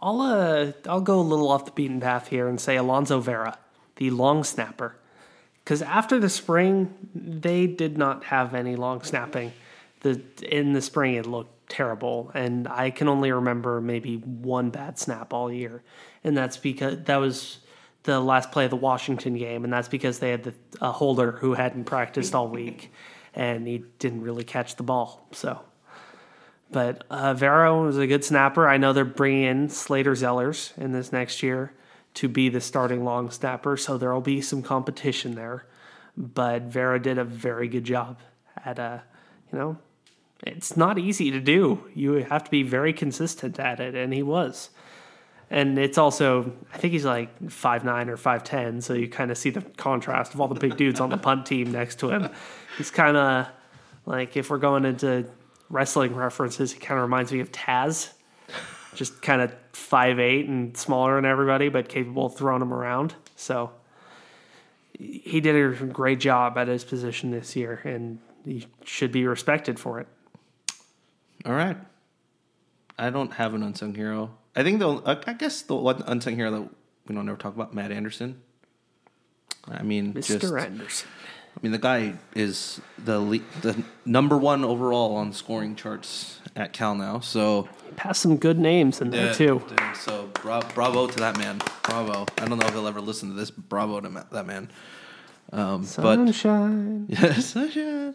I'll 0.02 0.20
uh 0.20 0.72
I'll 0.88 1.00
go 1.00 1.20
a 1.20 1.22
little 1.22 1.50
off 1.50 1.66
the 1.66 1.72
beaten 1.72 2.00
path 2.00 2.28
here 2.28 2.48
and 2.48 2.60
say 2.60 2.76
Alonzo 2.76 3.20
Vera, 3.20 3.58
the 3.96 4.10
long 4.10 4.44
snapper. 4.44 4.96
Because 5.62 5.82
after 5.82 6.18
the 6.18 6.30
spring, 6.30 6.94
they 7.14 7.66
did 7.66 7.98
not 7.98 8.24
have 8.24 8.54
any 8.54 8.76
long 8.76 9.02
snapping. 9.02 9.52
The 10.00 10.20
in 10.42 10.72
the 10.72 10.80
spring 10.80 11.14
it 11.14 11.26
looked 11.26 11.68
terrible, 11.68 12.30
and 12.34 12.66
I 12.66 12.90
can 12.90 13.08
only 13.08 13.30
remember 13.30 13.80
maybe 13.80 14.16
one 14.16 14.70
bad 14.70 14.98
snap 14.98 15.32
all 15.32 15.52
year, 15.52 15.82
and 16.24 16.36
that's 16.36 16.56
because 16.56 17.04
that 17.04 17.16
was 17.16 17.58
the 18.04 18.18
last 18.18 18.50
play 18.50 18.64
of 18.64 18.70
the 18.70 18.76
Washington 18.76 19.36
game, 19.36 19.64
and 19.64 19.72
that's 19.72 19.88
because 19.88 20.18
they 20.18 20.30
had 20.30 20.44
the, 20.44 20.54
a 20.80 20.90
holder 20.90 21.32
who 21.32 21.54
hadn't 21.54 21.84
practiced 21.84 22.34
all 22.34 22.48
week, 22.48 22.90
and 23.34 23.66
he 23.66 23.84
didn't 23.98 24.22
really 24.22 24.44
catch 24.44 24.76
the 24.76 24.82
ball. 24.82 25.26
So 25.32 25.60
but 26.70 27.04
uh, 27.10 27.34
Vero 27.34 27.84
was 27.84 27.98
a 27.98 28.06
good 28.06 28.24
snapper. 28.24 28.68
I 28.68 28.76
know 28.76 28.92
they're 28.92 29.04
bringing 29.04 29.44
in 29.44 29.68
Slater 29.68 30.12
Zellers 30.12 30.76
in 30.78 30.92
this 30.92 31.12
next 31.12 31.42
year 31.42 31.72
to 32.14 32.28
be 32.28 32.48
the 32.48 32.60
starting 32.60 33.04
long 33.04 33.30
snapper, 33.30 33.76
so 33.76 33.98
there 33.98 34.12
will 34.12 34.20
be 34.20 34.40
some 34.40 34.62
competition 34.62 35.34
there. 35.34 35.66
But 36.16 36.62
Vera 36.62 37.00
did 37.00 37.18
a 37.18 37.24
very 37.24 37.68
good 37.68 37.84
job 37.84 38.18
at 38.64 38.78
a, 38.78 39.02
you 39.52 39.58
know, 39.58 39.78
it's 40.42 40.76
not 40.76 40.98
easy 40.98 41.30
to 41.30 41.40
do. 41.40 41.84
You 41.94 42.12
have 42.14 42.44
to 42.44 42.50
be 42.50 42.62
very 42.62 42.92
consistent 42.92 43.58
at 43.58 43.80
it, 43.80 43.94
and 43.94 44.12
he 44.12 44.22
was. 44.22 44.70
And 45.50 45.78
it's 45.78 45.98
also, 45.98 46.52
I 46.72 46.78
think 46.78 46.92
he's 46.92 47.04
like 47.04 47.50
five 47.50 47.84
nine 47.84 48.08
or 48.08 48.16
5'10, 48.16 48.82
so 48.82 48.94
you 48.94 49.08
kind 49.08 49.30
of 49.30 49.38
see 49.38 49.50
the 49.50 49.62
contrast 49.62 50.32
of 50.32 50.40
all 50.40 50.48
the 50.48 50.54
big 50.54 50.76
dudes 50.76 51.00
on 51.00 51.10
the 51.10 51.16
punt 51.16 51.46
team 51.46 51.72
next 51.72 51.98
to 52.00 52.10
him. 52.10 52.28
He's 52.78 52.90
kind 52.90 53.16
of 53.16 53.48
like, 54.06 54.36
if 54.36 54.48
we're 54.48 54.58
going 54.58 54.84
into 54.84 55.26
wrestling 55.70 56.14
references, 56.14 56.72
he 56.72 56.80
kind 56.80 56.98
of 56.98 57.02
reminds 57.02 57.32
me 57.32 57.40
of 57.40 57.50
Taz. 57.52 58.12
Just 58.94 59.22
kind 59.22 59.40
of 59.40 59.54
five 59.72 60.18
eight 60.18 60.48
and 60.48 60.76
smaller 60.76 61.14
than 61.14 61.24
everybody, 61.24 61.68
but 61.68 61.88
capable 61.88 62.26
of 62.26 62.36
throwing 62.36 62.60
them 62.60 62.74
around. 62.74 63.14
So 63.36 63.70
he 64.92 65.40
did 65.40 65.54
a 65.54 65.86
great 65.86 66.20
job 66.20 66.58
at 66.58 66.68
his 66.68 66.84
position 66.84 67.30
this 67.30 67.54
year, 67.54 67.80
and 67.84 68.18
he 68.44 68.66
should 68.84 69.12
be 69.12 69.26
respected 69.26 69.78
for 69.78 70.00
it. 70.00 70.08
All 71.46 71.52
right. 71.52 71.76
I 72.98 73.10
don't 73.10 73.32
have 73.32 73.54
an 73.54 73.62
unsung 73.62 73.94
hero. 73.94 74.36
I 74.54 74.62
think 74.62 74.80
the 74.80 75.20
I 75.26 75.32
guess 75.32 75.62
the 75.62 75.76
one 75.76 76.02
unsung 76.06 76.34
hero 76.34 76.50
that 76.50 76.68
we 77.06 77.14
don't 77.14 77.28
ever 77.28 77.38
talk 77.38 77.54
about, 77.54 77.72
Matt 77.72 77.92
Anderson. 77.92 78.42
I 79.68 79.82
mean, 79.82 80.14
Mr. 80.14 80.40
just 80.40 80.52
Anderson. 80.52 81.08
I 81.56 81.60
mean, 81.62 81.72
the 81.72 81.78
guy 81.78 82.14
is 82.34 82.80
the 83.04 83.18
le- 83.20 83.38
the 83.60 83.82
number 84.06 84.36
one 84.38 84.64
overall 84.64 85.16
on 85.16 85.32
scoring 85.32 85.76
charts 85.76 86.40
at 86.56 86.72
Cal 86.72 86.94
now. 86.94 87.20
So 87.20 87.68
Passed 87.96 88.22
some 88.22 88.36
good 88.38 88.58
names 88.58 89.00
in 89.00 89.10
there, 89.10 89.26
Yeah, 89.26 89.32
too. 89.32 89.62
dude, 89.68 89.80
so 89.96 90.30
bra- 90.34 90.62
bravo 90.74 91.06
to 91.06 91.18
that 91.18 91.36
man. 91.36 91.60
Bravo. 91.82 92.24
I 92.38 92.46
don't 92.46 92.58
know 92.58 92.66
if 92.66 92.72
he'll 92.72 92.86
ever 92.86 93.00
listen 93.00 93.28
to 93.28 93.34
this. 93.34 93.50
Bravo 93.50 94.00
to 94.00 94.08
ma- 94.08 94.22
that 94.32 94.46
man. 94.46 94.70
Um, 95.52 95.82
but 95.82 96.14
Sunshine. 96.16 97.06
Yes, 97.10 97.46
sunshine. 97.46 98.14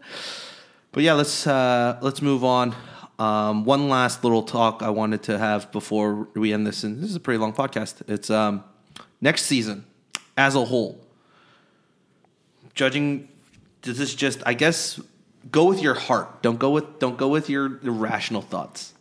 But 0.91 1.03
yeah, 1.03 1.13
let's 1.13 1.45
uh, 1.45 1.99
let's 2.01 2.21
move 2.21 2.43
on. 2.43 2.73
Um, 3.19 3.63
one 3.65 3.89
last 3.89 4.23
little 4.23 4.43
talk 4.43 4.81
I 4.81 4.89
wanted 4.89 5.23
to 5.23 5.37
have 5.37 5.71
before 5.71 6.29
we 6.35 6.51
end 6.53 6.65
this, 6.65 6.83
and 6.83 7.01
this 7.01 7.09
is 7.09 7.15
a 7.15 7.19
pretty 7.19 7.37
long 7.37 7.53
podcast. 7.53 8.01
It's 8.09 8.29
um, 8.29 8.63
next 9.21 9.43
season 9.43 9.85
as 10.37 10.55
a 10.55 10.65
whole. 10.65 11.04
Judging, 12.75 13.29
does 13.81 13.97
this 13.97 14.13
just? 14.13 14.41
I 14.45 14.53
guess 14.53 14.99
go 15.51 15.65
with 15.65 15.81
your 15.81 15.93
heart. 15.93 16.41
Don't 16.41 16.59
go 16.59 16.69
with 16.71 16.99
don't 16.99 17.17
go 17.17 17.27
with 17.29 17.49
your 17.49 17.79
irrational 17.83 18.41
thoughts. 18.41 18.93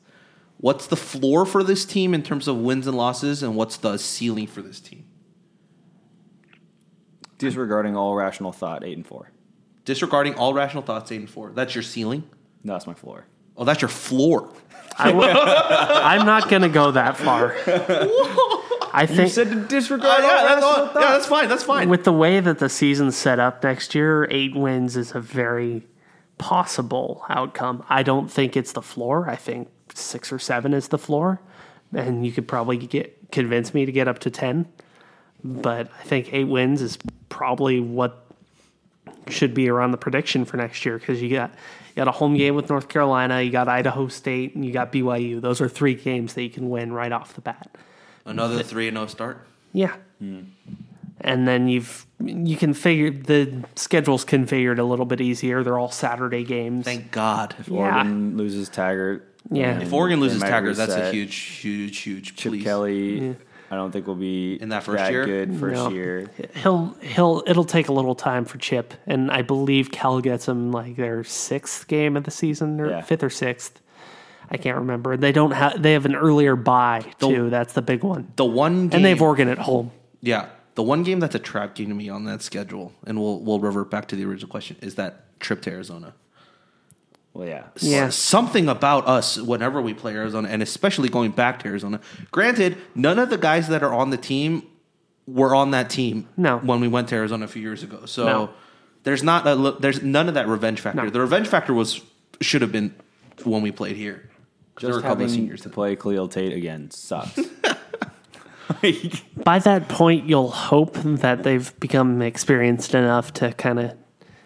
What's 0.58 0.86
the 0.86 0.96
floor 0.96 1.44
for 1.44 1.62
this 1.62 1.84
team 1.84 2.14
in 2.14 2.22
terms 2.22 2.48
of 2.48 2.56
wins 2.56 2.86
and 2.86 2.96
losses, 2.96 3.42
and 3.42 3.56
what's 3.56 3.76
the 3.76 3.98
ceiling 3.98 4.46
for 4.46 4.62
this 4.62 4.80
team? 4.80 5.04
Disregarding 7.38 7.96
all 7.96 8.14
rational 8.14 8.52
thought, 8.52 8.84
eight 8.84 8.96
and 8.96 9.06
four. 9.06 9.30
Disregarding 9.84 10.34
all 10.36 10.54
rational 10.54 10.82
thoughts, 10.82 11.10
eight 11.12 11.20
and 11.20 11.28
four. 11.28 11.50
That's 11.50 11.74
your 11.74 11.82
ceiling. 11.82 12.22
No, 12.62 12.72
that's 12.74 12.86
my 12.86 12.94
floor. 12.94 13.26
Oh, 13.56 13.64
that's 13.64 13.82
your 13.82 13.88
floor. 13.88 14.50
I 14.96 15.10
w- 15.12 15.28
I'm 15.36 16.24
not 16.24 16.48
going 16.48 16.62
to 16.62 16.68
go 16.68 16.92
that 16.92 17.16
far. 17.16 17.54
I 18.94 19.06
think 19.06 19.20
you 19.20 19.28
said 19.28 19.48
to 19.50 19.60
disregard 19.66 20.20
Uh, 20.20 20.22
yeah, 20.26 20.42
that's, 20.44 20.64
all- 20.64 20.84
yeah, 20.86 21.12
that's 21.12 21.26
fine. 21.26 21.48
That's 21.48 21.64
fine. 21.64 21.88
with 21.88 22.04
the 22.04 22.12
way 22.12 22.40
that 22.40 22.58
the 22.60 22.68
season's 22.68 23.16
set 23.16 23.38
up 23.40 23.62
next 23.64 23.94
year, 23.94 24.26
eight 24.30 24.54
wins 24.54 24.96
is 24.96 25.14
a 25.14 25.20
very 25.20 25.82
possible 26.38 27.24
outcome. 27.28 27.84
I 27.88 28.02
don't 28.02 28.30
think 28.30 28.56
it's 28.56 28.72
the 28.72 28.82
floor. 28.82 29.28
I 29.28 29.36
think 29.36 29.68
six 29.94 30.32
or 30.32 30.38
seven 30.38 30.74
is 30.74 30.88
the 30.88 30.98
floor, 30.98 31.40
and 31.92 32.24
you 32.26 32.32
could 32.32 32.46
probably 32.48 32.76
get 32.76 33.30
convince 33.30 33.74
me 33.74 33.84
to 33.86 33.92
get 33.92 34.08
up 34.08 34.20
to 34.20 34.30
ten. 34.30 34.66
But 35.42 35.90
I 36.00 36.02
think 36.04 36.32
eight 36.32 36.44
wins 36.48 36.80
is 36.80 36.98
probably 37.28 37.80
what 37.80 38.20
should 39.28 39.54
be 39.54 39.68
around 39.68 39.90
the 39.90 39.96
prediction 39.96 40.44
for 40.44 40.56
next 40.56 40.84
year 40.84 40.98
because 40.98 41.20
you 41.22 41.30
got 41.30 41.50
you 41.50 41.96
got 41.96 42.08
a 42.08 42.12
home 42.12 42.36
game 42.36 42.54
with 42.54 42.68
North 42.70 42.88
Carolina, 42.88 43.40
you 43.40 43.50
got 43.50 43.68
Idaho 43.68 44.08
State, 44.08 44.54
and 44.54 44.64
you 44.64 44.72
got 44.72 44.92
BYU. 44.92 45.40
Those 45.40 45.60
are 45.60 45.68
three 45.68 45.94
games 45.94 46.34
that 46.34 46.42
you 46.42 46.50
can 46.50 46.68
win 46.70 46.92
right 46.92 47.12
off 47.12 47.34
the 47.34 47.40
bat. 47.40 47.68
Another 48.24 48.62
three 48.62 48.88
and 48.88 48.96
zero 48.96 49.06
start. 49.06 49.46
Yeah. 49.72 49.94
Hmm. 50.18 50.40
And 51.20 51.46
then 51.48 51.68
you've 51.68 52.06
you 52.20 52.56
can 52.56 52.74
figure 52.74 53.10
the 53.10 53.64
schedule's 53.76 54.24
configured 54.24 54.78
a 54.78 54.82
little 54.82 55.06
bit 55.06 55.20
easier. 55.20 55.62
They're 55.62 55.78
all 55.78 55.90
Saturday 55.90 56.44
games. 56.44 56.84
Thank 56.84 57.10
God. 57.10 57.54
If 57.58 57.68
Yeah. 57.68 57.78
Oregon 57.96 58.36
loses 58.36 58.68
Taggart, 58.68 59.26
Yeah. 59.50 59.78
If 59.80 59.92
Oregon 59.92 60.20
loses 60.20 60.40
might 60.40 60.48
Taggart, 60.50 60.76
that's 60.76 60.92
a 60.92 60.96
reset. 60.96 61.14
huge, 61.14 61.34
huge, 61.36 61.98
huge. 61.98 62.36
Chip 62.36 62.52
please. 62.52 62.64
Kelly. 62.64 63.36
I 63.70 63.76
don't 63.76 63.90
think 63.90 64.06
will 64.06 64.14
be 64.14 64.54
In 64.60 64.68
that 64.68 64.84
first 64.84 64.98
that 64.98 65.10
year? 65.10 65.24
good 65.24 65.56
first 65.58 65.74
No. 65.74 65.90
year. 65.90 66.30
He'll 66.56 66.94
he'll 67.00 67.42
it'll 67.46 67.64
take 67.64 67.88
a 67.88 67.92
little 67.92 68.14
time 68.14 68.44
for 68.44 68.58
Chip, 68.58 68.94
and 69.06 69.30
I 69.30 69.42
believe 69.42 69.90
Cal 69.90 70.20
gets 70.20 70.46
him 70.48 70.70
like 70.70 70.96
their 70.96 71.24
sixth 71.24 71.88
game 71.88 72.16
of 72.16 72.24
the 72.24 72.30
season 72.30 72.80
or 72.80 72.90
Yeah. 72.90 73.00
fifth 73.02 73.22
or 73.22 73.30
sixth. 73.30 73.80
I 74.54 74.56
can't 74.56 74.78
remember. 74.78 75.16
They 75.16 75.32
don't 75.32 75.50
have. 75.50 75.82
They 75.82 75.92
have 75.94 76.06
an 76.06 76.14
earlier 76.14 76.54
buy 76.56 77.04
too. 77.18 77.50
That's 77.50 77.72
the 77.72 77.82
big 77.82 78.02
one. 78.04 78.32
The 78.36 78.44
one 78.44 78.88
game, 78.88 78.96
And 78.98 79.04
they've 79.04 79.20
Oregon 79.20 79.48
at 79.48 79.58
home. 79.58 79.90
yeah, 80.20 80.46
the 80.76 80.82
one 80.82 81.02
game 81.02 81.18
that's 81.20 81.34
a 81.34 81.38
trap 81.40 81.74
game 81.74 81.88
to 81.88 81.94
me 81.94 82.08
on 82.08 82.24
that 82.24 82.40
schedule, 82.40 82.92
and 83.06 83.18
we'll 83.20 83.40
we'll 83.40 83.58
revert 83.60 83.90
back 83.90 84.06
to 84.08 84.16
the 84.16 84.24
original 84.24 84.48
question 84.48 84.76
is 84.80 84.94
that 84.94 85.38
trip 85.40 85.60
to 85.62 85.70
Arizona. 85.70 86.14
Well, 87.32 87.48
yeah. 87.48 87.64
Yeah. 87.80 88.10
something 88.10 88.68
about 88.68 89.08
us 89.08 89.38
whenever 89.38 89.82
we 89.82 89.92
play 89.92 90.12
Arizona, 90.14 90.48
and 90.48 90.62
especially 90.62 91.08
going 91.08 91.32
back 91.32 91.58
to 91.64 91.68
Arizona. 91.68 92.00
Granted, 92.30 92.76
none 92.94 93.18
of 93.18 93.28
the 93.28 93.38
guys 93.38 93.66
that 93.68 93.82
are 93.82 93.92
on 93.92 94.10
the 94.10 94.16
team 94.16 94.62
were 95.26 95.52
on 95.52 95.72
that 95.72 95.90
team 95.90 96.28
No. 96.36 96.58
when 96.58 96.80
we 96.80 96.86
went 96.86 97.08
to 97.08 97.16
Arizona 97.16 97.46
a 97.46 97.48
few 97.48 97.60
years 97.62 97.82
ago. 97.82 98.06
So 98.06 98.24
No. 98.24 98.50
there's 99.02 99.24
not 99.24 99.46
a, 99.48 99.54
lo- 99.56 99.76
there's 99.80 100.00
none 100.00 100.28
of 100.28 100.34
that 100.34 100.46
revenge 100.46 100.80
factor. 100.80 101.02
No. 101.02 101.10
The 101.10 101.20
revenge 101.20 101.48
factor 101.48 101.74
was 101.74 102.02
should 102.40 102.62
have 102.62 102.70
been 102.70 102.94
when 103.42 103.62
we 103.62 103.72
played 103.72 103.96
here. 103.96 104.30
There 104.80 104.90
were 104.90 104.94
Just 104.96 105.04
a 105.04 105.08
couple 105.08 105.24
of 105.24 105.30
having 105.30 105.34
seniors 105.42 105.60
to 105.62 105.68
play 105.68 105.94
Khalil 105.96 106.28
Tate 106.28 106.52
again 106.52 106.90
sucks. 106.90 107.38
By 109.44 109.58
that 109.60 109.88
point, 109.88 110.26
you'll 110.28 110.50
hope 110.50 110.94
that 111.02 111.42
they've 111.42 111.78
become 111.80 112.20
experienced 112.22 112.94
enough 112.94 113.32
to 113.34 113.52
kind 113.52 113.78
of, 113.78 113.92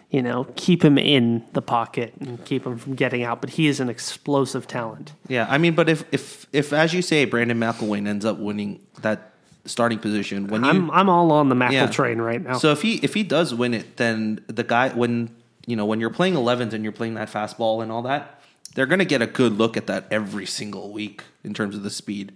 you 0.09 0.21
know, 0.21 0.45
keep 0.55 0.83
him 0.83 0.97
in 0.97 1.43
the 1.53 1.61
pocket 1.61 2.13
and 2.19 2.43
keep 2.45 2.65
him 2.65 2.77
from 2.77 2.95
getting 2.95 3.23
out. 3.23 3.41
But 3.41 3.51
he 3.51 3.67
is 3.67 3.79
an 3.79 3.89
explosive 3.89 4.67
talent. 4.67 5.13
Yeah, 5.27 5.47
I 5.49 5.57
mean, 5.57 5.73
but 5.73 5.87
if 5.89 6.03
if 6.11 6.47
if 6.53 6.73
as 6.73 6.93
you 6.93 7.01
say, 7.01 7.25
Brandon 7.25 7.57
McIlwain 7.59 8.07
ends 8.07 8.25
up 8.25 8.37
winning 8.37 8.81
that 9.01 9.31
starting 9.65 9.99
position, 9.99 10.47
when 10.47 10.63
you 10.63 10.69
I'm 10.69 10.91
I'm 10.91 11.09
all 11.09 11.31
on 11.31 11.49
the 11.49 11.55
Mackle 11.55 11.75
Yeah. 11.75 11.87
train 11.87 12.19
right 12.19 12.41
now. 12.41 12.57
So 12.57 12.71
if 12.71 12.81
he 12.81 12.95
if 12.97 13.13
he 13.13 13.23
does 13.23 13.53
win 13.53 13.73
it, 13.73 13.97
then 13.97 14.41
the 14.47 14.63
guy 14.63 14.89
when 14.89 15.29
you 15.65 15.75
know 15.75 15.85
when 15.85 15.99
you're 15.99 16.09
playing 16.09 16.33
11s 16.35 16.73
and 16.73 16.83
you're 16.83 16.91
playing 16.93 17.13
that 17.15 17.31
fastball 17.31 17.81
and 17.83 17.91
all 17.91 18.01
that, 18.03 18.38
they're 18.75 18.85
gonna 18.85 19.05
get 19.05 19.21
a 19.21 19.27
good 19.27 19.53
look 19.53 19.75
at 19.77 19.87
that 19.87 20.05
every 20.11 20.45
single 20.45 20.91
week 20.91 21.23
in 21.43 21.53
terms 21.53 21.75
of 21.75 21.83
the 21.83 21.89
speed 21.89 22.31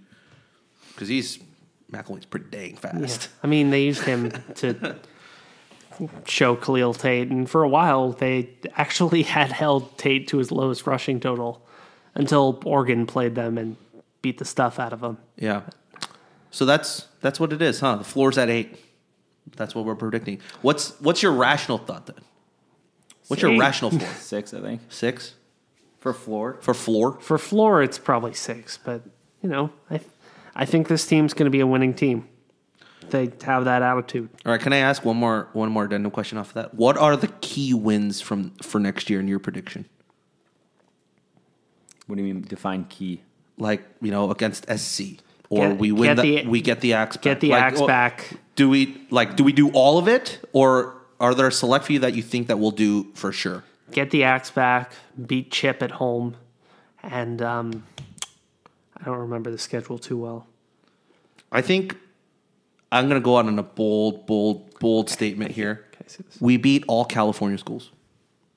because 0.88 1.08
he's 1.08 1.38
McIlwain's 1.92 2.26
pretty 2.26 2.46
dang 2.50 2.72
Yeah. 2.72 2.78
fast. 2.78 3.28
I 3.42 3.46
mean, 3.46 3.70
they 3.70 3.82
used 3.84 4.02
him 4.02 4.32
to 4.56 4.96
show 6.26 6.56
Khalil 6.56 6.92
Tate, 6.94 7.28
and 7.30 7.48
for 7.48 7.62
a 7.62 7.68
while 7.68 8.10
they 8.12 8.50
actually 8.76 9.22
had 9.36 9.52
held 9.52 9.96
Tate 9.98 10.26
to 10.28 10.38
his 10.38 10.50
lowest 10.50 10.86
rushing 10.86 11.20
total 11.20 11.64
until 12.14 12.60
Oregon 12.64 13.06
played 13.06 13.34
them 13.34 13.58
and 13.58 13.76
beat 14.22 14.38
the 14.38 14.44
stuff 14.44 14.78
out 14.78 14.92
of 14.92 15.02
him. 15.02 15.18
Yeah. 15.36 15.62
So 16.50 16.64
that's 16.64 17.06
that's 17.20 17.38
what 17.40 17.52
it 17.52 17.60
is, 17.62 17.80
huh? 17.80 17.96
The 17.96 18.04
floor's 18.04 18.38
at 18.38 18.48
eight. 18.48 18.76
That's 19.56 19.74
what 19.74 19.84
we're 19.84 19.94
predicting. 19.94 20.40
What's 20.62 20.98
what's 21.00 21.22
your 21.22 21.32
rational 21.32 21.78
thought 21.78 22.06
then? 22.06 22.16
What's 23.28 23.42
your 23.42 23.58
rational 23.58 23.90
floor? 23.90 24.08
Six, 24.18 24.52
I 24.54 24.60
think. 24.60 24.80
Six 24.88 25.34
For 26.04 26.12
floor. 26.12 26.58
for 26.60 26.74
floor. 26.74 27.18
For 27.22 27.38
floor, 27.38 27.82
it's 27.82 27.96
probably 27.98 28.34
six, 28.34 28.76
but 28.76 29.00
you 29.42 29.48
know, 29.48 29.70
I 29.90 30.00
I 30.54 30.66
think 30.66 30.88
this 30.88 31.06
team's 31.06 31.32
going 31.32 31.46
to 31.46 31.50
be 31.50 31.60
a 31.60 31.66
winning 31.66 31.94
team. 31.94 32.28
They 33.08 33.30
have 33.44 33.64
that 33.64 33.80
attitude. 33.80 34.28
All 34.44 34.52
right, 34.52 34.60
can 34.60 34.74
I 34.74 34.78
ask 34.78 35.02
one 35.02 35.16
more 35.16 35.48
one 35.54 35.70
more 35.72 35.84
addendum 35.86 36.10
question 36.10 36.36
off 36.36 36.48
of 36.48 36.54
that? 36.56 36.74
What 36.74 36.98
are 36.98 37.16
the 37.16 37.28
key 37.40 37.72
wins 37.72 38.20
from 38.20 38.50
for 38.62 38.78
next 38.78 39.08
year 39.08 39.18
in 39.18 39.28
your 39.28 39.38
prediction? 39.38 39.86
What 42.06 42.16
do 42.16 42.22
you 42.22 42.34
mean 42.34 42.42
define 42.42 42.84
key? 42.84 43.22
Like 43.56 43.82
you 44.02 44.10
know 44.10 44.30
against 44.30 44.66
SC, 44.68 45.20
or 45.48 45.68
Get- 45.70 45.78
we 45.78 45.90
win 45.90 46.16
the, 46.16 46.22
the- 46.22 46.46
we 46.46 46.60
get 46.60 46.82
the 46.82 46.92
axe 46.92 47.16
back. 47.16 47.22
Get 47.22 47.40
the 47.40 47.48
Like, 47.52 47.62
axe 47.62 47.78
well, 47.78 47.86
back. 47.88 48.28
Do 48.56 48.68
we 48.68 49.00
like 49.08 49.36
do 49.36 49.42
we 49.44 49.52
do 49.52 49.70
all 49.70 49.96
of 49.96 50.06
it, 50.06 50.38
or 50.52 50.96
are 51.18 51.34
there 51.34 51.46
a 51.46 51.52
select 51.52 51.86
few 51.86 52.00
that 52.00 52.14
you 52.14 52.22
think 52.22 52.48
that 52.48 52.58
we'll 52.58 52.72
do 52.72 53.04
for 53.14 53.32
sure? 53.32 53.64
Get 53.90 54.10
the 54.10 54.24
axe 54.24 54.50
back. 54.50 54.92
Beat 55.26 55.50
Chip 55.52 55.82
at 55.82 55.92
home, 55.92 56.36
and 57.02 57.40
um, 57.42 57.84
I 58.96 59.04
don't 59.04 59.18
remember 59.18 59.50
the 59.50 59.58
schedule 59.58 59.98
too 59.98 60.16
well. 60.16 60.46
I 61.52 61.60
think 61.60 61.96
I'm 62.90 63.08
going 63.08 63.20
to 63.20 63.24
go 63.24 63.36
out 63.38 63.46
on 63.46 63.58
a 63.58 63.62
bold, 63.62 64.26
bold, 64.26 64.78
bold 64.78 65.10
statement 65.10 65.52
here. 65.52 65.84
Can 65.92 66.08
see 66.08 66.22
this? 66.22 66.40
We 66.40 66.56
beat 66.56 66.84
all 66.88 67.04
California 67.04 67.58
schools. 67.58 67.90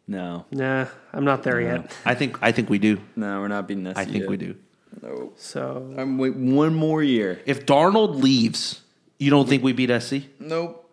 No. 0.07 0.45
Nah, 0.51 0.87
I'm 1.11 1.25
not 1.25 1.43
there 1.43 1.59
yet. 1.59 1.91
I 2.05 2.15
think 2.15 2.37
I 2.41 2.51
think 2.53 2.69
we 2.69 2.79
do. 2.79 2.99
No, 3.15 3.41
we're 3.41 3.49
not 3.49 3.67
beating 3.67 3.83
this. 3.83 3.97
I 3.97 4.05
think 4.05 4.29
we 4.29 4.37
do. 4.37 4.55
No. 5.01 5.33
So 5.35 5.93
I'm 5.97 6.17
wait 6.17 6.35
one 6.35 6.73
more 6.73 7.03
year. 7.03 7.41
If 7.45 7.65
Darnold 7.65 8.21
leaves, 8.23 8.81
you 9.19 9.29
don't 9.29 9.49
think 9.49 9.63
we 9.63 9.73
beat 9.73 9.89
SC? 10.01 10.23
Nope. 10.39 10.89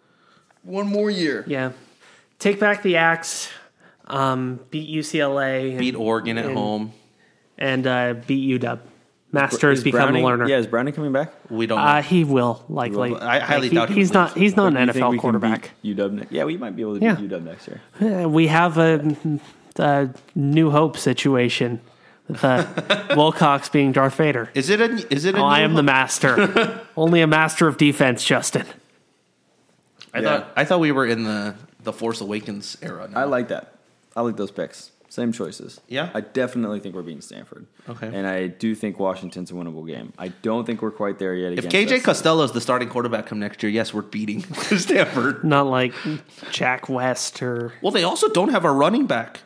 One 0.63 0.87
more 0.89 1.11
year. 1.11 1.45
yeah, 1.47 1.73
take 2.39 2.59
back 2.59 2.83
the 2.83 2.97
axe. 2.97 3.51
Um, 4.07 4.61
beat 4.71 4.89
UCLA. 4.89 5.71
And, 5.71 5.79
Beat 5.79 5.95
Oregon 5.95 6.39
at 6.39 6.47
and- 6.47 6.57
home. 6.57 6.93
and 7.59 7.87
uh, 7.87 8.15
beat 8.27 8.61
UW. 8.61 8.81
Masters 9.33 9.83
become 9.83 9.99
Browning, 10.03 10.23
a 10.23 10.27
learner. 10.27 10.49
Yeah, 10.49 10.59
is 10.59 10.69
Browning 10.69 10.95
coming 10.95 11.11
back? 11.11 11.33
We 11.51 11.67
don't. 11.67 11.79
know. 11.81 11.85
Uh, 11.85 12.03
he 12.03 12.23
will 12.23 12.65
likely. 12.69 13.11
Well, 13.11 13.21
I 13.21 13.41
highly 13.41 13.69
he- 13.69 13.75
doubt 13.75 13.89
he 13.89 13.97
he's 13.97 14.11
will 14.11 14.15
not. 14.15 14.35
He's 14.37 14.55
not 14.55 14.73
But 14.75 14.83
an 14.83 14.87
you 14.89 14.93
think 14.93 15.11
we 15.11 15.17
NFL 15.19 15.21
quarterback. 15.21 15.71
beat 15.83 15.97
UW. 15.97 16.13
Ne- 16.13 16.27
yeah, 16.31 16.45
we 16.45 16.57
might 16.57 16.77
be 16.77 16.83
able 16.83 16.99
to 17.01 17.05
Yeah. 17.05 17.17
beat 17.17 17.31
UW 17.31 17.43
next 17.43 17.67
year. 17.69 17.81
Uh, 18.25 18.29
We 18.29 18.47
have 18.47 18.79
a, 18.79 19.17
a 19.79 20.11
New 20.37 20.71
Hope 20.71 20.97
situation 20.97 21.81
with 22.29 22.45
uh, 22.45 22.65
Wilcox 23.17 23.69
being 23.69 23.91
Darth 23.91 24.15
Vader. 24.15 24.51
is 24.55 24.71
it 24.71 24.81
a? 24.81 25.13
Is 25.13 25.25
it 25.25 25.35
a? 25.35 25.39
Oh, 25.39 25.45
I 25.47 25.59
new 25.59 25.65
am 25.65 25.75
the 25.75 25.83
master. 25.83 26.81
Only 26.97 27.21
a 27.21 27.27
master 27.27 27.67
of 27.67 27.77
defense, 27.77 28.25
Justin. 28.25 28.67
I 30.13 30.21
Yeah. 30.21 30.29
thought. 30.29 30.53
I 30.55 30.65
thought 30.65 30.79
we 30.79 30.93
were 30.93 31.07
in 31.07 31.25
the 31.25 31.57
the 31.83 31.93
Force 31.93 32.21
Awakens 32.21 32.79
era. 32.83 33.09
Now. 33.11 33.19
I 33.21 33.25
like 33.25 33.49
that. 33.49 33.74
I 34.17 34.21
like 34.23 34.37
those 34.37 34.51
picks. 34.51 34.91
Same 35.09 35.31
choices. 35.31 35.81
Yeah? 35.87 36.11
I 36.13 36.23
definitely 36.23 36.81
think 36.81 36.97
we're 36.97 37.03
beating 37.03 37.21
Stanford. 37.21 37.67
Okay. 37.89 38.09
And 38.13 38.27
I 38.27 38.49
do 38.49 38.75
think 38.75 38.99
Washington's 38.99 39.53
a 39.53 39.55
winnable 39.55 39.87
game. 39.87 40.13
I 40.19 40.29
don't 40.29 40.65
think 40.65 40.83
we're 40.83 40.91
quite 40.91 41.21
there 41.21 41.35
yet. 41.37 41.53
If 41.53 41.69
KJ 41.69 41.99
us. 41.99 42.03
Costello 42.03 42.43
is 42.43 42.51
the 42.51 42.61
starting 42.61 42.89
quarterback 42.89 43.27
come 43.27 43.39
next 43.39 43.63
year, 43.63 43.71
yes, 43.71 43.95
we're 43.95 44.03
beating 44.03 44.43
Stanford. 44.77 45.45
Not 45.45 45.67
like 45.69 45.95
Jack 46.51 46.89
West 46.89 47.41
or 47.43 47.73
Well, 47.81 47.93
they 47.93 48.03
also 48.03 48.29
don't 48.29 48.49
have 48.49 48.65
a 48.65 48.73
running 48.73 49.07
back. 49.07 49.43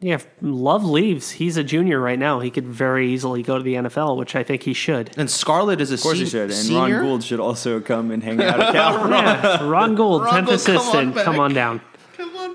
yeah. 0.00 0.14
If 0.14 0.28
Love 0.42 0.84
leaves. 0.84 1.32
He's 1.32 1.56
a 1.56 1.64
junior 1.64 1.98
right 1.98 2.18
now. 2.18 2.38
He 2.38 2.50
could 2.52 2.66
very 2.68 3.10
easily 3.12 3.42
go 3.42 3.58
to 3.58 3.64
the 3.64 3.74
NFL, 3.74 4.16
which 4.16 4.36
I 4.36 4.44
think 4.44 4.62
he 4.62 4.72
should. 4.74 5.10
And 5.18 5.28
Scarlett 5.28 5.80
is 5.80 5.90
a 5.90 5.94
Of 5.94 6.02
course 6.02 6.18
se- 6.18 6.24
he 6.24 6.30
should. 6.30 6.50
And 6.50 6.52
senior. 6.52 6.98
Ron 7.00 7.04
Gould 7.04 7.24
should 7.24 7.40
also 7.40 7.80
come 7.80 8.12
and 8.12 8.22
hang 8.22 8.40
out 8.40 8.60
at 8.60 8.72
Cal. 8.72 9.10
Yeah, 9.10 9.68
Ron 9.68 9.96
Gould, 9.96 10.22
Ron 10.22 10.46
tenth 10.46 10.46
Gould, 10.46 10.60
come 10.64 10.76
on 10.76 10.82
assistant, 10.82 11.14
back. 11.16 11.24
come 11.24 11.40
on 11.40 11.52
down. 11.52 11.80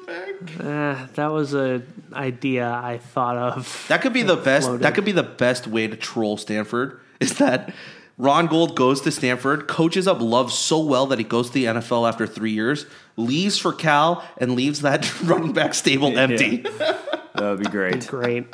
Come 0.05 0.15
back. 0.15 0.59
Uh, 0.59 1.07
that 1.15 1.31
was 1.31 1.53
a 1.53 1.81
idea 2.13 2.69
I 2.69 2.97
thought 2.97 3.37
of. 3.37 3.85
That 3.87 4.01
could 4.01 4.13
be 4.13 4.23
the 4.23 4.35
best. 4.35 4.67
Floated. 4.67 4.83
That 4.83 4.95
could 4.95 5.05
be 5.05 5.11
the 5.11 5.23
best 5.23 5.67
way 5.67 5.87
to 5.87 5.95
troll 5.95 6.37
Stanford. 6.37 6.99
Is 7.19 7.37
that 7.37 7.73
Ron 8.17 8.47
Gould 8.47 8.75
goes 8.75 9.01
to 9.01 9.11
Stanford, 9.11 9.67
coaches 9.67 10.07
up 10.07 10.21
Love 10.21 10.51
so 10.51 10.79
well 10.79 11.07
that 11.07 11.19
he 11.19 11.25
goes 11.25 11.47
to 11.47 11.53
the 11.53 11.65
NFL 11.65 12.07
after 12.07 12.25
three 12.25 12.51
years, 12.51 12.85
leaves 13.17 13.57
for 13.57 13.73
Cal, 13.73 14.23
and 14.37 14.55
leaves 14.55 14.81
that 14.81 15.21
running 15.23 15.53
back 15.53 15.73
stable 15.73 16.17
empty. 16.17 16.57
that 16.77 17.35
would 17.35 17.59
be 17.59 17.65
great. 17.65 18.07
Great. 18.07 18.47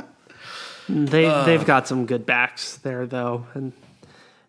They 0.90 1.26
they've 1.46 1.66
got 1.66 1.88
some 1.88 2.06
good 2.06 2.26
backs 2.26 2.78
there 2.78 3.06
though, 3.06 3.46
and 3.54 3.72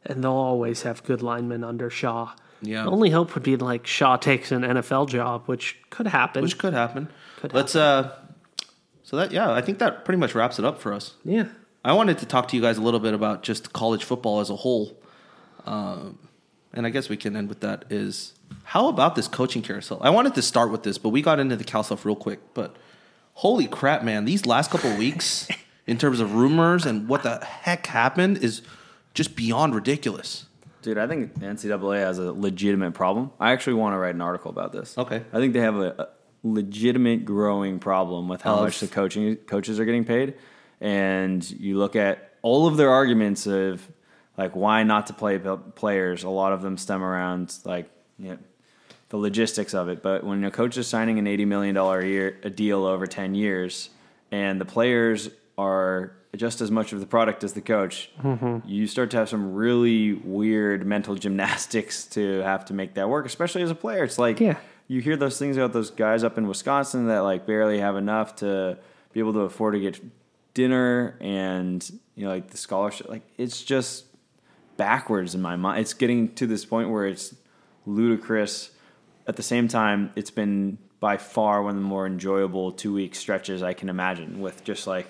and 0.04 0.24
they'll 0.24 0.32
always 0.32 0.82
have 0.82 1.04
good 1.04 1.22
linemen 1.22 1.62
under 1.62 1.90
Shaw. 1.90 2.32
Yeah. 2.62 2.84
The 2.84 2.90
only 2.90 3.10
hope 3.10 3.34
would 3.34 3.42
be 3.42 3.56
like 3.56 3.86
Shaw 3.86 4.16
takes 4.16 4.52
an 4.52 4.62
NFL 4.62 5.08
job, 5.08 5.42
which 5.46 5.78
could 5.90 6.06
happen. 6.06 6.42
Which 6.42 6.58
could 6.58 6.72
happen. 6.72 7.08
Could 7.40 7.52
Let's 7.52 7.76
uh. 7.76 8.14
So 9.02 9.16
that 9.16 9.32
yeah, 9.32 9.52
I 9.52 9.60
think 9.60 9.78
that 9.80 10.04
pretty 10.04 10.18
much 10.18 10.34
wraps 10.34 10.58
it 10.58 10.64
up 10.64 10.80
for 10.80 10.92
us. 10.92 11.14
yeah. 11.24 11.46
I 11.84 11.94
wanted 11.94 12.18
to 12.18 12.26
talk 12.26 12.46
to 12.48 12.56
you 12.56 12.62
guys 12.62 12.78
a 12.78 12.80
little 12.80 13.00
bit 13.00 13.12
about 13.12 13.42
just 13.42 13.72
college 13.72 14.04
football 14.04 14.38
as 14.38 14.50
a 14.50 14.56
whole. 14.56 14.96
Um, 15.66 16.20
and 16.72 16.86
I 16.86 16.90
guess 16.90 17.08
we 17.08 17.16
can 17.16 17.34
end 17.34 17.48
with 17.48 17.60
that 17.60 17.84
is 17.90 18.34
how 18.64 18.88
about 18.88 19.16
this 19.16 19.28
coaching 19.28 19.62
carousel? 19.62 19.98
I 20.00 20.10
wanted 20.10 20.34
to 20.36 20.42
start 20.42 20.70
with 20.70 20.84
this, 20.84 20.96
but 20.98 21.08
we 21.08 21.22
got 21.22 21.40
into 21.40 21.56
the 21.56 21.64
Cal 21.64 21.82
stuff 21.82 22.04
real 22.04 22.16
quick. 22.16 22.54
But 22.54 22.76
holy 23.34 23.66
crap, 23.66 24.02
man, 24.04 24.24
these 24.24 24.46
last 24.46 24.70
couple 24.70 24.90
of 24.90 24.98
weeks 24.98 25.48
in 25.86 25.98
terms 25.98 26.20
of 26.20 26.34
rumors 26.34 26.86
and 26.86 27.08
what 27.08 27.22
the 27.22 27.44
heck 27.44 27.86
happened 27.86 28.38
is 28.38 28.62
just 29.14 29.36
beyond 29.36 29.74
ridiculous. 29.74 30.46
Dude, 30.82 30.98
I 30.98 31.06
think 31.06 31.38
NCAA 31.38 31.98
has 32.00 32.18
a 32.18 32.32
legitimate 32.32 32.92
problem. 32.92 33.30
I 33.38 33.52
actually 33.52 33.74
want 33.74 33.94
to 33.94 33.98
write 33.98 34.14
an 34.16 34.20
article 34.20 34.50
about 34.50 34.72
this. 34.72 34.98
Okay. 34.98 35.22
I 35.32 35.38
think 35.38 35.52
they 35.52 35.60
have 35.60 35.76
a, 35.76 35.94
a 36.02 36.08
legitimate 36.42 37.24
growing 37.24 37.78
problem 37.78 38.28
with 38.28 38.42
how 38.42 38.56
Of- 38.56 38.62
much 38.64 38.80
the 38.80 38.88
coaching 38.88 39.36
coaches 39.36 39.78
are 39.78 39.84
getting 39.84 40.04
paid, 40.04 40.34
and 40.80 41.48
you 41.52 41.78
look 41.78 41.94
at 41.96 42.34
all 42.42 42.66
of 42.66 42.76
their 42.76 42.90
arguments 42.90 43.46
of 43.46 43.86
like 44.36 44.56
why 44.56 44.82
not 44.82 45.06
to 45.06 45.12
play 45.12 45.38
p- 45.38 45.56
players. 45.76 46.24
A 46.24 46.28
lot 46.28 46.52
of 46.52 46.62
them 46.62 46.76
stem 46.76 47.02
around 47.02 47.54
like 47.64 47.88
you 48.18 48.30
know, 48.30 48.38
the 49.10 49.16
logistics 49.18 49.74
of 49.74 49.88
it. 49.88 50.02
But 50.02 50.24
when 50.24 50.42
a 50.44 50.50
coach 50.50 50.76
is 50.76 50.88
signing 50.88 51.18
an 51.20 51.26
eighty 51.28 51.44
million 51.44 51.74
dollar 51.76 52.04
year 52.04 52.38
a 52.42 52.50
deal 52.50 52.84
over 52.84 53.06
ten 53.06 53.34
years, 53.36 53.90
and 54.32 54.60
the 54.60 54.64
players 54.64 55.30
are 55.56 56.16
just 56.36 56.60
as 56.60 56.70
much 56.70 56.92
of 56.92 57.00
the 57.00 57.06
product 57.06 57.44
as 57.44 57.52
the 57.52 57.60
coach, 57.60 58.10
mm-hmm. 58.22 58.66
you 58.66 58.86
start 58.86 59.10
to 59.10 59.18
have 59.18 59.28
some 59.28 59.52
really 59.54 60.14
weird 60.14 60.86
mental 60.86 61.14
gymnastics 61.14 62.04
to 62.06 62.40
have 62.40 62.64
to 62.66 62.74
make 62.74 62.94
that 62.94 63.08
work, 63.08 63.26
especially 63.26 63.62
as 63.62 63.70
a 63.70 63.74
player. 63.74 64.04
It's 64.04 64.18
like 64.18 64.40
Yeah. 64.40 64.56
you 64.88 65.00
hear 65.00 65.16
those 65.16 65.38
things 65.38 65.56
about 65.56 65.72
those 65.72 65.90
guys 65.90 66.24
up 66.24 66.38
in 66.38 66.46
Wisconsin 66.48 67.06
that 67.08 67.20
like 67.20 67.46
barely 67.46 67.80
have 67.80 67.96
enough 67.96 68.36
to 68.36 68.78
be 69.12 69.20
able 69.20 69.34
to 69.34 69.40
afford 69.40 69.74
to 69.74 69.80
get 69.80 70.00
dinner 70.54 71.16
and 71.20 71.90
you 72.14 72.24
know 72.24 72.30
like 72.30 72.50
the 72.50 72.58
scholarship 72.58 73.08
like 73.08 73.22
it's 73.38 73.62
just 73.62 74.04
backwards 74.76 75.34
in 75.34 75.40
my 75.40 75.56
mind 75.56 75.80
it's 75.80 75.94
getting 75.94 76.28
to 76.34 76.46
this 76.46 76.62
point 76.66 76.90
where 76.90 77.06
it's 77.06 77.34
ludicrous 77.86 78.70
at 79.26 79.36
the 79.36 79.42
same 79.42 79.66
time 79.66 80.12
it's 80.14 80.30
been 80.30 80.76
by 81.00 81.16
far 81.16 81.62
one 81.62 81.70
of 81.70 81.76
the 81.76 81.88
more 81.88 82.06
enjoyable 82.06 82.70
two 82.70 82.92
week 82.92 83.14
stretches 83.14 83.62
i 83.62 83.72
can 83.72 83.88
imagine 83.88 84.40
with 84.42 84.62
just 84.62 84.86
like 84.86 85.06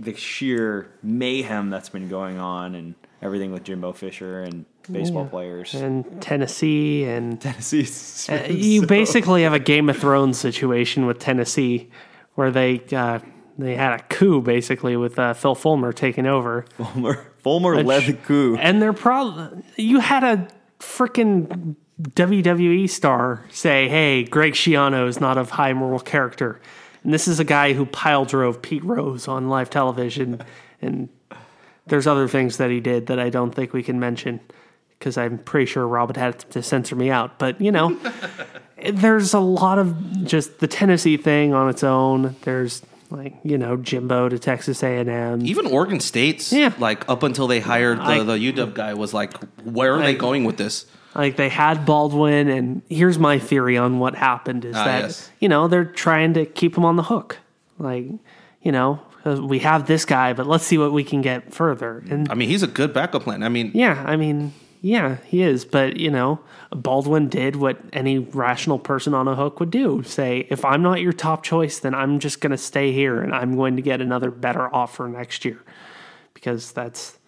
the 0.00 0.14
sheer 0.14 0.90
mayhem 1.02 1.70
that's 1.70 1.88
been 1.88 2.08
going 2.08 2.38
on 2.38 2.74
and 2.74 2.94
everything 3.22 3.52
with 3.52 3.62
jimbo 3.62 3.92
fisher 3.92 4.42
and 4.42 4.64
baseball 4.90 5.26
players. 5.26 5.74
And 5.74 6.20
Tennessee 6.20 7.04
and 7.04 7.40
Tennessee. 7.40 8.32
Uh, 8.32 8.46
you 8.46 8.86
basically 8.86 9.42
have 9.42 9.52
a 9.52 9.58
Game 9.58 9.88
of 9.88 9.96
Thrones 9.96 10.38
situation 10.38 11.06
with 11.06 11.18
Tennessee, 11.18 11.90
where 12.34 12.50
they 12.50 12.82
uh, 12.92 13.20
they 13.58 13.76
had 13.76 14.00
a 14.00 14.02
coup 14.04 14.42
basically 14.42 14.96
with 14.96 15.18
uh, 15.18 15.34
Phil 15.34 15.54
Fulmer 15.54 15.92
taking 15.92 16.26
over, 16.26 16.66
fulmer. 16.76 17.26
Fulmer 17.42 17.82
led 17.82 18.04
the 18.04 18.14
coup. 18.14 18.56
And 18.56 18.80
they're 18.80 18.92
probably 18.92 19.62
you 19.76 20.00
had 20.00 20.24
a 20.24 20.48
freaking 20.80 21.76
WWE 22.02 22.88
star 22.88 23.44
say, 23.50 23.88
"Hey, 23.88 24.24
Greg 24.24 24.54
Schiano 24.54 25.08
is 25.08 25.20
not 25.20 25.38
of 25.38 25.50
high 25.50 25.72
moral 25.72 26.00
character," 26.00 26.60
and 27.04 27.12
this 27.14 27.28
is 27.28 27.38
a 27.38 27.44
guy 27.44 27.72
who 27.74 27.86
pile 27.86 28.24
drove 28.24 28.60
Pete 28.62 28.82
Rose 28.84 29.28
on 29.28 29.48
live 29.48 29.70
television, 29.70 30.42
and 30.82 31.08
there's 31.86 32.06
other 32.06 32.26
things 32.28 32.56
that 32.56 32.70
he 32.70 32.80
did 32.80 33.06
that 33.06 33.18
I 33.20 33.30
don't 33.30 33.54
think 33.54 33.72
we 33.72 33.82
can 33.82 34.00
mention 34.00 34.40
because 34.98 35.16
I'm 35.18 35.38
pretty 35.38 35.66
sure 35.66 35.86
Rob 35.86 36.16
had 36.16 36.38
to 36.50 36.62
censor 36.62 36.96
me 36.96 37.10
out. 37.10 37.38
But 37.38 37.60
you 37.60 37.70
know, 37.70 37.98
there's 38.92 39.34
a 39.34 39.40
lot 39.40 39.78
of 39.78 40.24
just 40.24 40.58
the 40.60 40.66
Tennessee 40.66 41.16
thing 41.16 41.52
on 41.54 41.68
its 41.68 41.84
own. 41.84 42.34
There's 42.42 42.82
like 43.10 43.34
you 43.44 43.58
know 43.58 43.76
Jimbo 43.76 44.30
to 44.30 44.38
Texas 44.38 44.82
A&M. 44.82 45.44
Even 45.46 45.66
Oregon 45.66 46.00
State's, 46.00 46.52
Yeah. 46.52 46.72
like 46.78 47.08
up 47.08 47.22
until 47.22 47.46
they 47.46 47.60
hired 47.60 47.98
the, 47.98 48.02
I- 48.02 48.22
the 48.22 48.36
UW 48.38 48.74
guy, 48.74 48.94
was 48.94 49.12
like, 49.12 49.34
where 49.62 49.94
are 49.94 50.02
they 50.02 50.14
going 50.14 50.44
with 50.44 50.56
this? 50.56 50.86
Like 51.14 51.36
they 51.36 51.48
had 51.48 51.86
Baldwin, 51.86 52.48
and 52.48 52.82
here's 52.88 53.18
my 53.18 53.38
theory 53.38 53.76
on 53.76 53.98
what 53.98 54.14
happened 54.14 54.64
is 54.64 54.74
Ah, 54.74 54.84
that 54.84 55.02
yes. 55.02 55.30
you 55.38 55.48
know 55.48 55.68
they're 55.68 55.84
trying 55.84 56.34
to 56.34 56.44
keep 56.44 56.76
him 56.76 56.84
on 56.84 56.96
the 56.96 57.04
hook. 57.04 57.38
Like 57.78 58.06
you 58.62 58.72
know 58.72 59.00
uh, 59.24 59.40
we 59.42 59.60
have 59.60 59.86
this 59.86 60.04
guy, 60.04 60.32
but 60.32 60.46
let's 60.46 60.64
see 60.64 60.78
what 60.78 60.92
we 60.92 61.04
can 61.04 61.22
get 61.22 61.54
further. 61.54 62.04
And 62.10 62.28
I 62.30 62.34
mean, 62.34 62.48
he's 62.48 62.62
a 62.62 62.66
good 62.66 62.92
backup 62.92 63.22
plan. 63.22 63.42
I 63.42 63.48
mean, 63.48 63.70
yeah, 63.74 64.02
I 64.06 64.16
mean, 64.16 64.52
yeah, 64.82 65.16
he 65.26 65.42
is. 65.42 65.64
But 65.64 65.96
you 65.96 66.10
know, 66.10 66.40
Baldwin 66.70 67.28
did 67.28 67.56
what 67.56 67.78
any 67.92 68.18
rational 68.18 68.78
person 68.78 69.14
on 69.14 69.28
a 69.28 69.34
hook 69.36 69.60
would 69.60 69.70
do: 69.70 70.02
say, 70.02 70.46
if 70.50 70.64
I'm 70.64 70.82
not 70.82 71.00
your 71.00 71.12
top 71.12 71.42
choice, 71.42 71.78
then 71.78 71.94
I'm 71.94 72.18
just 72.18 72.40
going 72.40 72.50
to 72.52 72.58
stay 72.58 72.92
here, 72.92 73.20
and 73.22 73.32
I'm 73.34 73.56
going 73.56 73.76
to 73.76 73.82
get 73.82 74.00
another 74.00 74.30
better 74.30 74.72
offer 74.74 75.06
next 75.08 75.44
year, 75.44 75.62
because 76.34 76.72
that's 76.72 77.18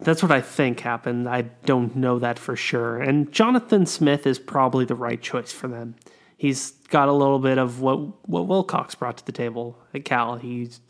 that's 0.00 0.22
what 0.22 0.32
I 0.32 0.40
think 0.40 0.80
happened. 0.80 1.28
I 1.28 1.42
don't 1.42 1.96
know 1.96 2.18
that 2.18 2.38
for 2.38 2.56
sure. 2.56 3.00
And 3.00 3.30
Jonathan 3.32 3.86
Smith 3.86 4.26
is 4.26 4.38
probably 4.38 4.84
the 4.84 4.94
right 4.94 5.20
choice 5.20 5.52
for 5.52 5.68
them. 5.68 5.94
He's 6.36 6.72
got 6.88 7.08
a 7.08 7.12
little 7.12 7.38
bit 7.38 7.58
of 7.58 7.80
what 7.80 8.28
what 8.28 8.46
Wilcox 8.46 8.94
brought 8.94 9.16
to 9.18 9.26
the 9.26 9.32
table 9.32 9.78
at 9.94 10.04
Cal. 10.04 10.36
He's 10.36 10.80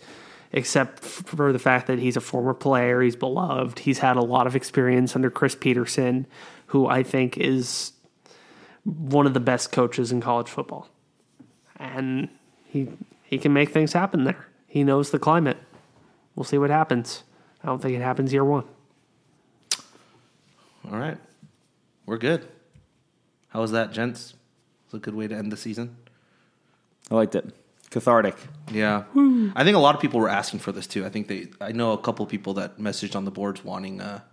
except 0.53 1.01
for 1.01 1.53
the 1.53 1.59
fact 1.59 1.89
that 1.89 1.99
he's 1.99 2.17
a 2.17 2.21
former 2.21 2.55
player, 2.55 3.03
he's 3.03 3.17
beloved. 3.17 3.81
He's 3.81 3.99
had 3.99 4.17
a 4.17 4.23
lot 4.23 4.47
of 4.47 4.55
experience 4.55 5.17
under 5.17 5.29
Chris 5.29 5.57
Petersen, 5.57 6.27
who 6.67 6.87
I 6.87 7.03
think 7.03 7.37
is 7.37 7.93
one 8.85 9.27
of 9.27 9.35
the 9.35 9.41
best 9.41 9.73
coaches 9.73 10.13
in 10.13 10.21
college 10.21 10.49
football. 10.49 10.89
And 11.77 12.29
he 12.65 12.89
he 13.23 13.39
can 13.39 13.53
make 13.53 13.71
things 13.71 13.93
happen 13.93 14.25
there. 14.25 14.47
He 14.67 14.83
knows 14.83 15.11
the 15.11 15.19
climate. 15.19 15.59
We'll 16.35 16.45
see 16.45 16.59
what 16.59 16.71
happens. 16.71 17.23
I 17.63 17.67
don't 17.67 17.81
think 17.81 17.97
it 17.97 18.03
happens 18.03 18.33
year 18.33 18.45
one. 18.45 18.65
All 20.91 20.99
right, 20.99 21.19
we're 22.07 22.19
good. 22.19 22.47
How 23.49 23.61
was 23.61 23.73
that, 23.73 23.93
gents? 23.93 24.35
It's 24.87 24.95
a 24.95 24.99
good 24.99 25.15
way 25.15 25.29
to 25.29 25.35
end 25.35 25.53
the 25.53 25.57
season. 25.57 25.97
i 27.11 27.15
liked 27.15 27.35
it 27.35 27.47
cathartic 27.91 28.35
Yeah, 28.73 29.05
I 29.55 29.63
think 29.63 29.77
a 29.77 29.81
lot 29.81 29.95
of 29.95 30.01
people 30.01 30.19
were 30.19 30.29
asking 30.29 30.59
for 30.59 30.73
this 30.73 30.87
too. 30.89 31.07
I 31.07 31.11
think 31.11 31.29
they, 31.29 31.47
I 31.61 31.71
know 31.71 31.93
a 31.93 31.99
couple 31.99 32.27
people 32.27 32.55
that 32.55 32.79
messaged 32.81 33.15
on 33.15 33.25
the 33.25 33.31
boards 33.31 33.65
wanting 33.65 34.01
a, 34.01 34.25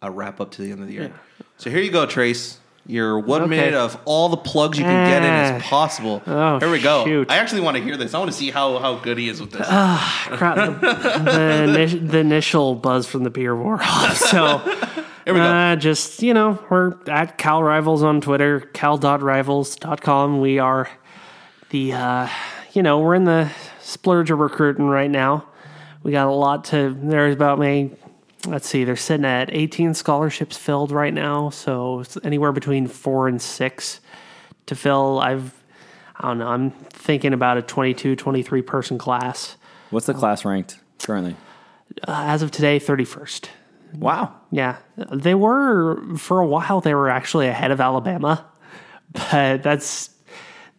a 0.00 0.10
wrap 0.10 0.40
up 0.40 0.52
to 0.52 0.62
the 0.62 0.72
end 0.72 0.80
of 0.80 0.86
the 0.88 0.94
year. 0.94 1.12
So 1.58 1.68
here 1.68 1.80
you 1.80 1.90
go, 1.90 2.06
Trace. 2.06 2.56
Your 2.86 3.18
one 3.18 3.42
Okay. 3.42 3.50
minute 3.50 3.74
of 3.74 4.00
all 4.06 4.30
the 4.30 4.38
plugs 4.38 4.78
you 4.78 4.84
can 4.84 5.06
get 5.06 5.22
in 5.22 5.28
Ah. 5.28 5.56
as 5.56 5.62
possible. 5.62 6.22
Oh, 6.26 6.58
here 6.60 6.70
we 6.70 6.80
go. 6.80 7.04
shoot. 7.04 7.30
I 7.30 7.36
actually 7.36 7.60
want 7.60 7.76
to 7.76 7.82
hear 7.82 7.98
this. 7.98 8.14
I 8.14 8.18
want 8.18 8.30
to 8.30 8.36
see 8.36 8.50
how, 8.50 8.78
how 8.78 8.94
good 8.96 9.18
he 9.18 9.28
is 9.28 9.38
with 9.38 9.50
this. 9.52 9.66
Crap, 9.66 10.56
the, 10.56 10.70
the, 11.90 11.98
the 12.02 12.18
initial 12.18 12.74
buzz 12.74 13.06
from 13.06 13.22
the 13.24 13.30
beer 13.30 13.54
wore 13.54 13.80
off. 13.82 14.16
So, 14.16 14.62
Here 15.24 15.34
we 15.34 15.40
go. 15.40 15.46
uh, 15.46 15.76
just, 15.76 16.22
you 16.22 16.32
know, 16.34 16.58
we're 16.70 16.94
at 17.08 17.36
Cal 17.38 17.62
Rivals 17.62 18.02
on 18.02 18.20
Twitter, 18.20 18.60
cal.rivals.com. 18.60 20.40
We 20.40 20.58
are 20.58 20.88
the, 21.70 21.92
uh, 21.92 22.28
you 22.72 22.82
know, 22.82 23.00
we're 23.00 23.14
in 23.14 23.24
the 23.24 23.50
splurge 23.80 24.30
of 24.30 24.38
recruiting 24.38 24.86
right 24.86 25.10
now. 25.10 25.46
We 26.02 26.12
got 26.12 26.26
a 26.26 26.32
lot 26.32 26.64
to, 26.66 26.96
there's 27.02 27.34
about 27.34 27.58
maybe, 27.58 27.94
let's 28.46 28.66
see, 28.66 28.84
they're 28.84 28.96
sitting 28.96 29.26
at 29.26 29.52
18 29.52 29.92
scholarships 29.94 30.56
filled 30.56 30.90
right 30.90 31.12
now. 31.12 31.50
So 31.50 32.00
it's 32.00 32.16
anywhere 32.24 32.52
between 32.52 32.86
four 32.86 33.28
and 33.28 33.40
six 33.40 34.00
to 34.66 34.74
fill. 34.74 35.20
I've, 35.20 35.52
I 36.16 36.28
don't 36.28 36.38
know, 36.38 36.48
I'm 36.48 36.70
thinking 36.70 37.34
about 37.34 37.58
a 37.58 37.62
22, 37.62 38.16
23 38.16 38.62
person 38.62 38.96
class. 38.98 39.56
what's 39.90 40.06
the 40.06 40.14
class 40.14 40.44
ranked 40.44 40.78
currently 41.02 41.36
Uh, 42.08 42.24
as 42.26 42.40
of 42.42 42.50
today, 42.50 42.80
31st. 42.80 43.48
Wow 43.94 44.34
Yeah. 44.50 44.76
They 44.96 45.34
were, 45.34 46.16
for 46.16 46.40
a 46.40 46.46
while, 46.46 46.80
they 46.80 46.94
were 46.94 47.08
actually 47.08 47.48
ahead 47.48 47.70
of 47.70 47.80
Alabama. 47.80 48.46
But 49.12 49.62
that's, 49.62 50.10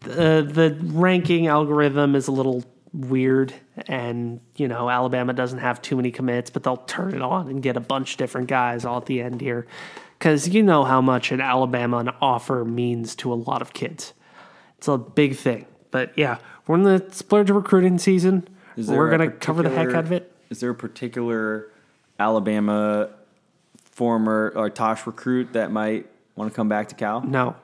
the, 0.02 0.48
the 0.50 0.78
ranking 0.82 1.48
algorithm 1.48 2.16
is 2.16 2.28
a 2.28 2.32
little 2.32 2.64
weird. 2.94 3.54
And, 3.88 4.42
you 4.56 4.68
know, 4.68 4.90
Alabama 4.90 5.34
doesn't 5.34 5.60
have 5.60 5.82
too 5.82 5.96
many 5.96 6.12
commits, 6.12 6.50
but 6.50 6.64
they'll 6.64 6.78
turn 6.78 7.14
it 7.14 7.22
on 7.22 7.50
and 7.50 7.62
get 7.62 7.78
a 7.78 7.82
bunch 7.82 8.14
of 8.14 8.18
different 8.18 8.48
guys 8.48 8.86
all 8.86 8.98
at 8.98 9.06
the 9.06 9.22
end 9.22 9.42
here. 9.42 9.68
Because 10.18 10.50
you 10.50 10.62
know 10.62 10.84
how 10.84 11.02
much 11.02 11.32
an 11.32 11.42
Alabama 11.42 12.16
offer 12.22 12.64
means 12.64 13.16
to 13.18 13.34
a 13.34 13.36
lot 13.36 13.62
of 13.62 13.74
kids. 13.74 14.14
It's 14.78 14.88
a 14.88 14.98
big 14.98 15.36
thing. 15.36 15.66
But 15.90 16.18
yeah, 16.18 16.38
we're 16.68 16.76
in 16.76 16.84
the 16.84 17.06
splurge 17.12 17.50
recruiting 17.50 17.98
season. 17.98 18.48
Is 18.78 18.88
there 18.88 18.98
We're 18.98 19.10
going 19.10 19.30
to 19.30 19.36
cover 19.36 19.64
the 19.64 19.70
heck 19.70 19.90
out 19.90 20.06
of 20.06 20.12
it. 20.12 20.32
Is 20.50 20.60
there 20.60 20.70
a 20.70 20.76
particular 20.76 21.72
Alabama 22.22 23.10
former 23.92 24.54
or 24.56 24.70
Tosh 24.70 25.06
recruit 25.08 25.54
that 25.54 25.72
might 25.72 26.06
want 26.36 26.52
to 26.52 26.56
come 26.56 26.70
back 26.70 26.90
to 26.90 26.96
Cal? 26.96 27.22
No. 27.22 27.56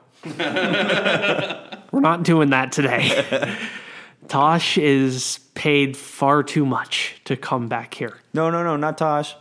We're 1.92 2.00
not 2.00 2.22
doing 2.24 2.50
that 2.50 2.72
today. 2.72 3.56
Tosh 4.28 4.76
is 4.76 5.38
paid 5.54 5.96
far 5.96 6.42
too 6.42 6.66
much 6.66 7.20
to 7.24 7.36
come 7.36 7.68
back 7.68 7.94
here. 7.94 8.18
No, 8.34 8.50
no, 8.50 8.62
no, 8.62 8.76
not 8.76 8.98
Tosh. 8.98 9.34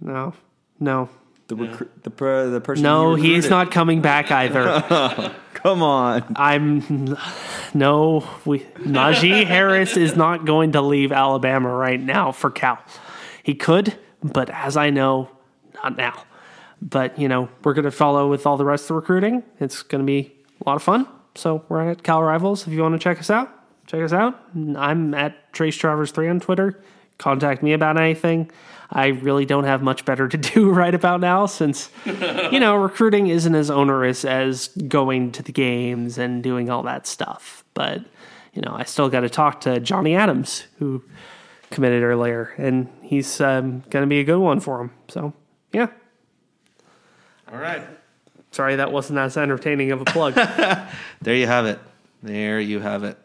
No, 0.00 0.32
no, 0.80 1.08
The 1.48 1.56
recru- 1.56 1.88
the 2.02 2.10
per- 2.10 2.48
the 2.50 2.60
person. 2.60 2.82
no, 2.84 3.14
you 3.14 3.22
he's 3.34 3.50
not 3.50 3.70
coming 3.70 4.00
back 4.00 4.30
either. 4.30 5.34
Come 5.54 5.82
on. 5.82 6.22
I'm 6.36 7.16
no, 7.74 8.24
we 8.44 8.60
Najee 8.78 9.44
Harris 9.44 9.96
is 9.96 10.14
not 10.14 10.44
going 10.44 10.72
to 10.72 10.80
leave 10.82 11.10
Alabama 11.10 11.68
right 11.74 12.00
now 12.00 12.30
for 12.30 12.48
Cal. 12.50 12.78
He 13.48 13.54
could, 13.54 13.98
but 14.22 14.50
as 14.50 14.76
I 14.76 14.90
know, 14.90 15.30
not 15.82 15.96
now. 15.96 16.24
But 16.82 17.18
you 17.18 17.28
know, 17.28 17.48
we're 17.64 17.72
going 17.72 17.86
to 17.86 17.90
follow 17.90 18.28
with 18.28 18.46
all 18.46 18.58
the 18.58 18.64
rest 18.66 18.82
of 18.82 18.88
the 18.88 18.94
recruiting. 18.96 19.42
It's 19.58 19.80
going 19.82 20.02
to 20.02 20.06
be 20.06 20.34
a 20.60 20.68
lot 20.68 20.76
of 20.76 20.82
fun. 20.82 21.08
So 21.34 21.64
we're 21.70 21.92
at 21.92 22.02
Cal 22.02 22.22
Rivals. 22.22 22.66
If 22.66 22.74
you 22.74 22.82
want 22.82 22.92
to 22.92 22.98
check 22.98 23.18
us 23.18 23.30
out, 23.30 23.48
check 23.86 24.02
us 24.02 24.12
out. 24.12 24.38
I'm 24.54 25.14
at 25.14 25.50
Trace 25.54 25.76
Travers 25.76 26.10
three 26.10 26.28
on 26.28 26.40
Twitter. 26.40 26.78
Contact 27.16 27.62
me 27.62 27.72
about 27.72 27.98
anything. 27.98 28.50
I 28.90 29.06
really 29.06 29.46
don't 29.46 29.64
have 29.64 29.82
much 29.82 30.04
better 30.04 30.28
to 30.28 30.36
do 30.54 30.70
right 30.70 30.94
about 30.94 31.22
now 31.22 31.46
since 31.46 31.88
you 32.04 32.60
know, 32.60 32.76
recruiting 32.76 33.28
isn't 33.28 33.54
as 33.54 33.70
onerous 33.70 34.26
as 34.26 34.68
going 34.68 35.32
to 35.32 35.42
the 35.42 35.52
games 35.52 36.18
and 36.18 36.42
doing 36.42 36.68
all 36.68 36.82
that 36.82 37.06
stuff. 37.06 37.64
But, 37.72 38.04
you 38.52 38.60
know, 38.60 38.74
I 38.76 38.84
still 38.84 39.08
got 39.08 39.20
to 39.20 39.30
talk 39.30 39.62
to 39.62 39.80
Johnny 39.80 40.14
Adams, 40.14 40.66
who 40.78 41.02
committed 41.70 42.02
earlier, 42.02 42.52
and 42.56 42.88
he's 43.02 43.40
um, 43.40 43.80
going 43.90 44.02
to 44.02 44.06
be 44.06 44.20
a 44.20 44.24
good 44.24 44.38
one 44.38 44.60
for 44.60 44.80
him. 44.80 44.90
So, 45.08 45.32
yeah. 45.72 45.88
All 47.50 47.58
right. 47.58 47.82
Sorry 48.50 48.76
that 48.76 48.92
wasn't 48.92 49.18
as 49.18 49.36
entertaining 49.36 49.92
of 49.92 50.00
a 50.00 50.04
plug. 50.04 50.34
There 51.20 51.34
you 51.34 51.46
have 51.46 51.66
it. 51.66 51.80
There 52.22 52.60
you 52.60 52.80
have 52.80 53.04
it. 53.04 53.18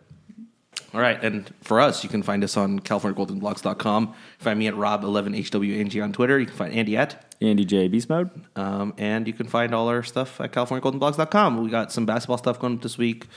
All 0.94 1.02
right. 1.02 1.22
And 1.24 1.52
for 1.62 1.80
us, 1.80 2.04
you 2.04 2.10
can 2.10 2.24
find 2.24 2.44
us 2.44 2.58
on 2.58 2.80
CaliforniaGoldenBlogs.com. 2.80 4.14
Find 4.40 4.60
me 4.60 4.68
at 4.68 4.74
Rob11HWNG 4.74 6.04
on 6.04 6.12
Twitter. 6.12 6.40
You 6.40 6.48
can 6.48 6.56
find 6.56 6.74
Andy 6.74 6.98
at. 6.98 7.34
Andy 7.42 7.66
J 7.66 7.88
Beast 7.88 8.10
Mode. 8.10 8.30
Um, 8.56 8.94
and 8.98 9.28
you 9.28 9.34
can 9.34 9.48
find 9.48 9.74
all 9.74 9.88
our 9.88 10.04
stuff 10.04 10.42
at 10.42 10.52
CaliforniaGoldenBlogs.com. 10.52 11.64
We 11.64 11.70
got 11.70 11.92
some 11.92 12.06
basketball 12.06 12.38
stuff 12.38 12.60
going 12.60 12.76
up 12.76 12.82
this 12.82 12.98
week. 12.98 13.28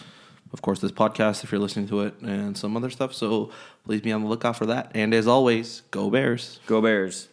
Of 0.52 0.62
course, 0.62 0.80
this 0.80 0.92
podcast 0.92 1.44
if 1.44 1.52
you're 1.52 1.60
listening 1.60 1.88
to 1.88 2.00
it, 2.02 2.14
and 2.20 2.56
some 2.56 2.76
other 2.76 2.90
stuff. 2.90 3.14
So 3.14 3.50
please 3.84 4.00
be 4.00 4.12
on 4.12 4.22
the 4.22 4.28
lookout 4.28 4.56
for 4.56 4.66
that. 4.66 4.92
And 4.94 5.12
as 5.12 5.26
always, 5.26 5.82
go 5.90 6.10
Bears. 6.10 6.60
Go 6.66 6.80
Bears. 6.80 7.28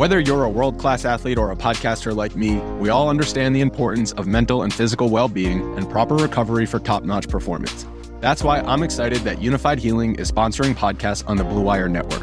Whether 0.00 0.18
you're 0.18 0.44
a 0.44 0.48
world 0.48 0.78
class 0.78 1.04
athlete 1.04 1.36
or 1.36 1.50
a 1.50 1.56
podcaster 1.56 2.16
like 2.16 2.34
me, 2.34 2.56
we 2.78 2.88
all 2.88 3.10
understand 3.10 3.54
the 3.54 3.60
importance 3.60 4.12
of 4.12 4.26
mental 4.26 4.62
and 4.62 4.72
physical 4.72 5.10
well 5.10 5.28
being 5.28 5.60
and 5.76 5.88
proper 5.90 6.16
recovery 6.16 6.64
for 6.64 6.80
top 6.80 7.02
notch 7.02 7.28
performance. 7.28 7.86
That's 8.20 8.42
why 8.42 8.60
I'm 8.60 8.82
excited 8.82 9.18
that 9.20 9.38
Unifyd 9.38 9.78
Healing 9.78 10.14
is 10.14 10.32
sponsoring 10.32 10.74
podcasts 10.74 11.26
on 11.28 11.36
the 11.36 11.44
Blue 11.44 11.60
Wire 11.60 11.88
Network. 11.88 12.22